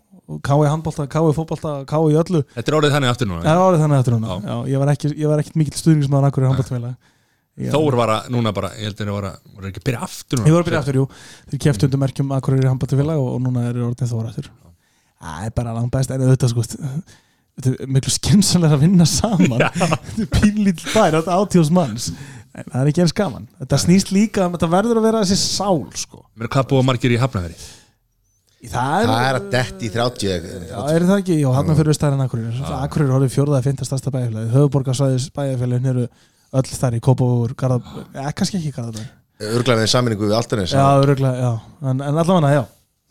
Þór. 0.26 0.64
í 0.66 0.70
handbólta, 0.70 1.06
í 1.06 1.34
fótbólta, 1.36 1.74
í 2.10 2.16
öllu. 2.22 2.40
Þetta 2.54 2.72
er 2.72 2.78
orðið 2.80 2.96
þannig 2.96 3.12
aftur 3.12 3.30
núna. 3.30 3.42
Það 3.44 3.52
er 3.52 3.66
árið 3.66 3.84
þannig 3.84 4.00
eftir 4.02 4.16
hún 4.16 4.24
Já. 4.26 4.34
já, 4.42 4.56
ég 4.72 4.82
var 4.82 4.92
var 5.30 5.42
ekkit 5.42 5.60
mikill 5.60 5.78
stuðningsmaður 5.80 6.28
akkur 6.30 6.46
í 6.46 6.50
handbóltafélag 6.50 6.96
Þór 7.56 7.94
var 7.96 8.10
að, 8.12 8.26
núna 8.34 8.50
bara, 8.52 8.68
ég 8.76 8.90
held 8.90 8.98
að 9.00 9.06
það 9.06 9.14
var 9.16 9.26
að 9.30 9.36
voru 9.56 9.68
ekki 9.70 9.80
að 9.80 9.84
byrja 9.86 10.00
aftur 10.04 10.40
núna. 10.40 10.48
Ég 10.50 10.52
voru 10.52 10.64
að 10.64 10.66
byrja 10.68 10.80
aftur, 10.82 10.98
jú. 10.98 11.04
Þeir 11.48 11.60
keftu 11.64 11.86
undir 11.86 12.00
merkjum 12.02 12.34
Akureyri 12.36 12.68
handbóltafélag 12.68 13.20
og, 13.22 13.28
og 13.32 13.38
núna 13.46 13.62
er 13.70 13.78
orðin 13.80 14.10
þóra 14.10 14.32
aftur. 14.32 14.50
Það 15.16 15.46
er 15.46 15.54
bara 15.56 15.72
langt 15.78 15.94
best 15.94 16.12
en 16.12 16.26
auðvitað 16.26 16.52
sko 16.52 16.66
Þetta 17.56 17.70
er 17.72 17.88
miklu 17.88 18.12
skynsalega 18.12 18.76
að 18.76 18.82
vinna 18.84 19.06
saman. 19.08 19.62
Þetta 19.80 20.26
er 20.26 20.28
pínlítill 20.34 20.90
bær, 20.92 21.14
þetta 21.16 21.32
er 21.32 21.38
átjóðs 21.40 21.70
manns. 21.72 22.10
En 22.52 22.66
það 22.68 22.82
er 22.82 22.90
ekki 22.90 23.02
eins 23.06 23.16
gaman. 23.16 23.46
Þetta 23.62 23.78
snýst 23.80 24.12
líka 24.12 24.44
um 24.44 24.58
þetta 24.58 24.68
verður 24.74 25.00
að 25.00 25.06
vera 25.08 25.22
þessi 25.24 25.38
sál 25.40 25.80
sko. 25.96 26.20
Mér 26.36 26.52
hvað 26.52 26.68
búa 26.74 26.84
margir 26.84 27.16
í 27.16 27.20
hafnaveri 27.20 27.56
Það 28.66 28.94
er, 29.02 29.10
Það 29.10 29.26
er 29.26 29.36
að 29.38 29.48
detti 29.52 29.86
í 29.86 29.90
30 29.92 30.30
Já, 30.70 30.78
er 30.90 31.04
það 31.04 31.18
ekki? 31.20 31.34
Já, 31.42 31.48
hann 31.54 31.74
fyrir 31.76 31.96
stærri 31.96 32.16
en 32.16 32.24
Akureyri 32.24 32.62
Akureyri 32.78 33.10
er 33.10 33.16
orðið 33.18 33.34
fjórða 33.34 33.58
að 33.60 33.66
finna 33.68 33.86
stærsta 33.86 34.12
bæjarfélagi 34.14 34.52
Höfuborgarsvæðis 34.54 35.26
bæjarfélagin 35.36 35.90
eru 35.92 36.06
öll 36.56 36.70
þar 36.72 36.96
í 36.96 37.02
Kópavúr, 37.04 37.52
Garðab 37.58 37.90
ja, 38.16 38.32
kannski 38.32 38.58
ekki 38.62 38.72
Garðabæ. 38.78 39.04
Örglega 39.52 39.82
með 39.82 39.92
saminningu 39.92 40.30
við 40.30 40.36
Altanes 40.38 40.72
Já, 40.72 40.86
öruglega, 41.02 41.36
já, 41.36 41.52
en, 41.90 42.00
en 42.00 42.20
allavega, 42.24 42.54
já 42.56 42.62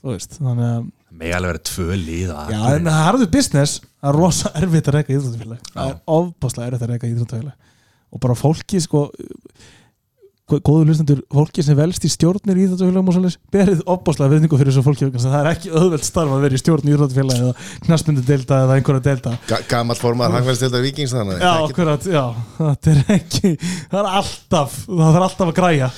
þú 0.02 0.16
veist, 0.16 0.38
þannig 0.42 0.66
að 0.72 0.90
Það 1.16 1.22
megi 1.22 1.36
alveg 1.38 1.52
vera 1.54 1.64
tvö 1.70 1.96
lið 2.02 2.32
að 2.34 2.50
Já, 2.52 2.58
en 2.60 2.88
það 2.90 2.96
er 2.98 3.06
harður 3.06 3.30
business. 3.32 3.76
Það 4.02 4.10
er 4.10 4.18
rosa 4.20 4.50
erfitt 4.62 4.90
að 4.90 4.96
reyka 4.98 5.14
íþróttafélag. 5.16 5.70
Það 5.70 5.92
er 5.92 6.00
ofbáslega 6.18 6.66
erfitt 6.68 6.84
að 6.84 6.92
reyka 6.92 7.12
íþróttafélag 7.14 7.56
Og 10.48 10.52
bara 10.52 10.62
fólki, 10.62 10.62
gó- 10.62 10.62
Góður 10.62 10.86
hlustendur, 10.92 11.22
fólki 11.34 11.64
sem 11.66 11.76
velst 11.78 12.04
í 12.06 12.10
stjórnir 12.10 12.58
í 12.60 12.66
íþróttafélagum 12.68 13.08
og 13.10 13.16
svoleiðis 13.16 13.38
Berið 13.52 13.80
ofbáslega 13.90 14.30
viðningu 14.30 14.58
fyrir 14.60 14.72
þessu 14.74 14.84
fólki 14.86 15.08
Það 15.18 15.38
er 15.40 15.48
ekki 15.52 15.72
öðveld 15.74 16.04
starf 16.06 16.30
að 16.36 16.42
vera 16.46 16.56
í 16.56 16.62
stjórn 16.62 16.86
í 16.86 16.94
íþróttafélag 16.94 17.40
Eða 17.42 17.54
knarsmyndu 17.88 18.24
delta 18.28 18.60
eða 18.66 18.76
einhverja 18.78 19.04
delta 19.08 19.34
Ga 19.50 19.60
Gamall 19.72 19.98
formar 19.98 20.32
hangvæðstildar 20.36 20.84
vikings 20.86 21.14
þannig 21.16 21.42
Já, 21.42 21.50
að 21.50 21.64
ekki- 21.66 21.74
akkurat, 21.74 22.06
já. 22.06 22.26
Það 22.60 22.90
er 22.94 23.02
ekki, 23.16 23.52
það 23.90 24.00
er 24.04 24.10
alltaf 24.20 24.76
Það 24.86 25.16
er 25.18 25.26
alltaf 25.26 25.48
að 25.50 25.56
græja. 25.58 25.90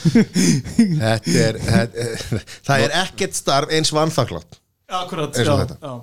Þetta 0.78 1.36
er 1.48 1.60
þetta- 1.68 2.44
Það 2.68 2.86
er 2.88 2.96
ekkert 3.04 3.36
starf 3.36 3.74
eins 3.76 3.92
vanþaklátt 3.92 4.62
Akkurat, 4.88 5.36
Eins 5.36 5.44
já, 5.48 5.58
þetta. 5.60 5.78
já. 5.84 5.96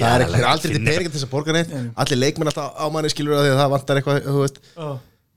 Það 0.00 0.14
er 0.14 0.22
er 0.38 0.44
aldrei 0.50 0.72
til 0.74 0.82
til 0.86 1.10
þess 1.14 1.24
að 1.26 1.30
borga 1.30 1.52
neitt. 1.54 1.70
Allir 1.98 2.18
leikmenn 2.18 2.50
alltaf 2.50 2.74
á 2.78 2.84
manni 2.90 3.10
skilur 3.10 3.34
að 3.38 3.46
því 3.46 3.50
að 3.54 3.60
það 3.60 3.70
vantar 3.74 3.98
eitthvað 4.00 4.20
þú 4.26 4.42
veist. 4.42 4.60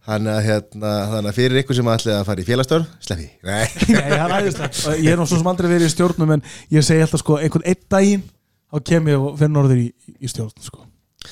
Þannig 0.04 0.34
að, 0.34 0.46
hérna, 0.50 1.32
fyrir 1.36 1.62
ykkur 1.62 1.78
sem 1.78 1.90
ætli 1.94 2.12
að 2.12 2.26
fara 2.28 2.44
í 2.44 2.48
félagstörf 2.48 2.88
Sleppi, 3.06 3.28
nei. 3.48 3.68
Nei, 3.94 4.08
það 4.12 4.24
er 4.26 4.34
æðislegt. 4.36 4.80
Ég 5.00 5.14
er 5.14 5.22
svo 5.22 5.38
sem 5.40 5.52
aldrei 5.54 5.68
verið 5.72 5.88
í 5.88 5.94
stjórnum 5.94 6.34
en 6.36 6.44
ég 6.76 6.84
segi 6.84 7.06
alltaf 7.06 7.22
sko, 7.24 7.38
einhvern 7.40 7.68
einn 7.72 7.86
daginn 7.94 8.26
þá 8.74 8.82
kem 8.90 9.08
ég 9.14 9.24
og 9.24 9.38
finn 9.40 9.62
orður 9.62 9.80
í, 9.80 9.86
í 10.20 10.32
stjórn 10.32 10.66
sko. 10.66 10.84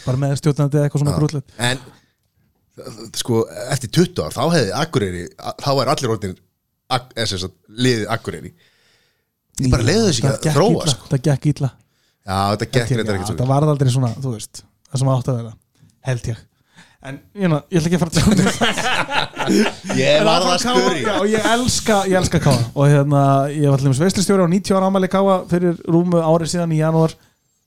bara 0.05 0.21
með 0.21 0.37
stjórnandi 0.39 0.79
eða 0.79 0.87
eitthvað 0.87 1.03
svona 1.03 1.17
grútlegt. 1.17 1.51
En 1.59 1.83
sko, 3.19 3.41
eftir 3.75 3.91
20 3.99 4.23
ár 4.23 4.37
þá 4.37 4.43
hefði 4.55 4.71
Akureyri, 4.79 5.25
þá 5.35 5.71
er 5.73 5.91
allir 5.95 6.15
orðin 6.15 6.37
ak, 6.95 7.11
sagt, 7.27 7.57
liðið 7.67 8.07
Akureyri. 8.15 8.53
Ég 9.59 9.73
bara 9.73 9.83
leiði 9.85 10.05
þess 10.07 10.21
ekki 10.21 10.31
að 10.31 10.55
þróa 10.55 10.85
sko. 10.93 11.09
Það 11.11 11.25
gekk 11.27 11.49
ítla 11.51 11.73
Já, 12.21 12.37
þetta 12.53 12.67
gekk 12.71 12.93
reyndar 12.95 13.17
ekki 13.19 13.35
Það 13.35 13.51
var 13.51 13.67
aldrei 13.67 13.91
svona, 13.93 14.13
þú 14.21 14.35
veist 14.37 14.63
það 14.87 15.01
sem 15.01 15.11
átti 15.11 15.31
að 15.31 15.39
vera, 15.41 15.53
held 16.07 16.29
ég 16.31 16.41
En 17.01 17.15
ég, 17.33 17.49
ná, 17.49 17.57
ég 17.73 17.79
ætla 17.79 17.89
ekki 17.89 17.97
að 17.97 18.03
fara 18.03 18.11
að 18.11 18.17
tjóna 18.19 18.43
Ég 19.97 20.19
var 20.27 20.43
það 20.43 20.51
að 20.51 20.59
spuri 20.61 20.99
Já, 21.01 21.15
ég 21.31 21.47
elska, 21.49 21.95
ég 22.11 22.17
elska 22.19 22.41
káa 22.43 22.59
Og 22.75 22.91
hérna, 22.91 23.21
ég 23.49 23.65
var 23.71 23.79
allir 23.79 23.89
með 23.89 23.97
sveislistjóri 24.03 24.45
á 24.45 24.53
90 24.53 24.77
ára 24.77 24.89
ámæli 24.91 25.09
káa 25.09 25.37
fyrir 25.49 25.79
rúmu 25.89 26.21
árið 26.21 26.51
síðan 26.53 26.75
í 26.75 26.77
janúar 26.77 27.15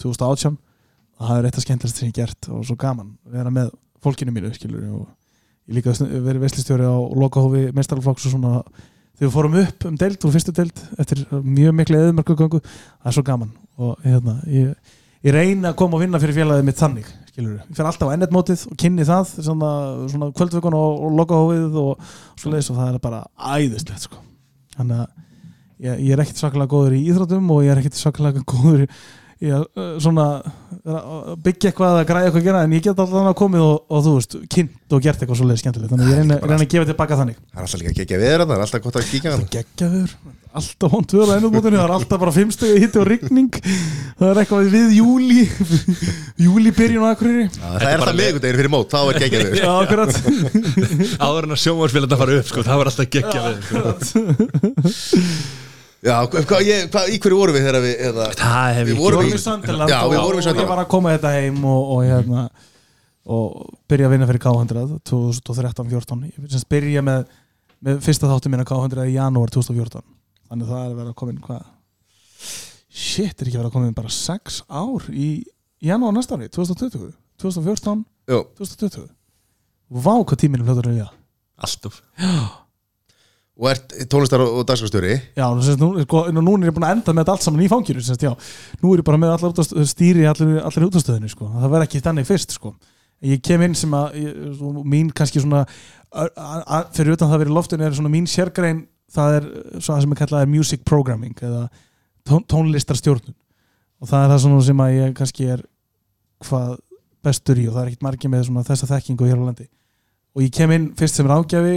2018 0.02 0.54
og 0.54 1.28
það 1.28 1.40
er 1.40 1.48
eitt 1.48 1.58
af 1.58 1.64
skemmtilegst 1.64 2.00
sem 2.00 2.10
ég 2.10 2.16
gert 2.16 2.48
og 2.50 2.62
svo 2.66 2.76
gaman 2.78 3.12
vera 3.30 3.50
með 3.54 3.70
fólkinu 4.04 4.34
mínu 4.34 4.50
skilur 4.54 4.86
og 5.00 5.04
ég 5.70 5.78
líka 5.78 5.94
verið 5.98 6.42
veistlistjóri 6.42 6.86
á 6.86 6.94
lokahófi 6.94 7.68
mestaralflokks 7.76 8.26
og 8.28 8.34
svona. 8.34 8.54
Þegar 9.14 9.28
við 9.28 9.34
fórum 9.36 9.58
upp 9.62 9.86
um 9.88 9.98
deild 9.98 10.26
og 10.26 10.34
fyrstu 10.34 10.54
deild 10.54 10.80
eftir 10.98 11.22
mjög 11.30 11.76
miklu 11.78 12.00
eðumörkugöngu 12.00 12.60
það 12.66 13.10
er 13.10 13.16
svo 13.16 13.22
gaman. 13.26 13.52
Og 13.78 13.94
hérna 14.02 14.40
ég, 14.50 14.74
ég 15.22 15.36
reyna 15.36 15.70
að 15.70 15.78
koma 15.78 15.98
og 15.98 16.02
vinna 16.02 16.20
fyrir 16.22 16.36
félagið 16.42 16.66
mitt 16.66 16.82
þannig 16.82 17.12
skilur 17.34 17.58
ég 17.58 17.74
fer 17.74 17.88
alltaf 17.88 18.10
á 18.10 18.14
ennetmótið 18.14 18.62
og 18.70 18.78
kynni 18.78 19.06
það 19.08 19.32
svona, 19.42 19.72
svona 20.12 20.30
kvöldvökun 20.38 20.76
og, 20.78 21.02
og 21.02 21.18
lokahófið 21.18 21.78
og 21.82 22.06
svo 22.38 22.52
leiðis 22.52 22.70
og 22.70 22.78
það 22.78 22.92
er 22.92 23.02
bara 23.02 23.20
æðislegt 23.58 24.06
sko. 24.06 24.22
Þannig 24.76 25.02
að 25.02 25.08
ég, 25.84 26.04
ég 26.06 26.14
er 26.14 26.22
ekkert 26.22 26.42
svakalega 26.42 26.72
góður 26.74 26.96
í 26.96 27.02
íþróttum 27.10 27.50
og 27.50 27.64
ég 27.66 27.74
er 27.74 27.82
ekkert 27.82 27.98
svakalega 27.98 28.44
góður 28.54 28.86
að 29.42 29.64
uh, 29.64 29.88
svona 30.02 30.26
byggja 30.84 31.70
eitthvað 31.70 31.98
að 31.98 32.06
græða 32.08 32.28
eitthvað 32.28 32.42
að 32.42 32.46
gera 32.48 32.62
en 32.64 32.74
ég 32.74 32.82
get 32.84 32.92
alltaf 32.92 33.12
þannig 33.14 33.32
að 33.32 33.40
komið 33.40 33.62
og, 33.64 33.76
og 33.88 33.98
þú 34.04 34.12
veist 34.18 34.32
kynnt 34.52 34.94
og 34.94 35.00
gert 35.04 35.18
eitthvað 35.22 35.38
svolítið 35.40 35.60
skemmtilegt. 35.62 35.90
Þannig 35.92 36.04
að 36.04 36.10
ég 36.12 36.18
reyna, 36.20 36.36
reyna 36.44 36.60
að 36.60 36.72
gefa 36.74 36.88
tilbaka 36.90 37.18
þannig. 37.20 37.36
Það 37.40 37.58
er 37.58 37.64
alltaf 37.64 37.80
líka 37.80 37.90
að 37.90 37.98
gegja 38.00 38.18
viður 38.20 38.44
það 38.44 38.54
er 38.54 38.64
alltaf 38.64 38.82
gott 38.84 38.98
að 39.00 39.08
kíkja 39.10 39.30
hann 39.34 39.46
geggjaður, 39.54 40.10
alltaf 40.60 40.88
hónd 40.94 41.08
tvöður 41.10 41.30
á 41.32 41.36
ennumótinu, 41.38 41.78
það 41.80 41.86
er 41.88 41.94
alltaf 41.96 42.18
bara 42.24 42.36
fimmstegi 42.36 42.82
hitti 42.84 43.00
og 43.00 43.06
rigning. 43.08 43.52
Það 44.20 44.28
er 44.28 44.36
eitthvað 44.44 44.60
við 44.74 44.88
júli 45.00 45.42
júli 46.44 46.70
byrjun 46.76 47.02
á 47.02 47.10
akkurir 47.10 47.50
Það 47.56 47.74
er 47.88 47.98
alltaf 47.98 48.18
miðgundegir 48.20 48.58
fyrir 48.60 48.72
mót, 48.72 48.88
þá 48.92 49.00
er 49.02 49.18
gegja 49.24 49.40
viður 49.42 49.58
Já, 49.58 49.72
akkurat. 49.82 50.12
Áður 51.26 51.44
en 51.48 51.56
að 51.56 51.62
sjónvarsfélag 51.64 52.06
þetta 52.06 52.20
fara 52.22 52.38
upp 52.38 52.48
sko, 52.52 52.60
það. 56.04 56.34
Já, 56.34 56.44
hvað, 56.50 56.62
ég, 56.68 56.84
hvað, 56.92 57.10
í 57.14 57.18
hverju 57.24 57.36
vorum 57.40 57.56
við 57.56 57.64
þegar 57.64 57.80
við 57.84 57.94
eða, 58.10 58.24
það 58.36 58.74
hef 58.78 58.86
Við 58.88 58.94
ég 58.94 59.00
vorum 59.00 59.18
vorum 59.20 59.30
í- 59.30 59.34
í 59.34 59.42
Sönderland 59.44 59.90
Já, 59.94 59.98
við 60.04 60.18
vorum 60.20 60.40
í 60.42 60.44
og, 60.50 60.58
ég 60.60 60.68
var 60.68 60.82
að 60.82 60.88
koma 60.92 61.14
þetta 61.14 61.30
heim 61.38 61.62
og, 61.64 61.92
og 61.94 62.02
hérna 62.04 62.42
og 63.24 63.70
byrja 63.88 64.08
að 64.10 64.12
vinna 64.12 64.26
fyrir 64.28 64.42
K100 64.44 64.98
2013-14 65.08 66.26
ég 66.28 66.50
semst 66.52 66.68
byrja 66.68 67.00
með, 67.06 67.24
með 67.88 68.02
fyrsta 68.04 68.28
þáttu 68.28 68.52
mín 68.52 68.60
að 68.60 68.68
K100 68.68 69.06
í 69.08 69.14
janúar 69.16 69.52
2014 69.54 70.04
þannig 70.50 70.66
að 70.68 70.74
það 70.74 70.82
er 70.84 70.90
að 70.92 70.98
vera 71.00 71.14
komin 71.22 71.38
hvað? 71.46 71.62
Shit, 72.94 73.40
er 73.40 73.48
ekki 73.48 73.56
að 73.56 73.62
vera 73.64 73.72
komin 73.74 73.94
bara 73.96 74.12
6 74.12 74.60
ár 74.68 75.06
í 75.10 75.28
janúar 75.84 76.12
næsta 76.18 76.36
ári 76.36 76.50
2020, 76.52 77.14
2014 77.40 78.04
Jú, 78.30 78.42
2020 78.60 79.08
Vá 80.04 80.12
hvað 80.20 80.38
tíminn 80.44 80.60
er 80.60 80.68
fljótur 80.68 80.90
að 80.92 80.98
líða 80.98 81.08
alltaf 81.64 82.02
og 83.54 83.68
ert 83.70 83.92
tónlistar 84.10 84.42
og, 84.42 84.62
dagskastjóri 84.66 85.12
Já, 85.36 85.44
nú, 85.78 85.90
sko, 86.02 86.24
nú 86.34 86.56
er 86.56 86.70
ég 86.70 86.74
búin 86.74 86.88
að 86.88 86.96
enda 86.96 87.14
með 87.14 87.22
þetta 87.22 87.36
allt 87.36 87.44
saman 87.46 87.62
í 87.62 87.68
fanginu 87.70 88.02
semst. 88.02 88.24
Nú 88.82 88.94
er 88.94 89.02
ég 89.02 89.06
bara 89.06 89.20
með 89.20 89.36
allar 89.36 89.86
stýri 89.90 90.26
allir, 90.26 90.56
allir 90.58 90.88
útastöðinu 90.88 91.30
sko. 91.30 91.46
Það 91.52 91.76
verð 91.76 91.86
ekki 91.86 92.02
þannig 92.02 92.26
fyrst 92.26 92.56
sko. 92.56 92.74
Ég 93.24 93.44
kem 93.46 93.62
inn 93.62 93.76
sem 93.78 93.94
að 93.94 94.18
ég, 94.18 94.64
mín 94.90 95.12
kannski 95.14 95.44
svona 95.44 95.62
a, 96.14 96.26
a, 96.34 96.80
fyrir 96.94 97.14
utan 97.14 97.30
það 97.30 97.44
verið 97.44 97.56
loftinu 97.56 97.86
er 97.86 97.96
svona 97.96 98.12
mín 98.12 98.26
sérgrein 98.30 98.84
það 99.14 99.38
er 99.38 99.48
svona 99.78 100.02
sem 100.02 100.14
er 100.14 100.20
kallað 100.20 100.44
er 100.44 100.50
music 100.50 100.84
programming 100.86 101.38
eða 101.38 101.62
tón, 102.26 102.44
tónlistarstjórnun 102.50 103.34
og 103.34 104.10
það 104.10 104.24
er 104.24 104.32
það 104.32 104.42
svona 104.44 104.66
sem 104.68 104.82
að 104.84 104.94
ég 104.96 105.16
kannski 105.18 105.48
er 105.54 105.64
hvað 106.44 106.76
bestur 107.24 107.60
í 107.60 107.66
og 107.68 107.76
það 107.76 107.82
er 107.82 107.90
ekkit 107.92 108.06
margir 108.06 108.32
með 108.32 108.50
þessa 108.68 108.90
þekkingu 108.90 109.28
hér 109.28 109.40
á 109.40 109.46
landi 109.48 109.68
og 110.34 110.44
ég 110.44 110.54
kem 110.54 110.74
inn 110.74 110.88
fyrst 110.98 111.20
sem 111.20 111.30
ráðgjafi 111.30 111.76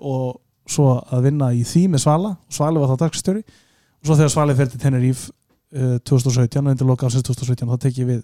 og 0.00 0.40
svo 0.68 0.88
að 1.12 1.24
vinna 1.28 1.50
í 1.54 1.62
því 1.66 1.86
með 1.92 2.04
Svala. 2.04 2.34
Svali 2.52 2.82
var 2.82 2.92
þá 2.92 3.04
dagstjóri 3.06 3.42
og 3.42 4.06
svo 4.06 4.18
þegar 4.18 4.32
Svali 4.34 4.56
fer 4.58 4.70
til 4.72 4.80
Tenerife 4.82 5.32
uh, 5.74 5.98
2017 6.06 6.62
og 6.62 6.72
undir 6.74 6.88
loka 6.88 7.08
ásins 7.08 7.26
2017 7.26 7.70
þá 7.72 7.82
tek 7.82 7.98
ég 8.02 8.08
við 8.12 8.22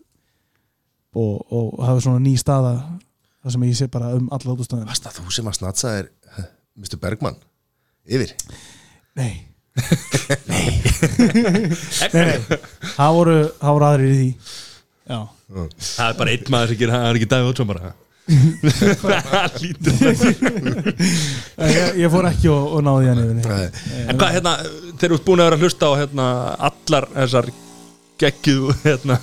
og, 1.18 1.34
og 1.50 1.78
hafa 1.82 2.04
svona 2.04 2.22
ný 2.22 2.36
staða 2.38 2.74
þar 3.42 3.54
sem 3.54 3.66
ég 3.68 3.78
sé 3.78 3.88
bara 3.90 4.12
um 4.16 4.28
alla 4.34 4.54
útustöðin 4.54 4.88
Varst 4.88 5.06
það 5.06 5.20
þú 5.20 5.34
sem 5.38 5.50
að 5.50 5.58
snatsa 5.60 5.92
er 6.02 6.10
Mr. 6.78 6.98
Bergman 7.02 7.38
yfir? 8.08 8.34
Nei. 9.18 9.32
Nei. 10.48 10.66
Nei, 12.12 12.38
það 12.96 13.16
voru, 13.16 13.34
það 13.60 13.74
voru 13.76 13.86
aðrir 13.88 14.10
í 14.12 14.18
því. 14.18 14.28
Já. 15.08 15.18
Það 15.48 16.04
er 16.08 16.16
bara 16.18 16.32
einn 16.34 16.52
maður 16.52 16.72
sem 16.72 16.78
gerir 16.80 16.94
það 16.94 17.06
er 17.08 17.18
ekki 17.18 17.28
Davíð 17.32 17.50
Ótsson 17.52 17.68
bara. 17.70 17.82
það 17.88 18.07
ég, 21.68 21.96
ég 22.02 22.10
fór 22.12 22.28
ekki 22.28 22.50
og, 22.52 22.64
og 22.76 22.84
náði 22.84 23.08
hann 23.08 23.22
yfir 23.24 23.34
Nei. 23.38 23.68
En 24.04 24.20
hvað, 24.20 24.34
hérna, 24.36 24.52
þeir 25.00 25.08
eru 25.10 25.20
búin 25.24 25.40
að 25.40 25.48
vera 25.48 25.58
að 25.58 25.64
hlusta 25.64 25.84
á 25.88 25.92
hérna, 26.02 26.26
allar 26.68 27.04
þessar 27.14 27.46
geggju 28.18 28.58
hérna 28.84 29.16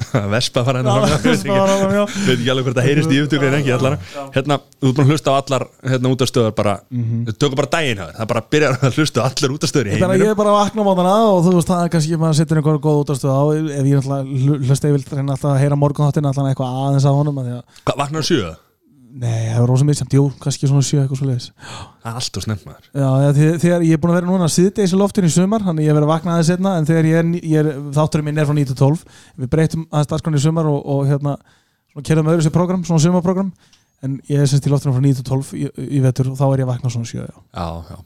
Vespa 0.34 0.64
já, 0.64 1.94
já. 1.94 2.04
veit 2.26 2.38
ekki 2.38 2.50
alveg 2.52 2.66
hvort 2.68 2.78
það 2.78 2.88
heyrist 2.88 3.12
í 3.12 3.18
yfirtöku 3.20 3.48
en 3.48 3.56
ekki 3.58 3.74
allar 3.76 3.96
hérna, 4.36 4.58
þú 4.80 4.92
búin 4.96 5.04
að 5.06 5.12
hlusta 5.14 5.34
á 5.34 5.34
allar 5.40 5.66
hérna 5.92 6.12
útastöðar 6.14 6.54
bara, 6.56 6.76
þau 6.90 7.34
tökum 7.36 7.60
bara 7.60 7.72
daginn 7.76 8.00
þér, 8.00 8.14
það 8.20 8.30
bara 8.32 8.44
byrjar 8.54 8.78
að 8.80 8.98
hlusta 9.00 9.20
á 9.20 9.28
allar 9.28 9.56
útastöður 9.56 9.90
í 9.90 9.94
Þannig 9.94 10.06
að 10.06 10.14
heiminum. 10.14 10.26
ég 10.26 10.34
er 10.34 10.40
bara 10.40 10.56
á 10.56 10.84
mótana 10.90 11.14
og 11.30 11.44
þú 11.46 11.54
veist 11.58 11.70
það 11.70 11.84
er 11.84 11.92
kannski 11.96 12.20
maður 12.20 12.40
setur 12.40 12.62
einhverju 12.62 12.82
góð 12.86 13.02
útastöð 13.04 13.36
á. 13.36 13.42
Ef 13.80 13.90
ég 13.90 14.10
hlusta 14.70 14.90
yfir 14.90 15.20
reyna 15.20 15.36
alltaf 15.36 15.52
að 15.52 15.62
heyra 15.64 15.80
morgunháttin 15.80 16.30
alltaf 16.30 16.50
eitthvað 16.50 16.82
aðeins 16.86 17.08
á 17.08 17.12
honum 17.12 17.40
Hvað, 17.40 17.96
vaknar 17.96 18.20
það 18.22 18.28
sjö? 18.30 18.50
Nei, 19.10 19.50
það 19.50 19.62
er 19.62 19.66
rosa 19.66 19.86
misjamt, 19.88 20.14
jú, 20.14 20.24
kannski 20.38 20.68
svona 20.70 20.84
sjö 20.86 21.00
eitthvað 21.00 21.18
svo 21.18 21.26
leiðis 21.26 21.46
Það 21.58 22.10
er 22.10 22.18
alltaf 22.20 22.44
snemt 22.44 22.66
maður. 22.66 22.84
Já, 22.94 23.08
þegar, 23.36 23.56
þegar 23.64 23.84
ég 23.88 23.96
er 23.96 24.02
búin 24.02 24.12
að 24.12 24.18
vera 24.20 24.28
núna 24.30 24.48
síðdeis 24.54 24.94
í 24.94 25.00
loftinu 25.00 25.30
í 25.30 25.32
sumar, 25.34 25.64
þannig 25.66 25.86
ég 25.86 25.90
hef 25.90 25.98
verið 25.98 26.06
að 26.06 26.12
vakna 26.12 26.36
aðeins 26.36 26.50
setna 26.52 26.74
en 26.78 26.86
þegar 26.88 27.08
ég 27.10 27.18
er, 27.18 27.32
ég 27.50 27.64
er 27.64 27.80
þátturinn 27.96 28.28
minn 28.28 28.38
er 28.38 28.46
frá 28.46 28.56
9-12 28.60 29.02
við 29.42 29.50
breytum 29.56 29.88
aðeins 29.90 30.12
dagskrán 30.12 30.38
í 30.38 30.44
sumar 30.44 30.70
og, 30.70 30.78
og 30.94 31.02
hérna, 31.10 31.34
svona 31.90 32.06
kerðum 32.10 32.30
öðru 32.34 32.46
sér 32.46 32.54
program 32.54 32.86
svona 32.86 33.04
sumarprogram, 33.06 33.50
en 34.06 34.16
ég 34.30 34.44
er 34.44 34.50
semst 34.52 34.70
í 34.70 34.72
loftinu 34.72 34.94
frá 34.94 35.04
9-12 35.10 35.52
í, 35.58 35.66
í 35.98 36.04
vetur 36.06 36.30
og 36.30 36.38
þá 36.38 36.46
er 36.52 36.62
ég 36.62 36.68
að 36.68 36.72
vakna 36.76 36.94
svona 36.94 37.10
sjö, 37.10 37.26
já. 37.26 37.42
Já, 37.50 37.68
já. 37.90 38.00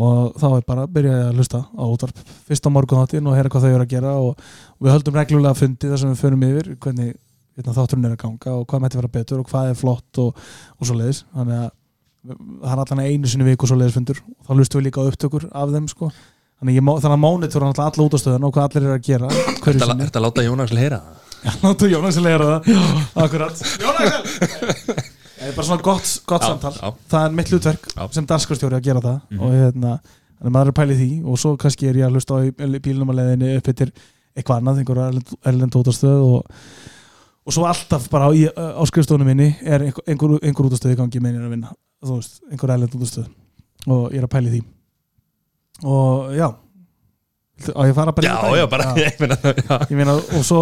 Og 0.00 0.36
þá 0.38 0.46
er 0.54 0.66
bara 0.68 0.84
að 0.86 0.92
byrja 0.94 1.14
að 1.26 1.38
hlusta 1.40 1.64
á 1.66 1.84
útvarp 1.90 2.20
fyrst 2.46 2.66
á 2.66 2.70
morgun 2.70 3.00
þáttin 3.02 3.26
og 3.26 3.34
heyra 3.34 3.50
hvað 3.50 3.64
þau 3.66 3.72
eru 3.72 3.86
að 3.86 3.90
gera 3.90 4.12
og, 4.22 4.44
og 4.78 4.86
við 4.86 4.94
höldum 4.94 5.16
reglulega 5.18 5.58
fundi 5.58 5.90
þar 5.90 5.98
sem 5.98 6.12
við 6.12 6.20
förum 6.20 6.44
yfir 6.46 6.68
hvernig 6.78 7.16
hérna, 7.58 7.74
þátturinn 7.76 8.08
er 8.08 8.14
að 8.16 8.22
ganga 8.24 8.54
og 8.58 8.66
hvað 8.70 8.82
mætti 8.84 9.00
vera 9.00 9.12
betur 9.18 9.40
og 9.42 9.48
hvað 9.50 9.70
er 9.72 9.78
flott 9.80 10.20
og, 10.22 10.42
og 10.78 10.86
svo 10.88 10.96
leiðis 10.98 11.22
þannig 11.34 11.62
að 11.64 11.70
það 12.60 12.74
er 12.74 12.82
allan 12.84 13.00
einu 13.06 13.30
sinni 13.32 13.46
í 13.46 13.50
viku 13.54 13.68
svo 13.70 13.78
leiðis 13.80 13.96
fundur. 13.96 14.18
Og 14.40 14.44
þá 14.46 14.52
hlustum 14.58 14.80
við 14.80 14.86
líka 14.90 15.00
á 15.00 15.08
upptökur 15.08 15.46
af 15.56 15.70
þeim 15.72 15.86
sko. 15.88 16.10
þannig, 16.60 16.80
má- 16.84 16.98
þannig 17.00 17.16
að 17.16 17.22
mónitor 17.24 17.64
hann 17.64 17.72
alla 17.80 18.04
út 18.04 18.16
á 18.16 18.20
og 18.36 18.52
hvað 18.52 18.66
allir 18.66 18.84
eru 18.84 18.96
að 18.98 19.06
gera 19.08 19.30
hverju 19.64 19.80
Þetta 19.80 19.94
er 19.96 20.10
að 20.20 20.26
láta 20.26 20.44
Jónas 20.44 20.74
heyra 20.82 20.98
það? 21.00 21.26
Já, 21.40 21.52
láttu 21.64 21.88
Jónas 21.88 22.18
að 22.20 22.26
leira 22.28 22.48
það. 22.50 22.66
Akkurat. 23.24 23.62
Jónas 23.80 24.12
Það 25.40 25.48
er 25.48 25.54
bara 25.56 25.64
svona 25.70 25.80
gott, 25.86 26.08
gott 26.28 26.42
Já, 26.44 26.48
samtal. 26.50 26.72
já. 26.76 26.88
Það 27.08 27.22
er 27.24 27.36
mitt 27.38 27.48
hlutverk 27.54 27.86
sem 28.12 28.26
danskarstjóri 28.28 28.76
að 28.76 28.82
gera 28.90 29.00
það. 29.00 29.14
Mhm. 29.30 29.40
og 29.40 29.54
hérna, 29.56 29.92
maður 30.44 30.68
er 30.68 30.72
að 30.74 30.76
pæli 30.82 30.96
því. 30.98 31.06
Og 31.24 31.38
svo 31.40 31.54
kannski 31.62 31.88
er 31.88 31.96
ég 32.02 32.04
að 32.10 32.18
hlusta 32.18 32.36
á 32.36 32.40
bílnum 32.84 33.08
að 33.14 33.22
leiðinni 33.22 33.54
upp 33.56 33.70
eftir 33.72 33.92
eitthvað 34.36 34.60
annað, 34.60 34.82
einhver 34.82 35.00
erlend, 35.06 35.32
erlend 35.48 35.78
útastöð 35.80 36.20
og, 36.26 36.60
og 37.50 37.54
svo 37.56 37.66
alltaf 37.66 38.06
bara 38.12 38.28
á, 38.28 38.30
í, 38.30 38.46
á 38.46 38.82
skrifstofunum 38.86 39.26
minni 39.32 39.50
er 39.66 39.82
einhver, 39.88 40.06
einhver, 40.06 40.68
útastöð 40.70 40.94
í 40.94 40.98
gangi 41.02 41.22
meðin 41.24 41.46
að 41.48 41.54
vinna, 41.56 41.74
þú 42.06 42.20
veist, 42.20 42.38
einhver 42.50 42.74
erlend 42.76 42.94
útastöð 42.94 43.26
og 43.90 44.10
ég 44.14 44.20
er 44.22 44.26
að 44.28 44.34
pæli 44.36 44.52
því 44.54 44.60
og 45.90 46.34
já 46.36 46.48
á 47.76 47.80
ég 47.84 47.92
fara 47.96 48.12
bara 48.16 48.24
Já, 48.24 48.34
daginn? 48.40 48.56
já, 48.56 48.66
bara, 48.72 48.84
ég 49.04 49.18
meina 49.20 49.36
það 49.36 49.58
já. 49.60 49.76
Ég 49.90 49.96
meina, 49.98 50.14
og 50.16 50.44
svo 50.48 50.60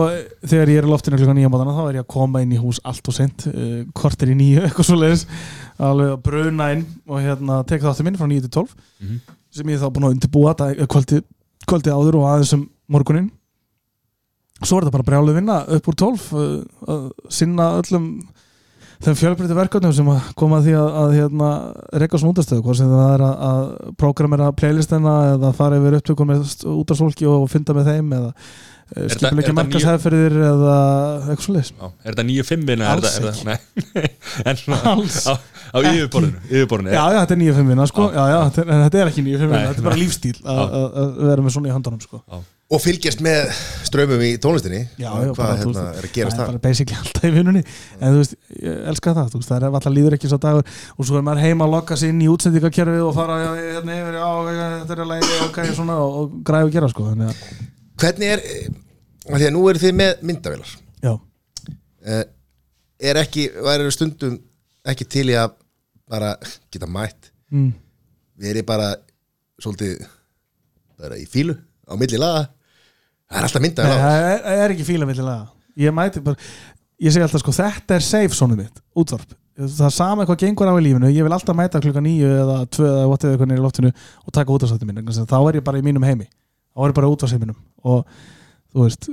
þegar 0.51 0.73
ég 0.73 0.81
er 0.81 0.87
í 0.89 0.91
loftinu 0.91 1.19
klukkan 1.21 1.37
nýja 1.39 1.51
mótana 1.53 1.75
þá 1.77 1.83
er 1.93 1.99
ég 2.01 2.03
að 2.03 2.09
koma 2.15 2.41
inn 2.43 2.55
í 2.57 2.59
hús 2.59 2.81
allt 2.89 3.07
og 3.13 3.15
sent 3.15 3.45
uh, 3.53 3.85
kortir 3.95 4.33
í 4.33 4.37
nýju, 4.39 4.63
eitthvað 4.67 4.89
svo 4.89 4.99
leiðis 4.99 5.23
alveg 5.79 6.11
að 6.17 6.23
bruna 6.27 6.71
inn 6.75 6.83
og 7.07 7.21
hérna 7.23 7.61
tek 7.71 7.85
þáttu 7.87 8.07
minn 8.09 8.19
frá 8.19 8.27
9 8.31 8.47
til 8.49 8.55
12 8.63 8.75
Mhm. 8.99 9.19
sem 9.55 9.69
ég 9.71 9.79
er 9.79 9.85
þá 9.85 9.93
búin 9.95 10.09
að 10.09 10.15
undirbúa 10.17 10.55
kvöldi, 10.91 11.21
kvöldi 11.71 11.93
áður 11.95 12.19
og 12.19 12.25
aðeins 12.33 12.51
um 12.59 12.65
morgunin 12.91 13.29
svo 14.65 14.79
er 14.79 14.87
þetta 14.87 14.97
bara 14.97 15.09
brjálu 15.11 15.37
vinna 15.37 15.61
upp 15.79 15.89
úr 15.91 15.99
12 16.03 16.27
uh, 16.35 16.49
að 16.95 17.07
sinna 17.33 17.71
öllum 17.79 18.11
þeim 18.99 19.19
fjölbreytti 19.19 19.55
verkefnum 19.55 19.93
sem 19.95 20.09
koma 20.39 20.59
að 20.59 20.65
því 20.69 20.73
að, 20.79 20.89
að 21.03 21.13
hérna, 21.15 21.51
reyka 22.03 22.19
svona 22.19 22.35
útastöðu 22.35 22.65
hvort 22.67 22.81
sem 22.81 22.89
það 22.91 23.13
er 23.13 23.23
að, 23.29 23.45
að 23.51 23.93
prógramera 24.01 24.49
playlistina 24.59 25.15
eða 25.37 25.53
fara 25.55 25.79
yfir 25.79 26.01
upptökum 26.01 26.33
með 26.33 26.57
útastólki 26.73 27.29
og 27.31 27.47
fynda 27.53 27.77
með 27.79 27.93
þeim 27.93 28.11
eða 28.19 28.33
er 28.97 29.13
skipulegja 29.13 29.53
þetta 29.53 29.57
markasæðferðir 29.59 30.37
eða 30.49 30.75
eitthvað 31.29 31.45
svo 31.45 31.55
leis 31.55 31.71
Já, 31.71 31.87
er 31.87 32.15
þetta 32.15 32.27
nýju 32.33 32.45
fimmina? 32.49 32.91
Alls 32.95 33.17
svona 34.65 34.81
Alls 34.95 35.19
á, 35.29 35.35
á 35.37 35.79
yfirborðinu, 35.85 36.95
Já, 36.97 37.03
já, 37.05 37.19
þetta 37.21 37.37
er 37.37 37.43
nýja 37.43 37.57
fimmina 37.59 37.89
sko. 37.91 38.09
Já. 38.15 38.23
já, 38.33 38.39
þetta, 38.49 38.65
er, 38.65 38.85
þetta 38.87 39.03
er 39.03 39.11
ekki 39.13 39.27
nýja 39.27 39.43
fimmina 39.45 39.65
Þetta 39.69 39.85
er 39.85 39.91
bara 39.91 40.01
lífstíl 40.01 40.39
að 40.43 41.21
vera 41.29 41.45
með 41.45 41.59
svona 41.59 41.71
í 41.71 41.77
handunum 41.77 42.03
sko. 42.03 42.23
Og 42.69 42.83
fylgjast 42.85 43.23
með 43.25 43.47
strömmum 43.89 44.21
í 44.27 44.35
tónlistinni. 44.45 44.83
Já, 45.01 45.09
já, 45.09 45.31
Hvað 45.33 45.53
hérna, 45.63 45.85
er 45.97 46.05
að 46.05 46.11
gerast 46.13 46.37
það 46.37 46.43
er 46.43 46.49
það? 46.49 46.49
bara 46.51 46.61
basically 46.67 46.99
alltaf 47.01 47.25
í 47.25 47.31
vinnunni. 47.33 47.63
En 47.97 48.11
þú 48.13 48.19
veist, 48.21 48.35
ég 48.61 48.83
elska 48.93 49.15
það, 49.17 49.31
veist, 49.39 49.49
það 49.49 49.57
er 49.63 49.77
alltaf 49.79 49.95
líður 49.97 50.17
ekki 50.19 50.29
svo 50.29 50.39
dagur. 50.43 50.75
Og 50.99 51.09
svo 51.09 51.17
er 51.17 51.25
maður 51.25 51.41
heima 51.47 51.65
að 51.65 51.73
lokka 51.79 51.97
sig 51.97 52.13
inn 52.13 52.21
í 52.21 52.29
útsendingakerfið 52.29 53.07
og 53.07 53.15
fara 53.17 53.39
hérna 53.57 53.97
yfir, 54.03 54.19
já, 54.21 54.67
þetta 54.83 54.99
er 54.99 55.09
lægi 55.15 55.39
ok, 55.47 55.61
svona, 55.79 55.97
og, 56.05 56.19
og 56.21 56.37
græðu 56.51 56.69
að 56.69 56.75
gera 56.77 56.91
sko 56.93 57.07
að, 57.15 57.41
Hvernig 58.05 58.35
er, 58.35 58.45
því 59.25 59.49
að 59.49 59.55
nú 59.57 59.65
eru 59.73 59.83
þið 59.87 59.97
með 60.03 60.23
myndavélar. 60.33 60.75
Já, 61.07 61.15
Eh, 62.09 62.25
Er 62.99 63.19
ekki, 63.21 63.45
væri 63.63 63.91
stundum 63.95 64.37
ekki 64.91 65.05
til 65.07 65.29
í 65.31 65.35
að 65.39 65.53
bara 66.11 66.33
geta 66.73 66.87
mætt? 66.91 67.29
Mm. 67.55 67.73
Verið 68.43 68.65
bara 68.67 68.89
svolítið 69.63 70.01
bara 70.99 71.19
í 71.19 71.27
fílu 71.31 71.55
á 71.87 71.95
milli 71.99 72.19
laga 72.19 72.49
Það 73.29 73.39
er 73.39 73.47
alltaf 73.49 73.65
myndavélar 73.65 74.03
það 74.03 74.27
er, 74.33 74.43
það 74.45 74.65
er 74.65 74.75
ekki 74.75 74.89
fíla 74.89 75.09
millilega 75.09 75.47
ég 75.79 75.95
mæti 75.95 76.23
bara, 76.25 76.49
ég 77.03 77.15
segi 77.15 77.27
alltaf 77.27 77.43
sko 77.43 77.55
þetta 77.55 77.99
er 77.99 78.05
safe 78.05 78.37
svona 78.37 78.57
mitt, 78.59 78.81
útvarp. 78.99 79.37
Það 79.59 79.85
er 79.89 79.95
sama 79.95 80.27
hvað 80.27 80.41
gengur 80.45 80.71
á 80.71 80.75
í 80.79 80.83
lífinu, 80.87 81.11
ég 81.11 81.27
vil 81.27 81.35
alltaf 81.35 81.57
mæta 81.59 81.81
klukka 81.83 82.03
nýju 82.03 82.31
eða 82.45 82.59
tvö 82.71 82.89
eða 82.89 83.07
whatever 83.11 83.35
eitthvað 83.35 83.51
nýri 83.53 83.65
loftinu 83.65 83.93
og 83.93 84.35
taka 84.35 84.55
útvarpsætti 84.55 84.89
mín, 84.89 85.01
að 85.03 85.25
þá 85.31 85.39
er 85.41 85.59
ég 85.59 85.65
bara 85.67 85.81
í 85.81 85.87
mínum 85.87 86.07
heimi. 86.07 86.29
Þá 86.75 86.85
er 86.85 86.93
ég 86.93 86.99
bara 86.99 87.11
útvarpsheiminum 87.15 87.59
og 87.91 88.21
þú 88.75 88.85
veist, 88.85 89.09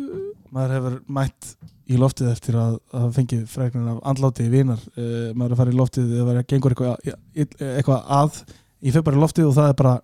maður 0.54 0.76
hefur 0.78 1.00
mætt 1.18 1.56
í 1.86 1.98
loftið 2.02 2.30
eftir 2.32 2.60
að, 2.62 2.78
að 2.98 3.10
fengi 3.18 3.42
fregnin 3.50 3.90
af 3.94 4.00
andláti 4.12 4.46
vinar. 4.54 4.82
Uh, 4.94 5.34
maður 5.34 5.56
er 5.56 5.62
farið 5.62 5.76
í 5.76 5.82
loftið 5.82 6.16
eða 6.22 6.38
að 6.38 6.48
gengur 6.54 6.76
eitthvað, 6.76 7.12
eitthvað 7.36 8.16
að 8.20 8.40
ég 8.86 8.94
fyrir 8.94 9.06
bara 9.10 9.18
í 9.18 9.26
loftið 9.26 9.50
og 9.50 9.58
það 9.58 9.72
er 9.72 9.78
bara 9.82 9.98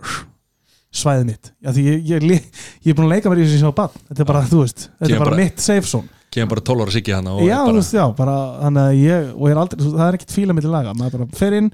svæðið 0.91 1.25
mitt. 1.29 1.51
Já, 1.63 1.69
því 1.75 1.83
ég, 1.87 2.01
ég, 2.09 2.23
ég, 2.31 2.47
ég 2.83 2.91
er 2.91 2.97
búin 2.97 3.07
að 3.07 3.13
leika 3.15 3.29
mér 3.31 3.39
í 3.41 3.45
þessu 3.47 3.59
sem 3.61 3.75
bann 3.77 3.93
þetta 4.09 4.23
er 4.25 4.27
bara, 4.31 4.41
þú 4.49 4.63
veist, 4.65 4.87
þetta 4.99 5.13
er 5.15 5.21
bara 5.21 5.29
bara- 5.31 5.39
mitt 5.41 5.59
safe 5.63 5.87
zone. 5.87 6.09
kemur 6.31 6.49
bara 6.55 6.61
12 6.71 6.83
ára 6.85 6.91
siggi 6.95 7.11
hana 7.15 7.31
og 7.35 7.41
já, 7.47 7.57
bara, 7.65 7.75
veist, 7.77 7.93
já, 7.95 8.05
bara 8.15 8.35
þannig 8.63 8.81
að 8.87 8.99
ég, 9.01 9.29
og 9.35 9.45
ég 9.47 9.51
er 9.55 9.61
aldrei, 9.61 9.85
það 9.87 10.07
er 10.07 10.17
ekkert 10.19 10.35
fíla 10.35 10.53
milli 10.57 10.71
laga. 10.71 10.93
Maður 10.99 11.17
bara 11.17 11.39
fer 11.39 11.53
inn, 11.61 11.69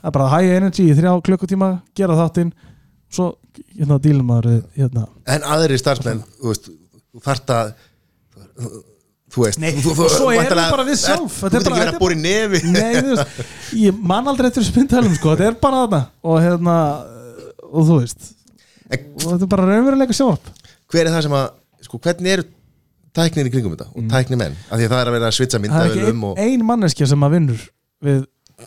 það 0.00 0.10
er 0.10 0.16
bara 0.18 0.28
high 0.34 0.56
energy 0.58 0.86
í 0.90 0.96
þrjá 0.98 1.14
klukkutíma, 1.28 1.70
gera 1.96 2.16
þáttinn 2.20 2.52
svo, 3.10 3.30
hérna, 3.78 3.98
dílum 4.00 4.28
maður 4.28 4.60
hérna, 4.76 5.06
En 5.26 5.42
aðri 5.42 5.78
starfsmenn, 5.80 6.20
þú 6.40 6.52
veist 6.52 6.70
Þú 7.10 7.20
þarft 7.24 7.50
að 7.50 7.72
Þú 9.30 9.44
veist 9.44 9.60
Nei, 9.62 9.70
þú, 9.78 9.92
þú, 9.94 10.04
og 10.04 10.10
svo 10.14 10.28
erum 10.34 10.48
við 10.58 10.70
bara 10.74 10.84
við 10.86 10.96
sjálf, 10.98 11.34
Þú 11.40 11.48
þetta 11.48 11.58
er 11.58 11.60
veit 11.60 11.60
ekki 11.60 11.70
bara- 11.70 11.80
verið 11.80 11.94
að 11.94 12.02
bóra 12.02 12.14
í 12.14 12.20
nefi. 12.24 12.60
nei, 12.74 12.94
þú 12.98 13.10
veist 13.14 13.74
ég 13.80 14.00
man 14.12 14.26
aldrei 14.30 14.48
eftir 14.50 14.62
þessu 14.64 14.74
myndtælum, 14.76 15.14
sko, 15.18 15.34
þetta 15.36 15.46
er 15.52 15.56
bara 15.62 15.82
þarna. 15.84 16.00
Og 16.26 16.40
hérna, 16.42 16.76
og 17.70 17.84
þú 17.86 17.98
veist 18.00 18.30
og 18.90 19.26
þetta 19.26 19.42
er 19.46 19.52
bara 19.54 19.68
raunveruleika 19.70 20.16
sjálf 20.16 20.50
hver 20.90 21.06
er 21.06 21.12
það 21.14 21.22
sem 21.28 21.36
að 21.38 21.46
sko, 21.86 21.98
hvernig 22.02 22.32
eru 22.34 22.44
tæknir 23.14 23.46
í 23.48 23.52
kringum 23.54 23.74
þetta 23.76 23.88
og 23.94 24.08
tækni 24.10 24.36
menn, 24.38 24.56
af 24.70 24.78
því 24.78 24.84
að 24.86 24.92
það 24.94 25.00
er 25.04 25.08
að 25.10 25.16
vera 25.18 25.30
að 25.30 25.36
svitsa 25.38 25.58
Mm. 25.60 25.64
það 25.70 25.80
er 25.80 25.90
ekki 25.90 26.00
myndavélum 26.00 26.20
ein, 26.20 26.30
og 26.30 26.38
ein 26.38 26.66
manneskja 26.66 27.06
sem 27.10 27.20
að 27.26 27.30
vinnur 27.36 27.62
við 28.04 28.20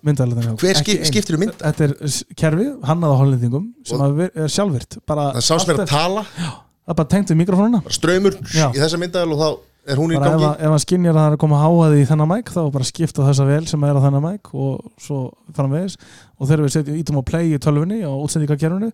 myndtælum 0.04 0.56
hver 0.58 0.76
skip, 0.80 1.04
skiptir 1.06 1.36
um 1.38 1.40
mynda? 1.44 1.60
þetta 1.64 1.84
er 1.88 1.94
s- 2.10 2.24
kerfi, 2.36 2.66
hannað 2.84 3.14
á 3.14 3.18
hollendingum 3.22 3.68
sem 3.86 4.00
að 4.00 4.16
ver- 4.18 4.32
er 4.36 4.48
sjálfvirt. 4.50 4.98
Bara 5.06 5.28
það 5.36 5.44
sá 5.46 5.60
sem 5.60 5.70
er 5.70 5.80
allt 5.80 5.84
að 5.86 5.94
tala, 5.94 6.24
það 6.34 6.90
er 6.90 6.94
bara 6.98 7.08
tengt 7.14 7.30
við 7.30 7.38
mikrofónuna. 7.44 7.84
Bara 7.84 7.94
ströymur 8.00 8.34
Já. 8.52 8.72
í 8.74 8.80
þessa 8.82 8.98
myndavél 8.98 9.32
og 9.36 9.40
þá 9.44 9.50
er 9.86 9.96
hún 10.02 10.12
í 10.12 10.18
bara 10.18 10.32
ef, 10.34 10.40
gangi. 10.40 10.48
að- 10.50 10.60
ef 10.64 10.70
hann 10.74 10.80
skinjar 10.80 11.14
að 11.14 11.20
það 11.22 11.28
er 11.30 11.36
að 11.38 11.42
koma 11.44 11.58
háaði 11.62 12.02
í 12.02 12.08
þennan 12.10 12.30
mæk 12.34 12.46
þá 12.56 12.60
er 12.66 12.72
bara 12.72 12.84
skipta 12.90 13.22
þessa 13.30 13.46
vel 13.48 13.66
sem 13.68 13.84
er 13.84 13.94
á 13.94 14.02
þennan 14.02 14.24
mæk 14.24 14.54
og 14.56 14.92
svo 15.00 15.20
framvegis. 15.54 15.98
Og 16.40 16.48
þegar 16.50 16.64
við 16.66 16.74
setjum 16.74 16.98
ítum 17.04 17.20
á 17.20 17.24
play 17.24 17.46
í 17.54 17.60
tölvunni 17.60 18.02
og 18.08 18.26
útsendingakerfinu 18.28 18.92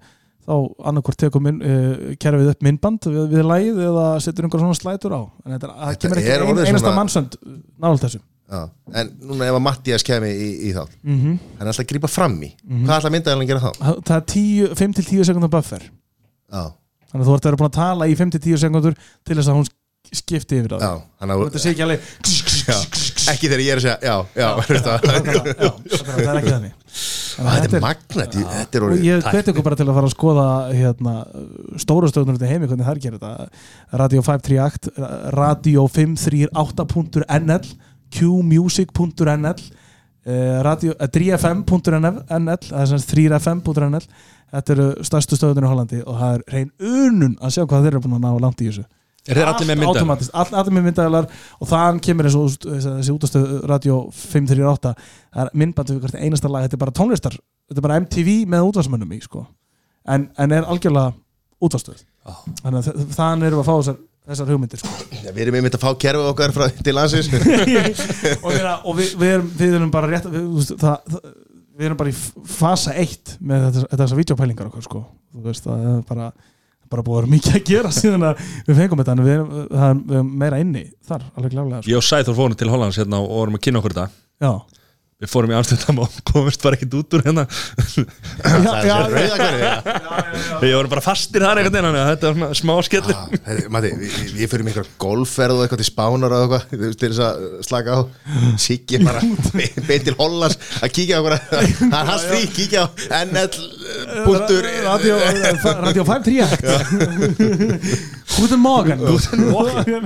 þá 0.49 0.55
annarkvort 0.89 1.19
tekur 1.21 1.43
minn, 1.45 1.61
uh, 1.61 2.09
kerfið 2.21 2.51
upp 2.53 2.65
myndband 2.65 3.05
við, 3.05 3.21
við 3.35 3.47
lægið 3.51 3.79
eða 3.85 4.07
setur 4.25 4.47
einhver 4.47 4.63
svona 4.63 4.79
slætur 4.79 5.15
á. 5.15 5.21
En 5.45 5.55
þetta, 5.55 5.71
Þetta 5.77 6.03
kemur 6.05 6.21
ekki 6.23 6.33
er 6.35 6.45
ein, 6.45 6.61
einasta 6.65 6.85
svona- 6.87 6.97
mannsönd 6.97 7.39
nált 7.85 8.05
þessu. 8.05 8.21
Já. 8.49 8.63
en 8.97 9.09
núna 9.29 9.45
ef 9.45 9.53
að 9.53 9.61
Mattias 9.61 10.01
kemi 10.01 10.29
í, 10.33 10.45
í 10.65 10.69
þá 10.73 10.81
mm 10.81 11.17
-hmm. 11.21 11.33
hann 11.59 11.67
er 11.67 11.69
alltaf 11.69 11.83
að 11.83 11.89
grípa 11.91 12.09
fram 12.09 12.39
í. 12.41 12.49
Hvað 12.65 12.95
ætla 12.95 13.11
myndavélin 13.13 13.45
að 13.45 13.51
gera 13.51 13.61
þá? 13.61 13.71
það 14.09 14.15
er 14.17 14.73
5-10 14.79 15.27
sekundar 15.29 15.51
buffer. 15.53 15.83
Já, 16.49 16.63
þannig 17.11 17.21
að 17.21 17.27
þú 17.29 17.35
ert 17.35 17.45
að 17.45 17.49
vera 17.51 17.59
búin 17.61 17.69
að 17.69 17.77
tala 17.77 18.07
í 18.09 18.15
5-10 18.17 18.57
sekundur 18.57 18.97
til 18.97 19.37
þess 19.37 19.51
að 19.51 19.59
hún 19.59 19.69
skipti 20.09 20.57
yfir 20.57 20.73
á 20.73 20.77
já, 20.81 20.93
það 21.21 21.43
þetta 21.45 21.61
sé 21.61 21.71
ekki 21.73 21.83
alveg 21.85 21.99
já, 22.65 22.77
ekki 23.33 23.49
þegar 23.51 23.61
ég 23.61 23.71
er 23.73 23.77
að 23.77 23.85
segja 23.85 23.97
já, 24.01 24.15
já, 24.33 24.49
veist 24.69 24.87
það. 24.87 24.99
Já, 25.05 25.71
það 26.09 26.29
er 26.33 26.39
ekki 26.39 26.53
þannig. 26.55 26.73
Þannig 26.79 26.87
að 26.89 27.18
þetta 27.37 27.77
er 27.77 27.83
magnet, 27.83 28.37
þetta 28.39 28.79
er 28.79 28.85
orðið 28.87 29.05
ég 29.07 29.27
hveti 29.27 29.53
ykkur 29.53 29.65
bara 29.65 29.77
til 29.79 29.87
að 29.87 29.97
fara 29.97 30.09
að 30.09 30.15
skoða 30.15 30.47
hérna, 30.73 31.13
stóra 31.81 32.09
stöðnur 32.11 32.39
í 32.39 32.49
heimi 32.49 32.69
hvernig 32.69 32.87
þær 32.87 33.01
gerir 33.03 33.21
þetta. 33.21 33.47
Radio 34.01 34.23
538 34.25 35.11
Radio 35.37 35.85
538.nl 35.99 37.69
qmusic.nl 38.09 39.53
eh, 40.25 40.59
eh, 40.59 41.09
3fm.nl 41.19 42.13
það 42.25 42.81
er 42.81 42.91
sem 42.91 43.01
sagt 43.01 43.13
3fm.nl 43.13 44.05
þetta 44.49 44.75
eru 44.75 44.87
stærstu 45.05 45.37
stöðunir 45.37 45.67
í 45.67 45.71
Hollandi 45.73 45.99
og 46.05 46.15
það 46.19 46.37
er 46.37 46.45
reyn 46.55 46.71
unun 46.79 47.35
að 47.37 47.55
sjá 47.55 47.65
hvað 47.65 47.85
þeir 47.85 47.93
eru 47.93 48.03
búin 48.05 48.17
að 48.17 48.25
ná 48.25 48.45
langt 48.45 48.63
í 48.63 48.69
þessu 48.69 48.85
er 49.29 49.39
þeir 49.39 49.51
allir 49.51 49.69
með 49.69 49.75
Allt 49.75 49.81
mynda 49.83 49.93
automatist, 50.01 50.33
all, 50.33 50.49
allir 50.61 50.75
með 50.77 50.85
myndaðalar 50.89 51.29
og 51.59 51.69
þaðan 51.71 52.01
kemur 52.07 52.29
þessu, 52.29 52.43
þessi, 52.65 52.91
þessi 52.99 53.15
útastöð 53.15 53.47
Radio 53.71 53.97
538 54.17 54.93
það 54.97 55.45
er 55.45 55.51
myndband 55.63 55.93
við 55.93 56.03
hvert 56.05 56.19
einasta 56.19 56.51
lag, 56.51 56.65
þetta 56.67 56.79
er 56.79 56.83
bara 56.85 56.95
tónlistar 56.99 57.37
þetta 57.69 57.79
er 57.83 57.87
bara 57.87 57.99
MTV 58.03 58.35
með 58.49 58.69
útvarsmönnum 58.71 59.15
í 59.15 59.21
sko. 59.25 59.45
en, 60.09 60.29
en 60.37 60.55
er 60.59 60.67
algjörlega 60.69 61.13
útvarstöð 61.61 61.99
Já. 62.01 62.31
þannig 62.63 62.79
að 62.79 62.87
þa- 62.89 63.09
þaðan 63.17 63.43
erum 63.49 63.59
við 63.59 63.63
að 63.63 63.69
fá 63.69 63.75
þessar, 63.79 63.99
þessar 64.29 64.49
hugmyndir 64.53 64.79
sko. 64.81 64.95
Já, 65.23 65.29
við 65.33 65.41
erum 65.45 65.55
einmitt 65.59 65.75
að 65.77 65.83
fá 65.83 65.89
kerfið 66.03 66.29
okkar 66.31 66.53
frá, 66.55 66.65
til 66.85 66.93
landsins 66.95 67.29
og, 68.45 68.49
við, 68.53 68.65
og 68.69 68.97
við, 68.99 69.13
við, 69.19 69.31
erum, 69.35 69.49
við 69.59 69.75
erum 69.79 69.91
bara 69.93 70.09
rétt 70.11 70.27
við, 70.31 70.45
það, 70.79 70.97
það, 71.15 71.29
við 71.79 71.87
erum 71.89 71.99
bara 72.01 72.11
í 72.13 72.15
fasa 72.59 72.93
eitt 72.99 73.35
með 73.39 73.65
þetta, 73.69 73.97
þessar 74.03 74.19
videopælingar 74.21 74.69
okkar 74.71 74.85
sko. 74.87 75.03
þú 75.35 75.43
veist, 75.49 75.67
það 75.67 75.85
er 75.93 76.01
bara 76.09 76.29
bara 76.89 77.05
búið 77.05 77.15
að 77.15 77.21
vera 77.21 77.33
mikið 77.35 77.57
að 77.59 77.69
gera 77.69 77.93
síðan 77.99 78.27
að 78.31 78.43
við 78.67 78.81
fengum 78.81 79.03
þetta 79.03 79.15
en 79.15 79.23
við 79.25 79.35
erum, 79.35 80.03
er 80.17 80.27
meira 80.43 80.61
inni 80.63 80.83
þar, 81.07 81.29
alveg 81.35 81.55
klálega 81.55 81.81
sko. 81.83 81.91
ég 81.91 82.01
og 82.01 82.07
Sæþór 82.09 82.37
fórum 82.41 82.59
til 82.59 82.71
Hollands 82.73 82.99
hérna 83.01 83.21
og 83.23 83.31
vorum 83.35 83.59
að 83.59 83.65
kynna 83.67 83.81
okkur 83.81 83.95
þetta 83.97 84.09
já, 84.43 84.51
við 85.19 85.27
fórum 85.33 85.51
í 85.51 85.55
Amsterdam 85.57 85.97
og 85.99 86.13
komumst 86.27 86.61
bara 86.63 86.77
ekkert 86.77 86.93
út 86.95 87.15
úr 87.17 87.23
hérna. 87.25 87.43
Já, 87.43 87.49
já, 88.63 88.71
já, 88.87 88.95
Rauðakerfið, 89.11 89.67
við 90.61 90.71
vorum 90.77 90.91
bara 90.93 91.03
fastir 91.03 91.43
þar 91.43 91.59
einhvern 91.59 91.75
veginn 91.75 91.87
þannig 91.89 92.03
að 92.03 92.11
þetta 92.13 92.29
var 92.29 92.35
svona 92.37 92.59
smá 92.61 92.71
Já, 93.11 93.17
heyrðu, 93.49 93.67
Matti, 93.75 93.89
við, 93.99 94.45
fyrir 94.53 94.63
einhver 94.63 94.87
golfferð 95.03 95.55
og 95.57 95.63
eitthvað 95.65 95.81
til 95.83 95.89
Spánar 95.89 96.31
og 96.37 96.55
eitthvað 96.55 96.95
til 97.01 97.09
þess 97.09 97.23
að 97.25 97.33
slaka 97.67 97.89
á. 97.99 98.01
Siggi 98.63 98.95
bara 99.03 99.19
beint 99.89 100.05
til 100.07 100.15
Hollands 100.21 100.55
að 100.79 100.93
kíkja 100.95 101.19
á 101.19 101.21
er 101.27 101.35
hans 102.13 102.23
frí, 102.29 102.41
kíkja 102.55 102.79
á 102.87 102.95
NL 103.27 103.51
punktur 104.23 104.63
radio, 104.87 105.19
radio 105.83 106.07
538 106.07 108.15
Guten 108.37 108.59
Morgen. 108.63 108.99
Guten 109.09 109.41
Morgen. 109.51 110.05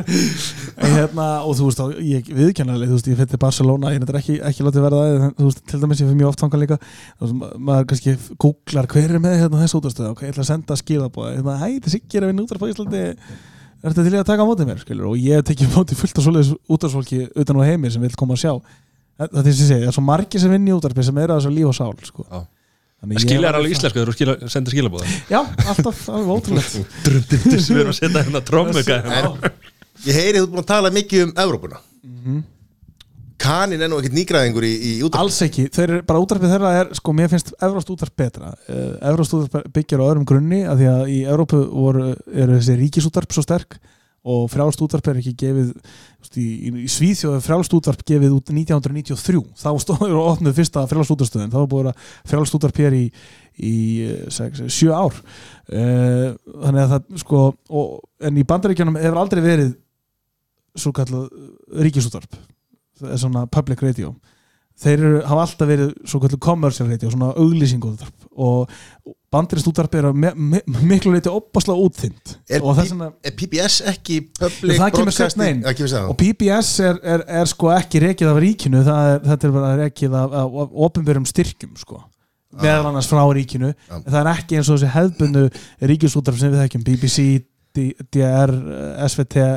Hérna, 0.79 1.25
og 1.45 1.55
þú 1.59 1.67
veist 1.67 1.79
þá, 1.81 1.85
ég 2.07 2.29
viðkennalega 2.33 2.89
þú 2.91 2.97
veist, 2.97 3.09
ég 3.11 3.19
fyrir 3.19 3.41
Barcelona, 3.41 3.91
ég 3.93 4.05
er 4.07 4.17
ekki, 4.19 4.37
ekki 4.49 4.65
látið 4.65 4.85
verða 4.87 5.01
það, 5.03 5.25
þú 5.39 5.47
veist, 5.49 5.61
til 5.69 5.79
dæmis 5.83 6.01
ég 6.01 6.07
fyrir 6.09 6.19
mjög 6.21 6.31
oft 6.31 6.43
þangað 6.43 6.63
líka 6.63 6.77
veist, 6.81 7.35
ma- 7.41 7.51
maður 7.69 7.89
kannski 7.91 8.15
googlar 8.41 8.89
hver 8.93 9.13
er 9.17 9.21
með 9.23 9.35
hérna 9.43 9.61
þessu 9.63 9.81
útastöðu, 9.81 10.13
ok, 10.15 10.23
ég 10.25 10.33
ætla 10.33 10.45
að 10.45 10.49
senda 10.53 10.79
skilabóða 10.79 11.33
hérna, 11.35 11.57
hæ, 11.61 11.67
þetta 11.77 11.93
Siggi 11.93 12.19
er 12.21 12.25
að 12.27 12.33
vinna 12.33 12.45
útar 12.47 12.63
á 12.63 12.65
Íslandi 12.71 13.03
er 13.03 13.91
þetta 13.91 14.07
til 14.07 14.15
í 14.15 14.21
að 14.23 14.27
taka 14.31 14.47
á 14.47 14.49
mótið 14.49 14.69
mér, 14.71 14.81
skilur 14.85 15.11
og 15.11 15.19
ég 15.19 15.45
tekið 15.51 15.73
mótið 15.75 15.99
fullt 16.01 16.19
af 16.21 16.27
svoleiðis 16.29 16.53
útarsfólki 16.71 17.21
utan 17.43 17.59
á 17.59 17.67
heimi 17.67 17.91
sem 17.91 18.01
vil 18.07 18.13
koma 18.17 18.37
að 18.37 18.43
sjá. 18.45 18.53
Það 19.19 19.39
er 19.43 19.49
að 19.51 19.57
segja, 19.59 19.79
það 19.83 19.89
er 19.91 19.95
svo 19.99 20.03
margir 20.07 20.41
sem 20.41 20.53
vinn 20.55 20.69
í 20.71 20.73
útarpi 20.73 21.03
sem 21.05 21.19
eru 21.21 21.35
að 21.35 21.41
þessu 21.43 21.51
líf 21.53 21.67
og 21.69 21.75
sál 21.77 21.91
sko. 22.07 22.23
Já. 22.31 22.39
Þannig 23.03 23.17
ég 23.19 23.23
skiljar 23.25 23.57
alveg 23.57 23.73
íslensku 23.75 23.99
þegar 23.99 24.09
þú 24.09 24.15
skila, 24.15 24.33
sendir 24.47 24.73
skilabóða 24.77 25.07
Já, 25.27 25.39
alltaf, 25.67 26.05
alveg 26.07 26.29
ótrúlegt. 26.37 26.75
Drundindis, 27.03 27.65
við 27.67 27.81
erum 27.81 27.91
að 27.91 27.97
setja 27.99 28.21
hérna 28.23 28.41
trómuga 28.47 28.99
En 29.03 30.07
ég 30.07 30.19
heyri 30.21 30.39
þú 30.39 30.45
ert 30.45 30.53
búin 30.53 30.63
að 30.63 30.69
tala 30.71 30.91
mikið 30.95 31.25
um 31.25 31.33
Evrópuna. 31.43 31.81
Mhm. 32.07 32.41
Kanin 33.43 33.81
er 33.83 33.89
nú 33.91 33.97
ekkert 33.99 34.15
nýgræðingur 34.15 34.63
í, 34.63 34.71
í 34.71 34.91
útaf 35.03 35.19
Alls 35.19 35.41
ekki, 35.43 35.65
þeir 35.73 35.83
eru 35.89 36.03
bara 36.07 36.21
útarpið 36.23 36.53
þeirra 36.53 36.69
er, 36.79 36.91
sko, 36.95 37.15
mér 37.17 37.31
finnst 37.33 37.49
Evróst 37.59 37.89
útarp 37.91 38.15
betra. 38.21 38.53
Uh, 38.71 38.93
Evróst 39.09 39.35
útarp 39.35 39.67
byggjar 39.75 39.99
á 39.99 40.07
öðrum 40.07 40.27
grunni 40.29 40.61
af 40.63 40.79
því 40.79 40.87
að 40.93 41.11
í 41.11 41.17
Evrópu 41.27 41.59
voru, 41.73 42.13
eru 42.31 42.55
þessi 42.55 42.77
ríkisútarp 42.79 43.35
svo 43.35 43.43
sterk 43.43 43.75
og 44.23 44.45
frjálst 44.51 44.81
útvarp 44.83 45.07
er 45.11 45.19
ekki 45.19 45.33
gefið 45.41 45.71
í, 46.39 46.45
í, 46.69 46.85
Svíþjóð 46.91 47.37
er 47.37 47.43
frjálst 47.43 47.73
útvarp 47.75 48.03
gefið 48.07 48.35
út 48.37 48.51
1993 48.53 49.41
þá 49.59 49.69
stóður 49.83 50.15
og 50.21 50.29
opnuð 50.31 50.55
fyrsta 50.59 50.85
frjálst 50.87 51.11
útvarstöðin 51.15 51.51
þá 51.51 51.57
var 51.59 51.69
búið 51.73 51.89
að 51.91 52.05
frjálst 52.31 52.57
útvarp 52.57 52.79
hér 52.79 52.95
í, 52.95 53.03
í 53.59 53.75
eh, 54.05 54.21
sex, 54.31 54.63
sjö 54.71 54.95
ár. 54.95 55.19
Uh, 55.67 56.31
þannig 56.63 56.81
að 56.85 56.93
það 56.93 57.21
sko 57.23 57.43
og, 57.51 57.97
en 58.23 58.39
í 58.39 58.47
bandaríkjunum 58.47 58.99
hefur 59.01 59.21
aldrei 59.21 59.43
verið 59.43 59.73
svo 60.79 60.93
kallað 60.95 61.27
ríkisútvarp. 61.83 62.39
Það 62.99 63.15
er 63.15 63.23
svona 63.25 63.47
public 63.51 63.83
radio 63.83 64.15
þeir 64.79 64.95
eru, 64.99 65.19
hafa 65.27 65.43
alltaf 65.45 65.69
verið 65.69 65.91
svo 66.07 66.21
kallað 66.23 66.41
commercial 66.43 66.87
radio, 66.89 67.11
svona 67.13 67.33
auglýsingútvarp 67.39 68.29
og 68.43 68.71
bandarist 69.33 69.67
útvarp 69.69 69.97
er 69.97 70.07
me, 70.13 70.31
me, 70.35 70.61
miklu 70.85 71.13
leiti 71.13 71.31
opasla 71.31 71.75
útþynd 71.77 72.33
Er, 72.49 72.63
vegna 72.63 73.11
er 73.25 73.35
PBS 73.37 73.79
ekki 73.93 74.19
public 74.29 74.79
broadcasting-. 74.79 75.61
Það 75.63 75.77
kemur 75.77 75.91
sex 75.93 75.99
og 76.01 76.17
PBS 76.19 76.71
er, 76.85 76.99
er, 77.15 77.25
er 77.41 77.51
sko 77.51 77.71
ekki 77.73 78.01
rekið 78.03 78.31
af 78.33 78.41
ríkinu, 78.43 78.81
það 78.87 79.11
er, 79.11 79.21
þetta 79.29 79.49
er 79.49 79.55
bara 79.57 79.75
rekið 79.83 80.17
af, 80.19 80.35
af, 80.41 80.57
af 80.65 80.75
opinberum 80.87 81.29
styrkjum 81.29 81.77
sko. 81.81 82.01
Meðal 82.61 82.91
annars 82.91 83.09
frá 83.09 83.23
ríkinu. 83.33 83.71
En 83.89 84.03
það 84.05 84.19
er 84.19 84.31
ekki 84.35 84.59
eins 84.59 84.69
og 84.69 84.77
þessi 84.77 84.91
hefðbundu 84.93 85.47
ríkisútvarp 85.89 86.37
sem 86.37 86.53
við 86.53 86.61
þekkjum, 86.61 86.83
BBC 86.85 87.25
DR, 88.13 88.53
SVT 89.07 89.47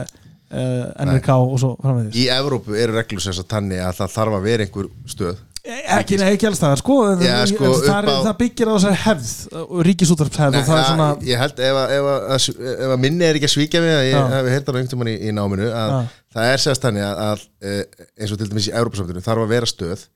NRK 0.51 1.28
og 1.42 1.59
svo 1.61 1.72
framvegis. 1.82 2.16
Í 2.22 2.28
Evrópu 2.30 2.76
eru 2.78 2.94
reglur 2.97 3.22
sem 3.24 3.34
sagt 3.36 3.51
þannig 3.51 3.80
að 3.82 4.01
það 4.01 4.16
þarf 4.16 4.36
að 4.38 4.44
vera 4.47 4.66
einhver 4.66 4.88
stöð. 5.11 5.44
Ekki, 5.66 6.14
nei, 6.20 6.28
ekki 6.36 6.47
alls 6.47 6.61
það, 6.62 6.76
sko, 6.78 6.97
Já, 7.18 7.40
sko, 7.51 7.70
það, 7.82 7.97
er, 7.97 8.07
á- 8.07 8.22
það 8.28 8.36
byggir 8.38 8.68
á 8.70 8.74
þessari 8.76 8.99
hefð 9.03 9.80
ríkisútvarpshefð 9.88 10.59
og 10.61 10.68
það 10.68 10.78
er 10.78 10.84
svona 10.92 11.09
Ég 11.26 11.40
held 11.42 11.62
ef 11.66 11.78
að, 11.80 11.94
ef, 11.97 12.11
að, 12.36 12.44
ef 12.76 12.92
að 12.94 13.01
minni 13.03 13.26
er 13.26 13.38
ekki 13.40 13.49
að 13.49 13.53
svíkja 13.57 13.80
mig 13.82 13.94
að 13.97 14.07
ég 14.07 14.28
hef 14.36 14.51
heyrt 14.53 14.68
það 14.70 14.78
einhvern 14.78 15.03
veginn 15.03 15.11
í, 15.11 15.16
í 15.26 15.34
náminu 15.34 15.72
að 15.74 15.97
það 16.36 16.53
er 16.53 16.62
sérst 16.62 16.86
þannig 16.86 17.07
að, 17.09 17.24
að 17.26 17.42
eh, 17.66 18.07
eins 18.22 18.36
og 18.36 18.38
til 18.44 18.49
dæmis 18.53 18.68
í 18.70 18.74
Evrópusafninu 18.78 19.24
þarf 19.26 19.42
að 19.42 19.53
vera 19.57 19.70
stöð 19.72 20.07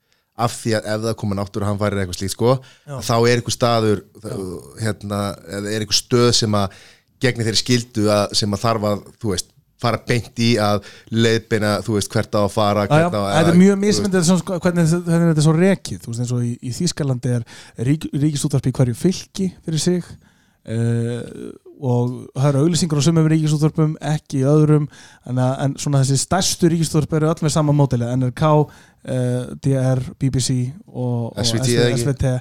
af 0.46 0.54
því 0.60 0.76
að 0.78 0.86
ef 0.94 1.02
það 1.08 1.18
koma 1.24 1.40
náttúru 1.40 1.66
hann 1.66 1.82
færir 1.82 2.04
eitthvað 2.04 2.20
slíkt 2.22 2.36
sko 2.38 2.54
þá 2.86 3.14
er 3.18 3.34
einhver 3.34 3.56
staður 3.58 4.04
hérna, 4.78 5.20
eða 5.50 5.74
er 5.74 5.82
einhver 5.82 5.98
stöð 5.98 6.30
sem 6.38 6.54
að 6.62 6.78
gegni 7.20 7.44
þeirri 7.48 7.60
skildu 7.64 8.06
að, 8.14 8.38
sem 8.38 8.54
að 8.54 8.62
þarf 8.68 8.86
að 8.94 9.02
þú 9.20 9.34
veist, 9.34 9.50
fara 9.80 10.00
beint 10.06 10.40
í 10.44 10.50
að 10.60 10.82
leiðbeina, 11.10 11.74
þú 11.86 11.96
veist, 11.96 12.10
hvert 12.12 12.36
á 12.36 12.40
að 12.44 12.50
fara 12.54 12.84
á 12.84 12.90
að- 12.90 13.28
þetta 13.38 13.54
er 13.54 13.60
mjög 13.62 13.78
mismyndið 13.84 14.28
sko, 14.30 14.58
hvernig, 14.60 14.90
þetta 15.06 15.36
er 15.36 15.46
svo 15.46 15.56
rekið. 15.56 16.02
Þú 16.04 16.12
veist 16.12 16.24
eins 16.26 16.34
og 16.36 16.44
í, 16.44 16.52
í 16.60 16.74
Þýskalandi 16.76 17.32
er 17.38 17.46
rík, 17.88 18.06
ríkisútvarp 18.12 18.68
í 18.70 18.74
hverju 18.76 18.98
fylki 19.00 19.50
fyrir 19.64 19.82
sig 19.82 20.04
uh, 20.68 21.50
og 21.80 22.10
það 22.36 22.48
eru 22.50 22.62
auglýsingur 22.66 23.00
á 23.00 23.04
sumum 23.06 23.28
ríkisútvarpum 23.32 23.94
ekki 24.04 24.42
í 24.42 24.48
öðrum. 24.48 24.84
En, 25.24 25.38
að, 25.40 25.52
en 25.64 25.76
svona 25.80 26.02
þessi 26.04 26.18
stærstu 26.20 26.68
ríkisútvarp 26.74 27.14
eru 27.16 27.30
öll 27.32 27.44
með 27.46 27.54
sama 27.56 27.72
mótili 27.76 28.04
NRK, 28.20 28.50
uh, 28.60 29.38
DR, 29.64 30.02
BBC 30.20 30.58
og, 30.92 31.30
og 31.32 31.40
SVT? 31.40 31.78
SVT 31.96 32.34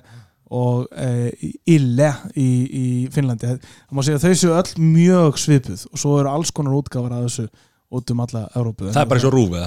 og 0.49 0.87
uh, 0.89 1.47
Ille 1.69 2.11
í, 2.35 2.49
í 2.65 2.85
Finnlandi. 3.13 3.51
Það 3.59 3.97
má 3.97 4.03
segja 4.05 4.19
að 4.19 4.25
þau 4.27 4.39
séu 4.41 4.53
öll 4.57 4.85
mjög 4.95 5.37
svipuð 5.41 5.83
og 5.91 6.01
svo 6.01 6.15
eru 6.21 6.31
alls 6.33 6.51
konar 6.55 6.77
útgáfar 6.79 7.13
af 7.19 7.27
þessu 7.27 7.47
út 7.89 8.11
um 8.13 8.19
alla 8.21 8.43
Európu 8.57 8.89
það 8.91 9.01
er 9.01 9.09
bara 9.09 9.19
eins 9.19 9.27
og 9.29 9.33
rúfið 9.33 9.63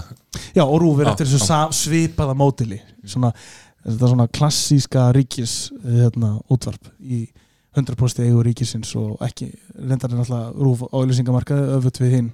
Já, 0.55 0.63
og 0.65 0.77
rúfir 0.83 1.09
Já, 1.09 1.13
eftir 1.13 1.27
þessu 1.31 1.41
sa- 1.43 1.73
svipaða 1.75 2.35
mótili 2.39 2.79
svona, 3.03 3.33
þetta 3.87 4.11
svona 4.13 4.27
klassíska 4.31 5.09
ríkis 5.17 5.55
hérna, 5.83 6.37
útvarp 6.53 6.91
í 7.03 7.25
100% 7.75 8.23
eigu 8.27 8.43
ríkisins 8.47 8.93
og 9.01 9.23
ekki 9.27 9.49
reyndar 9.75 10.13
er 10.13 10.21
náttúrulega 10.21 10.53
rúf 10.55 10.85
á 10.87 10.95
auðlýsingamarkaði 11.01 11.71
öfut 11.79 11.99
við 12.03 12.15
hinn 12.19 12.31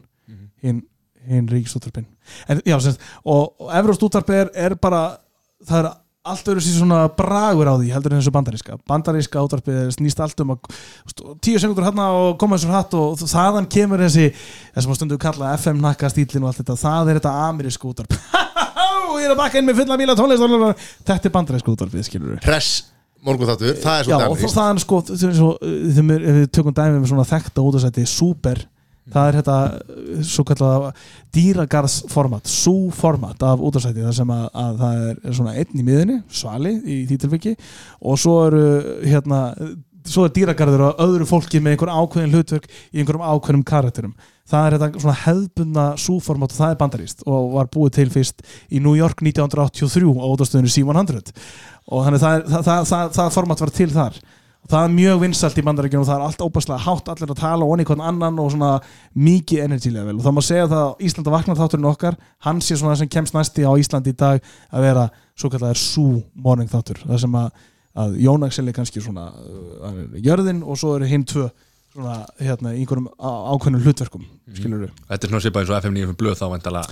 hinn, 0.64 0.82
hinn 1.28 1.48
ríkisútvarpin 1.48 2.08
en, 2.50 2.60
já, 2.66 2.76
semst, 2.84 3.00
og, 3.24 3.54
og 3.62 3.72
Evróst 3.80 4.02
útvarp 4.04 4.32
er, 4.34 4.50
er 4.58 4.74
bara 4.76 5.02
það 5.64 5.84
er 5.84 5.90
allt 6.32 6.50
öðru 6.52 6.62
sér 6.64 6.76
svona 6.78 6.98
bragur 7.18 7.68
á 7.70 7.74
því 7.80 7.92
heldur 7.94 8.14
en 8.14 8.20
þessu 8.22 8.32
bandaríska 8.34 8.76
bandaríska 8.88 9.42
útvarpið 9.46 9.78
er 9.84 9.94
snýst 9.96 10.20
allt 10.24 10.42
um 10.44 10.52
að 10.54 10.74
tíu 11.44 11.60
sekundur 11.62 11.86
hérna 11.88 12.08
og 12.16 12.36
koma 12.40 12.58
þessur 12.58 12.74
hatt 12.76 12.94
og 12.98 13.22
þaðan 13.24 13.68
kemur 13.72 14.04
þessi 14.06 14.28
þessum 14.76 14.94
að 14.94 15.00
stundu 15.00 15.18
kalla 15.22 15.54
FM 15.58 15.80
nakka 15.84 16.10
stílin 16.12 16.44
og 16.44 16.52
allt 16.52 16.62
þetta 16.62 16.78
það 16.84 17.10
er 17.14 17.20
þetta 17.20 17.34
amerísku 17.48 17.90
útvarp 17.92 18.14
og 19.08 19.18
ég 19.22 19.26
er 19.28 19.34
að 19.34 19.40
bakka 19.40 19.58
inn 19.62 19.68
með 19.70 19.80
fulla 19.82 19.98
bíla 20.00 20.16
tónlist 20.18 20.46
þetta 21.08 21.28
er 21.30 21.34
bandarísku 21.38 21.74
útvarpið 21.74 22.08
skilur 22.08 22.36
við 22.36 22.46
Hress 22.48 22.72
morgunþáttur, 23.26 23.78
það 23.82 23.96
er 23.98 24.08
Já, 24.08 24.16
svo 24.18 24.34
og 24.46 24.52
það 24.54 24.68
er 24.70 24.80
sko 24.84 24.98
þegar 25.08 25.32
svo, 25.34 25.48
þegar 25.58 26.04
við- 26.08 26.26
ef 26.30 26.36
við 26.38 26.50
tökum 26.54 26.74
dæmi 26.76 27.00
með 27.00 27.08
svona 27.10 27.24
þekkta 27.26 27.64
útastætti 27.66 28.04
Super, 28.06 28.60
það 29.12 29.30
er 29.30 29.38
þetta 29.40 29.58
uh, 29.64 30.22
svo 30.26 30.44
kallega 30.48 30.92
dýragarðsformat 31.36 32.52
sú-format 32.52 33.44
af 33.48 33.66
útastætti 33.68 34.06
þar 34.06 34.16
sem 34.20 34.32
að, 34.34 34.46
að 34.62 34.80
það 34.84 35.02
er, 35.08 35.20
svona 35.40 35.58
einn 35.58 35.82
í 35.82 35.86
miðinni 35.86 36.22
svali 36.40 36.74
í 36.78 37.02
því 37.08 37.20
tilviki 37.24 37.54
og 38.00 38.18
svo 38.20 38.38
eru 38.46 38.64
hérna 39.04 39.42
svo 40.08 40.24
er 40.26 40.34
dýragarður 40.34 40.84
á 40.88 41.00
öðru 41.04 41.26
fólki 41.28 41.60
með 41.62 41.74
einhver 41.74 41.92
ákveðin 41.92 42.34
hlutverk 42.34 42.66
í 42.68 43.00
einhverjum 43.00 43.24
ákveðnum 43.24 43.64
karakterum. 43.68 44.14
Það 44.48 44.66
er 44.66 44.76
þetta 44.76 45.02
svona 45.02 45.16
hefðbundna 45.24 45.86
súformat 46.00 46.54
og 46.54 46.60
það 46.62 46.72
er 46.72 46.80
bandaríst 46.80 47.24
og 47.28 47.50
var 47.56 47.70
búið 47.74 47.98
til 47.98 48.08
fyrst 48.14 48.44
í 48.72 48.80
New 48.80 48.96
York 48.96 49.20
1983 49.20 50.14
á 50.16 50.26
útastöðinu 50.32 50.72
C100 50.72 51.32
og 51.88 52.06
þannig 52.06 52.22
það, 52.24 52.46
það, 52.54 52.64
það, 52.88 53.12
það, 53.18 53.32
format 53.36 53.64
var 53.64 53.74
til 53.76 53.90
þar 53.92 54.20
það 54.68 54.84
er 54.84 54.94
mjög 54.94 55.20
vinsalt 55.22 55.58
í 55.58 55.64
bandaríkjunum 55.66 56.04
og 56.04 56.08
það 56.08 56.18
er 56.18 56.24
allt 56.26 56.42
óbærslega 56.44 56.84
hátt 56.84 57.10
allir 57.12 57.32
að 57.32 57.40
tala 57.40 57.64
og 57.66 57.74
onni 57.74 57.86
hvern 57.88 58.04
annan 58.10 58.40
og 58.42 58.50
svona 58.52 58.72
mikið 59.16 59.64
energy 59.64 59.92
level. 59.94 60.18
Og 60.18 60.26
það 60.26 60.36
má 60.36 60.42
segja 60.44 60.66
það 60.68 60.82
að 60.84 61.06
Íslanda 61.08 61.34
vaknar 61.34 61.60
þátturinn 61.60 61.90
okkar 61.92 62.18
hann 62.46 62.60
sé 62.64 62.76
svona 62.76 62.94
það 62.94 63.04
sem 63.04 63.12
kemst 63.16 63.36
næsti 63.36 63.64
á 63.64 63.72
Íslandi 63.80 64.12
í 64.12 64.18
dag 64.18 64.42
að 64.68 64.88
vera 64.88 65.06
svo 65.38 65.52
kallar 65.52 65.80
sú 65.80 66.08
morning 66.34 66.68
þáttur. 66.72 67.00
Það 67.06 67.22
sem 67.24 67.38
að, 67.40 67.64
að 68.04 68.20
Jón 68.26 68.44
Axel 68.48 68.68
er 68.68 68.76
kannski 68.76 69.04
svona 69.04 69.30
uh, 69.32 70.04
jörðin 70.20 70.60
og 70.64 70.80
svo 70.80 70.98
eru 70.98 71.08
hinn 71.08 71.26
tvö 71.28 71.48
svona 71.98 72.18
hérna 72.36 72.74
í 72.76 72.82
einhverjum 72.82 73.06
ákveðnum 73.16 73.82
hlutverkum 73.82 74.26
skilur 74.52 74.82
við 74.84 74.90
þetta 75.08 75.24
er 75.24 75.32
svona 75.32 75.44
svipað 75.44 75.62
eins 75.62 75.70
og 75.72 75.78
FM 75.78 75.96
9 75.96 76.16
blöð 76.20 76.36
þá 76.36 76.44
vendala 76.52 76.82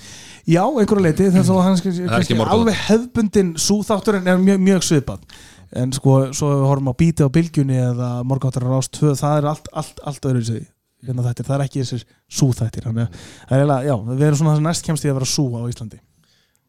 Já, 0.46 0.62
einhverju 0.64 1.04
leiti 1.04 1.26
þess 1.34 1.52
að 1.52 1.60
hann 1.66 1.76
kannski, 1.84 2.38
alveg 2.40 2.80
hefbundin 2.86 3.52
súþátturinn 3.60 4.30
er 4.32 4.40
mjög, 4.40 4.62
mjög 4.70 4.86
svipað 4.88 5.36
en 5.74 5.92
sko, 5.96 6.16
svo 6.36 6.52
ef 6.52 6.60
við 6.60 6.68
horfum 6.70 6.90
á 6.92 7.00
bíti 7.00 7.26
á 7.26 7.30
bylgjunni 7.32 7.78
eða 7.82 8.10
morgáttar 8.28 8.66
á 8.66 8.70
rást 8.70 8.94
2 8.98 9.14
það 9.18 9.38
er 9.40 9.48
allt, 9.52 9.70
allt, 9.72 10.02
allt 10.06 10.28
öðru 10.30 10.44
sig. 10.46 10.66
Hérna 11.06 11.24
það 11.26 11.54
er 11.56 11.64
ekki 11.66 11.82
þessir 11.82 12.04
súþættir. 12.32 12.86
Þannig 12.88 13.06
að 13.06 13.16
það 13.16 13.56
er 13.56 13.62
eiginlega, 13.62 13.86
já, 13.86 13.96
við 14.10 14.26
erum 14.28 14.40
svona 14.40 14.52
það 14.52 14.60
sem 14.60 14.68
næst 14.70 14.86
kemst 14.86 15.06
í 15.06 15.10
að 15.10 15.18
vera 15.18 15.30
sú 15.30 15.46
á 15.54 15.60
Íslandi. 15.70 16.00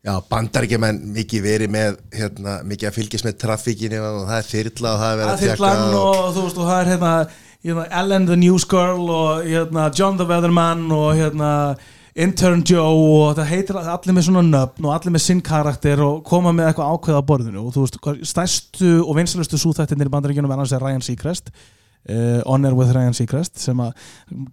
Já, 0.08 0.14
bandaríkjumenn 0.30 1.00
mikið 1.16 1.44
verið 1.44 1.72
með 1.74 1.98
hérna, 2.16 2.60
mikið 2.68 2.90
að 2.90 2.96
fylgjast 2.96 3.26
með 3.28 3.38
trafíkinu 3.42 3.98
og 4.00 4.20
það 4.30 4.38
er 4.38 4.48
þyrla 4.52 4.92
og 4.94 5.02
það 5.02 5.10
er 5.10 5.18
verið 5.20 5.32
Það 5.32 5.44
er 5.48 5.52
þyrlan 5.52 5.96
og... 5.98 6.06
og 6.08 6.30
þú 6.36 6.44
veist 6.46 6.60
og 6.62 6.70
það 6.70 6.78
er 6.78 6.92
hérna, 6.94 7.14
hérna 7.68 7.86
Ellen 8.02 8.28
the 8.30 8.38
News 8.40 8.68
Girl 8.72 9.12
og 9.12 9.48
hérna 9.48 9.88
John 9.98 10.20
the 10.22 10.28
Weatherman 10.30 10.86
og 10.96 11.10
hérna 11.18 11.52
Intern 12.18 12.64
Joe 12.66 12.84
og 12.90 13.36
það 13.38 13.50
heitir 13.52 13.78
allir 13.78 14.16
með 14.18 14.24
svona 14.26 14.42
nöfn 14.42 14.86
og 14.88 14.94
allir 14.96 15.14
með 15.14 15.22
sinn 15.28 15.42
karakter 15.46 16.00
og 16.02 16.24
koma 16.26 16.54
með 16.56 16.72
eitthvað 16.72 16.94
ákveð 16.96 17.20
á 17.22 17.30
borðinu 17.30 17.62
og 17.62 17.76
þú 17.76 17.84
veist, 17.84 18.00
stærstu 18.32 18.94
og 19.04 19.18
vinsalustu 19.20 19.60
súþættinir 19.62 20.10
í 20.10 20.14
bandaríkjunum 20.16 20.50
er 20.50 20.58
annars 20.58 20.74
er 20.74 20.82
Ryan 20.82 21.06
Seacrest 21.06 21.52
uh, 21.54 22.42
Honor 22.48 22.74
with 22.74 22.94
Ryan 22.96 23.14
Seacrest 23.14 23.62
sem 23.62 23.84
að 23.84 23.94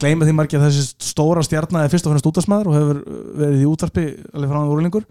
gleyma 0.02 0.28
því 0.28 0.36
margir 0.36 0.60
að 0.60 0.68
þessi 0.68 1.08
stóra 1.08 1.44
stjarnar 1.46 1.86
er 1.86 1.92
fyrst 1.92 2.08
og 2.08 2.12
fremst 2.12 2.28
útastmaður 2.28 2.70
og 2.70 2.76
hefur 2.78 3.00
verið 3.40 3.62
í 3.62 3.70
útvarpi 3.70 4.06
alveg 4.34 4.52
frá 4.52 4.60
hann 4.60 4.74
úrlingur 4.74 5.08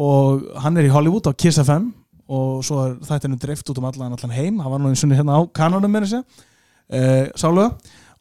og 0.00 0.48
hann 0.64 0.80
er 0.80 0.88
í 0.88 0.94
Hollywood 0.94 1.28
á 1.28 1.36
Kiss 1.36 1.60
FM 1.60 1.90
og 2.30 2.64
svo 2.64 2.80
er 2.86 2.96
þættinu 3.04 3.36
dreift 3.42 3.68
út 3.72 3.78
um 3.80 3.88
allan, 3.88 4.14
allan 4.14 4.34
heim. 4.36 4.60
Hann 4.62 4.70
var 4.70 4.78
nú 4.78 4.92
eins 4.92 5.02
og 5.02 5.12
hérna 5.18 5.36
á 5.36 5.42
kanonum 5.50 5.90
með 5.90 6.06
þessi 6.06 6.20
uh, 6.22 7.26
sálega 7.34 7.72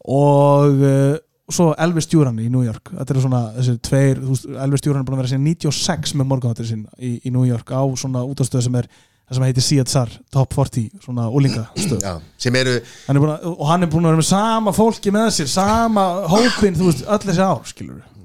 og 0.10 0.82
uh, 0.82 1.18
svo 1.50 1.72
Elvis 1.82 2.08
Duran 2.12 2.40
í 2.42 2.48
New 2.52 2.64
York. 2.66 2.92
Þetta 2.96 3.16
eru 3.16 3.24
svona 3.26 3.44
þessi 3.58 3.78
tveir 3.86 4.20
veist, 4.24 4.50
Elvis 4.66 4.84
Duran 4.86 5.02
er 5.02 5.08
búin 5.08 5.18
að 5.18 5.24
vera 5.24 5.32
síðan 5.34 5.48
96 5.48 6.16
með 6.20 6.30
morgunháttir 6.32 6.70
sinn 6.70 6.84
í, 6.98 7.16
í 7.26 7.34
New 7.34 7.46
York 7.48 7.74
á 7.74 7.82
svona 8.00 8.26
útastöð 8.28 8.68
sem 8.68 8.78
er 8.82 8.90
það 9.30 9.38
sem 9.38 9.46
heitir 9.48 9.66
CSR 9.68 10.14
Top 10.34 10.54
40 10.58 11.04
svona 11.06 11.28
úlingastöð 11.30 12.06
Já, 12.06 12.14
sem 12.42 12.56
eru 12.60 12.78
hann 13.08 13.18
er 13.20 13.24
búin 13.24 13.34
að, 13.36 13.50
og 13.54 13.66
hann 13.70 13.86
er 13.86 13.92
búin 13.92 14.08
að 14.08 14.14
vera 14.14 14.22
með 14.24 14.30
sama 14.32 14.74
fólki 14.76 15.14
með 15.14 15.34
sér 15.38 15.52
sama 15.54 16.06
hópin, 16.32 16.78
þú 16.78 16.90
veist, 16.90 17.04
öll 17.06 17.22
þessi 17.28 17.46
ár 17.46 17.68
skilur 17.70 18.00
og 18.00 18.16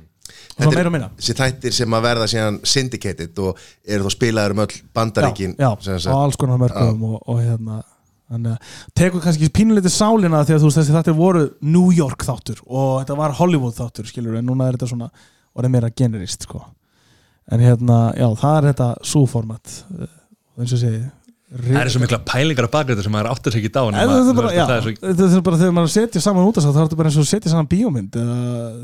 Þetta 0.54 0.80
er- 0.80 0.86
og 0.86 1.38
þættir 1.40 1.74
sem 1.74 1.96
að 1.96 2.04
verða 2.04 2.26
síðan 2.30 2.60
syndicated 2.62 3.38
og 3.42 3.58
eru 3.84 4.06
þá 4.06 4.14
spilaður 4.14 4.54
um 4.54 4.62
öll 4.64 4.76
bandaríkin 4.94 5.56
já, 5.58 5.70
já, 5.82 5.96
á 6.06 6.14
alls 6.14 6.38
konar 6.38 6.60
mörgum 6.62 7.02
og, 7.10 7.16
og 7.26 7.40
hérna 7.42 7.80
þannig 8.34 8.54
að 8.54 8.76
tekur 9.00 9.24
kannski 9.24 9.50
pínulítið 9.54 9.94
sálina 9.96 10.44
því 10.44 10.56
að 10.56 10.62
þú 10.64 10.68
veist 10.70 10.80
þessi 10.82 10.96
þáttir 10.98 11.18
voru 11.18 11.44
New 11.62 11.88
York 11.96 12.26
þáttur 12.28 12.60
og 12.66 12.92
þetta 13.02 13.18
var 13.22 13.36
Hollywood 13.40 13.76
þáttur 13.78 14.10
skilur 14.10 14.38
en 14.40 14.46
núna 14.50 14.68
er 14.68 14.76
þetta 14.78 14.90
svona 14.92 15.10
orðið 15.54 15.74
meira 15.76 15.90
generist 15.94 16.46
sko. 16.48 16.64
En 17.52 17.60
hérna, 17.60 17.98
já, 18.16 18.26
það 18.40 18.54
er 18.58 18.66
þetta 18.72 18.86
súformat 19.04 19.74
eins 20.58 20.72
og 20.72 20.80
segi 20.80 21.02
Það 21.54 21.76
er 21.84 21.88
svo 21.92 22.00
mikla 22.02 22.18
pælingar 22.26 22.66
á 22.66 22.72
bakgröndu 22.72 23.02
sem 23.04 23.12
maður 23.14 23.28
áttar 23.30 23.52
sig 23.54 23.60
ekki 23.62 23.70
En 23.94 24.08
nema- 24.08 24.14
þetta 24.16 24.30
er 24.32 24.38
bara, 24.38 24.48
veist, 24.48 24.56
já, 24.58 24.64
það 24.66 24.78
er 24.78 24.82
svo- 24.82 25.02
þetta 25.04 25.36
er 25.38 25.44
bara 25.46 25.58
þegar 25.60 25.74
maður 25.76 25.92
setja 25.94 26.22
saman 26.24 26.48
út 26.48 26.56
af 26.58 26.64
það, 26.64 26.72
þá 26.74 26.80
er 26.80 26.86
þetta 26.88 26.98
bara 26.98 27.10
eins 27.12 27.18
og 27.20 27.28
setja 27.30 27.52
saman 27.52 27.68
bíómynd 27.70 28.16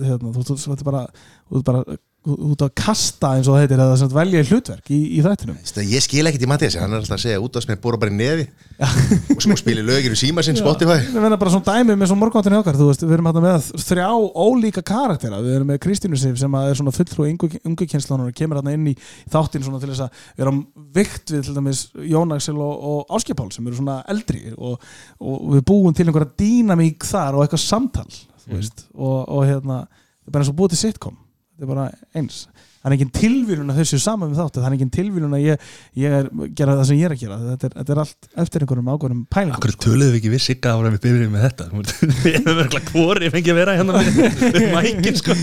hérna, 0.07 0.31
þú, 0.37 0.45
þú, 0.47 0.57
þú, 0.61 0.77
þú, 0.77 1.63
bara, 1.67 1.83
ert 2.21 2.63
að 2.67 2.73
kasta 2.77 3.31
eins 3.39 3.49
og 3.49 3.57
eða 3.57 3.87
sem 3.95 4.03
sagt 4.03 4.13
velja 4.13 4.43
hlutverk 4.45 4.91
í, 4.93 4.99
í 5.17 5.23
þættinum. 5.25 5.57
Ég 5.89 6.03
skil 6.05 6.29
ekkert 6.29 6.43
í 6.45 6.49
Mattias, 6.51 6.77
hann 6.77 6.93
er 6.93 7.01
alltaf 7.01 7.17
að 7.17 7.23
segja 7.23 7.39
út 7.41 7.55
af 7.57 7.65
sem 7.65 7.73
er 7.73 7.79
bóra 7.81 7.97
bara 8.01 8.13
í 8.13 8.17
nefi 8.19 8.45
og 9.35 9.41
svo 9.41 9.57
spilir 9.57 9.87
lögir 9.89 10.13
í 10.13 10.19
síma 10.21 10.45
sinn 10.45 10.59
Spotify. 10.61 10.99
Við 11.07 11.17
verðum 11.17 11.41
bara 11.41 11.53
svona 11.55 11.79
dæmi 11.79 11.97
með 11.97 12.11
svona 12.11 12.21
morgunáttinni 12.21 12.59
okkar 12.61 12.77
veist, 12.81 13.05
við 13.07 13.15
erum 13.17 13.31
hérna 13.31 13.45
með 13.47 13.71
þrjá 13.87 14.11
ólíka 14.37 14.85
karaktera. 14.91 15.41
Við 15.41 15.57
erum 15.57 15.73
með 15.73 15.81
Kristínu 15.87 16.21
Sif 16.21 16.37
sem 16.43 16.59
að 16.61 16.69
er 16.69 16.81
svona 16.83 16.95
fulltrú 16.97 17.29
ungu 17.31 17.89
kynslunar 17.89 18.29
og 18.29 18.37
kemur 18.37 18.61
hérna 18.61 18.77
inn 18.77 18.93
í 18.93 18.95
þáttin 19.33 19.65
svona 19.65 19.81
til 19.81 19.93
þess 19.95 20.05
að 20.05 20.21
vera 20.43 20.55
vikt 21.01 21.33
við 21.33 21.49
til 21.49 21.57
dæmis 21.57 21.87
Jón 22.05 22.37
Axel 22.37 22.61
og, 22.61 22.85
og 22.93 23.17
Áskipál 23.17 23.49
sem 23.55 23.65
eru 23.65 23.81
svona 23.81 24.03
eldri 24.13 24.53
og, 24.59 24.77
og 25.25 25.57
við 25.57 25.65
búum 25.73 25.97
til 25.97 26.09
einhverja 26.09 26.35
dýnamík 26.41 27.09
þar 27.09 27.39
og 27.39 27.47
eitthvað 27.47 27.65
samtal 27.65 28.09
veist, 28.51 28.87
og, 28.93 29.19
og 29.25 29.45
hérna 29.49 29.83
er 29.87 30.33
bara 30.33 30.45
eins 30.45 30.53
og 30.53 30.59
búið 30.61 30.75
til 30.77 30.85
sitcom 30.85 31.19
þetta 31.61 31.69
er 31.69 31.75
bara 31.75 31.87
eins. 32.17 32.45
Það 32.81 32.89
er 32.89 32.95
engin 32.95 33.11
tilvílun 33.13 33.71
að 33.75 33.79
þessu 33.83 33.99
saman 34.01 34.31
með 34.31 34.39
þáttu 34.41 34.61
það 34.63 34.67
er 34.71 34.75
engin 34.79 34.93
tilvílun 34.95 35.35
að 35.37 35.43
ég, 35.45 35.65
ég 36.01 36.15
er 36.17 36.29
gera 36.57 36.77
það 36.79 36.87
sem 36.89 36.97
ég 36.97 37.11
er 37.11 37.13
að 37.13 37.21
gera. 37.21 37.37
Þetta 37.51 37.69
er, 37.69 37.75
þetta 37.77 37.93
er 37.93 38.01
allt 38.01 38.29
eftir 38.41 38.65
einhverjum 38.65 38.89
ákveðnum 38.95 39.19
pælingum 39.37 39.59
Akkur 39.59 39.75
töluðum 39.85 40.15
við 40.15 40.17
ekki 40.17 40.33
við 40.33 40.43
sigga 40.47 40.73
ára 40.73 40.93
við 40.95 41.03
byrjum 41.05 41.35
með 41.37 41.45
þetta? 41.45 41.67
Við 42.25 42.39
hefum 42.39 42.57
verið 42.63 42.89
hvori 42.95 43.31
fengið 43.35 43.53
að 43.53 43.61
vera 43.61 43.77
hérna 43.77 44.01
með, 44.01 44.41
með 44.57 44.67
mækin 44.79 45.21
sko. 45.21 45.37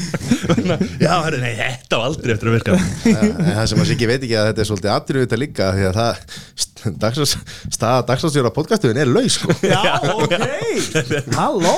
Já, 0.97 1.13
herri, 1.27 1.43
nei, 1.43 1.53
þetta 1.61 2.01
var 2.01 2.09
aldrei 2.09 2.33
eftir 2.33 2.49
að 2.49 2.57
virka. 2.57 2.79
En 3.13 3.53
það 3.53 3.69
sem 3.69 3.83
að 3.85 3.91
Siggi 3.91 4.09
veit 4.09 4.19
ekki 4.23 4.39
að 4.41 4.49
þetta 4.49 4.63
er 4.65 4.71
svolítið 4.71 5.21
þetta 5.21 5.41
líka 5.43 5.69
því 5.77 5.87
að 5.91 6.01
það 6.01 6.25
staða 7.73 8.05
dagsastjóra 8.07 8.51
podcastuðin 8.55 9.01
er 9.03 9.09
laus 9.11 9.37
sko. 9.37 9.53
Já, 9.61 9.97
ok, 10.13 10.33
halló. 11.35 11.75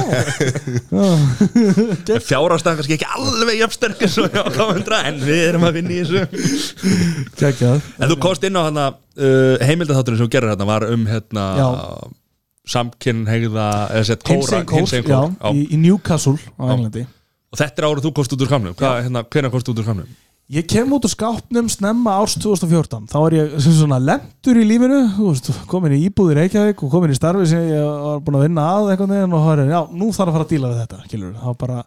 Fjárhástaðan 2.29 2.79
kannski 2.79 2.97
ekki 2.97 3.09
alveg 3.09 3.59
jafnsterk 3.63 4.05
svo 4.11 4.27
já, 4.29 4.43
komendra, 4.55 5.01
en 5.09 5.19
við 5.23 5.43
erum 5.47 5.67
að 5.67 5.79
vinna 5.79 5.95
í 5.95 5.99
þessu. 6.03 6.21
Kækjað 7.39 7.89
En 7.99 8.11
þú 8.11 8.19
komst 8.23 8.45
inn 8.47 8.59
á 8.59 8.61
hana 8.67 8.87
uh, 8.93 9.59
heimildathátturinn 9.65 10.21
sem 10.21 10.29
þú 10.29 10.33
gerir 10.37 10.53
hérna 10.53 10.69
var 10.69 10.87
um 10.89 11.05
hérna 11.09 11.45
sett 14.05 14.25
kóra, 14.25 14.63
Hinsegin 14.69 15.07
Kór, 15.07 15.31
já, 15.33 15.53
í, 15.53 15.65
í 15.73 15.79
Newcastle 15.81 16.37
á. 16.37 16.69
Englandi. 16.69 17.05
Og 17.49 17.57
þetta 17.57 17.81
er 17.81 17.87
árið 17.89 18.05
þú 18.05 18.11
komst 18.19 18.33
út 18.35 18.43
úr 18.43 18.49
skamnum 18.49 18.75
Hvað, 18.77 18.99
hérna, 19.07 19.23
hvenær 19.25 19.53
komst 19.53 19.65
þú 19.65 19.73
út 19.73 19.81
úr 19.81 19.87
skamnum? 19.87 20.17
Ég 20.49 20.65
kem 20.65 20.89
út 20.95 21.03
úr 21.05 21.11
skápnum 21.13 21.67
snemma 21.69 22.15
árs 22.17 22.33
2014 22.41 23.03
þá 23.11 23.17
er 23.27 23.33
ég 23.37 23.51
svona 23.61 23.99
lendur 24.01 24.57
í 24.57 24.63
lífinu 24.65 25.01
veist, 25.19 25.51
komin 25.69 25.93
í 25.93 25.99
íbúðir 26.07 26.39
Reykjavík 26.41 26.81
og 26.87 26.89
komin 26.89 27.13
í 27.13 27.17
starfi 27.19 27.45
sem 27.51 27.67
ég 27.69 27.83
var 27.85 28.23
búin 28.25 28.39
að 28.39 28.45
vinna 28.47 28.63
að 28.79 28.89
eitthvað 28.95 29.11
neginn 29.13 29.35
og 29.37 29.43
það 29.45 29.61
er, 29.61 29.69
já, 29.75 29.81
nú 29.93 30.07
þarf 30.09 30.31
að 30.31 30.37
fara 30.39 30.47
að 30.47 30.53
díla 30.55 30.71
við 30.71 30.79
þetta 30.81 31.01
kilur, 31.11 31.35
þá 31.37 31.49
bara 31.61 31.77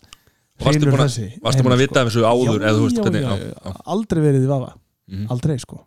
Varstu 0.62 0.68
hreinur 0.68 0.92
búin 0.94 1.02
að- 1.02 1.10
þessi 1.10 1.26
varstu 1.42 1.66
búin 1.66 1.74
að 1.74 1.82
vita 1.82 2.04
þessu 2.06 2.22
áður, 2.22 2.54
Já, 2.62 2.68
eða 2.70 2.82
veist 2.84 2.96
já, 2.96 3.02
hvernig- 3.02 3.26
já, 3.26 3.34
já, 3.66 3.74
aldrei 3.96 4.20
verið 4.28 4.42
í 4.46 4.50
vafa. 4.52 4.70
Mhm. 5.10 5.26
aldrei 5.34 5.58
sko. 5.58 5.80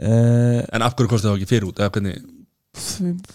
Uh, 0.00 0.64
En 0.72 0.82
af 0.82 0.96
hverju 0.96 1.08
komst 1.12 1.24
það 1.28 1.36
ekki 1.36 1.50
fyrir 1.52 1.68
út? 1.68 1.76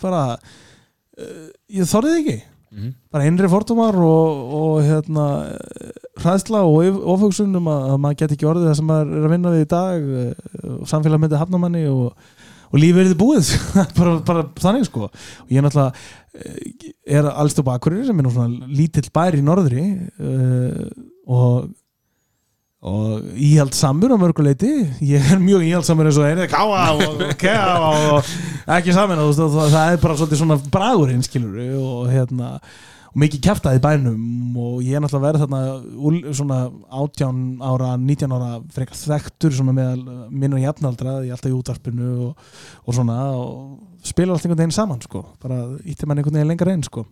Bara 0.01 0.21
uh, 0.34 1.49
ég 1.69 1.85
þorðið 1.85 2.17
ekki 2.23 2.38
Mhm. 2.77 2.93
bara 3.11 3.25
innri 3.25 3.47
fordómar 3.49 3.95
og, 3.97 4.41
og 4.53 4.73
hérna 4.85 5.23
hræðsla 6.21 6.61
og 6.67 6.99
ofhugsun 7.15 7.55
um 7.57 7.69
að, 7.71 7.87
að 7.93 8.01
maður 8.03 8.19
get 8.19 8.35
ekki 8.35 8.49
orðið 8.49 8.67
það 8.69 8.77
sem 8.79 8.91
maður 8.91 9.15
er 9.15 9.25
að 9.25 9.33
vinna 9.33 9.53
við 9.53 9.63
í 9.63 9.69
dag 9.71 10.11
eh, 10.21 10.59
og 10.75 10.91
samfélag 10.91 11.23
myndi 11.23 11.41
hafna 11.41 11.61
manni 11.63 11.83
og, 11.89 12.37
og 12.69 12.77
lífið 12.83 13.09
er 13.11 13.17
búið 13.17 13.51
bara, 13.97 14.13
bara 14.27 14.45
þannig 14.61 14.87
sko 14.89 15.07
og 15.07 15.49
ég 15.49 15.57
er 15.57 15.65
náttúrulega 15.65 15.91
eh, 16.37 16.93
er 17.17 17.31
allstu 17.33 17.65
bakurir 17.65 18.05
sem 18.05 18.21
er 18.21 18.29
svona 18.29 18.69
lítill 18.69 19.09
bær 19.13 19.37
í 19.37 19.43
norðri 19.45 19.87
uh, 20.21 20.85
og 21.27 21.71
og 22.85 23.23
íhald 23.33 23.73
samur 23.73 24.13
á 24.13 24.17
mörguleiti 24.21 24.69
ég 25.01 25.31
er 25.33 25.39
mjög 25.41 25.65
íhald 25.65 25.87
samur 25.87 26.09
eins 26.09 26.19
og 26.21 26.27
einið 26.29 26.51
káa 26.51 26.83
og 26.93 27.23
kea 27.41 27.71
og 28.11 28.29
ekki 28.77 28.93
saman 28.93 29.23
það, 29.23 29.57
það 29.73 29.95
er 29.95 30.03
bara 30.03 30.29
svona 30.29 30.59
bragurinn 30.69 31.25
skilur 31.25 31.57
og 31.81 32.13
hérna 32.13 32.59
og 33.07 33.23
mikið 33.23 33.43
kæftað 33.47 33.79
í 33.79 33.83
bænum. 33.83 34.57
Og 34.61 34.81
ég 34.85 34.97
er 34.97 35.03
náttúrulega 35.03 35.27
verið 35.27 35.43
þarna 35.45 36.33
svona 36.37 36.59
18 37.01 37.39
ára, 37.65 37.91
19 37.97 38.35
ára 38.37 38.49
frekar 38.73 38.99
þekktur 38.99 39.55
svona 39.57 39.75
með 39.77 40.03
minna 40.29 40.61
jafnaldra 40.61 41.19
í 41.25 41.31
alltaf 41.33 41.51
í 41.51 41.55
útvarpinu 41.57 42.11
og, 42.27 42.49
og 42.85 42.97
svona 42.97 43.17
og 43.33 43.96
spila 44.07 44.34
allt 44.34 44.45
einhvern 44.45 44.61
veginn 44.61 44.75
saman 44.75 44.99
sko, 45.03 45.21
bara 45.43 45.57
ítti 45.88 46.07
mann 46.07 46.19
einhvern 46.21 46.38
veginn 46.38 46.51
lengra 46.51 46.73
einn 46.73 46.84
sko. 46.85 47.03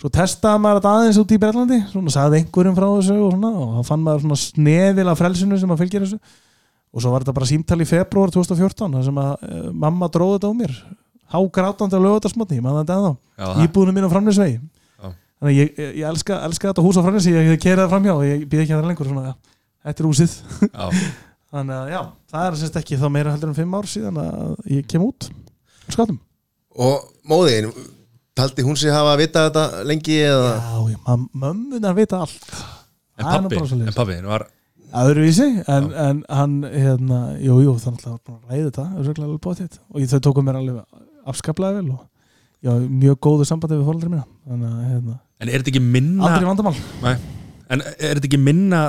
Svo 0.00 0.10
testaði 0.12 0.62
maður 0.62 0.80
þetta 0.80 0.92
aðeins 0.96 1.20
út 1.22 1.34
í 1.34 1.38
Berlandi 1.42 1.78
svona 1.90 2.12
sagði 2.14 2.40
einhverjum 2.40 2.76
frá 2.76 2.86
þessu 2.90 3.16
og 3.16 3.34
svona 3.34 3.50
og 3.62 3.74
þá 3.76 3.90
fann 3.90 4.04
maður 4.04 4.24
svona 4.24 4.38
snefil 4.42 5.08
af 5.12 5.20
frelsinu 5.20 5.58
sem 5.60 5.74
að 5.74 5.82
fylgja 5.82 6.02
þessu. 6.04 6.20
Og 6.96 7.04
svo 7.04 7.12
var 7.12 7.24
þetta 7.24 7.36
bara 7.36 7.50
símtal 7.50 7.80
í 7.82 7.88
februar 7.88 8.32
2014 8.32 8.96
þar 8.96 9.04
sem 9.08 9.20
að 9.20 9.34
e, 9.44 9.60
mamma 9.84 10.08
dróði 10.12 10.38
þetta 10.38 10.52
á 10.52 10.58
mér. 10.62 10.78
Hágrátandi 11.34 11.98
á 11.98 12.04
lögutarsmotni, 12.06 12.62
maður 12.64 12.84
þetta 12.84 12.96
já, 13.02 13.16
það, 13.42 13.62
íbúðinu 13.66 13.96
mín 13.96 14.06
á 14.06 14.14
framnesvegi. 14.14 14.56
Já. 14.96 15.08
þannig 15.10 15.50
að 15.50 15.56
ég, 15.58 15.72
ég, 15.76 15.92
ég 16.00 16.08
elska, 16.12 16.40
elska 16.46 16.70
þetta 16.70 16.86
hús 16.86 17.00
á 17.00 17.02
framnesi 17.02 17.34
ég 17.34 17.50
hef 17.50 17.62
keirað 17.64 17.90
framhjá 17.92 18.14
og 18.14 18.24
ég 18.24 18.46
býð 18.46 18.62
ekki 18.62 18.76
að 18.76 18.84
það 18.84 18.92
lengur 18.92 19.10
svona, 19.10 19.34
er 19.84 19.98
já. 20.70 20.86
þannig 21.56 21.76
að 21.76 21.90
já, 21.92 22.00
það 22.32 22.46
er 22.46 22.58
semst 22.60 22.78
ekki 22.80 22.98
þá 23.00 23.06
meira 23.12 23.32
heldur 23.34 23.52
en 23.52 23.58
fimm 23.58 23.76
ár 23.76 23.88
síðan 23.90 24.22
að 24.22 24.54
ég 24.72 24.88
kem 24.90 25.04
út 25.06 25.28
úr 25.28 25.94
skátum 25.94 26.18
Og 26.76 27.06
móðin, 27.30 27.70
taldi 28.36 28.64
hún 28.66 28.76
sig 28.76 28.92
hafa 28.92 29.14
að 29.14 29.22
vita 29.24 29.46
þetta 29.48 29.84
lengi 29.88 30.18
eða? 30.26 30.50
Já, 30.60 30.80
já, 30.92 30.98
mam- 31.06 31.28
mömmunar 31.32 31.94
vita 31.96 32.20
allt. 32.24 32.50
En 33.16 33.24
Það 33.24 33.32
er 33.36 33.40
nú 33.40 33.48
pappi, 33.48 33.56
bara 33.56 33.68
svoleiðis. 33.70 33.88
en 33.88 33.96
pappi 33.96 34.16
var, 34.28 34.44
öðruvísi, 34.96 35.46
en, 35.72 35.86
en 36.06 36.18
hann 36.28 36.56
hérna, 36.68 37.20
jú, 37.40 37.56
jú, 37.64 37.72
þannig 37.80 38.02
að 38.02 38.04
það 38.04 38.12
var 38.12 38.20
búin 38.26 38.36
að 38.36 38.50
ræða 38.52 38.66
þetta 38.68 38.84
örugglega 39.00 39.28
alveg 39.28 39.40
bóttið 39.46 39.78
og 39.90 40.00
ég- 40.02 40.10
þau 40.12 40.20
tóku 40.26 40.44
mér 40.44 40.58
alveg 40.60 40.84
afskaplega 41.32 41.80
vel 41.80 41.90
og 41.96 42.02
já, 42.62 42.72
mjög 42.76 43.16
góðu 43.24 43.46
sambandi 43.48 43.78
við 43.80 43.88
fóröldri 43.88 44.12
mína. 44.12 44.26
Þannig 44.46 44.68
að 44.76 44.90
hérna, 44.92 45.16
En 45.40 45.48
er 45.48 45.58
þetta 45.60 45.72
ekki 45.72 45.82
minna 45.84 46.24
aldrei 46.28 46.46
vandamál. 46.48 46.76
Nei. 47.02 47.16
En 47.68 47.80
er 47.82 48.14
þetta 48.20 48.28
ekki 48.30 48.38
minna 48.40 48.82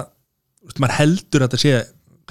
þú 0.62 0.68
veist, 0.70 0.80
maður 0.84 0.98
heldur 1.00 1.42
að 1.44 1.48
þetta 1.50 1.60
sé 1.64 1.74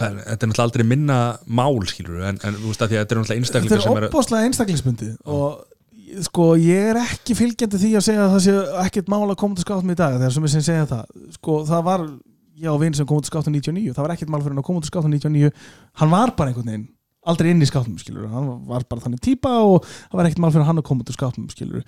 er- 0.04 0.18
þetta 0.26 0.46
er 0.46 0.50
náttúrulega 0.50 0.66
aldrei 0.66 0.84
minna 0.84 1.16
mál 1.46 1.78
skilur 1.88 2.22
en, 2.28 2.38
en 2.44 2.54
þú 2.60 2.68
veist 2.72 2.82
að 2.84 2.92
að 2.92 3.00
þetta 3.00 3.16
er 3.16 3.20
náttúrulega 3.22 3.26
Þetta 3.26 3.40
einstaklingar 3.40 3.82
sem 3.86 3.96
er 3.96 4.04
er 4.04 4.10
opbáslega 4.10 4.48
einstaklingsbundið 4.50 5.16
og 5.24 5.64
sko 6.26 6.44
ég 6.60 6.90
er 6.92 7.00
ekki 7.02 7.34
fylgjandi 7.34 7.80
því 7.82 7.92
að 7.98 8.04
segja 8.06 8.24
að 8.26 8.34
það 8.36 8.42
sé 8.46 8.56
ekkert 8.86 9.08
mál 9.10 9.24
að 9.26 9.38
koma 9.40 9.56
til 9.58 9.64
skáttum 9.66 9.90
í 9.90 9.98
dag 9.98 10.18
þegar 10.20 10.34
sem 10.36 10.44
ég 10.46 10.52
sem 10.54 10.62
segja 10.68 10.84
það. 10.86 11.06
Sko 11.34 11.56
það 11.66 11.82
var, 11.88 12.04
ég 12.62 12.70
á 12.70 12.76
vinn 12.78 12.94
sem 12.94 13.08
kom 13.10 13.20
til 13.24 13.32
skáttum 13.32 13.56
99 13.56 13.94
það 13.96 14.04
var 14.06 14.14
ekkert 14.14 14.30
mál 14.32 14.40
fyrir 14.44 14.54
hann 14.54 14.62
að 14.62 14.68
koma 14.68 14.84
til 14.84 14.92
skáttum 14.92 15.16
99 15.16 15.50
hann 16.02 16.12
var 16.14 16.32
bara 16.38 16.52
einhvern 16.52 16.70
veginn 16.70 16.86
aldrei 17.30 17.50
inn 17.52 17.62
í 17.64 17.68
skáttum 17.68 17.96
skilur, 18.00 18.28
hann 18.30 18.48
var 18.68 18.84
bara 18.88 19.02
þannig 19.04 19.22
típa 19.24 19.52
og 19.66 19.84
það 19.86 20.18
var 20.18 20.28
ekkert 20.28 20.42
mál 20.44 20.52
fyrir 20.54 20.68
hann 20.68 20.80
að 20.80 20.86
koma 20.88 21.06
til 21.06 21.16
skáttum 21.16 21.48
skilur, 21.52 21.82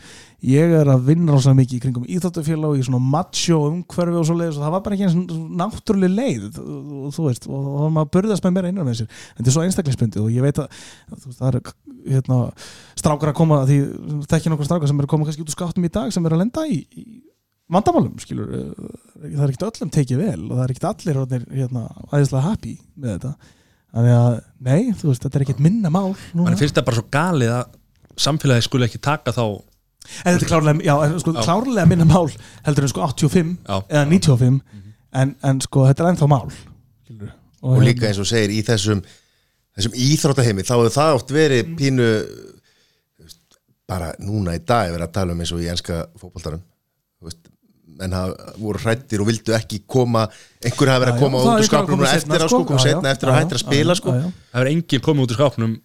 ég 0.45 0.75
er 0.81 0.91
að 0.93 1.07
vinna 1.09 1.35
rosa 1.35 1.55
mikið 1.57 1.79
í 1.79 1.83
kringum 1.85 2.09
íþáttufélag 2.09 2.75
og 2.75 2.81
í 2.81 2.87
svona 2.87 3.03
macho 3.03 3.61
umhverfi 3.71 4.19
og 4.21 4.27
svo 4.29 4.39
leiðis 4.39 4.59
og 4.59 4.67
það 4.67 4.75
var 4.77 4.85
bara 4.87 4.99
ekki 4.99 5.09
eins 5.09 5.39
náttúrulega 5.63 6.17
leið 6.19 6.61
og 6.63 7.15
þú 7.17 7.29
veist, 7.29 7.49
og 7.49 7.63
þá 7.69 7.71
var 7.79 7.95
maður 7.97 8.09
að 8.09 8.13
burðast 8.19 8.47
með 8.47 8.57
meira 8.59 8.73
innan 8.73 8.89
með 8.89 9.01
sér. 9.01 9.09
En 9.09 9.41
þetta 9.41 9.53
er 9.53 9.57
svo 9.57 9.67
einstaklingsbundið 9.67 10.25
og 10.25 10.35
ég 10.35 10.47
veit 10.49 10.63
að 10.63 10.83
veist, 11.15 11.39
það 11.39 11.49
eru 11.53 11.63
hérna, 12.09 12.41
strákar 12.99 13.33
að 13.33 13.39
koma 13.39 13.63
því 13.69 13.79
þekki 14.31 14.53
nokkur 14.53 14.69
strákar 14.69 14.91
sem 14.91 15.01
eru 15.01 15.09
að 15.09 15.15
koma 15.15 15.29
kannski 15.29 15.45
út 15.45 15.53
úr 15.53 15.57
skáttum 15.57 15.87
í 15.87 15.93
dag 15.93 16.15
sem 16.15 16.27
eru 16.27 16.39
að 16.39 16.45
lenda 16.45 16.65
í, 16.67 16.81
í 16.99 17.07
vandamálum 17.69 18.17
skilur 18.23 18.53
það 19.19 19.43
er 19.45 19.53
ekkert 19.53 19.67
öllum 19.69 19.93
tekið 19.93 20.23
vel 20.23 20.43
og 20.47 20.55
það 20.55 20.63
er 20.65 20.75
ekkert 20.75 20.89
allir 20.89 21.21
hérna, 21.53 21.85
æðislega 22.09 22.45
happy 22.47 22.75
með 22.97 23.17
þetta 23.17 23.33
þannig 23.95 24.15
að, 24.19 24.39
nei, 24.69 24.83
þú 25.01 25.11
veist, 25.13 25.25
þetta 25.25 25.39
er 25.41 25.45
ekkert 25.47 25.63
minna 25.65 25.91
mál 25.95 26.11
núna. 26.35 26.45
mann 26.51 26.59
finnst 26.61 26.77
það 26.77 26.87
bara 26.91 27.01
svo 27.01 27.07
galið 27.15 27.55
að 27.57 27.77
samfélagi 28.19 28.67
skulle 28.67 28.89
ekki 28.89 29.01
taka 29.05 29.33
þá 29.37 29.45
en 29.49 30.33
þetta 30.33 30.45
er 30.45 30.49
klárlega, 30.51 30.85
já, 30.89 30.95
en 31.05 31.19
sko, 31.23 31.33
Já. 31.37 31.41
klárlega 31.45 31.87
minna 31.91 32.07
mál 32.09 32.29
heldur 32.67 32.87
en 32.87 32.93
sko 32.93 33.03
85 33.07 33.55
já, 33.69 33.77
eða 33.89 34.05
95 34.09 34.61
en, 35.23 35.35
en 35.51 35.61
sko 35.65 35.87
þetta 35.89 36.05
er 36.05 36.11
ennþá 36.13 36.29
mál 36.33 36.47
skilur 36.53 37.33
og 37.63 37.83
líka 37.83 38.07
eins 38.09 38.21
og 38.23 38.29
segir 38.31 38.53
í 38.55 38.61
þessum 38.67 39.01
þessum 39.79 39.97
íþróttaheimi 40.05 40.65
þá 40.67 40.75
hefur 40.77 40.95
það 40.95 41.17
oft 41.19 41.33
verið 41.35 41.73
pínu 41.79 42.07
þú 42.23 43.27
veist, 43.27 43.59
bara 43.89 44.13
núna 44.23 44.57
í 44.59 44.63
dag 44.65 44.89
er 44.89 44.95
verið 44.97 45.09
að 45.09 45.15
tala 45.19 45.35
um 45.37 45.43
eins 45.45 45.53
og 45.57 45.63
í 45.65 45.69
enska 45.73 46.01
fótboltarum 46.21 46.63
þú 47.19 47.29
veist, 47.31 47.41
menn 47.99 48.15
hafa, 48.17 48.55
voru 48.61 48.83
hrættir 48.83 49.23
og 49.23 49.29
vildu 49.31 49.55
ekki 49.59 49.83
koma 49.87 50.27
einhver 50.63 50.93
hafa 50.93 51.05
verið 51.05 51.15
að 51.15 51.25
koma 51.25 51.43
út 51.43 51.53
úr 51.55 51.69
skapnum 51.69 52.07
eftir 52.09 52.45
á 52.45 52.49
sko, 52.49 52.63
koma 52.69 52.85
setna 52.85 53.13
eftir 53.15 53.33
að 53.33 53.39
hættir 53.41 53.59
að 53.59 53.65
spila 53.65 53.99
sko. 53.99 54.17
það 54.53 54.63
er 54.63 54.73
enginn 54.73 55.05
komið 55.05 55.27
út 55.27 55.35
úr 55.35 55.41
skápnum 55.41 55.77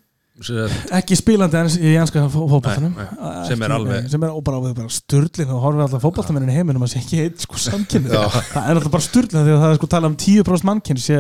ekki 0.98 1.14
spilandi 1.20 1.58
en 1.60 1.68
í 1.78 1.92
Nei, 1.94 3.06
nei, 3.22 3.44
sem 3.46 3.62
er 3.68 3.74
alveg- 3.76 4.08
sem 4.10 4.24
er 4.26 4.32
bara, 4.42 4.62
bara 4.74 4.88
sturlin 4.90 5.52
og 5.54 5.60
horfið 5.62 5.84
alltaf 5.86 6.02
fótballtamennin 6.08 6.50
í 6.50 6.56
heiminum 6.58 6.82
að 6.88 6.90
sé 6.96 7.02
ekki 7.04 7.20
eitt 7.22 7.44
sko 7.46 7.60
samkynni 7.62 8.10
það 8.10 8.58
er 8.64 8.80
alltaf 8.80 8.92
bara 8.96 9.06
sturlin 9.06 9.46
því 9.46 9.54
að 9.54 9.62
það 9.62 9.74
er 9.76 9.78
sko 9.78 9.90
tala 9.94 10.10
um 10.10 10.16
10% 10.24 10.66
mannkynni 10.70 11.04
sé 11.04 11.20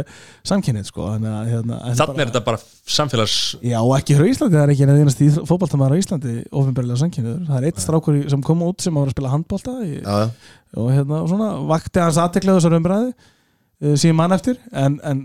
samkynnið 0.49 0.87
sko. 0.89 1.05
Þannig 1.13 1.35
að 1.37 1.51
hérna, 1.53 1.77
en 1.91 1.99
þannig 2.01 2.23
er 2.25 2.31
þetta 2.31 2.43
bara 2.47 2.61
samfélags 2.97 3.35
Já, 3.61 3.77
og 3.85 3.93
ekki 3.99 4.17
hér 4.17 4.25
á 4.25 4.31
Íslandi, 4.33 4.57
það 4.57 4.65
er 4.65 4.73
ekki 4.73 4.89
einast 4.89 5.23
fótballtamaður 5.53 5.93
á 5.93 6.01
Íslandi 6.01 6.33
ofinbarlega 6.49 7.01
samkynniður, 7.03 7.43
það 7.51 7.59
er 7.61 7.69
eitt 7.69 7.83
strákur 7.85 8.17
í- 8.17 8.25
sem 8.33 8.41
kom 8.49 8.65
út 8.65 8.81
sem 8.81 8.97
var 8.97 9.07
að 9.11 9.13
spila 9.15 9.33
handbólta 9.35 9.77
í, 9.85 10.01
og 10.73 10.89
hérna, 10.89 11.21
og 11.21 11.29
svona 11.29 11.51
vakti 11.69 12.01
hans 12.01 12.17
aðteklega 12.17 12.57
þessar 12.59 12.79
umræði 12.81 13.13
uh, 13.13 13.93
síðan 13.93 14.17
mann 14.19 14.33
eftir, 14.35 14.57
en, 14.73 14.97
en 15.05 15.23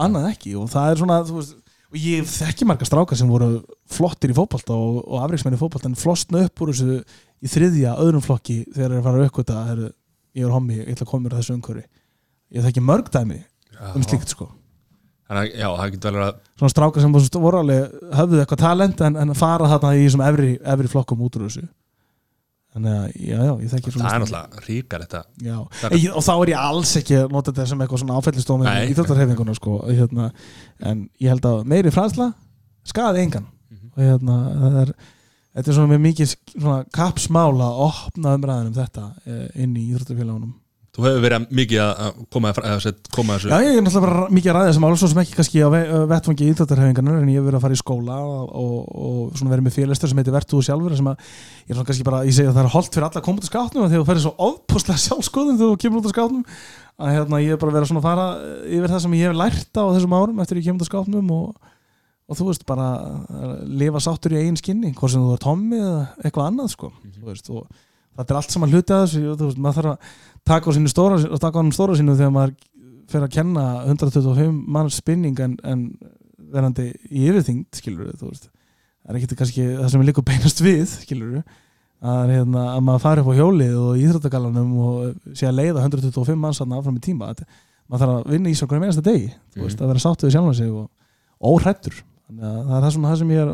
annað 0.00 0.30
ekki, 0.32 0.56
og 0.56 0.70
það 0.72 0.94
er 0.94 1.02
svona 1.04 1.20
þú 1.28 1.36
veist, 1.42 1.58
og 1.92 1.98
ég 2.00 2.24
þekki 2.28 2.66
marga 2.68 2.86
strákar 2.88 3.18
sem 3.20 3.28
voru 3.28 3.50
flottir 3.92 4.32
í 4.32 4.36
fótbolta 4.36 4.72
og, 4.72 5.02
og 5.04 5.18
afreiksmenn 5.26 5.56
í 5.56 5.60
fótbolta 5.60 5.90
en 5.90 5.96
flostna 5.98 6.46
upp 6.46 6.62
úr 6.64 6.72
þessu 6.72 6.96
í 7.42 7.50
þriðja 7.52 7.96
öðrum 8.00 8.24
flokki 8.24 8.62
þegar 8.72 8.78
þeir 8.78 8.86
eru 8.88 9.00
að 9.02 9.06
fara 9.08 9.20
að 9.20 9.28
aukvita 9.28 9.64
heru, 9.68 9.90
ég 10.38 10.46
er 10.48 10.54
hommi, 10.56 10.78
ég 10.80 10.90
ætla 10.94 11.04
að 11.06 11.10
koma 11.12 11.26
mér 11.26 11.36
að 11.36 11.42
þessu 11.42 11.56
umhverfi. 11.58 11.84
Ég 12.56 12.66
þekki 12.66 12.84
mörg 12.88 13.10
dæmi 13.12 13.38
um 13.96 14.04
slíkt 14.06 14.32
sko. 14.32 14.48
Þannig 15.28 15.52
að 15.52 15.60
já, 15.62 15.68
það 15.80 15.92
getur 15.94 16.16
vel 16.16 16.24
að 16.26 16.40
svona 16.60 16.72
strákar 16.74 17.04
sem 17.04 17.14
voru- 17.16 17.42
voru 17.44 17.60
alveg 17.62 17.94
höfðu 18.18 18.40
eitthvað 18.42 18.62
talent 18.62 19.00
en, 19.06 19.16
en 19.22 19.34
fara 19.38 19.68
þarna 19.70 19.92
í 19.96 20.02
þessum 20.06 20.24
efri, 20.26 20.50
efri 20.74 20.90
flokkum 20.92 21.22
út 21.24 21.38
úr 21.40 21.46
þessu 21.48 21.62
þannig 22.72 22.92
að, 22.96 23.06
já, 23.20 23.36
já, 23.36 23.52
ég 23.62 23.72
þekki 23.72 23.92
það 23.92 24.04
er 24.08 24.22
náttúrulega 24.22 24.62
ríkar 24.66 25.02
þetta. 25.04 25.22
Er- 25.90 25.96
ég, 25.98 26.12
og 26.16 26.22
þá 26.24 26.32
er 26.34 26.52
ég 26.54 26.60
alls 26.62 26.92
ekki 27.02 27.16
að 27.20 27.34
nota 27.36 27.52
þetta 27.52 27.66
sem 27.68 27.82
eitthvað 27.84 28.02
svona 28.02 28.18
áfællistofn 28.20 28.64
Nei. 28.64 28.86
í 28.86 28.92
íþjóttarhefinguna 28.94 29.56
sko, 29.58 29.74
hérna, 29.90 30.30
en 30.80 31.02
ég 31.20 31.28
held 31.34 31.48
að 31.50 31.64
meiri 31.68 31.92
fræðsla 31.92 32.30
skaði 32.88 33.26
engan. 33.26 33.46
Mhm. 33.72 33.90
og 33.92 34.02
hérna, 34.06 34.38
það 34.62 34.80
er 34.86 34.94
þetta 35.52 35.68
er 35.68 35.76
svona 35.76 35.92
með 35.92 36.02
mikið 36.06 36.34
svona 36.56 36.78
kapsmál 36.96 37.60
að 37.60 37.80
opna 37.90 38.34
umræðin 38.38 38.70
um 38.72 38.76
þetta 38.80 39.04
eh, 39.26 39.48
inn 39.62 39.76
í 39.76 39.84
íþjóttarfélagunum 39.92 40.54
þú 40.92 41.04
hefur 41.06 41.22
verið 41.24 41.44
mikið 41.56 41.78
að- 41.80 42.00
að 42.04 42.16
koma, 42.34 42.50
að 42.52 42.86
koma 43.16 43.36
þessu 43.38 43.48
Já, 43.48 43.58
ég 43.64 43.76
er 43.78 43.84
náttúrulega 43.86 44.04
bara 44.04 44.24
mikið 44.28 44.50
að 44.50 44.56
ræða 44.58 44.68
þessum 44.68 44.96
svo 45.00 45.08
sem 45.08 45.20
ekki 45.22 45.36
kannski 45.38 45.62
á 45.64 45.68
vettfangi 46.10 46.48
íþjóttarhefingarnar 46.52 47.22
en 47.22 47.30
ég 47.32 47.38
hef 47.40 47.46
verið 47.48 47.56
að 47.56 47.64
fara 47.64 47.76
í 47.76 47.80
skóla 47.80 48.16
og, 48.20 48.42
og, 48.52 48.74
og 48.92 49.40
verið 49.40 49.64
með 49.64 49.76
félagstur 49.78 50.10
sem 50.12 50.18
heitir 50.20 50.34
Vertu 50.36 50.60
sjálfur 50.60 50.96
sem 50.98 51.08
að 51.08 51.16
ég 51.16 51.72
er 51.72 51.78
svona 51.78 51.88
kannski 51.88 52.04
bara, 52.04 52.20
ég 52.28 52.36
segi 52.36 52.50
að 52.50 52.56
það 52.58 52.64
er 52.66 52.72
holdt 52.76 52.92
fyrir 52.92 53.06
alla 53.08 53.20
að 53.22 53.24
koma 53.24 53.40
út 53.40 53.48
á 53.48 53.52
skátnum 53.52 53.86
þegar 53.88 54.02
þú 54.02 54.08
ferir 54.10 54.24
svo 54.26 54.32
ofpúslega 54.36 55.00
sjálfskoðum 55.06 55.56
þegar 55.62 55.72
þú 55.72 55.78
kemur 55.80 56.02
út 56.02 56.08
á 56.08 56.12
skátnum 56.12 56.44
að 57.00 57.14
hérna, 57.16 57.40
ég 57.40 57.54
er 57.56 57.62
bara 57.62 57.72
verið 57.78 57.94
að 57.96 58.04
fara 58.04 58.26
yfir 58.68 58.92
það 58.92 59.00
sem 59.06 59.14
ég 59.16 59.30
hef 59.32 59.38
lært 59.40 59.80
á 59.80 59.84
þessum 59.96 60.16
árum 60.20 60.42
eftir 60.44 60.60
ég 60.60 60.66
kemur 60.68 60.82
út 60.82 60.84
á 60.84 60.90
skátnum 60.92 61.30
og, 61.32 61.70
og 62.28 62.36
þú 62.36 62.50
veist 62.50 62.66
bara 62.68 62.90
að 63.32 63.54
lifa 63.80 64.04
sáttur 64.04 64.36
í 64.36 64.42
eigin 64.44 64.60
skinni 64.60 64.92
hvort 64.92 65.14
sem 65.16 65.24
þú 65.24 65.32
ert 65.38 65.48
hommi 65.48 65.80
eða 65.80 66.04
eitthvað 66.20 66.50
annað 66.52 66.70
sko, 66.76 66.92
og 67.56 67.64
þetta 68.12 68.28
er 68.28 68.38
allt 68.42 68.52
saman 68.52 68.72
hluti 68.76 68.92
að 68.92 69.06
þessu 69.08 69.56
maður 69.56 69.78
þarf 69.80 69.92
að 69.94 70.20
taka 70.48 70.70
á 70.70 70.74
sínu 70.76 70.90
stóra, 70.90 71.18
og 71.30 71.40
taka 71.40 71.60
á 71.60 71.62
stóra 71.74 71.96
sínu 71.98 72.16
þegar 72.18 72.34
maður 72.34 72.54
fer 73.12 73.24
að 73.26 73.32
kenna 73.34 73.64
125 73.86 74.52
manns 74.72 74.96
spinning 75.02 75.38
en, 75.44 75.56
en 75.64 75.82
verandi 76.52 76.90
í 77.10 77.26
yfirþyngd 77.28 77.78
skilur 77.78 78.12
þú 78.18 78.30
veist. 78.30 78.48
Það 79.02 79.10
er 79.12 79.18
ekkert 79.18 79.36
kannski 79.40 79.66
það 79.80 79.90
sem 79.92 80.00
er 80.04 80.08
líka 80.08 80.22
beinast 80.26 80.62
við 80.62 80.84
skilur 81.02 81.32
við, 81.36 81.42
að, 82.02 82.30
hérna, 82.36 82.62
að 82.76 82.80
maður 82.86 83.02
fari 83.04 83.22
upp 83.22 83.30
á 83.30 83.38
hjólið 83.38 83.74
og 83.82 83.90
í 83.98 84.04
íþróttagalanum 84.06 84.72
og 84.82 85.36
sé 85.38 85.46
að 85.48 85.58
leiða 85.58 85.84
125 85.86 86.38
manns 86.38 86.60
aðna 86.62 86.78
áfram 86.80 86.98
í 86.98 87.04
tíma. 87.04 87.28
Þetta, 87.32 87.46
maður 87.90 88.02
þarf 88.06 88.14
að 88.22 88.32
vinna 88.36 88.50
í 88.52 88.56
svo 88.58 88.68
hverjum 88.70 88.86
einasta 88.86 89.04
degi 89.06 89.28
þú 89.52 89.62
veist, 89.66 89.76
Mhm. 89.78 89.84
að 89.84 89.90
vera 89.92 90.02
sáttu 90.06 90.26
við 90.28 90.34
sjálfan 90.36 90.56
sig 90.56 90.70
og 90.70 90.90
óhrættur 91.42 91.96
það 92.32 92.76
er 92.76 92.82
það, 92.82 92.90
svona, 92.94 93.08
það 93.12 93.18
sem 93.18 93.32
ég 93.34 93.42
er 93.42 93.50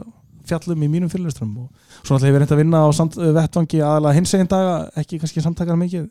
fjallum 0.48 0.82
í 0.85 0.89
mínum 0.89 1.10
fyrirlustrum 1.12 1.56
og 1.59 1.69
svo 2.05 2.15
náttúrulega 2.15 2.28
hef 2.28 2.35
ég 2.36 2.43
reynt 2.43 2.52
að 2.55 2.60
vinna 2.62 2.78
á 2.85 2.89
samt, 2.94 3.16
vettvangi 3.19 3.81
aðalega 3.82 4.15
hins 4.15 4.35
egin 4.36 4.48
daga, 4.52 4.77
ekki 4.97 5.19
kannski 5.19 5.43
samtakar 5.44 5.77
mikið 5.81 6.06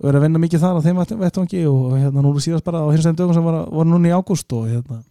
og 0.00 0.06
verið 0.08 0.18
að 0.20 0.24
vinna 0.26 0.40
mikið 0.40 0.62
þar 0.64 0.78
á 0.80 0.84
þeim 0.86 1.00
vett- 1.02 1.18
vettvangi 1.20 1.64
og 1.68 1.90
hérna 1.98 2.22
nú 2.24 2.32
síðast 2.40 2.64
bara 2.64 2.80
á 2.80 2.88
hins 2.92 3.04
egin 3.04 3.18
dögum 3.20 3.36
sem 3.36 3.44
var, 3.44 3.58
var 3.68 3.84
núna 3.90 4.08
í 4.08 4.14
ágúst 4.16 4.52
og 4.56 4.66
hérna 4.70 5.02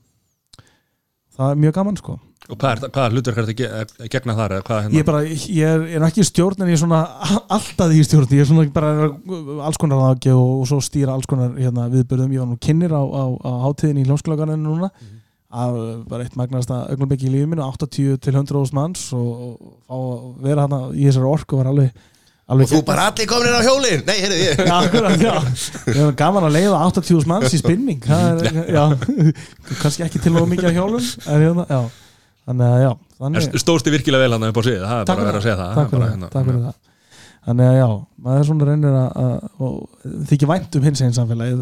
það 1.37 1.51
er 1.53 1.61
mjög 1.63 1.75
gaman 1.77 1.99
sko. 1.99 2.17
Og 2.49 2.57
hvað, 2.57 2.71
er, 2.71 2.89
er 2.89 3.21
þetta 3.21 3.43
að 3.43 3.59
ge- 3.59 4.09
gegna 4.09 4.33
þar 4.33 4.53
ég 4.55 4.69
hérna? 4.73 4.99
Er 4.99 5.05
bara, 5.05 5.19
ég 5.29 5.69
er, 5.69 5.83
ég 5.91 5.99
er 5.99 6.05
ekki 6.07 6.23
í 6.23 6.27
stjórn 6.27 6.63
en 6.65 6.71
ég 6.71 6.79
er 6.79 6.81
svona 6.81 7.01
alltaf 7.55 7.93
í 7.93 8.01
stjórn. 8.07 8.31
Ég 8.33 8.41
er 8.41 8.49
svona 8.49 8.65
bara 8.73 9.11
alls 9.67 9.77
konar 9.79 10.01
aðgjöf 10.07 10.39
og, 10.41 10.55
og 10.63 10.67
svo 10.71 10.79
stýra 10.81 11.13
alls 11.13 11.29
konar 11.29 11.53
hérna, 11.59 11.85
viðbörðum 11.93 12.33
ég 12.33 12.41
var 12.41 12.49
nú 12.49 12.57
kynir 12.65 12.95
á, 12.97 13.03
á, 13.05 13.23
á 13.45 13.51
hátíðin 13.67 14.01
í 14.01 14.07
hljómskólagarðinu 14.09 14.65
núna 14.65 14.89
af 15.49 15.77
bara 16.09 16.25
eitt 16.25 16.35
magnasta 16.37 16.83
augnablik 16.93 17.23
í 17.25 17.29
lífið 17.33 17.47
mínu 17.53 17.63
80 17.65 18.17
til 18.21 18.33
100 18.37 18.73
manns 18.77 19.07
og, 19.17 19.29
og, 19.29 19.71
og 19.89 20.43
vera 20.45 20.65
hana 20.67 20.81
í 20.93 21.07
þessari 21.07 21.25
orku 21.29 21.57
var 21.57 21.69
alveg, 21.71 21.93
alveg 22.49 22.65
Og 22.65 22.73
þú 22.73 22.81
bara 22.87 23.07
allir 23.11 23.29
komin 23.29 23.49
inn 23.49 23.57
á 23.57 23.63
hjólin 23.67 24.03
Nei, 24.09 24.15
heyrðu 24.23 24.39
ég 24.41 24.61
Já, 24.65 24.75
akkurat, 24.79 25.23
já. 25.23 26.03
Gaman 26.19 26.47
að 26.49 26.55
leiða 26.57 26.81
80.000 26.89 27.29
manns 27.29 27.55
í 27.55 27.61
spinning. 27.61 28.01
Það 28.05 28.43
er, 28.49 28.59
já, 28.77 28.83
kannski 29.83 30.05
ekki 30.07 30.21
til 30.23 30.35
og 30.39 30.49
mikið 30.51 30.69
á 30.69 30.77
hjólum 30.79 31.09
en 31.29 31.43
hérna, 31.45 31.65
já. 31.69 31.81
Þannig 32.49 32.65
að 32.65 32.81
já, 32.81 32.91
þannig 33.19 33.49
þið 33.85 33.93
virkilega 33.93 34.25
vel 34.25 34.33
hann 34.35 34.47
upp 34.49 34.57
á 34.57 34.63
síðu, 34.65 34.85
það 34.89 35.01
er 35.01 35.09
Takk 35.09 35.19
bara 35.19 35.21
að 35.21 35.27
vera 35.29 35.39
fyrir 35.39 35.39
að 35.39 35.45
segja 35.45 35.57
það. 35.59 35.73
takk 35.75 35.89
það 35.89 35.89
fyrir 35.89 35.99
bara 35.99 36.07
það, 36.07 36.15
hérna- 36.15 36.31
takk 36.33 36.47
fyrir 36.49 36.63
það. 36.65 36.77
Þannig 37.49 37.69
að 37.69 37.77
já, 37.79 37.87
maður 38.25 38.39
er 38.41 38.47
svona 38.49 38.65
reynir 38.67 38.95
að, 38.99 39.09
að 39.23 39.65
og 39.65 39.75
þykir 40.29 40.49
vænt 40.49 40.75
um 40.79 40.87
hins 40.89 41.01
einn 41.05 41.13
samfélagið. 41.15 41.61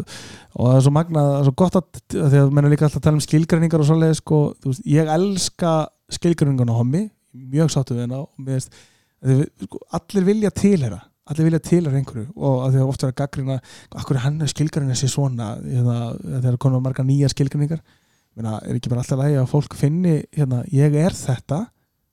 Og 0.58 0.66
það 0.68 0.78
er 0.78 0.84
svo 0.86 0.92
magnað, 0.96 1.28
það 1.28 1.38
er 1.38 1.46
svo 1.48 1.54
gott 1.62 1.78
að 1.78 2.00
því 2.32 2.40
að 2.42 2.50
menn 2.56 2.68
er 2.68 2.72
líka 2.74 2.86
alltaf 2.88 2.98
að 3.00 3.06
tala 3.06 3.20
um 3.20 3.24
skilgreiningar 3.24 3.84
og 3.84 3.88
svoleiði 3.88 4.18
sko, 4.18 4.40
þú 4.58 4.72
veist, 4.72 4.82
ég 4.90 5.12
elska 5.14 5.74
skilgreiningarna 6.18 6.74
á 6.74 6.80
hommi, 6.80 7.04
mjög 7.54 7.72
sáttu 7.76 7.94
við 7.96 8.06
hennar 8.08 8.26
að 9.24 9.44
sko, 9.64 9.80
allir 9.98 10.26
vilja 10.28 10.50
tilhera, 10.54 11.00
allir 11.28 11.48
vilja 11.48 11.62
tilhera 11.64 11.98
einhverju 11.98 12.28
og 12.36 12.64
að 12.66 12.74
því 12.74 12.82
að 12.82 12.92
oft 12.92 13.04
vera 13.06 13.18
gaggrina 13.22 13.58
akkur 13.98 14.18
er 14.18 14.24
hann 14.26 14.40
er 14.42 14.52
skilgreiningar 14.52 15.00
sér 15.00 15.12
svona? 15.12 15.54
Eða 15.62 15.98
þegar 16.44 16.60
komum 16.62 16.84
margar 16.84 17.06
nýja 17.08 17.30
skilgreiningar. 17.32 17.82
Meina, 18.38 18.60
er 18.62 18.78
ekki 18.78 18.92
bara 18.92 19.02
alltaf 19.02 19.18
lægi 19.18 19.40
að 19.40 19.50
fólk 19.50 19.74
finni 19.78 20.20
hérna, 20.36 20.62
ég 20.70 20.94
er 20.94 21.16
þetta 21.16 21.64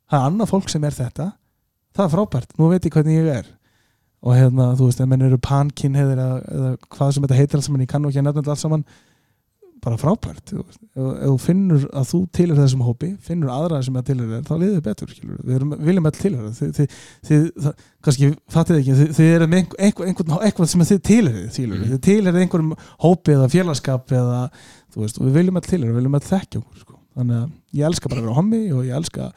það 0.09 0.19
er 0.19 0.29
annað 0.29 0.51
fólk 0.53 0.71
sem 0.73 0.85
er 0.87 0.95
þetta 0.95 1.29
það 1.95 2.05
er 2.05 2.13
frábært, 2.13 2.55
nú 2.59 2.69
veit 2.71 2.85
ég 2.85 2.95
hvernig 2.95 3.19
ég 3.19 3.31
er. 3.39 3.51
Og 4.25 4.33
hérna, 4.35 4.71
þú 4.77 4.89
veist, 4.89 5.01
ef 5.03 5.09
menn 5.09 5.25
eru 5.27 5.37
pankinheðir 5.43 6.21
eða, 6.21 6.37
eða 6.57 6.71
hvað 6.95 7.11
sem 7.13 7.25
þetta 7.25 7.37
heitir 7.39 7.59
alls 7.59 7.67
saman 7.69 7.83
ég 7.85 7.91
kann 7.91 8.07
ekki 8.09 8.21
að 8.21 8.25
nefna 8.25 8.41
þetta 8.41 8.55
alls 8.55 8.65
saman 8.65 8.85
bara 9.83 9.97
frábært, 10.01 10.53
ef, 10.55 10.77
þú 10.95 11.33
finnur 11.43 11.83
að 11.91 12.07
þú 12.09 12.19
tilhör 12.33 12.57
þessum 12.61 12.83
hópi 12.87 13.09
finnur 13.25 13.51
aðra 13.53 13.81
sem 13.85 13.97
að 13.99 14.07
tilhör 14.09 14.29
þér, 14.31 14.45
þá 14.47 14.53
liður 14.61 14.75
þið 14.77 14.85
betur 14.87 15.11
skilur. 15.13 15.41
við 15.45 15.55
erum, 15.59 15.75
viljum 15.89 16.05
all 16.09 16.15
þið, 16.59 16.71
þið, 16.79 16.95
þið, 17.29 17.43
það, 17.65 17.75
kannski 18.07 18.29
fattið 18.55 18.79
ekki 18.79 18.95
þið, 19.01 19.11
þið 19.19 19.29
eru 19.35 19.49
með 19.51 19.61
einhver, 19.61 20.07
einhver, 20.07 20.41
einhvern, 20.47 20.71
sem 20.71 20.85
þið 20.85 21.01
þið, 21.05 21.45
Mhm. 21.83 21.91
þið 21.91 22.01
tilhör 22.09 22.39
einhverjum 22.45 22.73
hópi 23.05 23.35
eða 23.35 23.51
félagskap 23.53 24.15
eða, 24.21 24.41
veist, 24.95 25.19
við 25.21 25.37
viljum 25.41 25.55
all 25.61 25.69
tilhör, 25.69 25.91
við 25.91 25.99
viljum 26.01 26.15
all 26.15 26.27
þekkja 26.31 26.61
okkur 26.63 26.79
sko. 26.85 26.99
þannig 27.15 27.37
að 27.45 27.51
ég 27.79 27.85
elska 27.87 28.09
bara 28.09 28.19
að 28.19 28.25
vera 28.25 28.35
hommi 28.35 28.71
og 28.75 28.81
ég 28.83 28.95
elska 28.97 29.21
alla, 29.29 29.33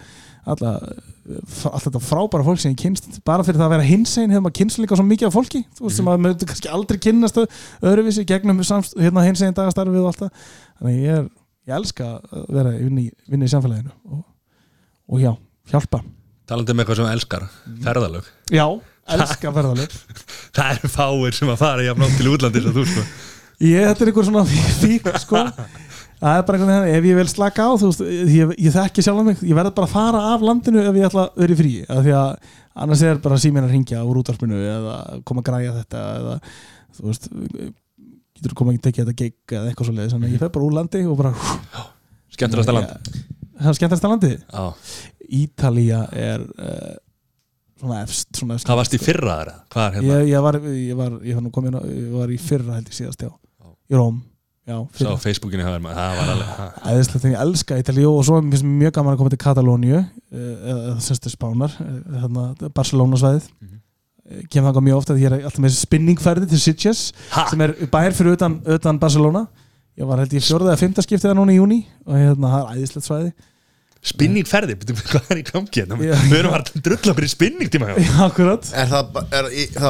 allt 0.49 1.85
þetta 1.85 2.01
frábæra 2.03 2.45
fólk 2.47 2.61
sem 2.63 2.73
ég 2.73 2.81
kynst 2.81 3.19
bara 3.27 3.45
fyrir 3.45 3.61
það 3.61 3.67
að 3.67 3.75
vera 3.75 3.89
hinsegin 3.89 4.33
hefur 4.33 4.45
maður 4.47 4.57
kynst 4.59 4.81
líka 4.81 4.97
svo 4.99 5.05
mikið 5.07 5.29
af 5.29 5.37
fólki 5.37 5.61
þú 5.77 5.85
veist, 5.85 5.99
sem 5.99 6.07
maður 6.09 6.23
mögðu 6.25 6.49
kannski 6.49 6.71
aldrei 6.73 6.99
kynnast 7.05 7.41
öðruvísi 7.85 8.25
gegnum 8.29 8.63
samst, 8.67 8.97
hérna, 8.99 9.25
hinsegin 9.27 9.57
dagastarfið 9.57 10.01
og 10.03 10.11
allt 10.11 10.23
það. 10.23 10.47
Þannig 10.81 11.01
ég, 11.05 11.19
er, 11.19 11.27
ég 11.69 11.79
elska 11.79 12.11
að 12.17 12.47
vera 12.59 12.75
vinni, 12.77 13.09
vinni 13.29 13.49
í 13.49 13.53
samfélaginu 13.53 13.93
og, 14.09 14.23
og 15.13 15.25
já, 15.25 15.33
hjálpa. 15.73 16.03
Talandi 16.49 16.73
um 16.73 16.81
eitthvað 16.83 17.03
sem 17.03 17.11
elskar, 17.13 17.49
ferðalög. 17.85 18.31
Já, 18.55 18.65
elska 19.19 19.53
verðaleg 19.57 19.99
það 20.57 20.79
eru 20.79 20.93
fáir 20.95 21.37
sem 21.37 21.53
að 21.53 21.61
fara 21.61 21.85
jafn 21.85 22.09
átt 22.09 22.17
til 22.21 22.33
útlandi 22.33 22.65
sem 22.65 22.79
þú 22.79 22.87
sko. 22.89 23.05
Ég, 23.59 23.85
þetta 23.91 24.05
er 24.05 24.13
einhver 24.13 24.29
svona 24.31 24.49
fík 24.83 25.13
sko 25.19 25.45
það 26.19 26.37
er 26.37 26.47
bara 26.47 26.59
einhvern 26.59 26.73
veginn, 26.73 26.97
ef 26.99 27.09
ég 27.09 27.19
vil 27.19 27.29
slaka 27.31 27.67
á 27.67 27.71
þú 27.79 27.91
veist, 27.91 28.07
ég, 28.35 28.55
ég 28.67 28.75
þekki 28.75 29.05
sjálf 29.07 29.27
mig 29.27 29.43
ég 29.47 29.59
verð 29.59 29.75
bara 29.77 29.89
að 29.89 29.95
fara 29.95 30.23
af 30.33 30.45
landinu 30.45 30.83
ef 30.83 30.99
ég 30.99 31.09
ætla 31.09 31.27
að 31.29 31.43
vera 31.43 31.55
í 31.55 31.59
frí 31.59 31.75
af 31.85 32.01
því 32.03 32.15
að 32.19 32.55
annars 32.85 33.05
er 33.07 33.21
bara 33.23 33.39
síminn 33.43 33.67
að 33.67 33.75
ringja 33.75 34.05
úr 34.07 34.21
útvarpinu 34.23 34.59
eða 34.59 34.97
koma 35.29 35.45
að 35.45 35.49
græja 35.51 35.75
þetta 35.79 36.05
eða 36.19 36.37
þú 36.99 37.11
veist 37.11 37.29
getur 38.39 38.55
koma 38.59 38.75
að 38.75 38.85
tekja 38.87 39.05
þetta 39.07 39.19
gig 39.19 39.57
eða 39.57 39.71
eitthvað 39.71 39.91
svo 39.91 39.97
leiðis 39.97 40.15
þannig 40.15 40.31
að 40.31 40.37
ég 40.37 40.43
fer 40.45 40.55
bara 40.55 40.69
úr 40.69 40.77
landi 40.79 41.03
og 41.07 41.19
bara 41.19 41.35
skemmtilegasta 42.35 42.75
land. 42.77 43.13
Það 43.59 43.71
er 43.71 43.79
skemmtilegasta 43.79 44.13
landi 44.13 44.33
Já. 44.39 44.65
Ítalía 45.39 46.01
er 46.17 46.45
uh, 46.57 46.95
svona 47.79 48.01
efst 48.07 48.31
svona 48.39 48.57
efst. 48.57 48.67
Hvað 48.69 48.81
varst 48.81 48.97
í 48.97 49.01
fyrra 49.03 49.35
þar? 49.43 49.53
hérna? 49.99 50.07
ég, 50.07 50.31
ég, 50.31 50.43
var, 50.43 50.59
ég, 50.63 50.95
var, 50.99 51.19
ég, 51.27 51.43
var 51.69 51.89
var 52.15 52.33
í 52.33 52.39
fyrra 52.43 52.79
held 52.79 52.91
ég 52.91 52.99
síðast 52.99 53.27
já, 53.27 53.31
í 53.91 53.99
Róm 53.99 54.23
sá 54.69 55.11
Facebookinu 55.23 55.65
það 55.65 55.79
var 55.89 56.31
alveg 56.35 56.49
ha. 56.59 56.67
æðislegt 56.93 57.23
þegar 57.25 57.35
ég 57.35 57.43
elska 57.47 57.79
Ítalíu 57.83 58.11
og 58.13 58.25
svo 58.29 58.41
finnst 58.43 58.65
mér 58.67 58.79
mjög 58.85 58.95
gaman 58.99 59.15
að 59.15 59.21
koma 59.23 59.33
til 59.35 59.41
Katalóníu 59.45 59.99
eh, 59.99 60.73
eða 60.73 60.97
semstu 61.05 61.33
Spánar 61.33 61.73
eh, 61.81 61.99
þarna, 62.23 62.47
Barcelona 62.77 63.21
svæðið 63.21 63.49
Mhm. 63.59 63.77
kem 64.53 64.65
þangað 64.67 64.85
mjög 64.85 64.99
ofta 65.01 65.15
því 65.17 65.23
ég 65.25 65.33
er 65.33 65.45
alltaf 65.49 65.63
með 65.65 65.77
spinningferði 65.79 66.49
til 66.51 66.59
Sitges 66.61 66.99
sem 67.49 67.61
er 67.65 67.73
bær 67.89 68.13
fyrir 68.13 68.35
utan, 68.37 68.59
utan 68.67 68.99
Barcelona 69.01 69.47
ég 69.97 70.05
var 70.07 70.21
held 70.21 70.35
ég 70.37 70.45
fjórða 70.45 70.75
eða 70.75 70.83
fymta 70.83 71.01
skiptið 71.03 71.31
það 71.31 71.39
núna 71.41 71.55
í 71.55 71.57
júni 71.57 71.79
og 72.05 72.13
hérna, 72.21 72.51
það 72.53 72.61
er 72.61 72.77
æðislegt 72.77 73.07
svæði 73.09 73.33
Spinningferði, 74.09 74.77
betur 74.79 74.95
hvað 75.11 75.33
er 75.35 75.39
í 75.41 75.45
gangi 75.49 75.81
hérna? 75.83 75.97
Við 75.99 76.35
erum 76.39 76.53
að 76.55 76.69
drulla 76.87 77.13
okkur 77.13 77.27
í 77.27 77.31
spinningtíma 77.33 77.89
hjá. 77.91 77.97
Já, 78.07 78.13
akkurat. 78.29 78.69
Er 78.79 78.87
það 78.93 79.17
er, 79.41 79.49
í, 79.51 79.65
þá 79.75 79.89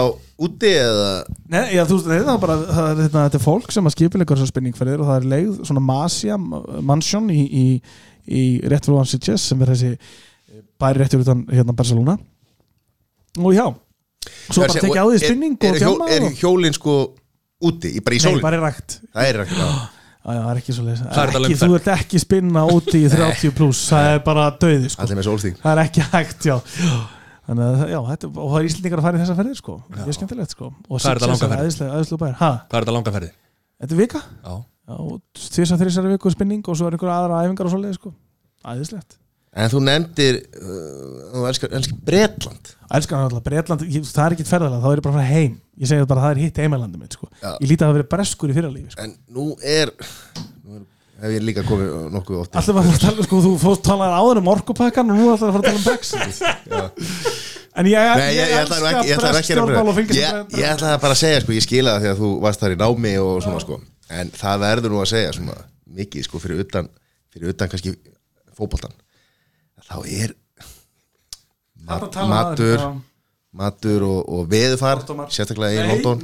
úti 0.49 0.71
eða? 0.81 1.09
Nei, 1.53 1.65
já, 1.77 1.83
þú 1.91 1.99
veist, 1.99 2.09
nei, 2.09 2.23
það 2.23 2.33
er 2.33 2.41
bara 2.47 2.57
það 2.63 2.89
er, 2.89 3.03
þetta, 3.03 3.25
þetta 3.27 3.39
er 3.41 3.45
fólk 3.45 3.75
sem 3.77 3.91
að 3.91 3.95
skipilegur 3.97 4.41
þessar 4.41 4.51
spinningferðir 4.55 5.03
og 5.05 5.11
það 5.11 5.21
er 5.21 5.29
leið, 5.35 5.51
svona 5.69 5.83
Masja 5.85 6.39
mansion 6.89 7.29
í, 7.35 7.43
í, 7.45 7.67
í 8.33 8.43
rétt 8.73 8.89
fyrir 8.89 9.11
Sitges 9.13 9.45
sem 9.53 9.63
er 9.67 9.75
þessi 9.75 9.93
bæri 10.81 11.03
réttur 11.05 11.23
utan 11.27 11.45
hérna 11.53 11.77
Barcelona. 11.77 12.17
Og 13.39 13.53
já 13.55 13.67
svo 14.49 14.65
Er- 14.65 14.73
bara 14.73 14.81
tekja 14.83 15.05
á 15.05 15.07
því 15.09 15.15
er- 15.21 15.25
spinning 15.29 15.55
er, 15.61 15.69
og 15.69 15.77
er, 15.77 15.85
djama 15.85 16.09
er 16.17 16.25
og, 16.27 16.41
hjólinn 16.41 16.75
sko 16.77 16.97
úti, 17.69 17.93
í- 17.93 18.03
bara 18.05 18.17
í 18.17 18.19
Nei, 18.19 18.25
sólinn 18.25 18.43
bara 18.45 18.59
í 18.59 18.65
rækt 18.65 18.99
Það 19.13 19.29
er 19.29 19.41
ekki 19.45 19.61
já. 19.61 19.69
Það 20.29 20.51
er 20.53 20.61
ekki 20.61 20.77
svo 20.77 20.85
er 20.89 21.35
löng 21.39 21.57
Þú 21.63 21.69
ert 21.79 21.91
ekki 21.95 22.21
spinna 22.23 22.65
úti 22.69 23.01
í 23.05 23.11
30 23.13 23.55
pluss 23.57 23.85
það 23.93 24.09
er 24.15 24.19
bara 24.27 24.49
döði 24.61 24.91
sko. 24.93 25.05
Allir 25.07 25.19
með 25.21 25.29
sólsting 25.31 25.61
það 25.63 25.73
er 25.75 25.83
ekki 25.85 26.07
hægt, 26.13 26.49
já 26.49 26.57
Þannig 27.49 27.65
að, 27.65 27.85
já, 27.89 27.99
þetta, 28.11 28.29
og 28.29 28.51
það 28.53 28.59
er 28.59 28.67
Íslendingar 28.69 29.01
að 29.01 29.07
fara 29.09 29.17
í 29.17 29.23
þessa 29.23 29.37
ferðir 29.39 29.57
sko. 29.57 29.77
það 29.95 30.09
er 30.13 30.17
skemmtilegt 30.19 30.53
sko. 30.53 30.67
og 30.69 30.99
Hvað 30.99 31.07
er 31.09 31.21
Sitges 31.23 31.31
langa 31.31 31.49
ferð? 31.49 31.63
æðislega, 31.65 31.95
æðislega 31.97 32.21
bæir 32.25 32.35
ha, 32.43 32.51
Hvað 32.69 32.77
er 32.81 32.85
þetta 32.85 32.97
langa 32.99 33.15
ferði? 33.15 33.31
þetta 33.79 33.97
er 33.97 34.03
vika 34.03 34.21
Já 34.21 34.53
Já, 34.89 34.97
tvisar 35.53 35.81
þrísar 35.81 36.07
viku 36.09 36.31
spinning 36.33 36.69
og 36.69 36.77
svo 36.81 36.89
er 36.89 36.97
einhver 36.97 37.11
aðra 37.13 37.41
æfingar 37.45 37.69
og 37.69 37.73
svoleið 37.75 37.97
sko. 37.99 38.13
æðislegt 38.65 39.19
En 39.59 39.71
þú 39.73 39.81
nefndir 39.83 40.37
uh, 40.63 41.31
Þú 41.33 41.47
elskar, 41.51 41.73
elskar 41.79 42.03
Bretland. 42.07 42.75
Elskan 42.89 43.25
alltaf, 43.27 43.43
Breitland, 43.45 43.83
ég, 43.85 44.05
það 44.09 44.25
er 44.25 44.35
ekkit 44.37 44.49
ferðalega 44.49 44.81
þá 44.81 44.89
er 44.91 45.01
ég 45.01 45.05
bara 45.05 45.13
að 45.13 45.19
fara 45.19 45.33
heim, 45.33 45.57
ég 45.77 45.91
segi 45.91 46.01
það 46.01 46.11
bara 46.13 46.23
það 46.25 46.31
er 46.35 46.39
hitt 46.41 46.61
heimalandi 46.63 47.01
mitt, 47.01 47.17
sko. 47.19 47.27
Ég 47.43 47.67
líti 47.69 47.83
að 47.83 47.91
það 47.91 47.97
verið 47.99 48.09
breskur 48.15 48.53
í 48.53 48.57
fyrralífi 48.57 48.93
sko. 48.95 49.05
En 49.05 49.11
nú 49.37 49.49
er 49.61 49.93
Nú 49.99 50.79
er- 50.79 50.87
hef 51.19 51.35
ég 51.35 51.45
líka 51.45 51.65
komið 51.69 51.91
nokkuð 52.15 52.39
oft 52.45 52.57
Alltaf 52.57 52.79
var 52.79 52.89
að 52.89 53.03
tala, 53.03 53.27
sko, 53.27 53.41
þú 53.45 53.53
fórst 53.61 53.85
talaði 53.85 54.21
áður 54.23 54.41
um 54.41 54.51
orkupakkan 54.55 55.13
og 55.13 55.19
nú 55.19 55.27
ætlar 55.35 55.51
að 55.51 55.59
fara 55.59 55.61
að 55.61 55.69
tala 55.69 55.81
um 55.81 55.87
Brexit. 55.91 56.33
En 57.79 57.87
ég, 57.87 57.95
Nei, 58.19 58.33
ég, 58.35 58.49
ég 59.07 59.21
að 59.23 59.37
stjórnmál 59.47 59.87
og 59.87 59.95
fylgjast 59.95 60.19
ég, 60.19 60.39
með 60.49 60.63
ég 60.65 60.71
ætla 60.73 60.97
bara 60.99 61.15
að 61.15 61.21
segja, 61.21 61.43
sko, 61.45 61.53
ég 61.55 61.63
skila 61.63 61.93
það 62.01 62.09
að 62.11 62.23
þú 62.25 62.31
varst 62.43 62.63
þar 62.65 62.75
í 62.75 62.79
námi 62.81 63.13
og 63.23 63.37
svona, 63.45 63.61
sko. 63.63 63.77
En 64.19 64.33
það 64.35 64.65
verður 64.65 64.95
nú 64.97 65.03
að 65.05 65.11
segja 65.13 65.59
mikið, 65.99 66.25
sko, 66.27 66.41
fyrir 66.43 66.65
utan 66.65 66.89
fótboltan 68.59 68.97
þá 69.89 69.97
er 70.05 70.35
mat, 71.89 72.03
maður, 72.03 72.33
matur 72.33 72.83
já. 72.83 72.89
matur 73.59 74.05
og, 74.07 74.19
og 74.39 74.57
Fordómar. 74.81 75.31
sérstaklega 75.33 75.85
í 75.85 75.89
London. 75.89 76.21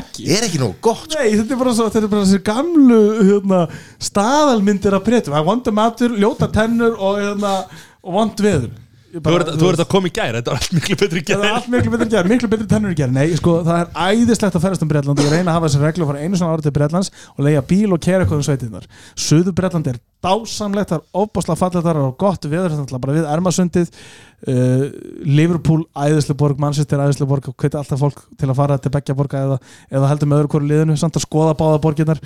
ekki. 0.00 0.28
Er 0.30 0.46
ekki 0.46 0.60
nóg 0.62 0.76
gott, 0.84 1.06
sko? 1.08 1.18
Nei, 1.18 1.34
þetta 1.34 1.56
er 1.56 1.62
bara 1.64 1.74
svo, 1.76 1.88
þetta 1.90 2.06
er 2.06 2.12
bara 2.14 2.28
þessi 2.28 2.42
gamlu 2.46 3.00
hérna, 3.30 3.62
staðalmyndir 4.10 4.96
að 4.96 5.08
breytum 5.08 5.34
það 5.34 5.42
er 5.42 5.48
vondur 5.50 5.76
matur, 5.80 6.14
ljóta 6.22 6.50
tennur 6.54 6.94
og, 6.96 7.18
hérna, 7.20 7.56
og 8.04 8.16
vond 8.16 8.44
veður 8.46 8.70
bara- 9.18 9.54
þú 9.58 9.70
ert 9.72 9.82
að 9.82 9.88
koma 9.90 10.08
í 10.08 10.12
gæri, 10.14 10.38
þetta 10.38 10.52
var 10.52 10.60
allt 10.60 10.74
miklu 10.76 10.96
betri 11.00 11.20
í 11.20 11.24
Það 11.24 11.34
er 11.34 11.42
gæri 11.42 11.54
allt 11.56 11.68
miklu 11.74 11.90
betur 11.94 12.10
gerð, 12.14 12.30
miklu 12.30 12.50
betur 12.52 12.68
tennur 12.70 12.94
gerð 12.98 13.16
Nei, 13.16 13.26
sko, 13.36 13.56
það 13.66 13.80
er 13.80 13.88
æðislegt 14.06 14.58
að 14.58 14.64
ferast 14.66 14.84
um 14.86 14.90
Bretland 14.92 15.18
og 15.18 15.26
ég 15.26 15.34
reyna 15.34 15.50
að 15.50 15.58
hafa 15.58 15.70
þessi 15.70 15.82
reglu 15.82 16.06
að 16.06 16.12
fara 16.12 16.24
einu 16.24 16.40
svona 16.40 16.54
ára 16.54 16.66
til 16.66 16.74
Bretlands 16.76 17.10
og 17.36 17.44
leiða 17.46 17.64
bíl 17.72 17.92
og 17.96 18.00
kera 18.06 18.24
eitthvað 18.24 18.40
um 18.40 18.46
sveitinnar 18.46 18.86
Suður 19.18 19.56
Bretland 19.58 19.90
er 19.90 20.00
dásamlegt 20.20 20.92
það 20.92 21.00
er 21.00 21.22
ofbáslega 21.22 21.60
fallegt, 21.60 21.86
það 21.86 21.96
er 21.96 22.10
gott 22.20 22.44
þetta 22.44 22.94
er 22.94 23.02
bara 23.04 23.16
við 23.16 23.28
Ermasundið 23.34 23.90
uh, 23.90 24.84
Liverpool, 25.24 25.84
æðislega 25.96 26.38
borg 26.42 26.60
Manchester, 26.60 27.00
æðislega 27.00 27.30
borg 27.30 27.48
og 27.50 27.56
hveti 27.56 27.80
alltaf 27.80 28.02
fólk 28.04 28.20
til 28.38 28.50
að 28.50 28.58
fara 28.60 28.76
til 28.78 28.92
beggja 28.92 29.16
borga 29.16 29.44
eða, 29.46 29.58
eða 29.90 30.10
heldur 30.12 30.30
með 30.30 30.42
öðru 30.42 30.52
hverju 30.54 30.70
liðinu 30.70 30.98
samt 31.00 31.16
að 31.16 31.24
skoða 31.24 31.56
báða 31.56 31.80
borginnar 31.84 32.20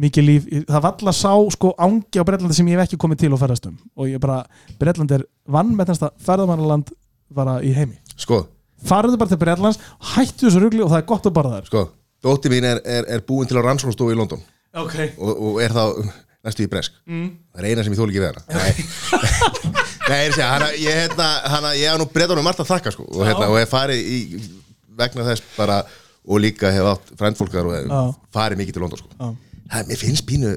mikið 0.00 0.26
líf, 0.26 0.48
það 0.68 0.80
var 0.80 0.90
alltaf 0.94 1.18
sá 1.18 1.34
sko 1.56 1.74
ángi 1.76 2.22
á 2.22 2.24
Bretlandi 2.24 2.56
sem 2.56 2.72
ég 2.72 2.78
hef 2.78 2.88
ekki 2.88 3.00
komið 3.00 3.24
til 3.24 3.32
og 3.36 3.42
ferðast 3.42 3.68
um. 3.68 3.76
Og 4.00 4.08
ég 4.10 4.22
bara, 4.22 4.42
Bretland 4.80 5.12
er 5.16 5.26
vannmettnasta 5.50 6.12
ferðamannaland 6.24 6.92
bara 7.36 7.60
í 7.64 7.74
heimi. 7.76 8.00
Sko, 8.16 8.42
farðu 8.86 9.20
bara 9.20 9.32
til 9.32 9.40
Breitlands, 9.40 9.80
hættu 10.14 10.48
þessu 10.48 10.64
rugli 10.64 10.84
og 10.84 10.92
það 10.92 11.02
er 11.02 11.08
gott 11.12 11.28
að 11.28 11.36
bara 11.36 11.56
þær 11.58 11.70
sko 11.70 11.86
dótti 12.24 12.52
mín 12.52 12.66
er, 12.68 12.80
er, 12.84 13.06
er 13.08 13.22
búin 13.26 13.48
til 13.48 13.58
að 13.58 13.66
rannsóknstofu 13.68 14.14
í 14.14 14.18
London. 14.18 14.42
Ok, 14.76 14.96
og, 15.18 15.30
og 15.30 15.60
er 15.64 15.74
þá 15.74 15.84
næstu 16.46 16.64
í 16.64 16.70
bresk. 16.70 16.96
Mm. 17.08 17.30
það 17.52 17.62
er 17.62 17.68
eina 17.70 17.84
sem 17.84 17.94
ég 17.94 18.00
þóla 18.00 18.12
ekki 18.12 18.22
við 18.22 18.28
hana. 18.30 18.42
Nei, 18.54 18.70
Nei 20.10 20.18
ég, 20.18 20.26
er 20.26 20.30
að 20.30 20.36
segja, 20.36 20.50
hana, 20.50 20.70
ég, 20.76 20.98
hérna, 21.00 21.28
hana, 21.54 21.72
ég 21.78 21.92
hef 21.92 22.00
nú 22.00 22.08
breytanum 22.12 22.46
margt 22.46 22.62
að 22.64 22.72
þakka 22.72 22.94
sko, 22.94 23.06
og, 23.08 23.24
hérna, 23.28 23.50
og 23.50 23.58
hef 23.60 23.72
farið 23.72 24.00
í, 24.00 24.40
vegna 25.00 25.26
þess 25.28 25.46
bara 25.56 25.80
og 26.30 26.42
líka 26.42 26.72
hef 26.74 26.88
átt 26.92 27.12
frændfólkar 27.18 27.68
og 27.70 28.16
farið 28.34 28.60
mikið 28.60 28.76
til 28.76 28.84
London 28.84 29.00
sko. 29.00 29.30
Það, 29.70 29.86
mér 29.90 30.00
finnst 30.00 30.26
pínu 30.26 30.52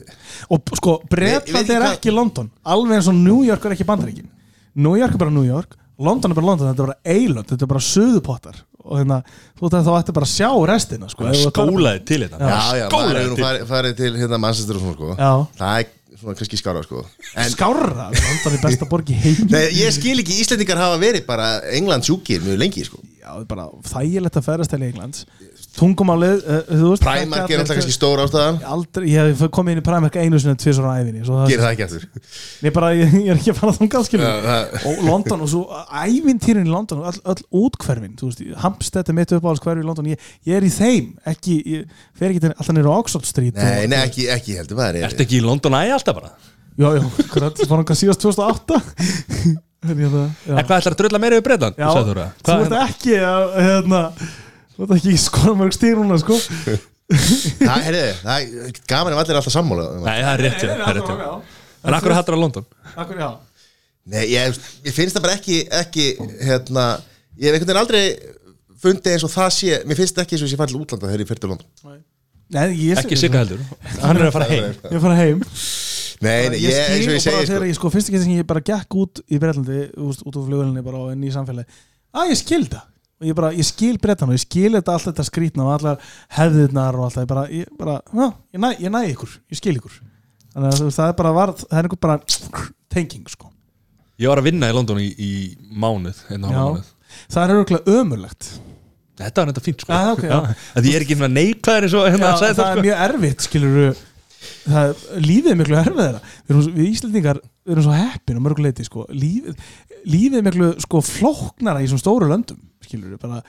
og 0.49 0.76
sko, 0.80 0.98
Breitland 1.11 1.69
er 1.69 1.88
ekki 1.91 2.14
London. 2.14 2.49
Alveg 2.65 2.98
eins 2.98 3.10
og 3.11 3.18
New 3.19 3.44
York 3.45 3.65
er 3.68 3.76
ekki 3.76 3.85
Bandaríkin. 3.88 4.30
New 4.73 4.98
York 4.98 5.14
er 5.14 5.22
bara 5.22 5.34
New 5.34 5.45
York, 5.45 5.76
London 6.02 6.34
er 6.34 6.40
bara 6.40 6.49
London 6.49 6.72
þetta 6.72 6.81
er 6.81 6.90
bara 6.90 7.15
eilönd, 7.15 7.49
þetta 7.52 7.68
er 7.68 7.73
bara 7.76 7.84
suðupottar. 7.85 8.61
Og 8.84 8.99
hérna, 8.99 9.22
þú 9.56 9.64
veist 9.64 9.76
að 9.77 9.85
þá 9.88 9.94
ætti 9.95 10.14
bara 10.18 10.27
að 10.27 10.31
sjá 10.34 10.49
restina 10.68 11.07
sko, 11.11 11.30
Skólaði 11.40 12.02
til 12.10 12.18
þetta 12.26 12.40
já, 12.41 12.57
já, 12.81 12.85
maður 12.91 13.19
hefur 13.19 13.30
nú 13.30 13.38
til 13.38 13.45
farið, 13.45 13.61
farið 13.69 13.94
til 14.02 14.10
hérna, 14.19 14.40
Manchester 14.44 14.80
og 14.80 14.84
svona 14.84 14.98
sko. 14.98 15.11
Já. 15.15 15.31
það 15.61 15.77
er 15.77 16.19
svona 16.19 16.35
kannski 16.41 16.60
skára 16.60 16.81
sko. 16.84 17.03
en 17.40 17.53
skárra, 17.53 18.10
London 18.18 18.57
er 18.57 18.65
besta 18.65 18.90
borg 18.91 19.14
í 19.14 19.15
heim 19.22 19.40
Nei, 19.53 19.61
ég 19.80 19.95
skil 19.95 20.18
ekki, 20.19 20.35
Íslendingar 20.44 20.81
hafa 20.84 20.99
verið 20.99 21.23
bara 21.30 21.48
England 21.80 22.10
sjúkir 22.10 22.44
mjög 22.44 22.60
lengi 22.60 22.84
sko. 22.90 22.99
já, 23.23 23.30
það 23.30 23.40
er 23.45 23.48
bara 23.53 23.69
þægilegt 23.94 24.41
að 24.41 24.48
ferðast 24.49 24.76
til 24.76 24.84
Englands 24.90 25.23
tungumálið, 25.78 26.44
uh, 26.45 26.60
þú 26.70 26.90
veist 26.91 27.06
Primark 27.06 27.50
er 27.54 27.64
alltaf 27.64 27.78
kannski 27.80 27.95
stór 27.95 28.22
ástæðan. 28.24 28.60
Aldrei, 28.76 29.08
ég 29.10 29.32
hef 29.34 29.50
komið 29.54 29.76
inn 29.76 29.82
í 29.82 29.86
Primark 29.88 30.18
einu 30.22 30.40
sinni 30.41 30.60
tvisar 30.62 30.86
á 30.86 30.94
æfinni 31.02 31.24
svo 31.26 31.40
það- 31.40 31.50
Gerir 31.54 31.64
það 31.64 31.74
ekki 31.74 31.86
aftur. 31.88 32.06
Nei, 32.62 32.72
bara, 32.76 32.91
ég, 32.98 33.16
ég 33.18 33.32
er 33.34 33.40
ekki 33.41 33.54
að 33.54 33.60
fara 33.60 33.74
það- 33.74 34.86
og 34.90 35.04
London 35.08 35.41
og 35.41 35.50
svo 35.50 35.64
ævintýrin 36.04 36.68
í 36.68 36.72
London 36.72 37.02
og 37.04 37.10
öll, 37.12 37.22
öll 37.34 37.44
útkverfin 37.64 38.16
þú 38.20 38.30
veist, 38.30 38.44
Hampstead 38.64 39.10
er 39.10 39.18
mitt 39.18 39.34
uppáhaldskverfi 39.34 39.84
í 39.84 39.88
London 39.88 40.06
ég, 40.14 40.18
ég 40.45 40.58
er 40.60 40.68
í 40.68 40.72
þeim, 40.74 41.14
ekki 41.26 41.58
ég 41.66 41.86
fer 42.18 42.30
ekki 42.30 42.44
til, 42.45 42.54
alltaf 42.54 42.90
á 42.94 42.94
Oxford 42.94 43.26
Street 43.30 43.56
Nei, 43.58 43.84
og, 43.84 43.90
nei, 43.90 44.00
ekki, 44.08 44.28
ekki 44.34 44.58
heldur 44.60 44.78
maður 44.80 45.02
er, 45.02 45.10
Ertu 45.10 45.26
ekki 45.26 45.40
í 45.40 45.45
London 45.45 45.78
ægi 45.80 45.95
alltaf 45.98 46.20
bara? 46.20 46.32
já, 46.78 46.88
já, 46.98 47.02
hvernig, 47.34 47.60
það 47.60 47.70
var 47.70 47.84
náttúrulega 47.84 48.00
síðast 48.00 48.24
2008 48.24 48.82
en 49.90 50.00
ég 50.00 50.14
hvað 50.64 50.78
ætlar 50.80 50.95
að 50.95 51.00
drulla 51.02 51.20
meira 51.22 51.38
við 51.38 51.45
Breitland? 51.48 51.78
já 51.78 51.90
þú? 51.91 52.16
þú 52.48 52.56
ert 52.64 52.76
ekki 52.80 53.18
að 53.20 53.44
hérna, 53.60 54.02
þú 54.76 54.88
ert 54.88 54.95
ekki 54.98 55.16
skora 55.22 55.56
mörg 55.60 55.76
stýr 55.76 56.00
núna 56.02 56.20
sko. 56.22 56.38
Það, 57.14 57.80
heyrðu, 57.84 58.04
það 58.24 58.54
er 58.64 58.78
gaman 58.90 59.14
ef 59.14 59.20
allir 59.22 59.34
er 59.34 59.38
alltaf 59.38 59.54
sammála. 59.54 59.84
Nei, 60.02 60.16
það 60.24 60.30
er 60.32 60.41
rétt 60.45 60.62
hjá, 60.64 60.70
það 60.70 60.88
er 60.88 60.98
rétt 60.98 61.10
hjá 61.12 61.34
En 61.84 61.98
akkur 61.98 62.16
hattur 62.16 62.38
á 62.38 62.40
London? 62.40 62.66
Akkur, 62.95 63.20
já 63.20 63.28
Nei, 64.14 64.24
ég, 64.32 64.56
ég 64.88 64.95
finnst 64.95 65.16
það 65.16 65.26
bara 65.28 65.36
ekki, 65.38 65.58
ekki 65.72 66.06
hérna, 66.44 66.86
ég 67.40 67.52
hef 67.52 67.58
einhvern 67.58 67.70
veginn 67.70 67.82
aldrei 67.84 68.02
fundið 68.84 69.14
eins 69.14 69.26
og 69.28 69.32
það 69.32 69.52
sé, 69.56 69.78
mér 69.88 70.00
finnst 70.00 70.20
ekki 70.24 70.36
eins 70.36 70.44
og 70.44 70.52
ég 70.52 70.60
fætti 70.60 70.80
útlanda 70.80 71.08
þegar 71.12 71.24
ég 71.24 71.30
fyrir 71.30 71.44
til 71.44 71.52
London. 71.54 72.00
Nei, 72.54 72.66
ég, 72.82 73.00
Ekki 73.00 73.20
sigga 73.20 73.44
heldur. 73.44 73.62
Hann 74.02 74.20
er 74.20 74.28
að 74.28 74.36
fara 74.36 74.50
heim. 74.50 74.66
Ég 74.91 75.04
fara 75.06 75.20
heim. 75.22 75.45
Nei, 76.24 76.50
nei, 76.52 76.60
ég, 76.64 76.80
eins 76.84 77.08
og 77.08 77.16
ég 77.16 77.24
bara 77.24 77.24
segi 77.24 77.48
þegar 77.48 77.62
sko, 77.62 77.70
ég 77.70 77.78
sko, 77.80 77.91
fyrst 77.94 78.12
ekki 78.12 78.24
sem 78.24 78.36
ég 78.36 78.48
bara 78.48 78.64
gekk 78.64 78.98
út 79.00 79.24
í 79.28 79.40
Breitlandi, 79.44 79.86
út, 80.00 80.26
út 80.28 80.40
úr 80.40 80.50
flugvelinni 80.50 80.84
bara 80.86 81.06
og 81.06 81.16
inn 81.16 81.24
í 81.28 81.32
samfélagi, 81.34 81.80
að 82.16 82.34
ég 82.34 82.40
skil 82.40 82.64
það 82.68 82.84
og 83.24 83.30
ég 83.32 83.38
bara, 83.40 83.52
ég 83.56 83.68
skil 83.68 83.95
Brettan 84.04 84.30
og 84.30 84.36
ég 84.38 84.44
skil 84.44 84.74
þetta 84.76 84.94
allt 84.98 85.08
þetta 85.10 85.26
skrítna 85.30 85.64
og 85.66 85.72
allar 85.78 86.02
hefðirnar 86.38 86.98
og 87.00 87.06
allt 87.08 87.16
það, 87.18 87.24
ég 87.24 87.32
bara, 87.32 87.45
ég 87.56 87.72
bara, 87.80 87.95
já, 88.12 88.28
ég 88.54 88.64
næ, 88.64 88.70
ég 88.84 88.94
næ 88.94 89.02
ykkur 89.14 89.38
ég 89.54 89.60
skil 89.62 89.78
ykkur. 89.80 89.95
Þannig 90.54 90.76
að 90.84 90.91
það 91.00 91.08
er 91.10 91.18
bara, 91.24 91.32
var, 91.40 91.54
það 91.64 91.80
er 91.80 91.88
einhver 91.88 92.02
bara 92.04 92.20
tenging, 92.94 93.26
sko. 93.32 93.50
Ég 94.22 94.30
var 94.30 94.44
að 94.44 94.48
vinna 94.52 94.70
í 94.70 94.76
London 94.76 95.00
í, 95.02 95.08
í 95.18 95.32
mánuð 95.74 96.20
Einn 96.30 96.44
og 96.45 96.52
Já. 96.54 96.60
hálfa 96.60 96.76
mánuð. 96.76 96.91
Það 97.34 97.44
er 97.48 97.56
örgulega 97.58 97.95
ömurlegt. 97.98 98.50
Þetta 99.24 99.41
var 99.44 99.50
þetta 99.52 99.64
fínt 99.66 99.84
sko. 99.86 99.94
Já, 99.94 100.12
ok, 100.14 100.24
já. 100.30 100.38
Að 100.78 100.88
ég 100.90 100.95
er 101.00 101.06
ekki 101.06 101.18
svona 101.18 101.32
neikvæður 101.34 101.88
eins 101.88 101.95
og 101.98 102.06
hérna 102.10 102.28
Já, 102.28 102.34
að 102.34 102.44
segja 102.44 102.54
það 102.54 102.62
það 102.62 102.70
er 102.70 102.78
sko. 102.78 102.86
mjög 102.88 103.02
erfitt, 103.08 103.48
skilur 103.48 104.00
það, 104.64 105.04
lífið 105.24 105.52
er 105.54 105.60
miklu 105.60 105.78
erum, 105.84 106.22
svo- 106.64 106.74
við 106.78 106.88
Íslandingar 106.90 107.41
við 107.65 107.76
erum 107.76 107.85
svo 107.88 107.95
heppin 107.95 108.38
og 108.40 108.44
mörguleiti 108.48 108.84
sko. 108.88 109.06
lífið, 109.10 109.56
lífið 110.06 110.38
er 110.40 110.48
miklu 110.49 110.72
sko, 110.84 111.02
flóknara 111.02 111.84
í 111.84 111.88
svona 111.91 112.03
stóru 112.03 112.27
löndum 112.31 112.60
skilur 112.84 113.18
bara 113.22 113.41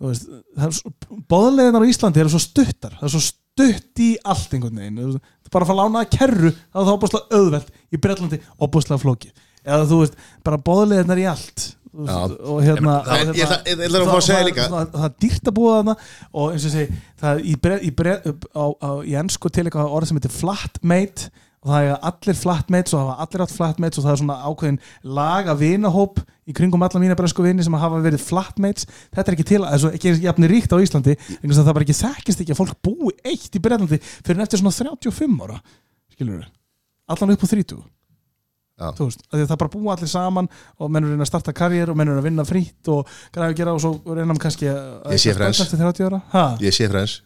er 0.00 0.72
svo- 0.72 0.92
boðleiðinar 1.28 1.84
á 1.84 1.90
Íslandi 1.90 2.22
eru 2.22 2.32
svo 2.32 2.40
stuttar 2.40 2.94
það 2.96 3.08
er 3.08 3.14
svo 3.16 3.20
stutt 3.26 4.00
í 4.00 4.14
allt 4.24 4.54
einhvern 4.56 4.78
veginn 4.80 4.96
Þú 5.00 5.10
veist, 5.10 5.20
er 5.44 5.52
bara 5.52 5.66
að 5.66 5.68
fara 5.68 5.76
að 5.76 5.82
lána 5.84 6.04
að 6.06 6.14
kerru 6.16 6.52
það 6.54 6.80
er 6.80 6.86
það 6.88 6.94
opaslega 6.96 7.36
auðvelt 7.40 7.68
í 7.92 8.00
Bretlandi 8.00 8.38
opaslega 8.64 9.02
flókið 9.02 9.44
eða 9.66 9.84
þú 9.90 9.98
veist, 10.00 10.16
bara 10.46 10.56
boðleiðinar 10.70 11.20
í 11.20 11.28
allt 11.28 11.66
Já. 11.90 12.16
og 12.46 12.60
hérna 12.62 12.92
Það- 13.04 13.28
og 13.28 13.36
ég 13.36 13.44
ætla- 13.44 13.64
ég 13.66 13.80
ætla 13.84 13.98
að 14.00 14.06
fá 14.06 14.14
að 14.14 14.22
segja 14.24 14.38
það- 14.40 14.48
líka. 14.48 14.66
það, 14.70 14.90
það 14.94 15.04
er 15.04 15.14
dýrt 15.24 15.48
að 15.50 15.54
búa 15.58 15.72
þarna 15.80 15.94
og 16.32 16.52
eins 16.52 16.64
og 16.64 16.70
ég 16.70 16.74
segi, 16.76 16.98
það 17.20 17.40
í, 17.44 17.54
bre, 17.60 17.78
í, 17.82 17.90
bre, 17.90 18.12
á, 18.54 18.64
á, 18.80 18.90
í 19.04 19.12
ennsku 19.20 19.50
til 19.50 19.64
eitthvað 19.66 19.90
orð 19.98 20.06
sem 20.06 20.16
heitir 20.20 20.30
flatmate 20.32 21.30
og 21.60 21.68
það 21.68 21.86
er 21.90 22.04
allir 22.08 22.38
flatmates 22.40 22.94
og 22.94 23.00
það 23.02 23.10
hafa 23.10 23.24
allir 23.26 23.44
átt 23.44 23.52
flatmates 23.52 24.00
og 24.00 24.06
það 24.06 24.14
er 24.14 24.20
svona 24.22 24.36
ákveðin 24.48 24.78
laga 25.18 25.54
vinahóp 25.60 26.22
í 26.48 26.54
kringum 26.56 26.86
alla 26.86 27.02
mína 27.02 27.16
bresku 27.18 27.44
vini 27.44 27.66
sem 27.66 27.76
hafa 27.76 28.00
verið 28.00 28.24
flatmates 28.24 28.88
þetta 29.12 29.26
er 29.26 29.36
ekki 29.36 29.48
til, 29.52 29.60
þessu 29.66 29.92
ekki 29.98 30.14
jafnir 30.24 30.54
ríkt 30.54 30.72
á 30.72 30.80
Íslandi 30.80 31.18
að 31.18 31.60
það 31.60 31.72
bara 31.76 31.86
ekki 31.86 31.98
þekkist 32.00 32.44
ekki 32.46 32.56
að 32.56 32.60
fólk 32.62 32.80
búi 32.88 33.12
eitt 33.28 33.52
í 33.52 33.62
Bretlandi 33.62 34.00
fyrir 34.00 34.40
en 34.40 34.46
eftir 34.46 34.62
svona 34.62 34.72
35 34.72 35.44
ára 35.44 35.60
skilur 36.16 36.40
við, 36.40 36.50
allan 37.12 37.36
upp 37.36 37.44
á 37.44 37.48
30 37.52 37.80
Já. 38.80 38.88
þú 38.96 39.10
veist, 39.10 39.26
það 39.28 39.42
er 39.52 39.58
bara 39.60 39.72
búa 39.74 39.92
allir 39.92 40.08
saman 40.08 40.46
og 40.80 40.88
mennur 40.88 41.12
reyna 41.12 41.26
að 41.26 41.28
starta 41.34 41.52
karriér 41.52 41.92
og 41.92 41.98
mennur 42.00 42.16
reyna 42.16 42.24
að 42.24 42.30
vinna 42.30 42.46
frýtt 42.48 42.88
og 42.88 43.10
græði 43.34 43.52
að 43.52 43.58
gera 43.58 43.74
og 43.76 43.82
svo 43.84 43.92
reyna 44.08 44.30
hann 44.32 44.40
kannski 44.40 44.70
að 44.72 45.12
Ég 45.12 45.20
sé 45.20 45.34
Friends. 45.36 45.60
eftir 45.60 45.82
30 45.84 46.08
ára 46.08 46.22
ha? 46.32 46.44
Ég 46.64 46.72
sé 46.72 46.88
er 46.88 46.96
það? 46.96 47.18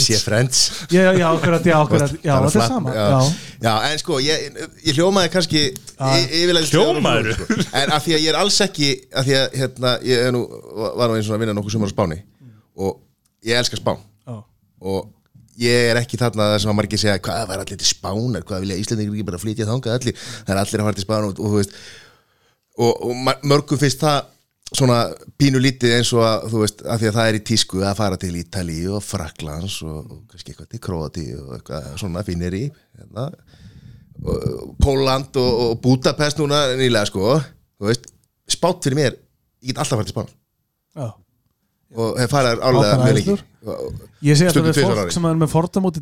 Ég 0.00 0.04
sé 0.04 0.18
Friends. 0.24 0.60
Já, 0.90 1.00
já, 1.02 1.12
já, 1.18 1.26
akkurat, 1.30 1.66
já, 1.66 1.76
akkurat, 1.80 2.14
já, 2.20 2.32
þetta 2.44 2.60
er 2.62 2.66
sama 2.68 2.94
já. 2.94 3.74
en 3.90 4.02
sko, 4.02 4.18
ég, 4.24 4.58
ég 4.86 4.98
hljómaði 4.98 5.30
kannski 5.32 5.62
Hljómaðirðu? 6.74 7.36
sko. 7.38 7.68
En 7.80 7.94
af 7.96 8.04
því 8.04 8.16
að 8.16 8.24
ég 8.24 8.32
er 8.34 8.40
alls 8.40 8.58
ekki 8.66 8.90
af 9.12 9.28
því 9.28 9.38
að, 9.40 9.56
hérna, 9.62 9.94
ég 10.10 10.26
er 10.26 10.34
nú 10.36 10.42
var 10.98 11.08
nú 11.10 11.16
eins 11.20 11.30
og 11.30 11.36
að 11.38 11.42
vinna 11.44 11.56
nokkuð 11.56 11.76
sumar 11.76 11.90
á 11.90 11.94
Spáni 11.94 12.20
og 12.80 13.00
ég 13.46 13.60
elska 13.60 13.80
Spán. 13.80 14.02
Og 14.80 15.08
ég 15.60 15.90
er 15.90 15.98
ekki 16.00 16.16
þarna 16.20 16.52
það 16.54 16.60
sem 16.62 16.70
að 16.72 16.78
margir 16.78 17.00
segja 17.02 17.20
hvað 17.20 17.48
var 17.50 17.62
allir 17.64 17.80
til 17.80 17.88
Spánar, 17.90 18.44
hvað 18.48 18.62
vilja 18.64 18.78
Íslandingur 18.80 19.18
ekki 19.18 19.26
bara 19.28 19.40
flytja 19.42 19.66
þangað 19.68 19.96
allir, 19.98 20.20
það 20.46 20.54
er 20.54 20.60
allir 20.62 20.80
að 20.80 20.86
fara 20.88 20.98
til 21.00 21.04
Spán 21.04 21.26
og, 21.28 21.40
og 21.40 21.50
þú 21.52 21.58
veist 21.58 21.74
og, 22.80 22.92
og 23.04 23.44
mörgum 23.44 23.80
finnst 23.80 24.00
það 24.00 24.22
svona 24.70 24.98
pínu 25.40 25.58
lítið 25.62 25.96
eins 25.96 26.10
og 26.14 26.22
að 26.22 26.44
þú 26.52 26.60
veist, 26.62 26.82
af 26.86 27.00
því 27.00 27.08
að 27.10 27.16
það 27.16 27.28
er 27.30 27.38
í 27.38 27.42
tísku 27.50 27.80
að 27.82 27.96
fara 27.98 28.18
til 28.22 28.30
Ítalíu 28.38 28.92
og 28.98 29.02
Fraklands 29.04 29.80
og, 29.86 29.98
og 30.04 30.20
kannski 30.30 30.52
eitthvað 30.52 30.68
til 30.74 30.82
Króati 30.84 31.24
og 31.40 31.56
eitthvað 31.56 31.88
svona 32.02 32.22
finnir 32.26 32.54
í 32.54 32.62
hérna. 32.70 33.24
Og- 34.20 34.76
Póland 34.84 35.36
og, 35.40 35.50
og 35.64 35.80
Budapest 35.82 36.38
núna 36.42 36.60
nýlega 36.78 37.08
sko 37.10 37.34
veist, 37.80 38.06
spátt 38.50 38.84
fyrir 38.86 38.98
mér 39.00 39.16
ég 39.16 39.72
get 39.72 39.80
alltaf 39.82 39.98
farið 39.98 40.10
til 40.10 40.16
Spán 40.16 40.30
Já. 41.00 41.08
og 41.96 42.20
hef 42.20 42.30
farið 42.32 42.62
álega 42.68 42.94
mjög 43.00 43.10
er 43.10 43.18
lengi. 43.18 43.36
Ég 44.24 44.36
Stundum 44.40 44.70
við 44.70 44.78
tvisvar 44.78 44.96
á 44.96 45.02
fólk 45.02 45.14
sem 45.16 45.26
er 45.28 45.38
með 45.40 45.50
fordamóti 45.52 46.00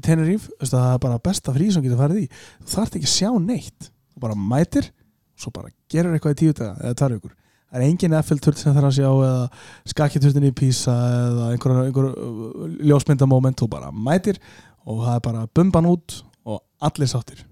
veistu, 0.60 0.76
það 0.76 0.92
er 0.92 1.02
bara 1.06 1.18
besta 1.24 1.54
frí 1.54 1.72
sem 1.72 1.82
getur 1.82 1.98
farið 1.98 2.20
í. 2.24 2.28
Þú 2.62 2.74
þarft 2.74 2.98
ekki 2.98 3.08
að 3.08 3.14
sjá 3.16 3.30
neitt. 3.42 3.88
Þú 4.12 4.22
bara 4.26 4.36
mætir 4.38 4.90
svo 5.38 5.52
bara 5.54 5.70
gerur 5.90 6.14
eitthvað 6.16 6.34
í 6.36 6.38
tíu 6.42 6.52
eða 6.58 6.94
tvær 6.98 7.14
vikur 7.16 7.34
það 7.68 7.80
er 7.80 7.86
engin 7.88 8.16
Eiffel-turn 8.18 8.58
sem 8.58 8.76
þarf 8.76 8.88
að 8.90 8.96
sjá 8.96 9.08
eða 9.10 9.90
skakjaturtin 9.92 10.48
í 10.48 10.54
Pisa 10.56 10.94
eða 11.18 11.50
einhver, 11.52 11.76
einhver 11.84 12.08
uh, 12.14 12.64
ljósmyndamóment 12.88 13.60
þú 13.60 13.68
bara 13.74 13.92
mætir 13.92 14.40
og 14.88 15.04
það 15.04 15.14
er 15.14 15.22
bara 15.28 15.44
bumban 15.58 15.90
út 15.90 16.18
og 16.48 16.62
allir 16.88 17.10
sáttir. 17.10 17.44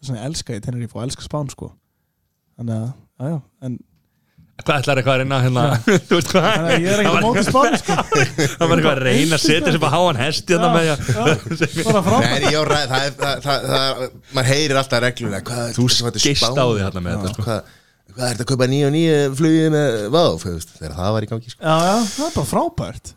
Þess 0.00 0.14
vegna 0.14 0.26
elska 0.30 0.56
ég 0.56 0.64
Tenerife 0.64 0.96
og 0.96 1.04
elska 1.04 1.26
Spán 1.26 1.52
sko. 1.52 1.74
Þannig 2.56 2.76
að, 2.78 2.90
já, 3.20 3.32
já 3.34 3.38
en 3.68 3.78
Hvað 4.60 4.82
ætlar 4.82 4.98
eitthvað 5.00 5.14
að 5.14 5.20
reyna 5.22 5.36
hérna? 5.40 5.62
Þú 6.08 6.16
veist 6.18 6.32
hvað? 6.34 6.66
Ég 6.74 6.90
er 6.92 7.00
ekki 7.00 7.12
á 7.16 7.24
móti 7.24 7.44
Spán 7.46 7.76
sko. 7.80 7.94
Það 7.96 8.64
var 8.64 8.74
eitthvað 8.74 8.90
að 8.90 9.02
reyna 9.06 9.36
að 9.38 9.44
setja 9.44 9.72
hesti 10.20 10.56
hérna 10.56 10.68
að 10.68 10.76
bara 11.86 12.02
frábært. 12.04 12.34
Nei, 12.34 12.52
já, 12.52 12.60
ræð, 12.68 12.84
það 12.90 13.06
er, 13.06 13.14
það, 13.22 13.40
það, 13.46 13.68
það, 13.70 14.02
maður 14.36 14.50
heyrir 14.50 14.80
alltaf 14.82 15.02
regluna 15.06 15.40
hvað, 15.48 15.72
Þú 15.78 15.86
er 15.88 15.96
Spán? 16.42 16.60
á 16.60 16.66
því 16.66 16.84
hérna 16.84 17.04
með 17.06 17.16
þetta, 17.16 17.32
sko. 17.38 17.79
Hvað, 18.20 18.28
er 18.28 18.36
þetta 18.36 18.44
að 18.46 18.50
kaupa 18.52 18.68
nýja 18.70 18.90
og 18.90 18.94
nýja 18.94 19.16
flugið 19.40 19.70
með 19.74 19.96
váf, 20.14 20.44
þegar 20.76 20.94
það 21.00 21.14
var 21.16 21.26
í 21.26 21.30
gangi 21.32 21.52
sko. 21.54 21.64
Já, 21.64 21.74
já, 21.88 21.96
það 22.14 22.28
er 22.28 22.36
bara 22.36 22.50
frábært 22.54 23.14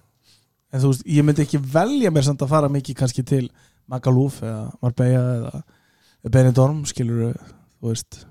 En 0.73 0.81
þú 0.81 0.89
veist, 0.89 1.03
ég 1.05 1.25
myndi 1.27 1.43
ekki 1.45 1.59
velja 1.69 2.09
mér 2.09 2.25
samt 2.25 2.41
að 2.41 2.49
fara 2.49 2.69
mikið 2.73 2.95
kannski 2.97 3.21
til 3.29 3.43
Magaluf 3.91 4.39
eða 4.41 4.63
Marbella 4.81 5.21
eða 5.37 6.31
Benidorm, 6.33 6.79
skilur 6.89 7.35
þú 7.37 7.91
veist 7.91 8.23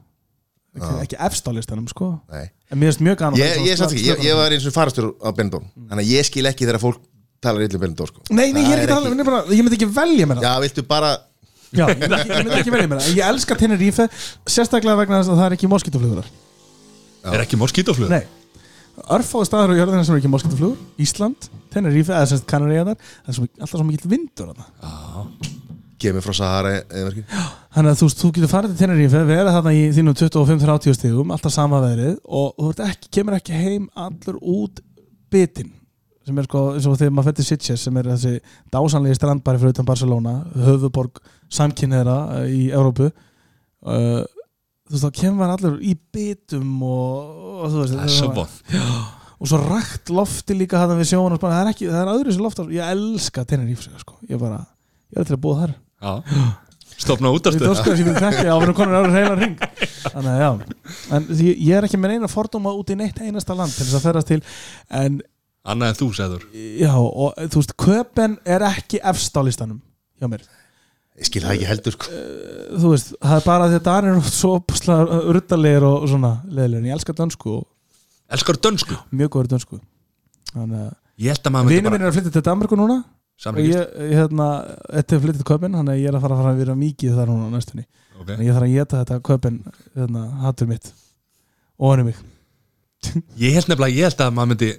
ekki, 0.73 0.89
Já. 0.89 1.03
ekki 1.05 1.19
efst 1.29 1.47
á 1.47 1.53
listanum, 1.55 1.87
sko 1.93 2.09
Nei. 2.33 2.49
En 2.73 2.81
mér 2.81 2.91
finnst 2.91 3.05
mjög 3.07 3.19
gaman 3.21 3.39
ég, 3.39 3.59
ég, 3.69 3.77
satt 3.79 3.93
ekki, 3.95 4.07
ég, 4.09 4.23
ég 4.27 4.35
var 4.39 4.55
eins 4.57 4.67
og 4.67 4.75
farastur 4.75 5.13
á 5.23 5.29
Benidorm 5.37 5.69
þannig 5.77 6.03
að 6.03 6.13
ég 6.17 6.27
skil 6.33 6.49
ekki 6.51 6.67
þegar 6.67 6.83
fólk 6.83 7.03
talar 7.43 7.63
illa 7.67 7.79
um 7.79 7.85
Benidorm 7.85 8.11
sko. 8.11 8.25
Nei, 8.33 8.49
nei, 8.57 8.63
ég 8.65 8.73
er 8.75 8.83
ekki 8.83 8.91
að 8.91 9.27
tala, 9.29 9.43
ég, 9.53 9.63
myndi 9.67 9.79
ekki 9.79 9.91
velja 10.01 10.31
mér 10.31 10.41
það 10.41 10.49
Já, 10.49 10.55
viltu 10.67 10.87
bara 10.89 11.13
Já, 11.73 11.87
ég, 11.93 12.03
myndi 12.09 12.59
ekki- 12.59 12.75
velja 12.75 12.89
mér 12.91 13.03
það 13.05 13.13
Ég 13.21 13.29
elska 13.29 13.59
Tenerife, 13.61 14.09
sérstaklega 14.51 14.99
vegna 15.05 15.21
þess 15.23 15.31
að 15.37 15.39
það 15.45 15.51
er 15.51 15.57
ekki 15.61 15.71
moskítoflugur 15.77 16.33
Er 17.31 17.45
ekki 17.45 17.59
moskítoflug? 17.61 18.11
Nei. 18.11 18.25
Örfáðu 19.13 19.49
staðar 19.49 19.73
á 19.73 19.81
jörðina 19.81 20.05
sem 20.05 20.15
er 20.15 20.21
ekki 20.21 20.31
moskítoflugur 20.33 21.01
Ísland, 21.01 21.49
Tenerife, 21.73 22.13
eða 22.13 22.29
semst 22.29 22.49
Kanaríðanar 22.51 22.99
Það 23.01 23.31
er 23.33 23.37
svo, 23.39 23.47
alltaf 23.57 23.79
svo 23.79 23.87
mikill 23.89 24.11
vindur 24.13 24.51
kemur 26.03 26.25
frá 26.25 26.35
Sahara 26.37 26.73
verki 26.91 27.23
Þannig 27.73 27.93
að 27.93 28.01
þú, 28.01 28.09
þú 28.21 28.31
getur 28.37 28.51
farið 28.51 28.73
til 28.75 28.81
Tenerife, 28.83 29.23
verið 29.29 29.53
þarna 29.57 29.75
í 29.77 29.85
þínum 29.97 30.17
25-30 30.19 30.99
stigum, 30.99 31.31
alltaf 31.33 31.55
sama 31.55 31.81
veðrið 31.85 32.19
og 32.27 32.59
þú 32.59 32.89
ekki, 32.89 33.13
kemur 33.17 33.39
ekki 33.39 33.61
heim 33.63 33.87
allur 33.97 34.41
út 34.43 34.83
bitin 35.33 35.73
sem 36.27 36.39
er 36.39 36.47
sko, 36.47 36.67
eins 36.77 36.87
og 36.87 36.99
þegar 37.01 37.15
maður 37.17 37.33
fættir 37.33 37.49
Sitges 37.49 37.87
sem 37.87 37.97
er 37.99 38.11
þessi 38.13 38.35
dásanlegi 38.71 39.19
strandbæri 39.19 39.59
fyrir 39.59 39.75
utan 39.75 39.89
Barcelona, 39.89 40.35
höfuborg 40.69 41.19
samkynniðra 41.53 42.45
í 42.47 42.69
Európu 42.71 43.09
uh, 43.09 44.21
þú 44.93 44.99
veist, 44.99 45.07
þá 45.09 45.21
kemur 45.23 45.53
allur 45.57 45.79
í 45.81 45.97
bitum 46.13 46.83
og, 46.85 47.37
og 47.65 47.73
þú 47.73 47.83
veist 47.83 47.97
Það 47.97 48.05
er 48.05 48.15
svo 48.19 48.31
von 48.37 49.21
og 49.43 49.49
svo 49.51 49.59
rækt 49.59 50.13
lofti 50.15 50.55
líka 50.55 50.79
hættan 50.79 51.01
við 51.01 51.09
spana, 51.39 51.57
það 51.57 51.63
er 51.65 51.71
ekki, 51.73 51.89
það 51.91 52.03
er 52.03 52.11
öðru 52.13 52.35
sem 52.37 52.45
loft 52.45 52.61
ég 52.71 52.91
elska 52.93 53.43
Tenerife, 53.51 53.91
sko, 53.99 54.21
ég 54.31 54.39
bara 54.39 54.61
ég 55.11 55.19
er 55.19 55.27
til 55.27 55.35
að 55.35 55.43
búa 55.43 55.57
þar. 55.65 55.73
Já. 56.03 56.13
Stopna 57.03 57.33
út 57.35 57.49
af 57.49 57.57
ring 59.41 59.57
Þannig 60.13 60.31
að 60.31 60.41
já. 60.45 60.51
En 61.17 61.27
því, 61.27 61.49
ég 61.57 61.75
er 61.79 61.87
ekki 61.89 61.99
með 61.99 62.15
eina 62.17 62.31
fordóma 62.31 62.75
út 62.79 62.93
í 62.93 62.97
neitt 62.99 63.19
einasta 63.19 63.57
land 63.59 63.75
til 63.75 63.87
þess 63.89 63.99
að 63.99 64.07
ferðast 64.07 64.31
til 64.31 64.41
En 65.03 65.19
Annað 65.63 65.93
en 65.93 65.99
þú, 65.99 66.09
segður 66.19 66.47
já, 66.55 66.93
og 66.99 67.37
þú 67.39 67.61
veist, 67.61 67.75
köpen 67.79 68.39
er 68.47 68.65
ekki 68.67 68.99
efst 69.13 69.37
á 69.39 69.43
listanum 69.47 69.79
hjá 70.19 70.31
mér 70.31 70.43
Ég 71.21 71.29
skil 71.29 71.43
það 71.45 71.55
ekki 71.57 71.69
heldur 71.69 71.95
sko. 71.97 72.19
Þú 72.73 72.91
veist, 72.95 73.11
það 73.21 73.35
er 73.37 73.45
bara 73.47 73.69
því 73.69 73.79
að 73.79 73.87
Danir 73.89 74.13
eru 74.15 74.33
svo 74.33 74.53
ruttalegir 75.37 75.85
og 75.85 76.07
svona 76.09 76.31
leðilegir, 76.49 76.81
en 76.81 76.89
ég 76.89 76.97
elska 76.97 77.15
dönsku 77.19 77.57
og 77.59 77.67
Elskar 78.33 78.57
dönsku? 78.65 78.97
mjög 79.13 79.33
góður 79.35 79.51
dönsku. 79.53 79.81
Þannig 80.55 80.87
að 80.87 80.93
Ég 81.23 81.35
held 81.35 81.45
að 81.47 81.53
maður 81.53 81.67
myndi 81.69 81.77
Vinur 81.77 81.93
minn 81.93 82.01
bara 82.01 82.09
er 82.09 82.13
að 82.13 82.17
flytja 82.17 82.33
til 82.33 82.45
Danmarku 82.47 82.79
núna. 82.81 82.97
Og 83.51 83.59
ég, 83.61 83.93
hérna, 84.13 84.47
þetta 84.87 85.17
er 85.17 85.21
flyttið 85.23 85.43
til 85.43 85.49
köpen 85.51 85.77
þannig 85.77 85.93
að 85.93 86.01
ég 86.01 86.09
er 86.09 86.17
að 86.17 86.23
fara 86.25 86.37
að 86.37 86.41
fara 86.43 86.53
að 86.55 86.63
vera 86.63 86.77
mikið 86.79 87.17
þar 87.19 87.31
núna 87.33 87.49
næstunni. 87.53 87.85
Ok. 88.17 88.27
Þannig 88.31 88.39
að 88.39 88.47
ég 88.47 88.57
þarf 88.57 88.67
að 88.69 88.75
geta 88.77 89.01
þetta 89.03 89.19
köpen 89.29 89.59
hérna, 89.99 90.23
hattur 90.45 90.71
mitt. 90.71 90.91
Og 91.83 91.93
hann 91.93 92.05
mig. 92.07 92.21
Ég 93.43 93.57
held 93.57 93.69
nefnilega, 93.69 93.97
ég 93.99 94.07
held 94.07 94.21
að 94.23 94.35
maður 94.37 94.51
myndi 94.53 94.71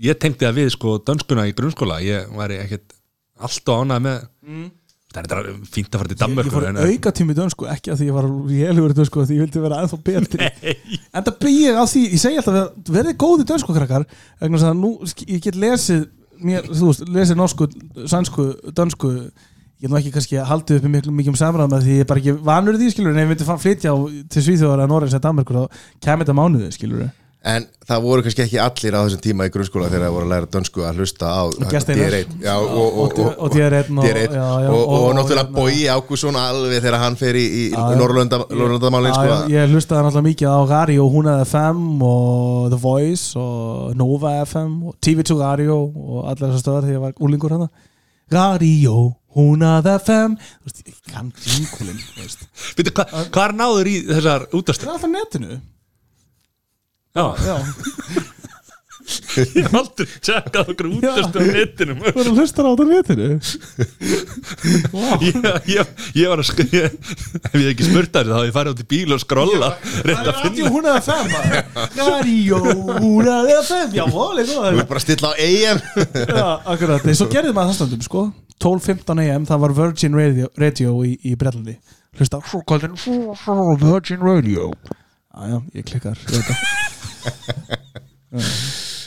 Ég 0.00 0.16
tengdi 0.16 0.46
það 0.46 0.56
við 0.56 0.68
sko 0.72 0.94
dönskuna 1.04 1.42
í 1.44 1.52
grunnskóla. 1.52 1.98
Ég 2.00 2.30
væri 2.32 2.56
ekkert 2.62 2.94
alltaf 3.36 3.82
ánægð 3.84 4.04
með 4.06 4.22
Það 5.10 5.32
er 5.34 5.48
fínt 5.66 5.90
að 5.90 6.02
fara 6.04 6.08
til 6.10 6.16
ég, 6.30 6.36
ég 6.46 6.52
fór 6.54 6.66
auka 6.86 7.10
tími 7.18 7.34
dönsku 7.34 7.66
ekki 7.66 7.90
að 7.90 7.98
því 7.98 8.06
ég 8.06 8.14
var 8.14 8.26
rélugur 8.46 8.92
dönsku 8.94 9.24
því 9.26 9.38
ég 9.40 9.42
vildi 9.42 9.62
vera 9.64 9.80
ennþá 9.82 9.98
betri. 10.06 10.50
En 11.10 11.24
það 11.26 11.38
byggir 11.42 11.78
á 11.82 11.84
því, 11.90 12.02
ég 12.14 12.20
segi 12.22 12.38
alltaf 12.38 12.54
ver- 12.54 12.92
verðið 12.94 13.16
góði 13.24 13.46
dönsku 13.50 13.74
krakkar 13.74 14.04
vegna 14.38 14.60
að 14.70 14.76
nú, 14.78 14.90
ég 15.26 15.42
get 15.42 15.58
lesið 15.58 16.04
mér, 16.46 16.68
þú 16.70 16.92
veist, 16.92 17.02
lesið 17.10 17.40
norsku, 17.42 17.66
sænsku 18.06 18.46
dönsku, 18.78 19.10
ég 19.18 19.82
get 19.82 19.90
nú 19.90 19.98
ekki 19.98 20.12
kannski 20.14 20.38
haldið 20.46 20.78
upp 20.78 20.86
í 20.86 20.92
miklu 20.94 21.16
mikið 21.18 21.34
um 21.34 21.40
samræðum 21.42 21.74
að 21.80 21.88
því 21.88 21.96
ég 21.98 22.04
er 22.06 22.10
bara 22.12 22.22
ekki 22.22 22.36
vanur 22.46 22.78
því 22.78 22.92
skilur, 22.94 23.10
en 23.10 23.18
ef 23.18 23.26
ég 23.26 23.32
myndi 23.34 23.58
flytja 23.66 23.90
á, 23.90 23.96
til 24.30 24.44
Svíþjóðar 24.46 24.84
eða 24.84 24.92
Norris 24.94 25.16
eða 25.18 25.26
Danmarkur 25.26 25.58
þá 25.58 25.82
kemur 26.06 26.24
þetta 26.28 26.38
mánuði 26.38 26.70
skilur 26.78 27.02
En 27.40 27.64
það 27.88 28.02
voru 28.04 28.20
kannski 28.24 28.42
ekki 28.44 28.58
allir 28.60 28.92
á 28.92 29.00
þessum 29.00 29.20
tíma 29.24 29.46
í 29.48 29.50
grunnskóla 29.54 29.86
þegar 29.88 30.02
það 30.04 30.12
voru 30.12 30.26
að 30.26 30.32
læra 30.34 30.48
dönsku 30.52 30.82
að 30.84 30.98
hlusta 31.00 31.30
á 31.32 31.42
Gesteinar. 31.72 32.12
DR1 32.12 32.34
Já, 32.44 32.52
og, 32.60 32.74
og, 32.76 32.98
og, 33.00 33.20
og, 33.24 33.38
og 33.46 33.54
DR1 33.54 33.88
og, 33.96 34.04
DR1 34.04 34.34
já, 34.36 34.48
já, 34.60 34.68
og, 34.68 34.82
og, 34.92 35.06
náttúrulega 35.16 35.46
hérna- 35.46 35.54
Bogi 35.56 35.86
Ágússon 35.88 36.36
alveg 36.36 36.82
þegar 36.84 36.98
hann 37.00 37.16
fer 37.16 37.38
í. 37.40 37.46
Norrlöndamálin 37.96 39.16
sko, 39.16 39.38
ég 39.54 39.72
hlustaði 39.72 40.04
náttúrulega 40.04 40.26
mikið 40.28 40.52
á 40.52 40.58
Radio 40.74 41.06
100 41.08 41.46
FM 41.48 41.80
og 42.10 42.68
The 42.74 42.80
Voice 42.84 43.40
og 43.40 43.96
Nova 43.96 44.34
FM 44.44 44.76
og 44.92 44.98
TV2 45.00 45.40
Radio 45.40 45.80
og 45.88 46.28
allar 46.28 46.52
þessar 46.52 46.64
stöðar 46.66 46.84
þegar 46.90 46.98
ég 46.98 47.04
var 47.08 47.16
úlingur 47.24 47.56
hana 47.56 47.70
Radio 48.30 48.98
100 49.32 49.96
FM. 50.04 50.36
Veitu, 52.76 52.92
hva, 52.94 53.04
hvað 53.32 53.44
er 53.48 53.54
náður 53.58 53.88
í 53.90 53.98
þessar 54.08 54.44
Það 54.50 54.56
útastöð? 54.60 54.86
er 54.86 54.92
alltaf 54.94 55.12
netinu 55.16 55.60
Já, 57.16 57.24
Já, 57.42 57.56
ég 59.10 59.64
hef 59.66 59.72
aldrei 59.74 60.06
tjekkað 60.22 60.68
okkur 60.70 60.86
útastöð 60.94 61.40
á 61.42 61.50
netinu 61.56 61.94
þú 61.96 62.04
verður 62.04 62.28
að 62.30 62.36
hlusta 62.38 62.62
á 62.62 62.70
þetta 62.70 62.84
netinu? 62.90 63.28
Wow. 64.94 65.16
ég, 65.24 65.38
ég, 65.72 65.90
ég 66.20 66.30
var 66.30 66.42
að 66.42 66.46
sko 66.50 66.66
ég, 66.70 66.94
Ef 67.40 67.56
ég 67.56 67.64
hef 67.64 67.72
ekki 67.72 67.88
spurt 67.88 68.12
það 68.14 68.30
þá 68.30 68.36
hef 68.36 68.46
ég 68.46 68.54
farið 68.54 68.74
út 68.76 68.82
í 68.84 68.86
bíl 68.92 69.16
og 69.16 69.22
skrolla 69.24 69.70
Reynda 70.06 70.30
að 70.30 70.38
Radio 70.44 70.70
finna. 70.70 70.92
100 70.92 71.00
FM 71.00 71.26
maður. 71.34 71.56
Radio 71.98 72.60
100 72.68 73.56
FM 73.64 73.96
Já, 73.98 74.04
voðalega 74.14 74.46
Þú 74.50 74.60
góð 74.60 74.78
ert 74.84 74.92
bara 74.92 75.02
að 75.02 75.06
stilla 75.08 75.32
á 75.32 75.34
EM 75.48 75.82
Já, 76.38 76.46
akkurat, 76.76 77.08
nei, 77.08 77.16
svo 77.18 77.28
gerði 77.34 77.56
maður 77.56 77.72
það 77.72 77.80
stundum 77.80 78.06
sko. 78.06 78.24
12.15 78.60 79.24
AM, 79.24 79.48
það 79.48 79.62
var 79.64 79.76
Virgin 79.80 80.18
Radio, 80.20 80.50
radio 80.60 80.94
í, 81.08 81.16
í 81.24 81.34
Brellandi 81.40 81.78
hlusta. 82.18 82.40
Á 82.44 83.54
Virgin 83.80 84.20
Radio. 84.20 84.70
Já, 85.30 85.46
já, 85.48 85.58
ég 85.78 85.86
klikkar 85.88 86.18
ég 86.26 86.36
veit 86.36 86.50
það. 86.50 86.88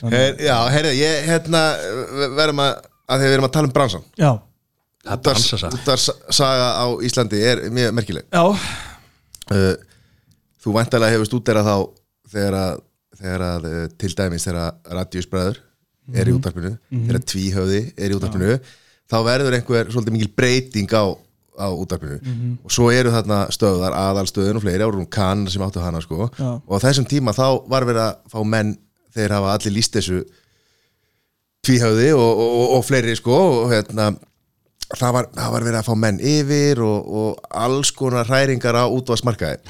Her, 0.03 0.34
Já, 0.44 0.57
herri, 0.73 0.90
ég 0.99 1.27
hérna 1.30 1.61
verðum 2.35 2.60
að, 2.64 2.73
að 3.07 3.22
þegar 3.22 3.30
við 3.30 3.35
erum 3.38 3.48
að 3.48 3.53
tala 3.56 3.69
um 3.69 3.76
bransan 3.76 4.03
Já, 4.19 4.31
Það 5.03 5.14
er 5.15 5.22
bransa 5.27 5.60
sá 5.60 5.68
Útars 5.76 6.06
saga 6.35 6.68
á 6.80 6.85
Íslandi 7.03 7.40
er 7.44 7.61
mjög 7.76 7.94
merkileg. 7.98 8.27
Já, 8.31 8.44
uh, 8.48 9.73
þú 10.64 10.76
vantarlega 10.77 11.15
hefur 11.18 11.27
stúdera 11.27 11.64
þá 11.65 11.76
þegar 12.34 12.56
að, 12.60 12.84
þegar 13.19 13.44
að 13.49 13.65
eh, 13.69 13.81
til 13.99 14.11
dæmis 14.18 14.45
þegar 14.48 14.77
radíusbræður 14.98 15.60
er 16.19 16.30
í 16.31 16.35
útarpinu, 16.35 16.72
þegar 16.91 17.26
tvíhöfði 17.31 17.81
er 17.95 18.11
í 18.14 18.15
útarpinu, 18.18 18.56
þá 19.11 19.18
verður 19.27 19.57
einhver 19.60 19.91
svolítið 19.91 20.15
mikil 20.18 20.31
breyting 20.40 20.95
á, 20.95 21.03
á 21.60 21.68
útarpinu 21.70 22.18
og 22.64 22.72
svo 22.74 22.90
eru 22.92 23.12
þarna 23.14 23.48
stöðar 23.54 23.94
aðalstöðun 23.94 24.58
og 24.60 24.66
fleiri 24.66 24.84
árum 24.84 25.06
kann 25.06 25.48
sem 25.48 25.62
áttu 25.62 25.80
hana 25.84 26.02
sko. 26.02 26.30
Já. 26.38 26.62
og 26.66 26.74
á 26.78 26.84
þessum 26.84 27.06
tíma 27.06 27.34
þá 27.34 27.64
var 27.70 27.86
verið 27.86 28.08
að 28.08 28.16
fá 28.34 28.40
menn 28.44 28.78
þeir 29.14 29.36
hafa 29.38 29.54
allir 29.54 29.76
líst 29.78 29.94
þessu 29.94 30.24
tvíhöfði 31.64 32.12
og, 32.18 32.22
og, 32.22 32.54
og, 32.60 32.68
og 32.78 32.86
fleiri 32.86 33.16
sko 33.16 33.38
og 33.64 33.72
hérna 33.72 34.12
það 34.98 35.14
var, 35.16 35.30
það 35.38 35.54
var 35.56 35.66
verið 35.68 35.80
að 35.80 35.88
fá 35.88 35.96
menn 35.96 36.20
yfir 36.20 36.82
og, 36.84 37.08
og 37.08 37.52
alls 37.64 37.92
konar 37.96 38.28
hræringar 38.28 38.78
á 38.78 38.86
útvarsmarkaði 38.90 39.62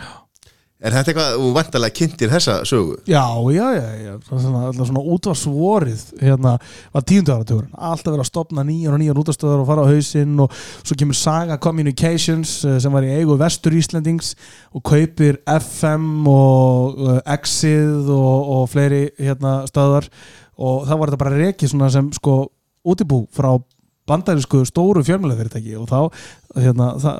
Er 0.84 0.92
þetta 0.92 1.14
eitthvað, 1.14 1.36
þú 1.40 1.50
vantarlega 1.56 1.96
kynntir 1.96 2.32
þessa 2.34 2.58
sögu? 2.68 2.98
Já, 3.08 3.24
já, 3.56 3.68
já, 3.78 3.86
já. 4.04 4.14
Svona, 4.28 4.64
svona 4.76 5.04
útvarsvorið 5.16 6.02
hérna 6.20 6.58
var 6.92 7.06
tíundu 7.08 7.32
áratugurinn 7.32 7.78
alltaf 7.78 8.12
verið 8.12 8.24
að 8.26 8.28
stopna 8.28 8.66
nýjar 8.68 8.98
og 8.98 9.00
nýjar 9.00 9.22
útastöðar 9.22 9.64
og 9.64 9.70
fara 9.70 9.86
á 9.88 9.92
hausinn 9.94 10.34
og 10.44 10.58
svo 10.84 10.98
kemur 11.00 11.16
Saga 11.16 11.56
Communications 11.64 12.58
eh, 12.68 12.76
sem 12.84 12.92
var 12.92 13.08
í 13.08 13.14
eigu 13.16 13.38
Vestur 13.40 13.78
Íslandings 13.80 14.34
og 14.76 14.84
kaupir 14.92 15.40
FM 15.48 16.28
og 16.28 17.00
uh, 17.00 17.20
Exið 17.38 18.12
og, 18.12 18.52
og 18.58 18.68
fleiri 18.74 19.06
hérna 19.22 19.62
stöðar 19.72 20.12
og 20.60 20.84
það 20.90 21.00
var 21.00 21.14
þetta 21.14 21.24
bara 21.24 21.70
svona 21.72 21.94
sem 21.96 22.12
sko 22.20 22.42
útibú 22.84 23.24
frá 23.32 23.56
bandarísku 24.10 24.64
stóru 24.68 25.04
fjölmjöleifyrirtæki 25.08 25.78
og 25.80 25.88
þá 25.88 26.00
hérna, 26.60 26.90
það, 27.00 27.20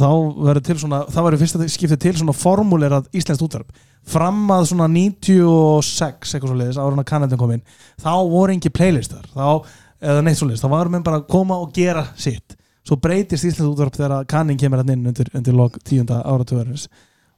þá 0.00 0.08
verður 0.46 0.64
til 0.66 0.76
svona 0.82 1.00
það 1.08 1.26
verður 1.26 1.42
fyrst 1.42 1.58
að 1.58 1.70
skipta 1.72 1.98
til 2.00 2.14
svona 2.18 2.34
formulerað 2.36 3.08
íslenskt 3.16 3.44
útvarp. 3.46 3.84
Fram 4.12 4.42
að 4.52 4.66
svona 4.72 4.88
96 4.92 6.34
eitthvað 6.34 6.50
svo 6.50 6.58
leiðis 6.58 6.80
hann 6.82 7.04
að 7.04 7.08
kannadin 7.08 7.40
kom 7.40 7.54
inn 7.54 7.64
þá 8.02 8.12
voru 8.32 8.56
engi 8.56 8.72
playlistar. 8.74 9.24
Þá, 9.32 9.72
eða 10.02 10.26
neitt 10.26 10.40
svo 10.40 10.50
leiðis, 10.50 10.64
þá 10.64 10.74
varum 10.74 10.98
við 10.98 11.06
bara 11.08 11.22
að 11.22 11.30
koma 11.32 11.60
og 11.62 11.72
gera 11.76 12.04
sitt. 12.18 12.58
Svo 12.82 12.98
breytist 13.00 13.46
íslenskt 13.46 13.70
útvarp 13.70 13.96
þegar 13.96 14.28
kannin 14.28 14.58
kemur 14.60 14.82
hann 14.82 14.92
inn 14.96 15.08
undir, 15.12 15.30
undir 15.38 15.56
lok 15.56 15.78
tíunda 15.86 16.20
áratugurins 16.26 16.88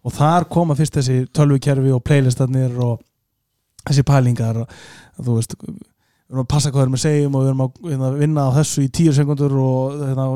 og 0.04 0.12
þar 0.12 0.48
koma 0.52 0.76
fyrst 0.76 0.98
þessi 0.98 1.24
tölvukerfi 1.36 1.92
og 1.94 2.02
playlistarnir 2.04 2.74
og 2.84 3.02
þessi 3.84 4.04
pælingar 4.08 4.62
og 4.64 4.70
þú 5.20 5.36
veist 5.38 5.56
við 6.34 6.40
erum 6.40 6.44
að 6.44 6.50
passa 6.54 6.70
hvað 6.74 6.80
við 6.80 6.84
erum 6.88 6.98
að 6.98 7.02
segjum 7.04 7.38
og 7.38 7.44
við 7.44 7.50
erum 7.52 7.62
að 7.64 7.80
hérna, 7.92 8.10
vinna 8.18 8.44
á 8.44 8.50
þessu 8.58 8.84
í 8.84 8.90
tíu 8.98 9.14
sekundur 9.14 9.54
og 9.62 9.96
hérna, 10.02 10.26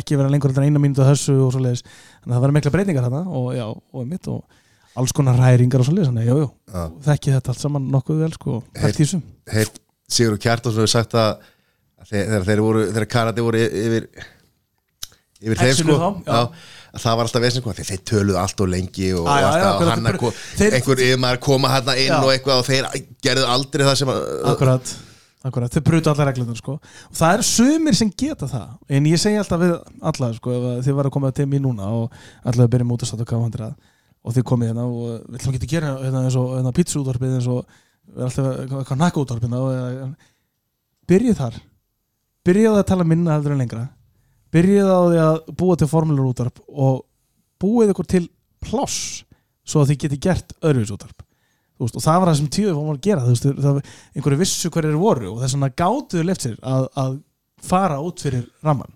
ekki 0.00 0.18
vera 0.20 0.32
lengur 0.34 0.52
en 0.56 0.66
eina 0.66 0.82
mínútu 0.82 1.06
á 1.06 1.10
þessu 1.12 1.36
og 1.46 1.52
svo 1.54 1.62
leiðis 1.64 1.84
þannig 1.86 2.26
að 2.26 2.36
það 2.36 2.44
verður 2.46 2.56
mikla 2.58 2.74
breytingar 2.76 3.06
þarna 3.08 3.24
og, 3.40 3.48
já, 3.56 3.66
og, 3.70 4.06
mitt, 4.10 4.30
og 4.32 4.62
alls 5.00 5.12
konar 5.16 5.38
ræringar 5.40 5.82
og 5.84 5.88
svo 5.88 5.96
leiðis 5.96 6.10
þannig 6.12 6.30
að 6.34 6.94
þekki 7.06 7.34
þetta 7.38 7.52
allt 7.54 7.64
saman 7.66 7.90
nokkuð 7.94 8.22
vel 8.26 8.32
sko, 8.36 8.60
Heyr, 9.54 9.70
Sigur 10.06 10.36
Kjartansson 10.42 10.82
hefur 10.84 10.92
sagt 10.98 11.14
að 11.18 11.36
að 11.96 12.10
þegar 12.12 12.44
þeir 12.50 12.60
voru, 12.62 12.82
þegar 12.92 13.06
Kanadi 13.10 13.42
voru 13.46 13.60
yfir 13.66 14.04
yfir 15.42 15.58
þeim 15.60 15.74
sko 15.76 15.96
þá, 16.00 16.36
að 16.96 17.02
það 17.02 17.16
var 17.18 17.26
alltaf 17.28 17.42
vesinn 17.44 17.62
sko, 17.64 17.72
þeir, 17.76 17.98
töluðu 18.08 18.38
allt 18.40 18.62
og 18.64 18.70
lengi 18.72 19.08
og, 19.12 19.26
og 19.26 19.32
alltaf 19.34 19.82
og 19.82 19.90
að 20.12 20.18
ko- 20.22 20.30
þeir- 20.60 20.76
einhver 20.78 21.02
yfirmaður 21.06 21.40
koma 21.44 21.72
hann 21.74 21.90
inn 21.92 22.08
Já. 22.08 22.16
og 22.22 22.30
eitthvað 22.32 22.62
og 22.62 22.68
þeir 22.70 22.88
gerðu 23.26 23.48
aldrei 23.56 23.84
það 23.88 23.98
sem 24.00 24.12
að 24.14 24.22
akkurat, 24.52 24.94
akkurat, 25.48 25.72
þau 25.72 25.82
brutu 25.86 26.10
allar 26.12 26.28
reglunum 26.30 26.56
sko. 26.58 26.76
og 26.80 27.16
það 27.16 27.34
eru 27.36 27.46
sumir 27.48 27.94
sem 27.98 28.10
geta 28.10 28.46
það. 28.50 28.68
En 28.88 29.04
ég 29.06 29.20
segi 29.22 29.38
alltaf 29.40 29.60
við 29.62 29.74
alla 30.10 30.32
sko, 30.36 30.52
ef 30.56 30.66
að 30.70 30.80
þið 30.86 30.96
var 30.98 31.06
að 31.10 31.14
koma 31.16 31.32
til 31.32 31.46
mér 31.46 31.62
núna 31.64 31.90
og 31.90 32.12
allavega 32.44 32.66
að 32.68 32.72
byrja 32.76 32.88
mútast 32.90 33.14
á 33.14 33.24
K100 33.24 33.74
og 34.26 34.34
þið 34.34 34.42
komið 34.50 34.70
hérna 34.72 34.86
og 34.86 35.02
við 35.30 35.38
ætlum 35.40 35.54
ekki 35.54 35.66
að 35.68 35.74
gera 35.74 35.92
hérna, 36.02 36.22
eins 36.26 36.36
og 36.36 36.54
hérna, 36.56 36.72
pítsuútvarpið 36.76 37.36
eins 37.38 37.46
og 37.46 37.66
við 38.06 38.16
erum 38.16 38.26
alltaf 38.26 38.46
að- 38.46 38.58
eitthvað 38.66 39.02
nakkaútvarpið 39.02 40.16
byrjið 41.06 41.36
þar. 41.38 41.60
Byrjið 42.46 42.76
að 42.78 42.86
tala 42.86 43.04
minna 43.04 43.36
heldur 43.36 43.52
en 43.54 43.58
lengra. 43.62 43.84
Byrjið 44.54 44.88
á 44.90 45.00
því 45.06 45.20
að 45.22 45.36
búa 45.58 45.76
til 45.78 45.86
formulur 45.90 46.30
útvarp 46.32 46.60
og 46.68 47.04
búið 47.62 47.92
ykkur 47.92 48.06
til 48.06 48.28
ploss 48.62 49.24
svo 49.66 49.82
að 49.82 49.92
þið 49.92 49.98
geti 50.04 50.18
gert 50.22 50.52
öðruvis 50.62 50.92
útvarp. 50.94 51.22
Þú 51.22 51.35
veist, 51.84 51.96
og 51.98 52.04
það 52.06 52.18
var 52.22 52.30
það 52.30 52.38
sem 52.40 52.50
tíu 52.56 52.74
var 52.76 52.96
að 52.96 53.00
gera 53.06 53.24
veist, 53.28 53.46
það, 53.66 53.80
einhverju 54.16 54.40
vissu 54.42 54.70
hverju 54.74 55.00
voru 55.00 55.32
og 55.34 55.40
þess 55.44 55.56
vegna 55.58 55.70
gátuðu 55.82 56.26
left 56.28 56.46
sér 56.46 56.58
að, 56.62 56.88
að 57.04 57.16
fara 57.66 57.96
út 58.04 58.20
fyrir 58.22 58.44
ramman 58.64 58.90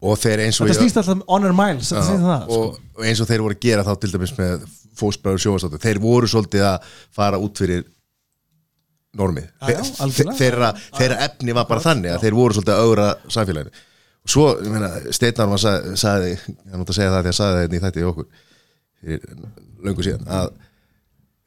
þetta 0.69 0.81
snýst 0.85 1.01
alltaf 1.01 1.17
um 1.17 1.25
honor 1.29 1.57
miles 1.57 1.89
snýst 1.91 2.13
um 2.17 2.27
það, 2.29 2.51
og, 2.57 2.77
og 2.97 3.07
eins 3.09 3.23
og 3.25 3.31
þeir 3.31 3.45
voru 3.47 3.57
að 3.57 3.65
gera 3.69 3.87
þá 3.87 3.93
til 4.03 4.13
dæmis 4.15 4.35
með 4.39 4.67
fósbræður 5.01 5.43
sjóastóttu 5.47 5.81
þeir 5.81 6.01
voru 6.03 6.29
svolítið 6.29 6.67
að 6.69 6.91
fara 7.17 7.41
út 7.41 7.57
fyrir 7.63 7.87
normið. 9.17 9.47
Já, 9.61 9.71
já, 9.73 9.79
Þe- 9.83 10.03
algjörlega. 10.05 10.35
þeirra, 10.39 10.69
þeirra 10.99 11.17
efni 11.27 11.55
var 11.57 11.67
bara 11.67 11.83
þannig 11.83 12.13
að 12.15 12.21
þeir 12.27 12.37
voru 12.39 12.55
svolítið 12.55 12.75
að 12.77 12.83
augra 12.85 13.07
samfélaginu. 13.37 13.73
Og 14.21 14.31
svo, 14.35 14.45
ég 14.61 14.71
meina, 14.71 14.91
Steitnar 15.17 15.49
var 15.51 15.63
sagði, 15.63 15.97
sagði, 15.99 16.35
hann 16.71 16.85
átt 16.85 16.93
að 16.93 16.99
segja 16.99 17.15
það 17.15 17.25
því 17.25 17.33
að 17.33 17.39
sagði 17.41 17.63
þetta 17.65 17.79
í 17.79 17.83
þætti 17.87 18.03
í 18.05 18.09
okkur 18.11 18.29
fyrir 19.01 19.25
löngu 19.89 20.07
síðan 20.07 20.31
að 20.37 20.51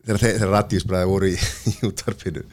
þegar, 0.04 0.52
radíusbræði 0.52 1.10
voru 1.10 1.32
í, 1.32 1.40
í 1.72 1.76
útvarpinu 1.90 2.46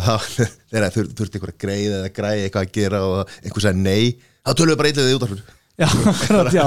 þegar 0.00 0.92
þur, 0.94 1.08
þurfti 1.18 1.38
einhver 1.38 1.54
að 1.54 1.62
greiða 1.64 1.96
eða 2.00 2.12
græja 2.16 2.44
eitthvað 2.48 2.66
að 2.66 2.76
gera 2.76 3.00
og 3.06 3.32
einhver 3.42 3.64
sagði 3.64 3.86
nei 3.86 4.04
þá 4.44 4.52
tölum 4.54 4.72
við 4.72 4.78
bara 4.80 4.92
eitthvað 4.92 5.10
í 5.10 5.16
útvarpinu. 5.18 5.56
Já, 5.80 5.86
akkurat, 6.12 6.52
já, 6.52 6.64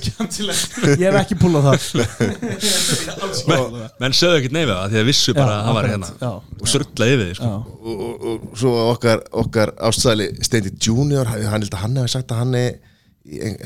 skemmtilegt. 0.00 0.76
Ég 0.96 1.02
hef 1.04 1.16
ekki 1.20 1.36
púlað 1.36 1.66
það. 1.66 2.04
Menn, 3.50 3.74
menn 4.00 4.14
sögðu 4.16 4.38
ekkert 4.38 4.54
neyfið 4.56 4.72
það 4.72 4.94
því 4.94 5.00
að 5.00 5.08
vissu 5.10 5.34
bara 5.36 5.56
að 5.58 5.66
það 5.66 5.76
var 5.76 5.88
hérna. 5.90 6.08
já, 6.22 6.30
og 6.64 6.70
surla 6.72 7.08
yfir 7.12 7.28
því 7.28 7.34
sko. 7.36 7.50
já, 7.50 7.58
og, 7.74 8.04
og, 8.06 8.24
og 8.30 8.58
svo 8.62 8.72
okkar, 8.94 9.24
okkar 9.42 9.72
ástsæli 9.90 10.28
Steindi 10.48 10.72
Junior, 10.80 11.28
hann 11.28 11.44
hann 11.50 11.66
held 11.66 11.76
að 11.76 11.82
hann 11.82 11.98
hefði 12.00 12.14
sagt 12.14 12.32
að 12.32 12.40
hann 12.40 12.56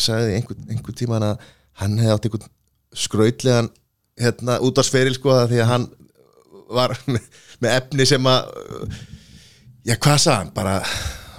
sagði 0.02 0.34
einhver, 0.40 0.58
einhver 0.66 0.98
tíma 0.98 1.20
að 1.22 1.46
hann 1.82 1.94
hefði 2.02 2.16
átt 2.16 2.28
einhvern 2.28 2.50
skrautlegan 3.04 3.70
hérna 4.19 4.59
út 4.65 4.81
á 4.81 4.82
sferil 4.86 5.16
sko 5.16 5.36
því 5.51 5.62
að 5.62 5.73
hann 5.73 5.89
var 6.74 6.97
með, 7.12 7.24
með 7.65 7.78
efni 7.78 8.09
sem 8.09 8.31
að 8.31 8.53
já 9.89 9.97
hvað 9.97 10.23
sagði 10.23 10.39
hann, 10.39 10.55
bara 10.57 10.78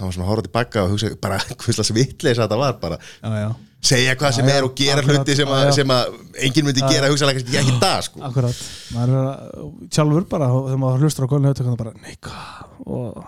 hann 0.00 0.08
var 0.08 0.14
svona 0.16 0.26
að 0.26 0.30
horfa 0.32 0.46
tilbaka 0.48 0.84
og 0.84 0.94
hugsa 0.94 1.10
bara 1.22 1.40
hvistlas 1.64 1.92
vitleis 1.94 2.38
að 2.38 2.46
þetta 2.46 2.60
var 2.60 2.78
bara. 2.82 3.00
Já, 3.20 3.34
já, 3.44 3.50
segja 3.90 4.16
hvað 4.20 4.34
sem 4.36 4.48
Já, 4.48 4.54
er 4.56 4.66
og 4.66 4.74
gera 4.76 5.00
akkurat, 5.00 5.20
hluti 5.20 5.36
sem 5.38 5.52
já. 5.54 5.72
sem 5.76 5.92
að 5.94 6.14
enginn 6.46 6.68
myndi 6.68 6.84
gera 6.84 7.10
kannski 7.10 7.58
ekki 7.60 7.74
í 7.74 7.80
dag 7.80 8.04
sko. 8.04 8.22
Akkurat. 8.28 8.62
Maður 8.96 9.16
er 9.20 9.90
sjálfur 9.96 10.26
bara 10.32 10.50
þegar 10.52 10.80
maður 10.84 11.06
hlustur 11.06 11.28
á 11.28 11.30
kólinu 11.32 11.52
höfðu 11.52 11.76
bara, 11.80 11.94
nei, 12.00 12.16
hvað? 12.24 12.64
Og 12.86 13.22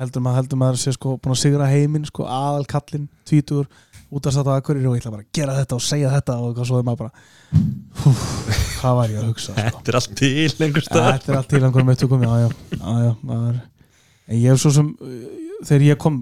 heldur 0.00 0.24
maður, 0.24 0.40
heldur 0.40 0.60
maður 0.62 0.82
sé 0.82 0.94
sko 0.96 1.16
búin 1.18 1.34
að 1.34 1.42
sigra 1.42 1.70
heiminn, 1.70 2.06
sko, 2.08 2.26
aðal 2.30 2.66
kallinn 2.70 3.08
tvítur, 3.28 3.66
út 4.10 4.26
að 4.26 4.34
satt 4.34 4.48
á 4.50 4.52
akkurir 4.56 4.86
og 4.90 4.96
ég 4.96 5.04
ætla 5.04 5.12
bara 5.14 5.24
að 5.24 5.38
gera 5.38 5.56
þetta 5.60 5.76
og 5.76 5.84
segja 5.86 6.10
þetta 6.14 6.36
og 6.42 6.62
svo 6.66 6.80
er 6.80 6.86
maður 6.86 7.04
bara 7.04 7.60
hú, 8.00 8.12
hvað 8.80 8.96
var 8.98 9.12
ég 9.12 9.20
að 9.20 9.28
hugsa 9.30 9.52
sko. 9.52 9.60
þetta 9.60 9.92
er 9.92 9.98
allt 10.00 10.16
til 10.18 10.66
einhver 10.66 10.86
stað 10.86 11.06
Þetta 11.10 11.32
er 11.32 11.38
allt 11.38 11.52
til 11.52 11.60
já, 13.04 13.12
maður. 13.22 13.60
En 14.30 14.40
ég 14.40 14.48
hef 14.50 14.62
svo 14.62 14.74
sem 14.74 14.90
uh, 14.90 15.20
þegar 15.68 15.86
ég 15.86 16.00
kom 16.00 16.18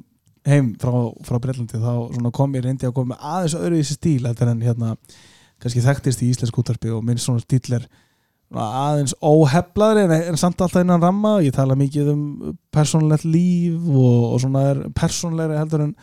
heim 0.49 0.75
frá, 0.81 0.93
frá 1.27 1.41
Breitlandi 1.43 1.81
þá 1.81 2.29
kom 2.37 2.55
ég 2.57 2.65
reyndi 2.65 2.89
að 2.89 2.95
koma 2.97 3.15
með 3.15 3.25
aðeins 3.33 3.57
öðru 3.59 3.79
í 3.79 3.83
þessi 3.83 3.99
stíl 3.99 4.29
þetta 4.29 4.51
en 4.53 4.63
hérna 4.65 4.93
kannski 5.59 5.83
þekktist 5.85 6.23
í 6.23 6.29
íslensk 6.33 6.61
útarpi 6.61 6.93
og 6.95 7.03
minn 7.05 7.21
svona 7.21 7.43
stíl 7.43 7.79
er 7.79 7.89
aðeins 8.57 9.13
óheflaður 9.21 10.07
en, 10.07 10.15
en 10.31 10.39
samt 10.41 10.61
alltaf 10.65 10.85
innan 10.85 11.03
ramma. 11.03 11.39
Ég 11.45 11.53
tala 11.57 11.77
mikið 11.77 12.13
um 12.15 12.23
persónlegt 12.73 13.27
líf 13.29 13.77
og, 13.93 14.33
og 14.33 14.41
svona 14.45 14.65
er 14.71 14.85
persónlegri 14.97 15.59
heldur 15.59 15.85
en 15.85 15.97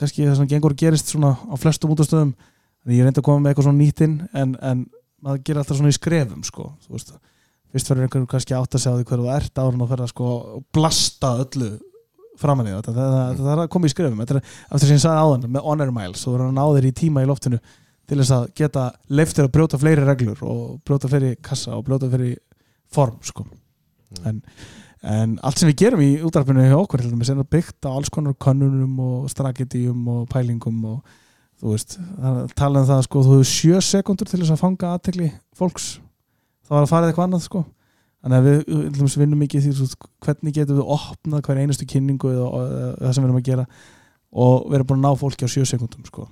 kannski 0.00 0.26
það 0.26 0.36
sem 0.40 0.50
gengur 0.50 0.74
og 0.74 0.80
gerist 0.80 1.12
svona 1.12 1.34
á 1.38 1.54
flestum 1.60 1.94
útastöðum 1.94 2.34
en 2.34 2.94
ég 2.94 3.06
reyndi 3.06 3.22
að 3.22 3.28
koma 3.28 3.42
með 3.42 3.52
eitthvað 3.52 3.68
svona 3.68 3.80
nýttinn 3.80 4.18
en, 4.32 4.56
en 4.60 4.84
maður 5.24 5.42
gerir 5.46 5.62
alltaf 5.62 5.80
svona 5.80 5.92
í 5.92 5.96
skrefum 5.96 6.44
sko, 6.46 6.68
þú 6.84 6.96
veist 6.96 7.14
fyrst 7.74 7.90
verður 7.90 8.06
einhverjum 8.06 8.30
kannski 8.30 8.54
átt 8.54 8.76
að 8.76 8.84
segja 8.84 8.94
á 8.94 8.98
því 9.00 9.08
hverju 9.08 9.24
þú 9.24 9.34
ert 9.34 9.60
áður 9.60 9.76
en 9.78 9.84
að 9.84 9.92
ferða 9.94 10.10
sko 10.12 10.30
og 10.30 10.66
blasta 10.74 11.32
öllu 11.42 11.70
framan 12.38 12.68
í 12.68 12.74
þetta, 12.74 12.94
það, 12.94 13.14
það, 13.14 13.40
það 13.40 13.52
er 13.52 13.62
að 13.62 13.70
koma 13.74 13.88
í 13.88 13.92
skrefum. 13.92 14.22
Þetta 14.22 14.36
er 14.36 14.52
aftur 14.68 14.88
sem 14.90 14.98
ég 14.98 15.02
sagði 15.04 15.24
áðan 15.24 15.48
með 15.54 15.66
honor 15.68 15.92
miles, 15.94 16.22
þú 16.24 16.34
verður 16.34 16.50
að 16.50 16.56
ná 16.56 16.64
þér 16.76 16.88
í 16.88 16.94
tíma 17.00 17.24
í 17.24 17.28
loftinu 17.30 17.60
til 18.04 18.18
þess 18.20 18.34
að 18.36 18.46
geta 18.60 18.86
leiftir 19.16 19.46
að 19.46 19.52
brjóta 19.54 19.80
fleiri 19.80 20.06
reglur 20.06 20.40
og 20.44 20.64
brjóta 20.84 21.10
fleiri 21.10 21.34
kassa 21.44 21.76
og 21.78 21.86
brjóta 21.86 22.10
fleiri 22.12 22.34
form 22.92 23.20
sko. 23.24 23.46
en, 24.28 24.42
en 25.04 25.36
allt 25.44 25.60
sem 25.60 25.68
við 25.68 25.76
gerum 25.82 26.00
í 26.04 26.10
útarpinu 26.24 26.64
hjá 26.64 26.76
okkur 26.78 27.02
til 27.04 27.10
dæmis 27.12 27.30
er 27.32 27.40
byggt 27.44 27.84
á 27.84 27.92
alls 27.92 28.10
konar 28.12 28.34
könnunum 28.40 28.98
og 29.04 29.30
strategium 29.32 30.06
og 30.08 30.28
pælingum 30.32 30.78
og 30.88 31.00
þú 31.60 31.74
veist, 31.74 31.98
er- 32.00 32.48
tala 32.56 32.80
um 32.82 32.88
það 32.88 33.02
sko, 33.06 33.22
þú 33.26 33.36
hefur 33.38 33.50
sjö 33.52 33.80
sekundur 33.84 34.28
til 34.30 34.40
þess 34.42 34.54
að 34.56 34.62
fanga 34.64 34.94
aðtekli 34.96 35.28
fólks. 35.56 35.98
Þá 36.64 36.70
var 36.74 36.82
að 36.86 36.92
fara 36.92 37.10
eitthvað 37.10 37.28
annað 37.28 37.44
sko. 37.46 37.64
Þannig 38.24 38.38
að 38.38 38.46
við, 38.48 38.56
við 38.64 38.86
til 38.88 39.00
dæmis 39.02 39.16
vinnum 39.20 39.42
mikið 39.44 39.66
því 39.66 39.72
veist, 39.82 39.98
hvernig 40.24 40.54
getum 40.56 40.78
við 40.80 40.92
opnað 40.96 41.42
hver 41.44 41.60
einustu 41.60 41.86
kynningu 41.86 42.30
eða, 42.32 42.46
eða 42.64 42.94
það 43.04 43.12
sem 43.14 43.22
við 43.24 43.28
erum 43.28 43.40
að 43.42 43.48
gera 43.50 43.66
og 44.34 44.64
við 44.70 44.78
erum 44.78 44.88
búin 44.90 45.02
að 45.04 45.04
ná 45.04 45.20
fólki 45.20 45.44
á 45.44 45.52
sjö 45.52 45.66
sekundum 45.68 46.06
sko 46.08 46.24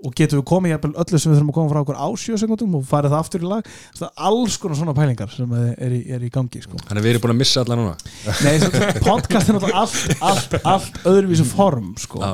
og 0.00 0.14
getum 0.16 0.40
við 0.40 0.46
komið 0.48 0.86
öllu 0.88 1.18
sem 1.20 1.30
við 1.30 1.36
þurfum 1.36 1.50
að 1.52 1.56
koma 1.58 1.72
frá 1.72 1.80
okkur 1.82 1.98
á 2.00 2.08
7 2.22 2.38
sekundum 2.40 2.78
og 2.78 2.86
farið 2.88 3.12
það 3.12 3.24
aftur 3.24 3.44
í 3.44 3.50
lag 3.50 3.68
það 3.98 4.06
er 4.06 4.24
alls 4.30 4.56
konar 4.62 4.80
svona 4.80 4.96
pælingar 4.96 5.34
sem 5.34 5.52
er 5.58 5.92
í, 5.92 6.00
er 6.16 6.24
í 6.24 6.32
gangi 6.32 6.62
sko. 6.64 6.80
Þannig 6.86 7.02
að 7.02 7.06
við 7.06 7.12
erum 7.12 7.24
búin 7.26 7.34
að 7.34 7.40
missa 7.42 7.64
alla 7.64 7.78
núna 7.80 7.92
Nei, 8.46 8.56
podcast 9.04 9.50
er 9.50 9.58
náttúrulega 9.58 9.84
allt, 9.84 10.24
allt, 10.30 10.58
allt 10.72 11.06
öðruvísu 11.10 11.46
form 11.50 11.92
sko. 12.00 12.22
Já. 12.24 12.32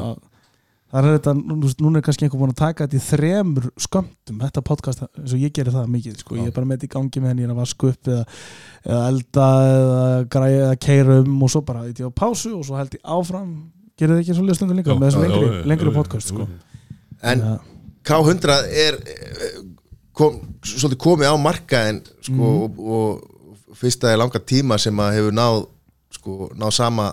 það 0.94 1.10
er 1.10 1.18
þetta, 1.18 1.34
núna 1.82 1.98
er 1.98 2.06
kannski 2.06 2.28
einhver 2.28 2.44
búin 2.44 2.54
að 2.54 2.60
taka 2.62 2.86
þetta 2.86 3.00
í 3.00 3.04
þremur 3.08 3.70
skömmtum 3.88 4.42
þetta 4.46 4.66
podcast, 4.70 5.06
eins 5.18 5.34
og 5.34 5.42
ég 5.42 5.54
gerir 5.58 5.74
það 5.74 5.94
mikið 5.96 6.20
sko. 6.22 6.38
ég 6.38 6.52
er 6.52 6.54
bara 6.54 6.70
með 6.70 6.84
þetta 6.84 6.90
í 6.92 6.94
gangi 6.94 7.24
með 7.24 7.32
henni, 7.34 7.46
ég 7.46 7.50
er 7.50 7.56
að 7.56 7.62
vaska 7.64 7.90
upp 7.90 8.12
eða, 8.12 8.26
eða 8.86 9.06
elda 9.10 9.48
eða 9.72 10.04
græja 10.36 10.62
eða 10.68 10.82
keira 10.86 11.18
um 11.24 11.42
og 11.42 11.56
svo 11.56 11.66
bara 11.66 11.88
ég 11.90 12.06
á 12.06 12.14
pásu 12.14 12.54
og 12.54 12.68
svo 12.68 12.78
held 12.78 12.94
ég 12.94 13.02
áfram 13.02 13.50
gerir 13.96 14.18
það 14.18 14.22
ekki 14.22 14.36
svo 14.36 14.44
lengri, 14.46 15.50
lengri 15.66 15.92
podcast 15.94 16.30
sko. 16.30 16.46
En 17.22 17.40
Já. 17.40 17.54
K100 18.06 18.56
er 18.70 18.98
kom, 20.16 20.36
svolítið 20.64 21.00
komið 21.02 21.32
á 21.32 21.36
markaðin 21.40 22.02
sko, 22.24 22.50
og, 22.64 22.76
og 22.78 23.76
fyrsta 23.76 24.12
er 24.12 24.20
langa 24.20 24.40
tíma 24.40 24.78
sem 24.80 24.96
að 25.02 25.16
hefur 25.18 25.34
náð 25.36 25.62
sko, 26.16 26.36
náð 26.56 26.74
sama 26.76 27.08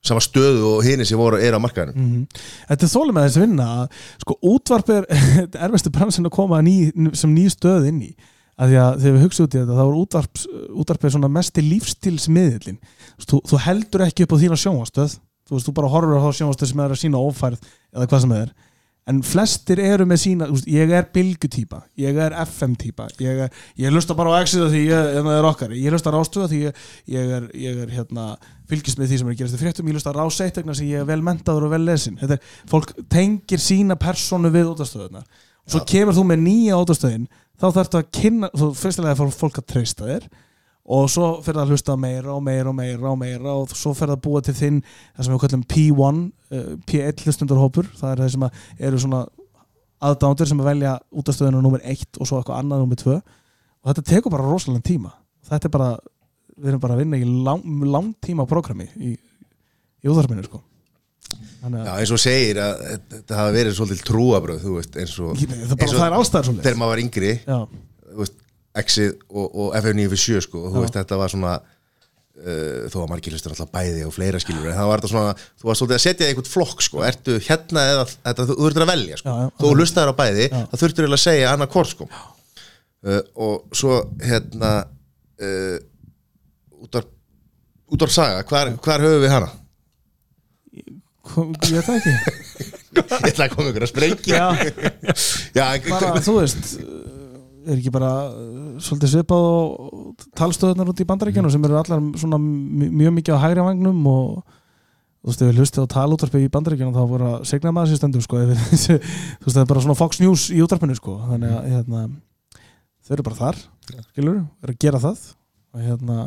sama 0.00 0.20
stöðu 0.24 0.64
og 0.78 0.82
hini 0.84 1.04
sem 1.04 1.18
voru 1.20 1.36
er 1.36 1.52
á 1.52 1.60
markaðinu 1.60 1.92
Mhm. 2.00 2.26
Þetta 2.70 2.84
er 2.86 2.92
þólum 2.94 3.16
með 3.18 3.26
þessi 3.28 3.40
vinna. 3.44 3.64
Að 3.84 4.04
sko 4.24 4.36
útvarp 4.48 4.92
er 4.96 5.04
erfistu 5.66 5.90
bransin 5.92 6.24
að 6.24 6.32
koma 6.38 6.60
ný, 6.64 6.76
sem 7.14 7.34
ný 7.36 7.44
stöð 7.52 7.88
inn 7.90 8.00
í. 8.08 8.14
Að 8.60 8.72
því 8.72 8.78
að 8.80 8.96
þegar 9.02 9.14
við 9.16 9.24
hugsa 9.26 9.44
út 9.44 9.54
í 9.54 9.60
þetta 9.60 9.76
þá 9.76 9.82
er 9.84 9.98
útvarp, 10.00 10.40
útvarp 10.82 11.04
er 11.04 11.12
svona 11.14 11.30
mesti 11.32 11.62
lífstilsmiðlin 11.64 12.80
þú, 13.24 13.38
þú 13.48 13.60
heldur 13.64 14.04
ekki 14.04 14.24
upp 14.26 14.34
á 14.36 14.40
þína 14.42 14.58
sjónvastöð 14.60 15.14
þú 15.48 15.54
veist, 15.56 15.68
þú 15.68 15.74
bara 15.78 15.92
horfur 15.92 16.16
á 16.20 16.24
þá 16.24 16.32
sjónvastöð 16.40 16.68
sem 16.72 16.82
er 16.84 16.92
að 16.92 17.00
sína 17.00 17.22
ófærð 17.24 17.62
eða 17.94 18.08
hvað 18.10 18.20
sem 18.26 18.34
er 18.36 18.50
en 19.10 19.20
flestir 19.26 19.80
eru 19.82 20.06
með 20.08 20.20
sína, 20.22 20.46
veist, 20.52 20.68
ég 20.70 20.92
er 20.94 21.08
bylgutýpa, 21.14 21.82
ég 22.00 22.16
er 22.24 22.34
FM-týpa 22.44 23.08
ég, 23.22 23.42
er- 23.46 23.60
ég 23.82 23.92
lusta 23.94 24.14
bara 24.18 24.36
á 24.36 24.40
Exit 24.44 24.62
því 24.70 24.82
ég, 24.86 25.10
en 25.20 25.26
það 25.28 25.38
er 25.40 25.48
okkar, 25.50 25.74
ég 25.76 25.94
lusta 25.94 26.12
á 26.12 26.16
Rástöða 26.16 26.48
því 26.52 26.60
ég, 26.62 26.80
ég, 27.16 27.32
er, 27.40 27.48
ég 27.66 27.80
er 27.84 27.94
hérna 27.98 28.26
fylgist 28.70 29.00
með 29.00 29.10
því 29.10 29.18
sem 29.20 29.30
er 29.32 29.38
gerast 29.40 29.56
í 29.58 29.60
fréttum, 29.64 29.88
ég 29.90 29.96
lusta 29.98 30.12
á 30.14 30.18
Rás 30.20 30.40
1 30.46 30.60
vegna 30.60 30.76
sem 30.78 30.86
ég 30.92 31.02
er 31.02 31.08
vel 31.08 31.20
mentaður 31.26 31.66
og 31.66 31.72
vel 31.74 31.82
lesin. 31.88 32.18
Þetta 32.20 32.36
er, 32.38 32.52
fólk 32.70 32.92
tengir 33.10 33.58
sína 33.62 33.96
personu 33.98 34.52
við 34.54 34.70
útastöðunar 34.76 35.26
og 35.26 35.74
svo 35.74 35.82
kemur 35.90 36.14
þú 36.16 36.22
með 36.30 36.44
nýja 36.46 36.78
útastöðin 36.80 37.26
þá 37.60 37.66
þarftu 37.76 37.98
að 38.00 38.06
kynna, 38.16 38.48
þú 38.56 38.70
fyrstilega 38.78 39.18
fór 39.18 39.34
fólk 39.36 39.58
að 39.60 39.66
treysta 39.74 40.06
þér 40.08 40.28
og 40.90 41.06
svo 41.12 41.26
fyrir 41.46 41.60
að 41.62 41.74
hlusta 41.74 41.94
meira 42.00 42.32
og 42.34 42.42
meira 42.42 42.70
og 42.72 42.76
meira 42.78 43.10
og 43.12 43.18
meira 43.20 43.52
og 43.60 43.74
svo 43.78 43.92
fyrir 43.94 44.16
að 44.16 44.22
búa 44.24 44.40
til 44.42 44.54
þinn 44.58 44.80
það 44.82 45.26
sem 45.26 45.34
við 45.36 45.42
kallum 45.44 45.66
P1 45.70 46.22
uh, 46.26 46.70
P1 46.90 47.24
hlustundarhópur. 47.26 47.90
Það 48.00 48.14
er 48.14 48.22
það 48.24 48.32
sem 48.34 48.46
að 48.48 48.64
eru 48.88 49.02
svona 49.04 49.20
aðdándur 50.10 50.48
sem 50.50 50.62
að 50.62 50.70
velja 50.72 50.94
útastöðuna 51.20 51.60
nummer 51.62 51.84
1 51.84 52.18
og 52.18 52.26
svo 52.30 52.40
eitthvað 52.40 52.62
annað 52.62 52.82
nummer 52.84 53.00
2 53.02 53.18
og 53.20 53.92
þetta 53.92 54.06
tekur 54.10 54.34
bara 54.34 54.48
rosalega 54.48 54.82
tíma. 54.90 55.12
Þetta 55.50 55.68
er 55.70 55.74
bara, 55.76 55.90
við 56.56 56.72
erum 56.72 56.82
bara 56.82 56.96
að 56.96 57.04
vinna 57.04 57.20
í 57.20 57.28
lang, 57.46 57.62
langtíma 57.94 58.48
programmi 58.50 58.88
í, 58.98 59.14
í 59.14 60.10
úðarminu 60.10 60.44
sko. 60.48 60.60
Þannig 61.60 61.86
Já, 61.86 61.92
eins 62.00 62.12
og 62.16 62.20
segir 62.20 62.58
að 62.64 62.80
þetta 63.12 63.36
hafa 63.38 63.54
verið 63.54 63.74
svolítið 63.76 64.06
trúabröð 64.08 64.62
þú 64.64 64.76
veist, 64.78 64.96
eins 64.98 65.12
og, 65.22 65.34
Ég- 65.38 65.50
það, 65.52 65.60
er 65.60 65.60
eins 65.60 65.74
bara, 65.76 65.90
og 65.90 66.00
það 66.00 66.06
er 66.08 66.16
ástæður 66.18 66.48
svo 66.48 66.54
þegar 66.64 66.78
maður 66.80 66.92
var 66.94 67.02
yngri 67.04 67.32
Já, 67.36 67.58
þú 68.10 68.22
veist, 68.24 68.38
Exit 68.80 69.20
og, 69.28 69.46
og 69.48 69.76
FM97 69.78 70.46
sko, 70.46 70.64
og 70.66 70.74
þú 70.74 70.84
veist, 70.84 70.96
þetta 70.96 71.18
var 71.20 71.32
svona 71.32 71.52
uh, 71.60 72.88
þó 72.92 72.98
að 73.02 73.08
margir 73.12 73.36
hlustur 73.36 73.54
alltaf 73.54 73.70
bæði 73.74 74.06
og 74.08 74.14
fleira 74.16 74.40
skilur, 74.42 74.66
en 74.70 74.78
það 74.78 74.90
var 74.90 75.02
þetta 75.02 75.12
svona 75.14 75.36
þú 75.38 75.70
varst 75.70 75.84
svolítið 75.84 75.98
að 75.98 76.04
setja 76.06 76.26
í 76.26 76.32
einhvern 76.32 76.50
flokk, 76.54 76.84
sko, 76.86 77.04
ertu 77.06 77.38
hérna 77.46 77.86
eða 77.94 78.08
þetta, 78.10 78.48
þú 78.50 78.58
þurftur 78.64 78.86
að 78.86 78.92
velja, 78.94 79.20
sko. 79.20 79.36
Já, 79.36 79.46
já. 79.46 79.54
þú 79.62 79.72
hlustaður 79.76 80.12
á 80.12 80.20
bæði, 80.20 80.50
Já. 80.50 80.60
það 80.72 80.84
þurftur 80.84 81.06
eiginlega 81.06 81.20
að 81.20 81.26
segja 81.28 81.54
annað 81.54 81.72
hvort, 81.76 81.94
sko 81.94 82.10
uh, 82.10 83.22
og 83.46 83.80
svo, 83.80 84.02
hérna 84.24 84.74
uh, 85.40 85.78
út 86.80 87.00
af 87.00 87.16
út 87.90 88.02
af 88.06 88.12
saga, 88.14 88.44
hvar, 88.46 88.70
hvar 88.84 89.02
höfum 89.02 89.24
við 89.24 89.34
hana? 89.34 89.50
ég 91.70 91.84
veit 91.86 91.90
ekki. 91.94 92.14
Ég 92.90 93.28
ætla 93.30 93.46
að 93.46 93.52
koma 93.54 93.70
ykkur 93.70 93.84
að 93.86 93.90
sprengja. 93.92 94.46
Já, 95.54 95.64
bara, 95.86 96.22
þú 96.24 96.32
veist 96.40 96.72
er 97.70 97.80
ekki 97.80 97.92
bara 97.94 98.10
uh, 98.30 98.78
svolítið 98.82 99.12
svipað 99.14 99.44
og 99.50 100.24
talstöðunar 100.38 100.90
út 100.92 101.02
í 101.02 101.06
bandaríkjunum 101.08 101.52
sem 101.54 101.66
eru 101.68 101.78
allar 101.80 102.02
svona 102.20 102.38
mjög 102.40 103.14
mikið 103.18 103.36
á 103.38 103.42
hægri 103.44 103.66
vagnum 103.66 104.00
og 104.10 104.40
þú 105.20 105.28
veist, 105.30 105.42
ef 105.44 105.50
við 105.50 105.60
hlustið 105.60 105.84
á 105.84 105.92
talútvarpi 105.94 106.42
í 106.46 106.50
bandaríkjunum 106.54 106.96
þá 106.96 107.02
voru 107.10 107.30
að 107.34 107.46
segna 107.50 107.74
maður 107.76 107.92
sér 107.92 108.00
stendur 108.00 108.24
sko, 108.24 108.40
við, 108.40 108.56
þú 108.70 108.96
veist, 108.96 109.54
það 109.54 109.62
er 109.64 109.70
bara 109.74 109.84
svona 109.86 109.98
Fox 110.00 110.20
News 110.22 110.48
í 110.54 110.60
útvarpinu 110.64 110.96
sko, 110.98 111.18
þannig 111.28 111.56
að 111.58 111.70
hérna, 111.74 112.04
þau 113.04 113.14
eru 113.18 113.26
bara 113.30 113.40
þar 113.44 113.62
skilur, 114.10 114.42
eru 114.64 114.76
að 114.76 114.80
gera 114.86 115.02
það 115.02 115.24
og 115.70 115.88
hérna 115.88 116.20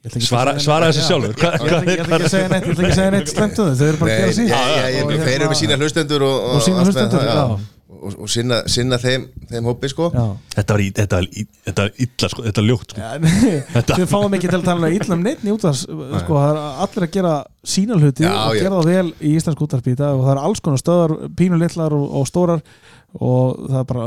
Svara, 0.00 0.54
Já. 0.56 0.92
sjálfur. 0.96 1.34
Ég 1.36 1.42
ætla 1.60 1.80
ekki- 1.92 2.24
að 2.24 2.28
segja 2.32 2.48
neitt, 2.48 2.64
ég 2.64 2.72
ætla 2.72 2.86
ekki 2.86 2.88
að 2.88 2.96
segja 2.96 3.10
neitt 3.12 3.28
slemt 3.28 3.58
um 3.60 3.66
þau, 3.76 3.84
eru 3.84 3.98
bara 4.00 4.14
að 4.14 4.16
gera 4.16 4.30
Og 4.30 4.36
þeir 4.40 4.94
eru 4.96 5.10
með 5.10 5.26
hérna- 5.28 5.58
sína 5.60 5.76
hlustendur 5.76 6.22
og, 6.24 6.62
sína 6.64 6.84
hlustendur, 6.86 7.20
já. 7.20 7.58
Og, 8.00 8.14
og 8.24 8.30
sinna, 8.32 8.62
sinna 8.70 8.96
þeim, 9.00 9.26
þeim 9.50 9.66
hópi 9.68 9.90
sko 9.92 10.08
Já. 10.14 10.24
Þetta 10.56 10.76
var, 10.76 10.82
í, 10.82 10.88
þetta 10.96 11.20
í, 11.26 11.44
þetta 11.68 11.86
illa 12.06 12.30
sko, 12.32 12.44
Þetta 12.46 12.62
var 12.62 12.68
ljótt 12.70 12.94
sko. 12.94 13.08
Við 14.00 14.06
fáum 14.10 14.36
ekki 14.38 14.50
til 14.50 14.58
að 14.60 14.68
tala 14.70 14.90
illa 14.96 15.16
um 15.16 15.24
neitt 15.26 15.44
í 15.44 15.52
útvars 15.54 15.82
sko, 15.86 16.38
það 16.38 16.52
er 16.52 16.60
allir 16.86 17.06
að 17.06 17.12
gera 17.18 17.34
sína 17.74 17.98
hluti 18.00 18.24
Já, 18.24 18.32
og 18.32 18.56
já. 18.56 18.62
gera 18.64 18.78
það 18.80 18.90
vel 18.94 19.10
í 19.20 19.34
íslensk 19.36 19.64
útvarpi 19.66 19.94
í 19.94 19.98
dag 20.00 20.16
og 20.16 20.24
það 20.26 20.32
er 20.34 20.42
alls 20.48 20.64
konar 20.64 20.82
stöðar, 20.82 21.16
pínu 21.38 21.60
litlar 21.60 21.96
og, 21.96 22.06
og 22.20 22.28
stórar 22.30 22.64
og 23.10 23.64
það 23.66 23.80
er 23.80 23.88
bara 23.90 24.06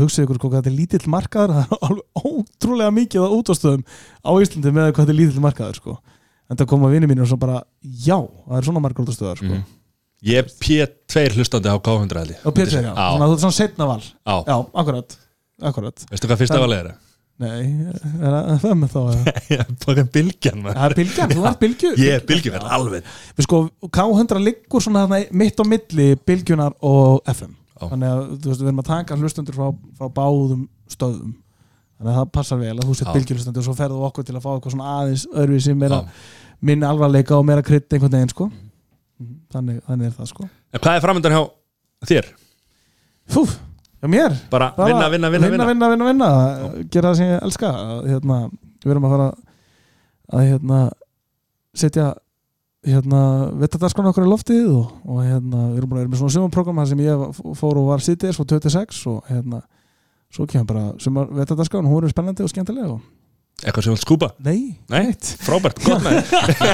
hugsið 0.00 0.24
ykkur 0.24 0.40
hvað 0.40 0.56
þetta 0.58 0.70
er 0.72 0.78
lítill 0.78 1.12
markaður 1.12 1.52
það 1.58 1.74
er 1.76 1.86
alveg 1.88 2.24
ótrúlega 2.32 2.94
mikið 2.96 3.26
á 3.28 3.36
útvarstöðum 3.36 3.84
á 4.24 4.30
Íslandi 4.40 4.72
með 4.72 4.88
hvað 4.88 5.02
þetta 5.02 5.12
er 5.14 5.18
lítill 5.20 5.44
markaður 5.44 5.78
sko. 5.82 5.96
en 6.48 6.58
það 6.60 6.70
koma 6.72 6.90
vinni 6.92 7.10
mínu 7.10 7.24
og 7.26 7.30
svo 7.30 7.38
bara 7.40 7.60
já, 7.82 8.16
það 8.16 8.58
er 8.58 8.68
svona 8.68 8.82
margar 8.84 9.04
útvarstöðar 9.04 9.40
sko. 9.42 9.52
Mhm. 9.52 9.81
Ég 10.22 10.38
er 10.38 10.50
P2 10.62 11.22
hlustandi 11.34 11.66
á 11.72 11.76
K100 11.82 12.20
held 12.20 12.34
ég. 12.34 12.42
og 12.46 12.54
Pétur, 12.54 12.76
já, 12.78 12.92
Já. 12.92 12.92
þannig 12.94 13.24
að 13.24 13.32
þú 13.32 13.36
er 13.36 13.40
svona 13.42 13.56
setna 13.58 13.88
val 13.90 14.02
Já. 14.02 14.36
já, 14.46 14.56
akkurat, 14.82 15.16
akkurat 15.70 16.04
Veistu 16.12 16.30
hvað 16.30 16.42
fyrsta 16.44 16.60
valið 16.62 16.82
er? 16.84 16.92
nei, 17.42 17.62
er 18.22 18.36
það 18.36 18.60
það 18.62 18.76
með 18.78 18.92
þá? 18.92 19.00
Ég 19.52 19.62
er 19.62 19.66
maður. 20.62 20.78
það 20.78 20.86
er 20.86 20.96
bylgjan, 21.00 21.32
þú 21.34 21.46
ert 21.50 21.60
bylgju 21.64 21.90
Ég 21.98 22.14
er 22.14 22.22
er 22.60 22.66
alveg 22.76 23.08
við 23.40 23.46
sko, 23.48 23.60
K100 23.98 24.44
liggur 24.46 24.84
svona 24.84 25.04
þarna 25.06 25.38
mitt 25.42 25.58
á 25.58 25.64
milli 25.66 26.08
bylgjunar 26.28 26.76
og 26.86 27.22
FM 27.34 27.56
Já. 27.82 27.88
þannig 27.90 28.12
að 28.12 28.22
veist, 28.46 28.62
við 28.62 28.68
erum 28.70 28.82
að 28.84 28.90
taka 28.92 29.18
hlustundur 29.18 29.58
frá, 29.58 29.68
frá 29.98 30.06
báðum 30.20 30.66
stöðum 30.92 31.32
þannig 31.98 32.12
að 32.12 32.18
það 32.20 32.30
passar 32.36 32.60
vel 32.62 32.76
að 32.76 32.86
þú 32.86 32.94
sett 33.00 33.10
Já. 33.10 33.14
bylgjulustandi 33.16 33.58
og 33.62 33.66
svo 33.66 33.74
ferðu 33.80 34.04
okkur 34.06 34.28
til 34.28 34.36
að 34.38 34.44
fá 34.44 34.50
eitthvað 34.54 34.76
svona 34.76 34.92
aðeins 35.00 35.24
öðruvísi 35.32 35.74
meira, 35.78 35.98
Já. 36.04 36.28
minni 36.62 36.86
alvarleika 36.86 37.34
og 37.40 37.48
meira 37.48 37.64
krydd 37.66 37.90
einhvern 37.90 38.14
veginn 38.20 38.30
sko 38.36 38.52
þannig, 39.52 39.82
þannig 39.88 40.08
er 40.10 40.16
það 40.18 40.30
sko. 40.32 40.48
En 40.72 40.80
hvað 40.82 40.96
er 40.98 41.04
framöndan 41.04 41.34
hjá 41.36 41.42
þér? 42.10 42.28
Fú, 43.32 43.44
já 44.02 44.08
mér? 44.10 44.34
Bara 44.50 44.72
Bara 44.76 44.90
vinna, 44.92 45.08
vinna, 45.12 45.30
vinna, 45.30 45.48
vinna, 45.52 45.68
vinna, 45.70 45.88
vinna, 45.92 46.10
vinna. 46.10 46.30
gera 46.92 47.12
það 47.12 47.16
sem 47.20 47.30
ég 47.32 47.46
elska. 47.46 47.72
Hérna, 48.08 48.40
við 48.84 48.94
erum 48.96 49.06
að 49.08 49.14
fara 49.16 49.28
að 50.32 50.46
hérna, 50.48 50.80
setja 51.76 52.08
hérna, 52.82 53.20
vettadarskan 53.62 54.08
okkur 54.10 54.26
í 54.26 54.30
loftið 54.32 54.70
og, 54.74 54.88
og 55.06 55.20
hérna, 55.22 55.68
við 55.70 55.78
erum 55.82 55.90
búin 55.92 55.98
að 56.00 56.02
vera 56.02 56.12
með 56.14 56.22
svona 56.22 56.34
sumarprogram 56.34 56.80
sem 56.90 57.02
ég 57.04 57.26
fór 57.60 57.78
og 57.78 57.90
var 57.92 58.02
sittis 58.02 58.38
frá 58.40 58.46
26 58.50 59.02
og 59.12 59.28
hérna 59.30 59.60
svo 60.32 60.46
kemur 60.50 60.66
bara 60.72 60.84
sumar 60.98 61.28
vettadarskan 61.36 61.86
hún 61.86 62.06
er 62.08 62.10
spennandi 62.14 62.42
og 62.42 62.50
skemmtilega 62.50 62.94
og, 62.96 63.02
Eitthvað 63.62 63.84
sem 63.84 63.92
vilt 63.94 64.02
skúpa? 64.02 64.28
nei, 64.42 64.72
Nei, 64.90 65.12
frábært, 65.44 65.78
gott 65.84 66.02
með 66.02 66.24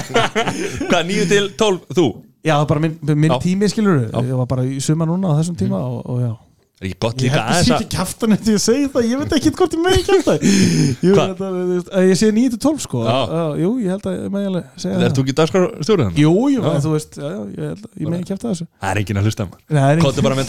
Hvað, 0.88 1.02
9 1.10 1.26
til 1.28 1.50
12, 1.60 1.82
þú? 1.98 2.04
Já, 2.44 2.54
það 2.54 2.64
er 2.64 2.68
bara 2.74 2.84
minn, 2.86 2.98
minn 3.24 3.38
tími 3.42 3.70
skilur 3.72 4.04
ég 4.08 4.36
var 4.42 4.46
bara 4.50 4.66
í 4.68 4.78
sumar 4.84 5.10
núna 5.10 5.32
á 5.34 5.38
þessum 5.40 5.56
tíma 5.58 5.80
og, 5.82 6.02
og 6.06 6.20
já. 6.26 6.34
Er 6.78 6.86
ekki 6.86 6.98
gott 7.02 7.18
Ég 7.18 7.24
líka 7.26 7.34
held 7.34 7.42
að 7.42 7.48
aðeins 7.50 7.66
sé 7.66 7.72
að 7.74 7.80
ekki 7.82 7.90
kjaftan 7.96 8.34
eftir 8.36 8.54
ég 8.54 8.60
segi 8.62 8.84
það, 8.94 9.06
ég 9.10 9.18
veit 9.18 9.32
ekki 9.34 9.50
hvort 9.58 9.72
ég 9.74 9.80
megi 9.82 10.02
að 11.98 12.04
ég 12.06 12.18
sé 12.20 12.28
9-12 12.30 12.84
sko. 12.84 13.00
Já. 13.02 13.16
Jú, 13.58 13.70
ég 13.82 13.90
held 13.90 14.06
að 14.06 14.14
ég 14.14 14.30
megi 14.36 14.48
alveg 14.50 14.68
segja 14.78 15.00
Er 15.08 15.14
þú 15.16 15.24
ekki 15.24 15.34
dagskrárstjórið 15.40 16.06
hann? 16.06 16.20
Jú, 16.22 16.32
jú, 16.54 16.62
þú 16.86 16.92
veist, 16.94 17.18
já, 17.18 17.26
já, 17.26 17.40
ég 17.58 17.82
ég 18.04 18.12
megi 18.14 18.28
kjafta 18.30 18.52
þessu. 18.52 18.68
Það 18.78 18.92
er 18.94 19.00
enginn 19.02 19.18
að 19.18 19.26
hlusta 19.26 19.46
maður. 19.48 19.64
Nei, 19.74 19.80
það 19.82 20.04
Kóttu 20.06 20.24
bara 20.28 20.38
með 20.38 20.46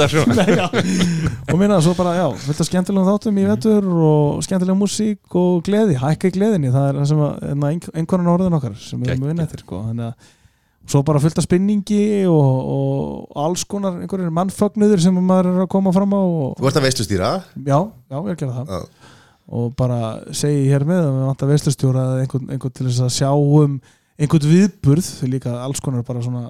já. 0.60 0.68
og 1.50 1.62
minna 1.64 1.80
svo 1.88 1.96
bara, 1.98 2.14
já, 2.20 2.26
fullt 2.46 2.62
af 2.62 2.70
skemmtilegum 2.70 3.10
þáttum 3.10 3.40
í 3.42 3.48
vetur 3.50 3.90
og 4.14 4.44
skemmtilegum 4.46 4.84
músík 4.86 5.40
og 5.42 5.64
gleði, 5.66 5.98
hækka 6.04 6.30
í 6.30 6.36
gleðinni. 6.38 6.70
Það 6.78 6.92
er 6.92 7.02
það 7.02 7.26
hérna, 7.50 7.74
ein- 7.74 7.90
einhverjum 8.04 8.34
orðin 8.38 8.60
okkar 8.62 8.78
sem 8.86 9.02
við 9.02 9.16
erum 9.18 9.26
að 10.80 10.90
að 10.90 10.94
svo 10.94 11.02
bara 11.06 11.22
fullt 11.22 11.38
af 11.38 11.46
spinningi 11.46 12.26
og, 12.32 12.72
og 12.74 13.40
alls 13.44 13.66
konar 13.70 14.00
einhverjir 14.00 14.34
mannfögnuður 14.34 15.04
sem 15.04 15.20
maður 15.20 15.52
er 15.52 15.64
að 15.66 15.72
koma 15.72 15.94
fram 15.94 16.16
á 16.16 16.22
og, 16.22 16.56
Þú 16.58 16.70
ert 16.70 16.80
að 16.80 16.88
veistustýra 16.88 17.32
já, 17.54 17.78
já, 17.78 18.18
ég 18.18 18.30
er 18.30 18.34
að 18.34 18.40
gera 18.42 18.56
það. 18.58 18.72
Já. 18.74 19.14
og 19.60 19.74
bara 19.78 20.00
segi 20.32 20.70
hér 20.70 20.88
með 20.90 21.04
að 21.04 21.12
við 21.18 21.28
vantar 21.30 21.52
veistlustjóra 21.54 22.06
eða 22.08 22.24
einhvern, 22.24 22.50
einhvern 22.56 22.78
til 22.80 22.88
þess 22.88 23.04
að 23.06 23.14
sjá 23.20 23.30
um 23.34 23.76
einhvern 24.20 24.50
viðburð 24.54 25.12
líka 25.30 25.58
alls 25.64 25.84
konar 25.84 26.08
bara 26.08 26.24
svona 26.26 26.48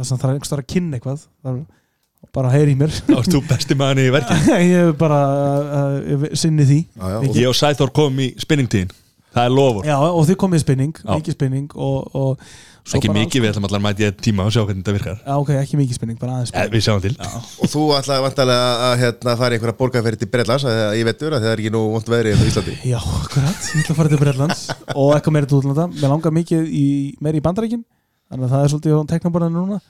það 0.00 0.08
sem 0.08 0.18
það 0.18 0.26
er 0.30 0.34
einhvers 0.38 0.52
þar 0.52 0.64
að 0.64 0.72
kynna 0.74 0.98
eitthvað. 0.98 1.22
Það 1.44 1.60
er 1.60 2.32
bara 2.36 2.50
heyri 2.52 2.74
í 2.74 2.78
mér. 2.78 2.92
Þá 3.06 3.14
erst 3.18 3.34
þú 3.34 3.42
besti 3.48 3.76
maður 3.78 4.02
í 4.02 4.10
verkið. 4.14 4.48
Ég 4.70 4.74
hef 4.76 4.96
bara 5.00 5.20
uh, 5.60 6.26
sinni 6.38 6.66
því. 6.68 6.80
Já, 6.94 7.04
já, 7.04 7.16
og 7.20 7.38
Ég 7.40 7.48
og 7.50 7.56
Sæþór 7.58 7.94
komum 7.96 8.22
í 8.24 8.28
spinningtíðin 8.40 8.92
Það 9.30 9.46
er 9.46 9.54
lofur 9.54 9.86
Já, 9.86 9.94
og 10.02 10.24
þið 10.26 10.38
komið 10.42 10.58
í 10.58 10.64
spinning, 10.64 10.96
Já. 10.98 11.10
mikið 11.14 11.36
spinning 11.36 11.74
og, 11.78 12.16
og 12.18 12.54
svo 12.84 12.98
Ekki 13.00 13.10
mikið, 13.12 13.42
við 13.44 13.50
ætlum 13.52 13.66
allar 13.68 13.80
að 13.80 13.84
mæti 13.86 14.04
ég 14.06 14.16
tíma 14.24 14.46
og 14.48 14.52
sjá 14.54 14.62
hvernig 14.64 14.80
þetta 14.82 14.94
virkar. 14.96 15.18
Já, 15.26 15.34
ok, 15.40 15.50
ekki 15.60 15.78
mikið 15.80 15.98
spinning, 15.98 16.18
bara 16.20 16.36
aðeins 16.38 16.50
Eh, 16.50 16.56
spinning 16.56 16.74
Við 16.74 16.84
sjáum 16.86 17.02
til. 17.04 17.12
Og 17.60 17.70
þú 17.72 17.82
ætlaði 17.98 18.24
vantarlega 18.24 18.66
að 18.88 18.94
hérna, 19.04 19.36
fara 19.40 19.50
í 19.54 19.58
einhverja 19.58 19.76
borgarferði 19.80 20.20
til 20.22 20.30
Breitlands 20.32 20.64
að 20.70 20.96
ég 21.00 21.06
veitur 21.10 21.36
að 21.36 21.44
það 21.44 21.52
er 21.54 21.62
ekki 21.64 21.72
nú 21.76 21.82
vont 21.94 22.10
veðri 22.14 22.32
hérna 22.34 22.44
á 22.44 22.50
Íslandi? 22.50 22.74
Já, 22.90 22.98
akkurat, 23.00 23.60
ég 23.70 23.84
ætla 23.84 23.94
að 23.94 24.00
fara 24.00 24.12
til 24.14 24.20
Breitlands 24.24 24.62
og 24.94 25.14
eitthvað 25.16 25.36
meira 25.36 25.50
til 25.50 25.58
útlanda. 25.60 25.86
Mér 26.00 26.12
langar 26.14 26.36
mikið 26.40 26.68
í, 26.70 26.84
meira 27.20 27.40
í 27.40 27.44
bandaríkin 27.44 27.84
þannig 28.30 28.44
að 28.46 28.54
það 28.54 28.64
er 28.66 28.72
svolítið 28.74 28.96
á 28.96 29.10
teknaborðinu 29.14 29.64
núna 29.64 29.80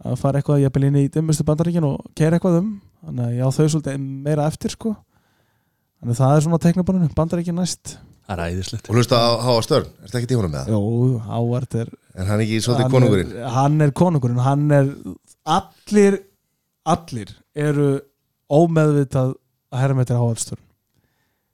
að 0.00 0.16
fara 0.20 0.40
eitthvað 0.40 0.62
jafnvel 0.64 0.86
inn 0.88 0.96
í 0.96 1.08
dimmustu 1.12 1.44
bandaríkin 1.44 1.84
og 1.86 1.98
keira 2.16 2.38
eitthvað 2.38 2.60
um. 2.62 2.70
Þannig 3.04 3.24
að 3.26 3.34
já, 3.36 3.46
þau 3.56 3.66
svolítið 3.74 3.98
meira 4.28 4.46
eftir 4.48 4.72
sko. 4.76 4.94
Þannig 6.00 6.14
að 6.16 6.20
það 6.22 6.36
er 6.38 6.44
svona 6.46 6.58
teknaborðinu, 6.64 7.10
bandaríkin 7.16 7.58
næst. 7.60 7.98
Það 8.30 8.32
er 8.38 8.54
æðislegt. 8.54 8.88
Og 8.88 8.96
hlusta 8.96 9.18
á 9.20 9.28
Háa 9.44 9.60
Störn, 9.66 9.88
er 10.00 10.08
þetta 10.08 10.20
ekki 10.22 10.32
í 10.32 10.38
honum 10.40 10.52
með 10.54 10.68
það? 10.68 10.72
Jó, 10.72 11.20
Hávard 11.26 11.76
er 11.82 11.88
En 12.18 12.26
hann 12.26 12.40
er 12.40 12.44
ekki 12.46 12.58
svolítið 12.64 12.90
konungurinn? 12.94 13.34
hann 13.54 13.80
er 13.84 13.92
konungurinn, 13.96 14.40
hann 14.42 14.64
er 14.74 14.88
allir, 15.46 16.16
allir 16.86 17.30
eru 17.54 17.86
ómeðvitað 18.50 19.34
að 19.70 19.78
herra 19.84 19.94
með 19.98 20.08
þetta 20.08 20.18
Hávardstörn 20.24 20.66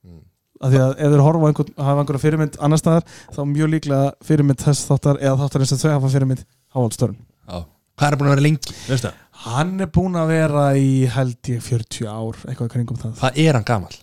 Mm. 0.07 0.21
af 0.63 0.71
því 0.73 0.79
að 0.81 0.93
ef 1.03 1.11
þeir 1.13 1.23
horfa 1.27 1.43
á 1.43 1.49
einhvern, 1.51 1.73
hafa 1.83 2.01
einhverja 2.03 2.23
fyrirmynd 2.23 2.57
annar 2.63 2.79
staðar 2.81 3.05
þá 3.35 3.41
mjög 3.51 3.71
líklega 3.75 4.13
fyrirmynd 4.25 4.61
þess 4.63 4.87
þáttar 4.89 5.19
eða 5.21 5.39
þáttar 5.43 5.65
eins 5.65 5.73
og 5.75 5.81
þau 5.83 5.91
hafa 5.97 6.11
fyrirmynd 6.15 6.45
Hávaldstörn 6.77 7.17
Já. 7.51 7.59
Hvað 7.97 8.13
er 8.13 8.17
búin 8.21 8.29
að 8.29 8.35
vera 8.37 8.45
lengi, 8.47 9.13
hann 9.47 9.81
er 9.81 9.91
búinn 9.97 10.19
að 10.21 10.29
vera 10.33 10.65
í 10.77 10.91
held 11.11 11.51
ég 11.53 11.63
40 11.65 12.07
ár 12.13 12.37
eitthvað 12.47 12.71
kringum 12.75 12.99
það. 13.01 13.15
Hvað 13.21 13.39
er 13.45 13.57
hann 13.59 13.65
gamal? 13.69 13.95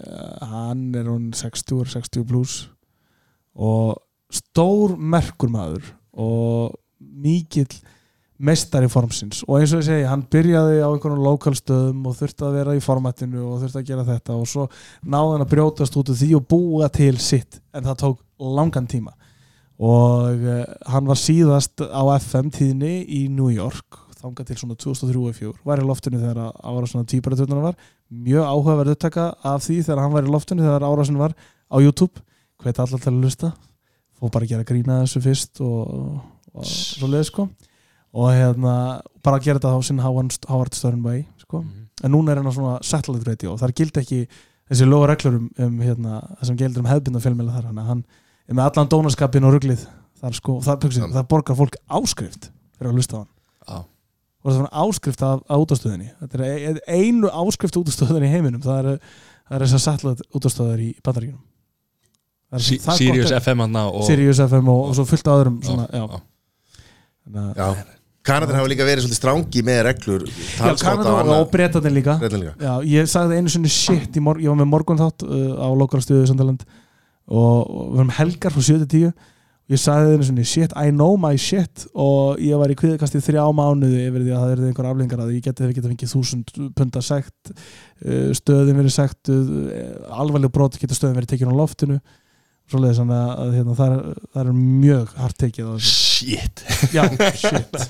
uh, 0.00 0.46
hann 0.52 0.84
er 0.96 1.04
hún 1.10 1.26
60, 1.36 1.84
60 1.92 2.24
plus. 2.28 2.54
Og 3.56 3.96
stór 4.32 4.96
merkur 4.98 5.52
maður 5.52 5.92
og 6.16 6.74
mikill 6.98 7.70
meistari 8.36 8.88
formsins. 8.92 9.42
Og 9.46 9.60
eins 9.60 9.72
og 9.72 9.80
ég 9.80 9.88
segi, 9.88 10.06
hann 10.08 10.24
byrjaði 10.32 10.80
á 10.84 10.88
einhvern 10.90 11.22
lokalstöðum 11.24 12.02
og 12.08 12.16
þurfti 12.18 12.44
að 12.44 12.56
vera 12.58 12.74
í 12.76 12.82
formatinu 12.84 13.44
og 13.48 13.62
þurfti 13.62 13.80
að 13.80 13.86
gera 13.90 14.06
þetta 14.06 14.36
og 14.36 14.48
svo 14.50 14.66
náði 15.04 15.30
hann 15.34 15.44
að 15.46 15.52
brjótast 15.54 15.96
út 15.96 16.10
úr 16.12 16.18
því 16.20 16.32
og 16.36 16.48
búa 16.50 16.90
til 16.92 17.14
sitt 17.22 17.60
en 17.72 17.86
það 17.86 18.02
tók 18.02 18.18
langan 18.58 18.88
tíma. 18.90 19.14
Og 19.76 20.44
uh, 20.48 20.64
hann 20.88 21.08
var 21.08 21.20
síðast 21.20 21.80
á 21.84 22.02
FM 22.16 22.52
tíðinni 22.52 22.98
í 23.12 23.26
New 23.32 23.48
York 23.52 24.02
þangað 24.16 24.50
til 24.50 24.56
svona 24.60 24.78
2003-2004 24.80 25.66
var 25.68 25.80
í 25.80 25.86
loftinu 25.86 26.20
þegar 26.20 26.40
ára 26.56 26.88
svona 26.88 27.08
týparaturnar 27.08 27.64
var. 27.70 27.76
Mjög 28.08 28.48
áhugaverð 28.48 28.96
upptaka 28.96 29.26
af 29.44 29.64
því 29.64 29.82
þegar 29.82 30.02
hann 30.04 30.16
var 30.16 30.28
í 30.28 30.32
loftinu 30.32 30.64
þegar 30.64 30.86
árasin 30.88 31.20
var 31.20 31.36
á 31.36 31.76
YouTube. 31.80 32.24
Hveit 32.62 32.80
allar 32.80 33.00
til 33.00 33.12
að 33.12 33.20
lusta 33.20 33.52
fór 34.20 34.32
bara 34.32 34.46
að 34.46 34.52
gera 34.54 34.66
grína 34.68 35.00
þessu 35.04 35.22
fyrst 35.24 35.60
og, 35.64 36.20
og 36.54 36.64
svo 36.68 37.08
leið 37.12 37.26
sko. 37.30 37.48
Og 38.16 38.30
hérna 38.32 38.74
bara 39.24 39.36
að 39.40 39.44
gera 39.48 39.60
þetta 39.60 39.74
á 39.76 39.80
sinn 39.84 40.00
Howard 40.00 40.74
Stern 40.76 41.02
way 41.04 41.26
sko. 41.42 41.64
en 42.04 42.12
núna 42.12 42.32
er 42.32 42.40
á 42.40 42.52
svona 42.52 42.78
satellite 42.84 43.28
radio. 43.28 43.52
Og 43.54 43.60
það 43.60 43.74
gild 43.80 43.98
ekki 44.00 44.22
þessi 44.70 44.86
lögur 44.88 45.08
reglur 45.12 45.36
um, 45.40 45.50
um 45.58 45.76
hérna, 45.80 46.20
það 46.40 46.48
sem 46.50 46.56
gildur 46.62 46.82
um 46.84 46.88
hefðbynda 46.90 47.22
fjölmjöla 47.24 47.56
þar. 47.56 47.68
Hann 47.90 48.04
er 48.48 48.54
með 48.54 48.70
allan 48.70 48.88
dónaskapin 48.92 49.44
og 49.48 49.54
ruglið 49.56 49.84
þar 50.20 50.36
sko, 50.38 50.56
það, 50.64 50.80
pöksin, 50.84 51.12
það 51.12 51.28
borgar 51.28 51.58
fólk 51.58 51.76
áskrift 51.92 52.50
fyrir 52.78 52.92
að 52.92 52.98
lusta 53.00 53.16
á 53.16 53.20
hann. 53.20 53.32
Já. 53.66 53.78
og 54.46 54.46
það 54.46 54.52
er 54.52 54.56
svona 54.60 54.84
áskrift 54.86 55.22
af, 55.26 55.40
af 55.50 55.62
útastöðinni 55.64 56.08
þetta 56.20 56.38
er 56.38 56.44
ein- 56.46 56.80
einu 56.86 57.28
áskrift 57.28 57.76
útastöðinni 57.80 58.28
í 58.28 58.32
heiminum. 58.32 58.62
Það 58.62 58.78
er, 58.94 59.00
það 59.48 59.56
er 59.58 59.64
þessar 59.66 59.82
satellite 59.84 60.26
útastöðar 60.32 60.80
í 60.84 60.90
er- 60.94 61.38
Sí- 62.62 62.78
það 62.84 63.02
Sirius 63.02 63.34
FM 63.40 63.66
hann 63.66 63.76
og 63.82 64.00
Sirius 64.06 64.40
FM 64.46 64.72
og, 64.72 64.80
og 64.88 64.96
svo 64.98 65.04
fullt 65.08 65.28
af 65.28 65.42
öðrum 65.42 65.60
svona, 65.64 65.86
já, 65.92 66.02
já. 66.06 66.24
Þannig 67.26 67.60
Já, 67.60 67.68
Kanadar 68.26 68.58
hafa 68.58 68.70
líka 68.70 68.86
verið 68.86 69.04
svolítið 69.04 69.20
strangi 69.20 69.62
með 69.66 69.78
reglur 69.86 70.24
já 70.26 70.32
talsmáta 70.58 70.82
Kanada 70.82 71.12
og, 71.14 71.30
og 71.36 71.52
breytanir 71.52 71.94
líka. 71.94 72.16
Líka. 72.26 72.56
Já, 72.58 72.72
ég 72.90 73.06
sagði 73.10 73.38
einu 73.38 73.52
sinni 73.52 73.70
shit 73.70 74.18
í 74.18 74.22
mor 74.24 74.40
ég 74.42 74.50
var 74.50 74.58
með 74.58 74.70
morgun 74.72 74.98
þátt 74.98 75.22
uh, 75.26 75.54
á 75.62 75.68
lokalstöðu 75.78 76.26
og, 77.26 77.70
og 77.70 77.88
við 77.94 78.02
erum 78.02 78.12
helgar 78.18 78.54
frá 78.54 78.62
7-10 78.66 79.08
og 79.10 79.74
ég 79.74 79.82
sagði 79.82 80.14
einu 80.14 80.26
sinni 80.28 80.44
shit, 80.46 80.74
I 80.78 80.92
know 80.94 81.16
my 81.18 81.34
shit. 81.38 81.86
Og 81.94 82.42
ég 82.42 82.58
var 82.58 82.70
í 82.70 82.76
kviðkasti 82.78 83.22
þrjá 83.22 83.46
mánuði 83.54 84.04
yfir 84.08 84.22
því 84.26 84.34
að 84.34 84.42
það 84.42 84.52
verði 84.52 84.68
einhver 84.70 84.90
aflengar 84.90 85.22
að 85.24 85.32
ég 85.34 85.46
geti 85.46 85.70
geta 85.74 85.90
fengið 85.90 86.12
þúsund 86.14 86.52
punta 86.78 87.02
sekt 87.02 87.50
uh, 87.54 88.30
stöðin 88.34 88.78
verið 88.78 88.94
sekt 88.94 89.30
uh, 89.30 90.18
alvarleg 90.18 90.54
brot 90.54 90.78
geta 90.82 90.98
stöðin 90.98 91.18
verið 91.18 91.34
tekin 91.34 91.50
á 91.50 91.58
loftinu 91.58 91.98
svoleiðis 92.72 92.98
að, 93.14 93.30
að 93.44 93.54
hérna, 93.56 93.74
það, 93.78 93.94
er, 93.96 94.20
það 94.34 94.42
er 94.50 94.56
mjög 94.58 95.14
hart 95.22 95.36
tekið 95.44 95.68
á 95.70 95.74
Shit. 95.86 96.62
Já, 96.96 97.02
shit. 97.36 97.80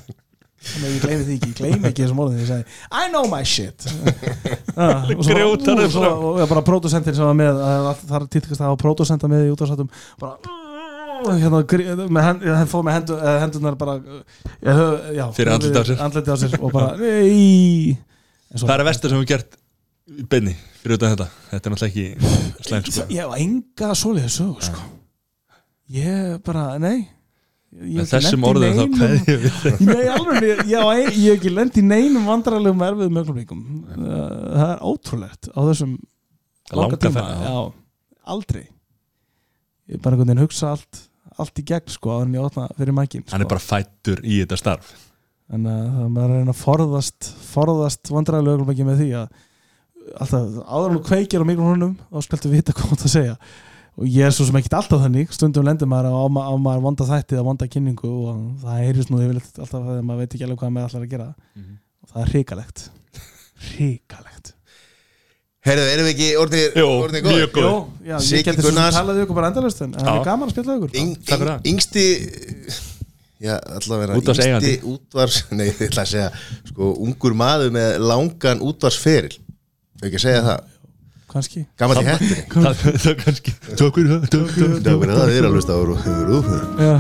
Þannig 0.67 0.87
að 0.89 0.95
ég 0.97 1.03
gleymi 1.05 1.25
því 1.29 1.35
ekki, 1.37 1.49
ég 1.53 1.59
gleymi 1.61 1.89
ekki 1.93 2.03
þessum 2.03 2.21
orðin 2.25 2.41
ég 2.43 2.49
segi, 2.51 2.65
I 2.91 3.05
know 3.13 3.29
my 3.31 3.43
shit. 3.47 3.87
Ah, 4.77 5.07
og 5.09 5.23
svo, 5.25 5.33
er 5.81 5.89
svo 5.89 6.09
og 6.35 6.41
bara 6.51 6.61
pródusentin 6.67 7.15
sem 7.17 7.25
var 7.25 7.37
með 7.39 7.57
það 7.63 7.77
er- 7.79 8.01
það 8.11 8.17
að 8.61 8.67
hafa 8.67 8.81
pródusenta 8.83 9.31
með 9.33 9.47
í 9.47 9.53
útvarsátum 9.55 9.87
bara 10.21 10.35
hérna, 11.41 11.61
hend, 12.27 12.45
hann 12.59 12.69
fóð 12.69 12.85
með 12.85 12.97
hendu, 12.99 13.17
eh, 13.17 13.39
hendunar 13.41 13.79
bara 13.81 13.95
já, 14.05 14.73
höf- 14.77 15.07
já, 15.17 15.25
Fyrir 15.39 15.53
andlitið 15.55 15.81
á 15.81 15.85
sér. 15.89 16.03
andlitið 16.05 16.29
á 16.29 16.39
sér 16.43 16.59
og 16.61 16.75
bara 16.77 16.91
Það 18.53 18.75
er 18.77 18.85
vestur 18.91 19.15
sem 19.15 19.23
við 19.25 19.31
gert 19.33 19.57
í 20.07 20.25
beinni 20.31 20.55
fyrir 20.83 20.97
utan 21.01 21.13
þetta. 21.17 21.27
Þetta 21.51 21.69
er 21.71 21.75
náttúrulega 21.75 21.91
ekki 21.91 22.67
slæmt 22.69 22.91
sko. 22.93 23.07
ég 23.11 23.21
hef 23.25 23.37
enga 23.43 23.89
svoleiði 23.99 24.33
sögu 24.37 24.67
sko. 24.69 24.85
ég 25.97 26.37
bara, 26.47 26.67
nei. 26.83 27.09
Ég 27.77 27.99
ekki 28.07 28.13
þessum 28.15 28.45
orðum 28.49 28.77
þá 28.79 28.85
kveði 28.95 29.17
ég 29.35 29.41
við 29.43 29.57
þeim 29.63 29.81
Nei, 29.91 30.05
alveg, 30.09 30.45
ég, 30.47 30.61
ég, 30.71 30.79
á 30.81 30.87
ein- 30.95 31.11
ég 31.11 31.27
hef 31.27 31.35
ekki 31.41 31.51
lent 31.53 31.75
í 31.77 31.83
neinum 31.85 32.25
vandrarlegum 32.31 32.85
erfiðum 32.87 33.19
ögnumleikum 33.21 33.65
það 33.97 34.71
er 34.71 34.85
ótrúlegt 34.87 35.51
á 35.53 35.61
þessum 35.67 35.97
langa 36.73 36.97
tíma. 37.03 37.25
já. 37.27 37.43
já, 37.51 37.59
aldrei. 38.33 38.63
Ég 39.91 39.99
er 39.99 40.01
bara 40.07 40.17
einhvern 40.17 40.31
veginn 40.31 40.41
að 40.41 40.47
hugsa 40.47 40.71
allt 40.73 41.03
allt 41.37 41.61
í 41.61 41.67
gegn 41.69 41.93
sko, 41.93 42.15
áður 42.15 42.31
en 42.31 42.39
ég 42.39 42.47
opna 42.49 42.69
fyrir 42.79 42.97
mækin 42.97 43.27
Hann 43.29 43.43
er 43.43 43.45
sko. 43.45 43.53
bara 43.53 43.65
fættur 43.67 44.23
í 44.25 44.39
þetta 44.41 44.57
starf. 44.63 44.95
En 45.53 45.67
uh, 45.69 45.75
það 45.77 46.01
er 46.07 46.15
maður 46.15 46.31
að 46.33 46.39
reyna 46.41 46.55
að 46.55 46.63
forðast 46.63 47.29
forðast 47.51 48.11
vandrarlegum 48.15 48.63
ögnumleiki 48.65 48.87
með 48.89 49.03
því 49.03 49.11
að 49.21 49.43
alltaf, 50.21 50.59
áður 50.67 50.91
en 50.93 50.99
þú 50.99 51.03
kveikir 51.09 51.43
á 51.43 51.47
mikrofónum 51.49 51.95
þá 52.13 52.21
skaltu 52.27 52.53
vita 52.53 52.75
hvað 52.77 52.91
þú 52.91 52.97
átt 52.99 53.07
að 53.09 53.15
segja 53.17 53.37
og 53.97 54.05
ég 54.13 54.27
er 54.29 54.35
svo 54.37 54.45
sem 54.49 54.59
ekkert 54.61 54.75
alltaf 54.77 55.01
þannig 55.07 55.31
stundum 55.33 55.65
lendur 55.67 55.89
maður 55.89 56.13
á, 56.13 56.21
á, 56.21 56.27
á 56.53 56.55
maður 56.61 56.83
vonda 56.85 57.07
þætti 57.09 57.39
eða 57.39 57.47
vonda 57.49 57.69
kynningu 57.73 58.11
og 58.29 58.43
það 58.65 58.83
heyrjus 58.85 59.09
nú 59.13 59.23
yfirleitt 59.25 59.57
alltaf 59.63 59.87
þegar 59.89 60.05
maður 60.11 60.21
veit 60.25 60.35
ekki 60.37 60.45
alveg 60.49 60.61
hvað 60.63 60.75
maður 60.77 60.91
ætlar 60.91 61.07
að 61.07 61.15
gera 61.15 61.29
og 61.33 62.11
það 62.13 62.21
er 62.27 62.33
hrikalegt 62.35 62.85
hrikalegt 63.73 64.53
Herðu, 65.67 65.87
erum 65.91 66.07
við 66.07 66.13
ekki 66.13 66.27
orðnir, 66.39 66.67
Jú, 66.79 66.83
orðnir 67.03 67.23
góðir? 67.25 67.39
mjög 67.41 67.55
góð. 67.57 67.65
Jó, 68.07 68.19
ég 68.37 68.45
geti 68.47 68.53
svo 68.63 68.69
sem 68.69 68.77
Gunnars. 68.77 68.95
talaði 69.01 69.23
ykkur 69.25 69.35
bara 69.41 69.49
endalust 69.51 69.81
en 69.83 69.97
það 69.97 70.11
er 70.13 70.21
gaman 70.29 70.47
að 70.47 70.53
spila 70.55 70.77
ykkur 70.79 70.93
Yng, 71.01 71.09
Takk 71.17 71.41
fyrir 71.41 71.49
yng, 71.49 71.57
það. 71.57 71.67
yngsti 71.73 72.05
Já, 73.47 73.57
allavega 73.81 74.19
Útvarpseigandi. 74.21 74.71
Yngsti 74.77 74.93
útvars 74.93 75.41
Nei, 75.59 75.65
ég 75.67 75.81
ætla 75.89 76.05
að 76.05 76.13
segja 76.13 76.29
Sko, 76.71 76.93
ungur 77.09 77.35
maður 77.37 77.75
með 77.75 77.97
langan 78.13 78.63
útvarsferil 78.69 79.35
ekki 80.05 80.19
að 80.19 80.25
segja 80.27 80.43
það. 80.47 80.73
Kannski. 81.33 81.63
Gammal 81.81 81.97
í 82.01 82.05
er 83.11 83.19
kannski. 83.25 83.53
Takk 83.77 83.97
fyrir 83.97 84.13
það 84.13 84.27
takk 84.33 84.53
fyrir 84.55 84.79
það. 84.87 85.13
Það 85.17 85.35
er 85.37 85.49
alveg 85.51 85.65
stáður 85.67 85.93
já. 86.87 86.97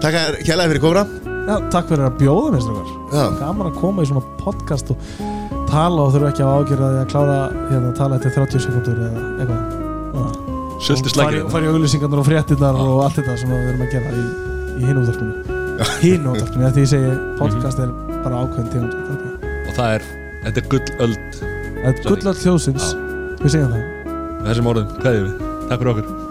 Takk 0.00 0.16
að 0.20 0.38
kjælaði 0.46 0.70
fyrir 0.72 0.82
komra 0.84 1.02
já, 1.50 1.54
takk 1.72 1.88
fyrir 1.90 2.04
að 2.06 2.18
bjóða 2.20 2.50
mér 2.54 2.62
Já, 3.10 3.24
gaman 3.40 3.68
að 3.70 3.78
koma 3.80 4.04
í 4.04 4.08
svona 4.10 4.22
podcast 4.40 4.92
og 4.94 5.00
tala 5.70 6.04
og 6.06 6.12
þurfa 6.14 6.30
ekki 6.30 6.44
að 6.46 6.52
ágjöra 6.60 6.90
því 6.94 7.00
að 7.00 7.08
klára 7.10 7.38
hérna 7.70 7.90
að 7.90 7.96
tala 7.98 8.18
eftir 8.20 8.34
30 8.36 8.64
sekundur 8.66 9.00
eða 9.08 9.24
eitthvað. 9.42 10.38
Sultu 10.80 11.10
og 11.44 11.50
fara 11.52 11.66
í- 11.66 11.72
auglýsingarnar 11.74 12.22
og 12.22 12.28
fréttinnar 12.30 12.78
og 12.80 13.02
allt 13.04 13.18
þetta 13.18 13.34
sem 13.42 13.50
við 13.52 13.66
erum 13.72 13.82
að 13.84 13.90
gera 13.96 14.12
í, 14.16 14.24
í 14.80 14.88
hinu 14.88 15.02
útvarpinu. 15.02 15.58
Hinu 16.00 16.32
útvarpinu, 16.36 16.70
því 16.76 16.84
ég 16.86 16.92
segi 16.94 17.12
podcast 17.40 17.82
er 17.84 17.92
bara 18.24 18.40
ákveðin 18.46 18.72
tegund. 18.72 18.94
Og 19.66 19.74
það 19.76 19.96
er 19.98 20.08
Þetta 20.40 20.62
er 20.62 20.70
gullöld 20.72 21.42
er 21.84 22.02
gullall 22.04 22.36
þjóðsins. 22.36 22.90
Við 23.40 23.54
segjum 23.54 23.72
það. 23.72 23.86
Með 24.40 24.50
þessum 24.50 24.72
orðum 24.74 24.90
Kveðið 24.98 25.22
við. 25.26 25.46
Takk 25.70 25.80
fyrir 25.80 25.92
okkur 25.94 26.29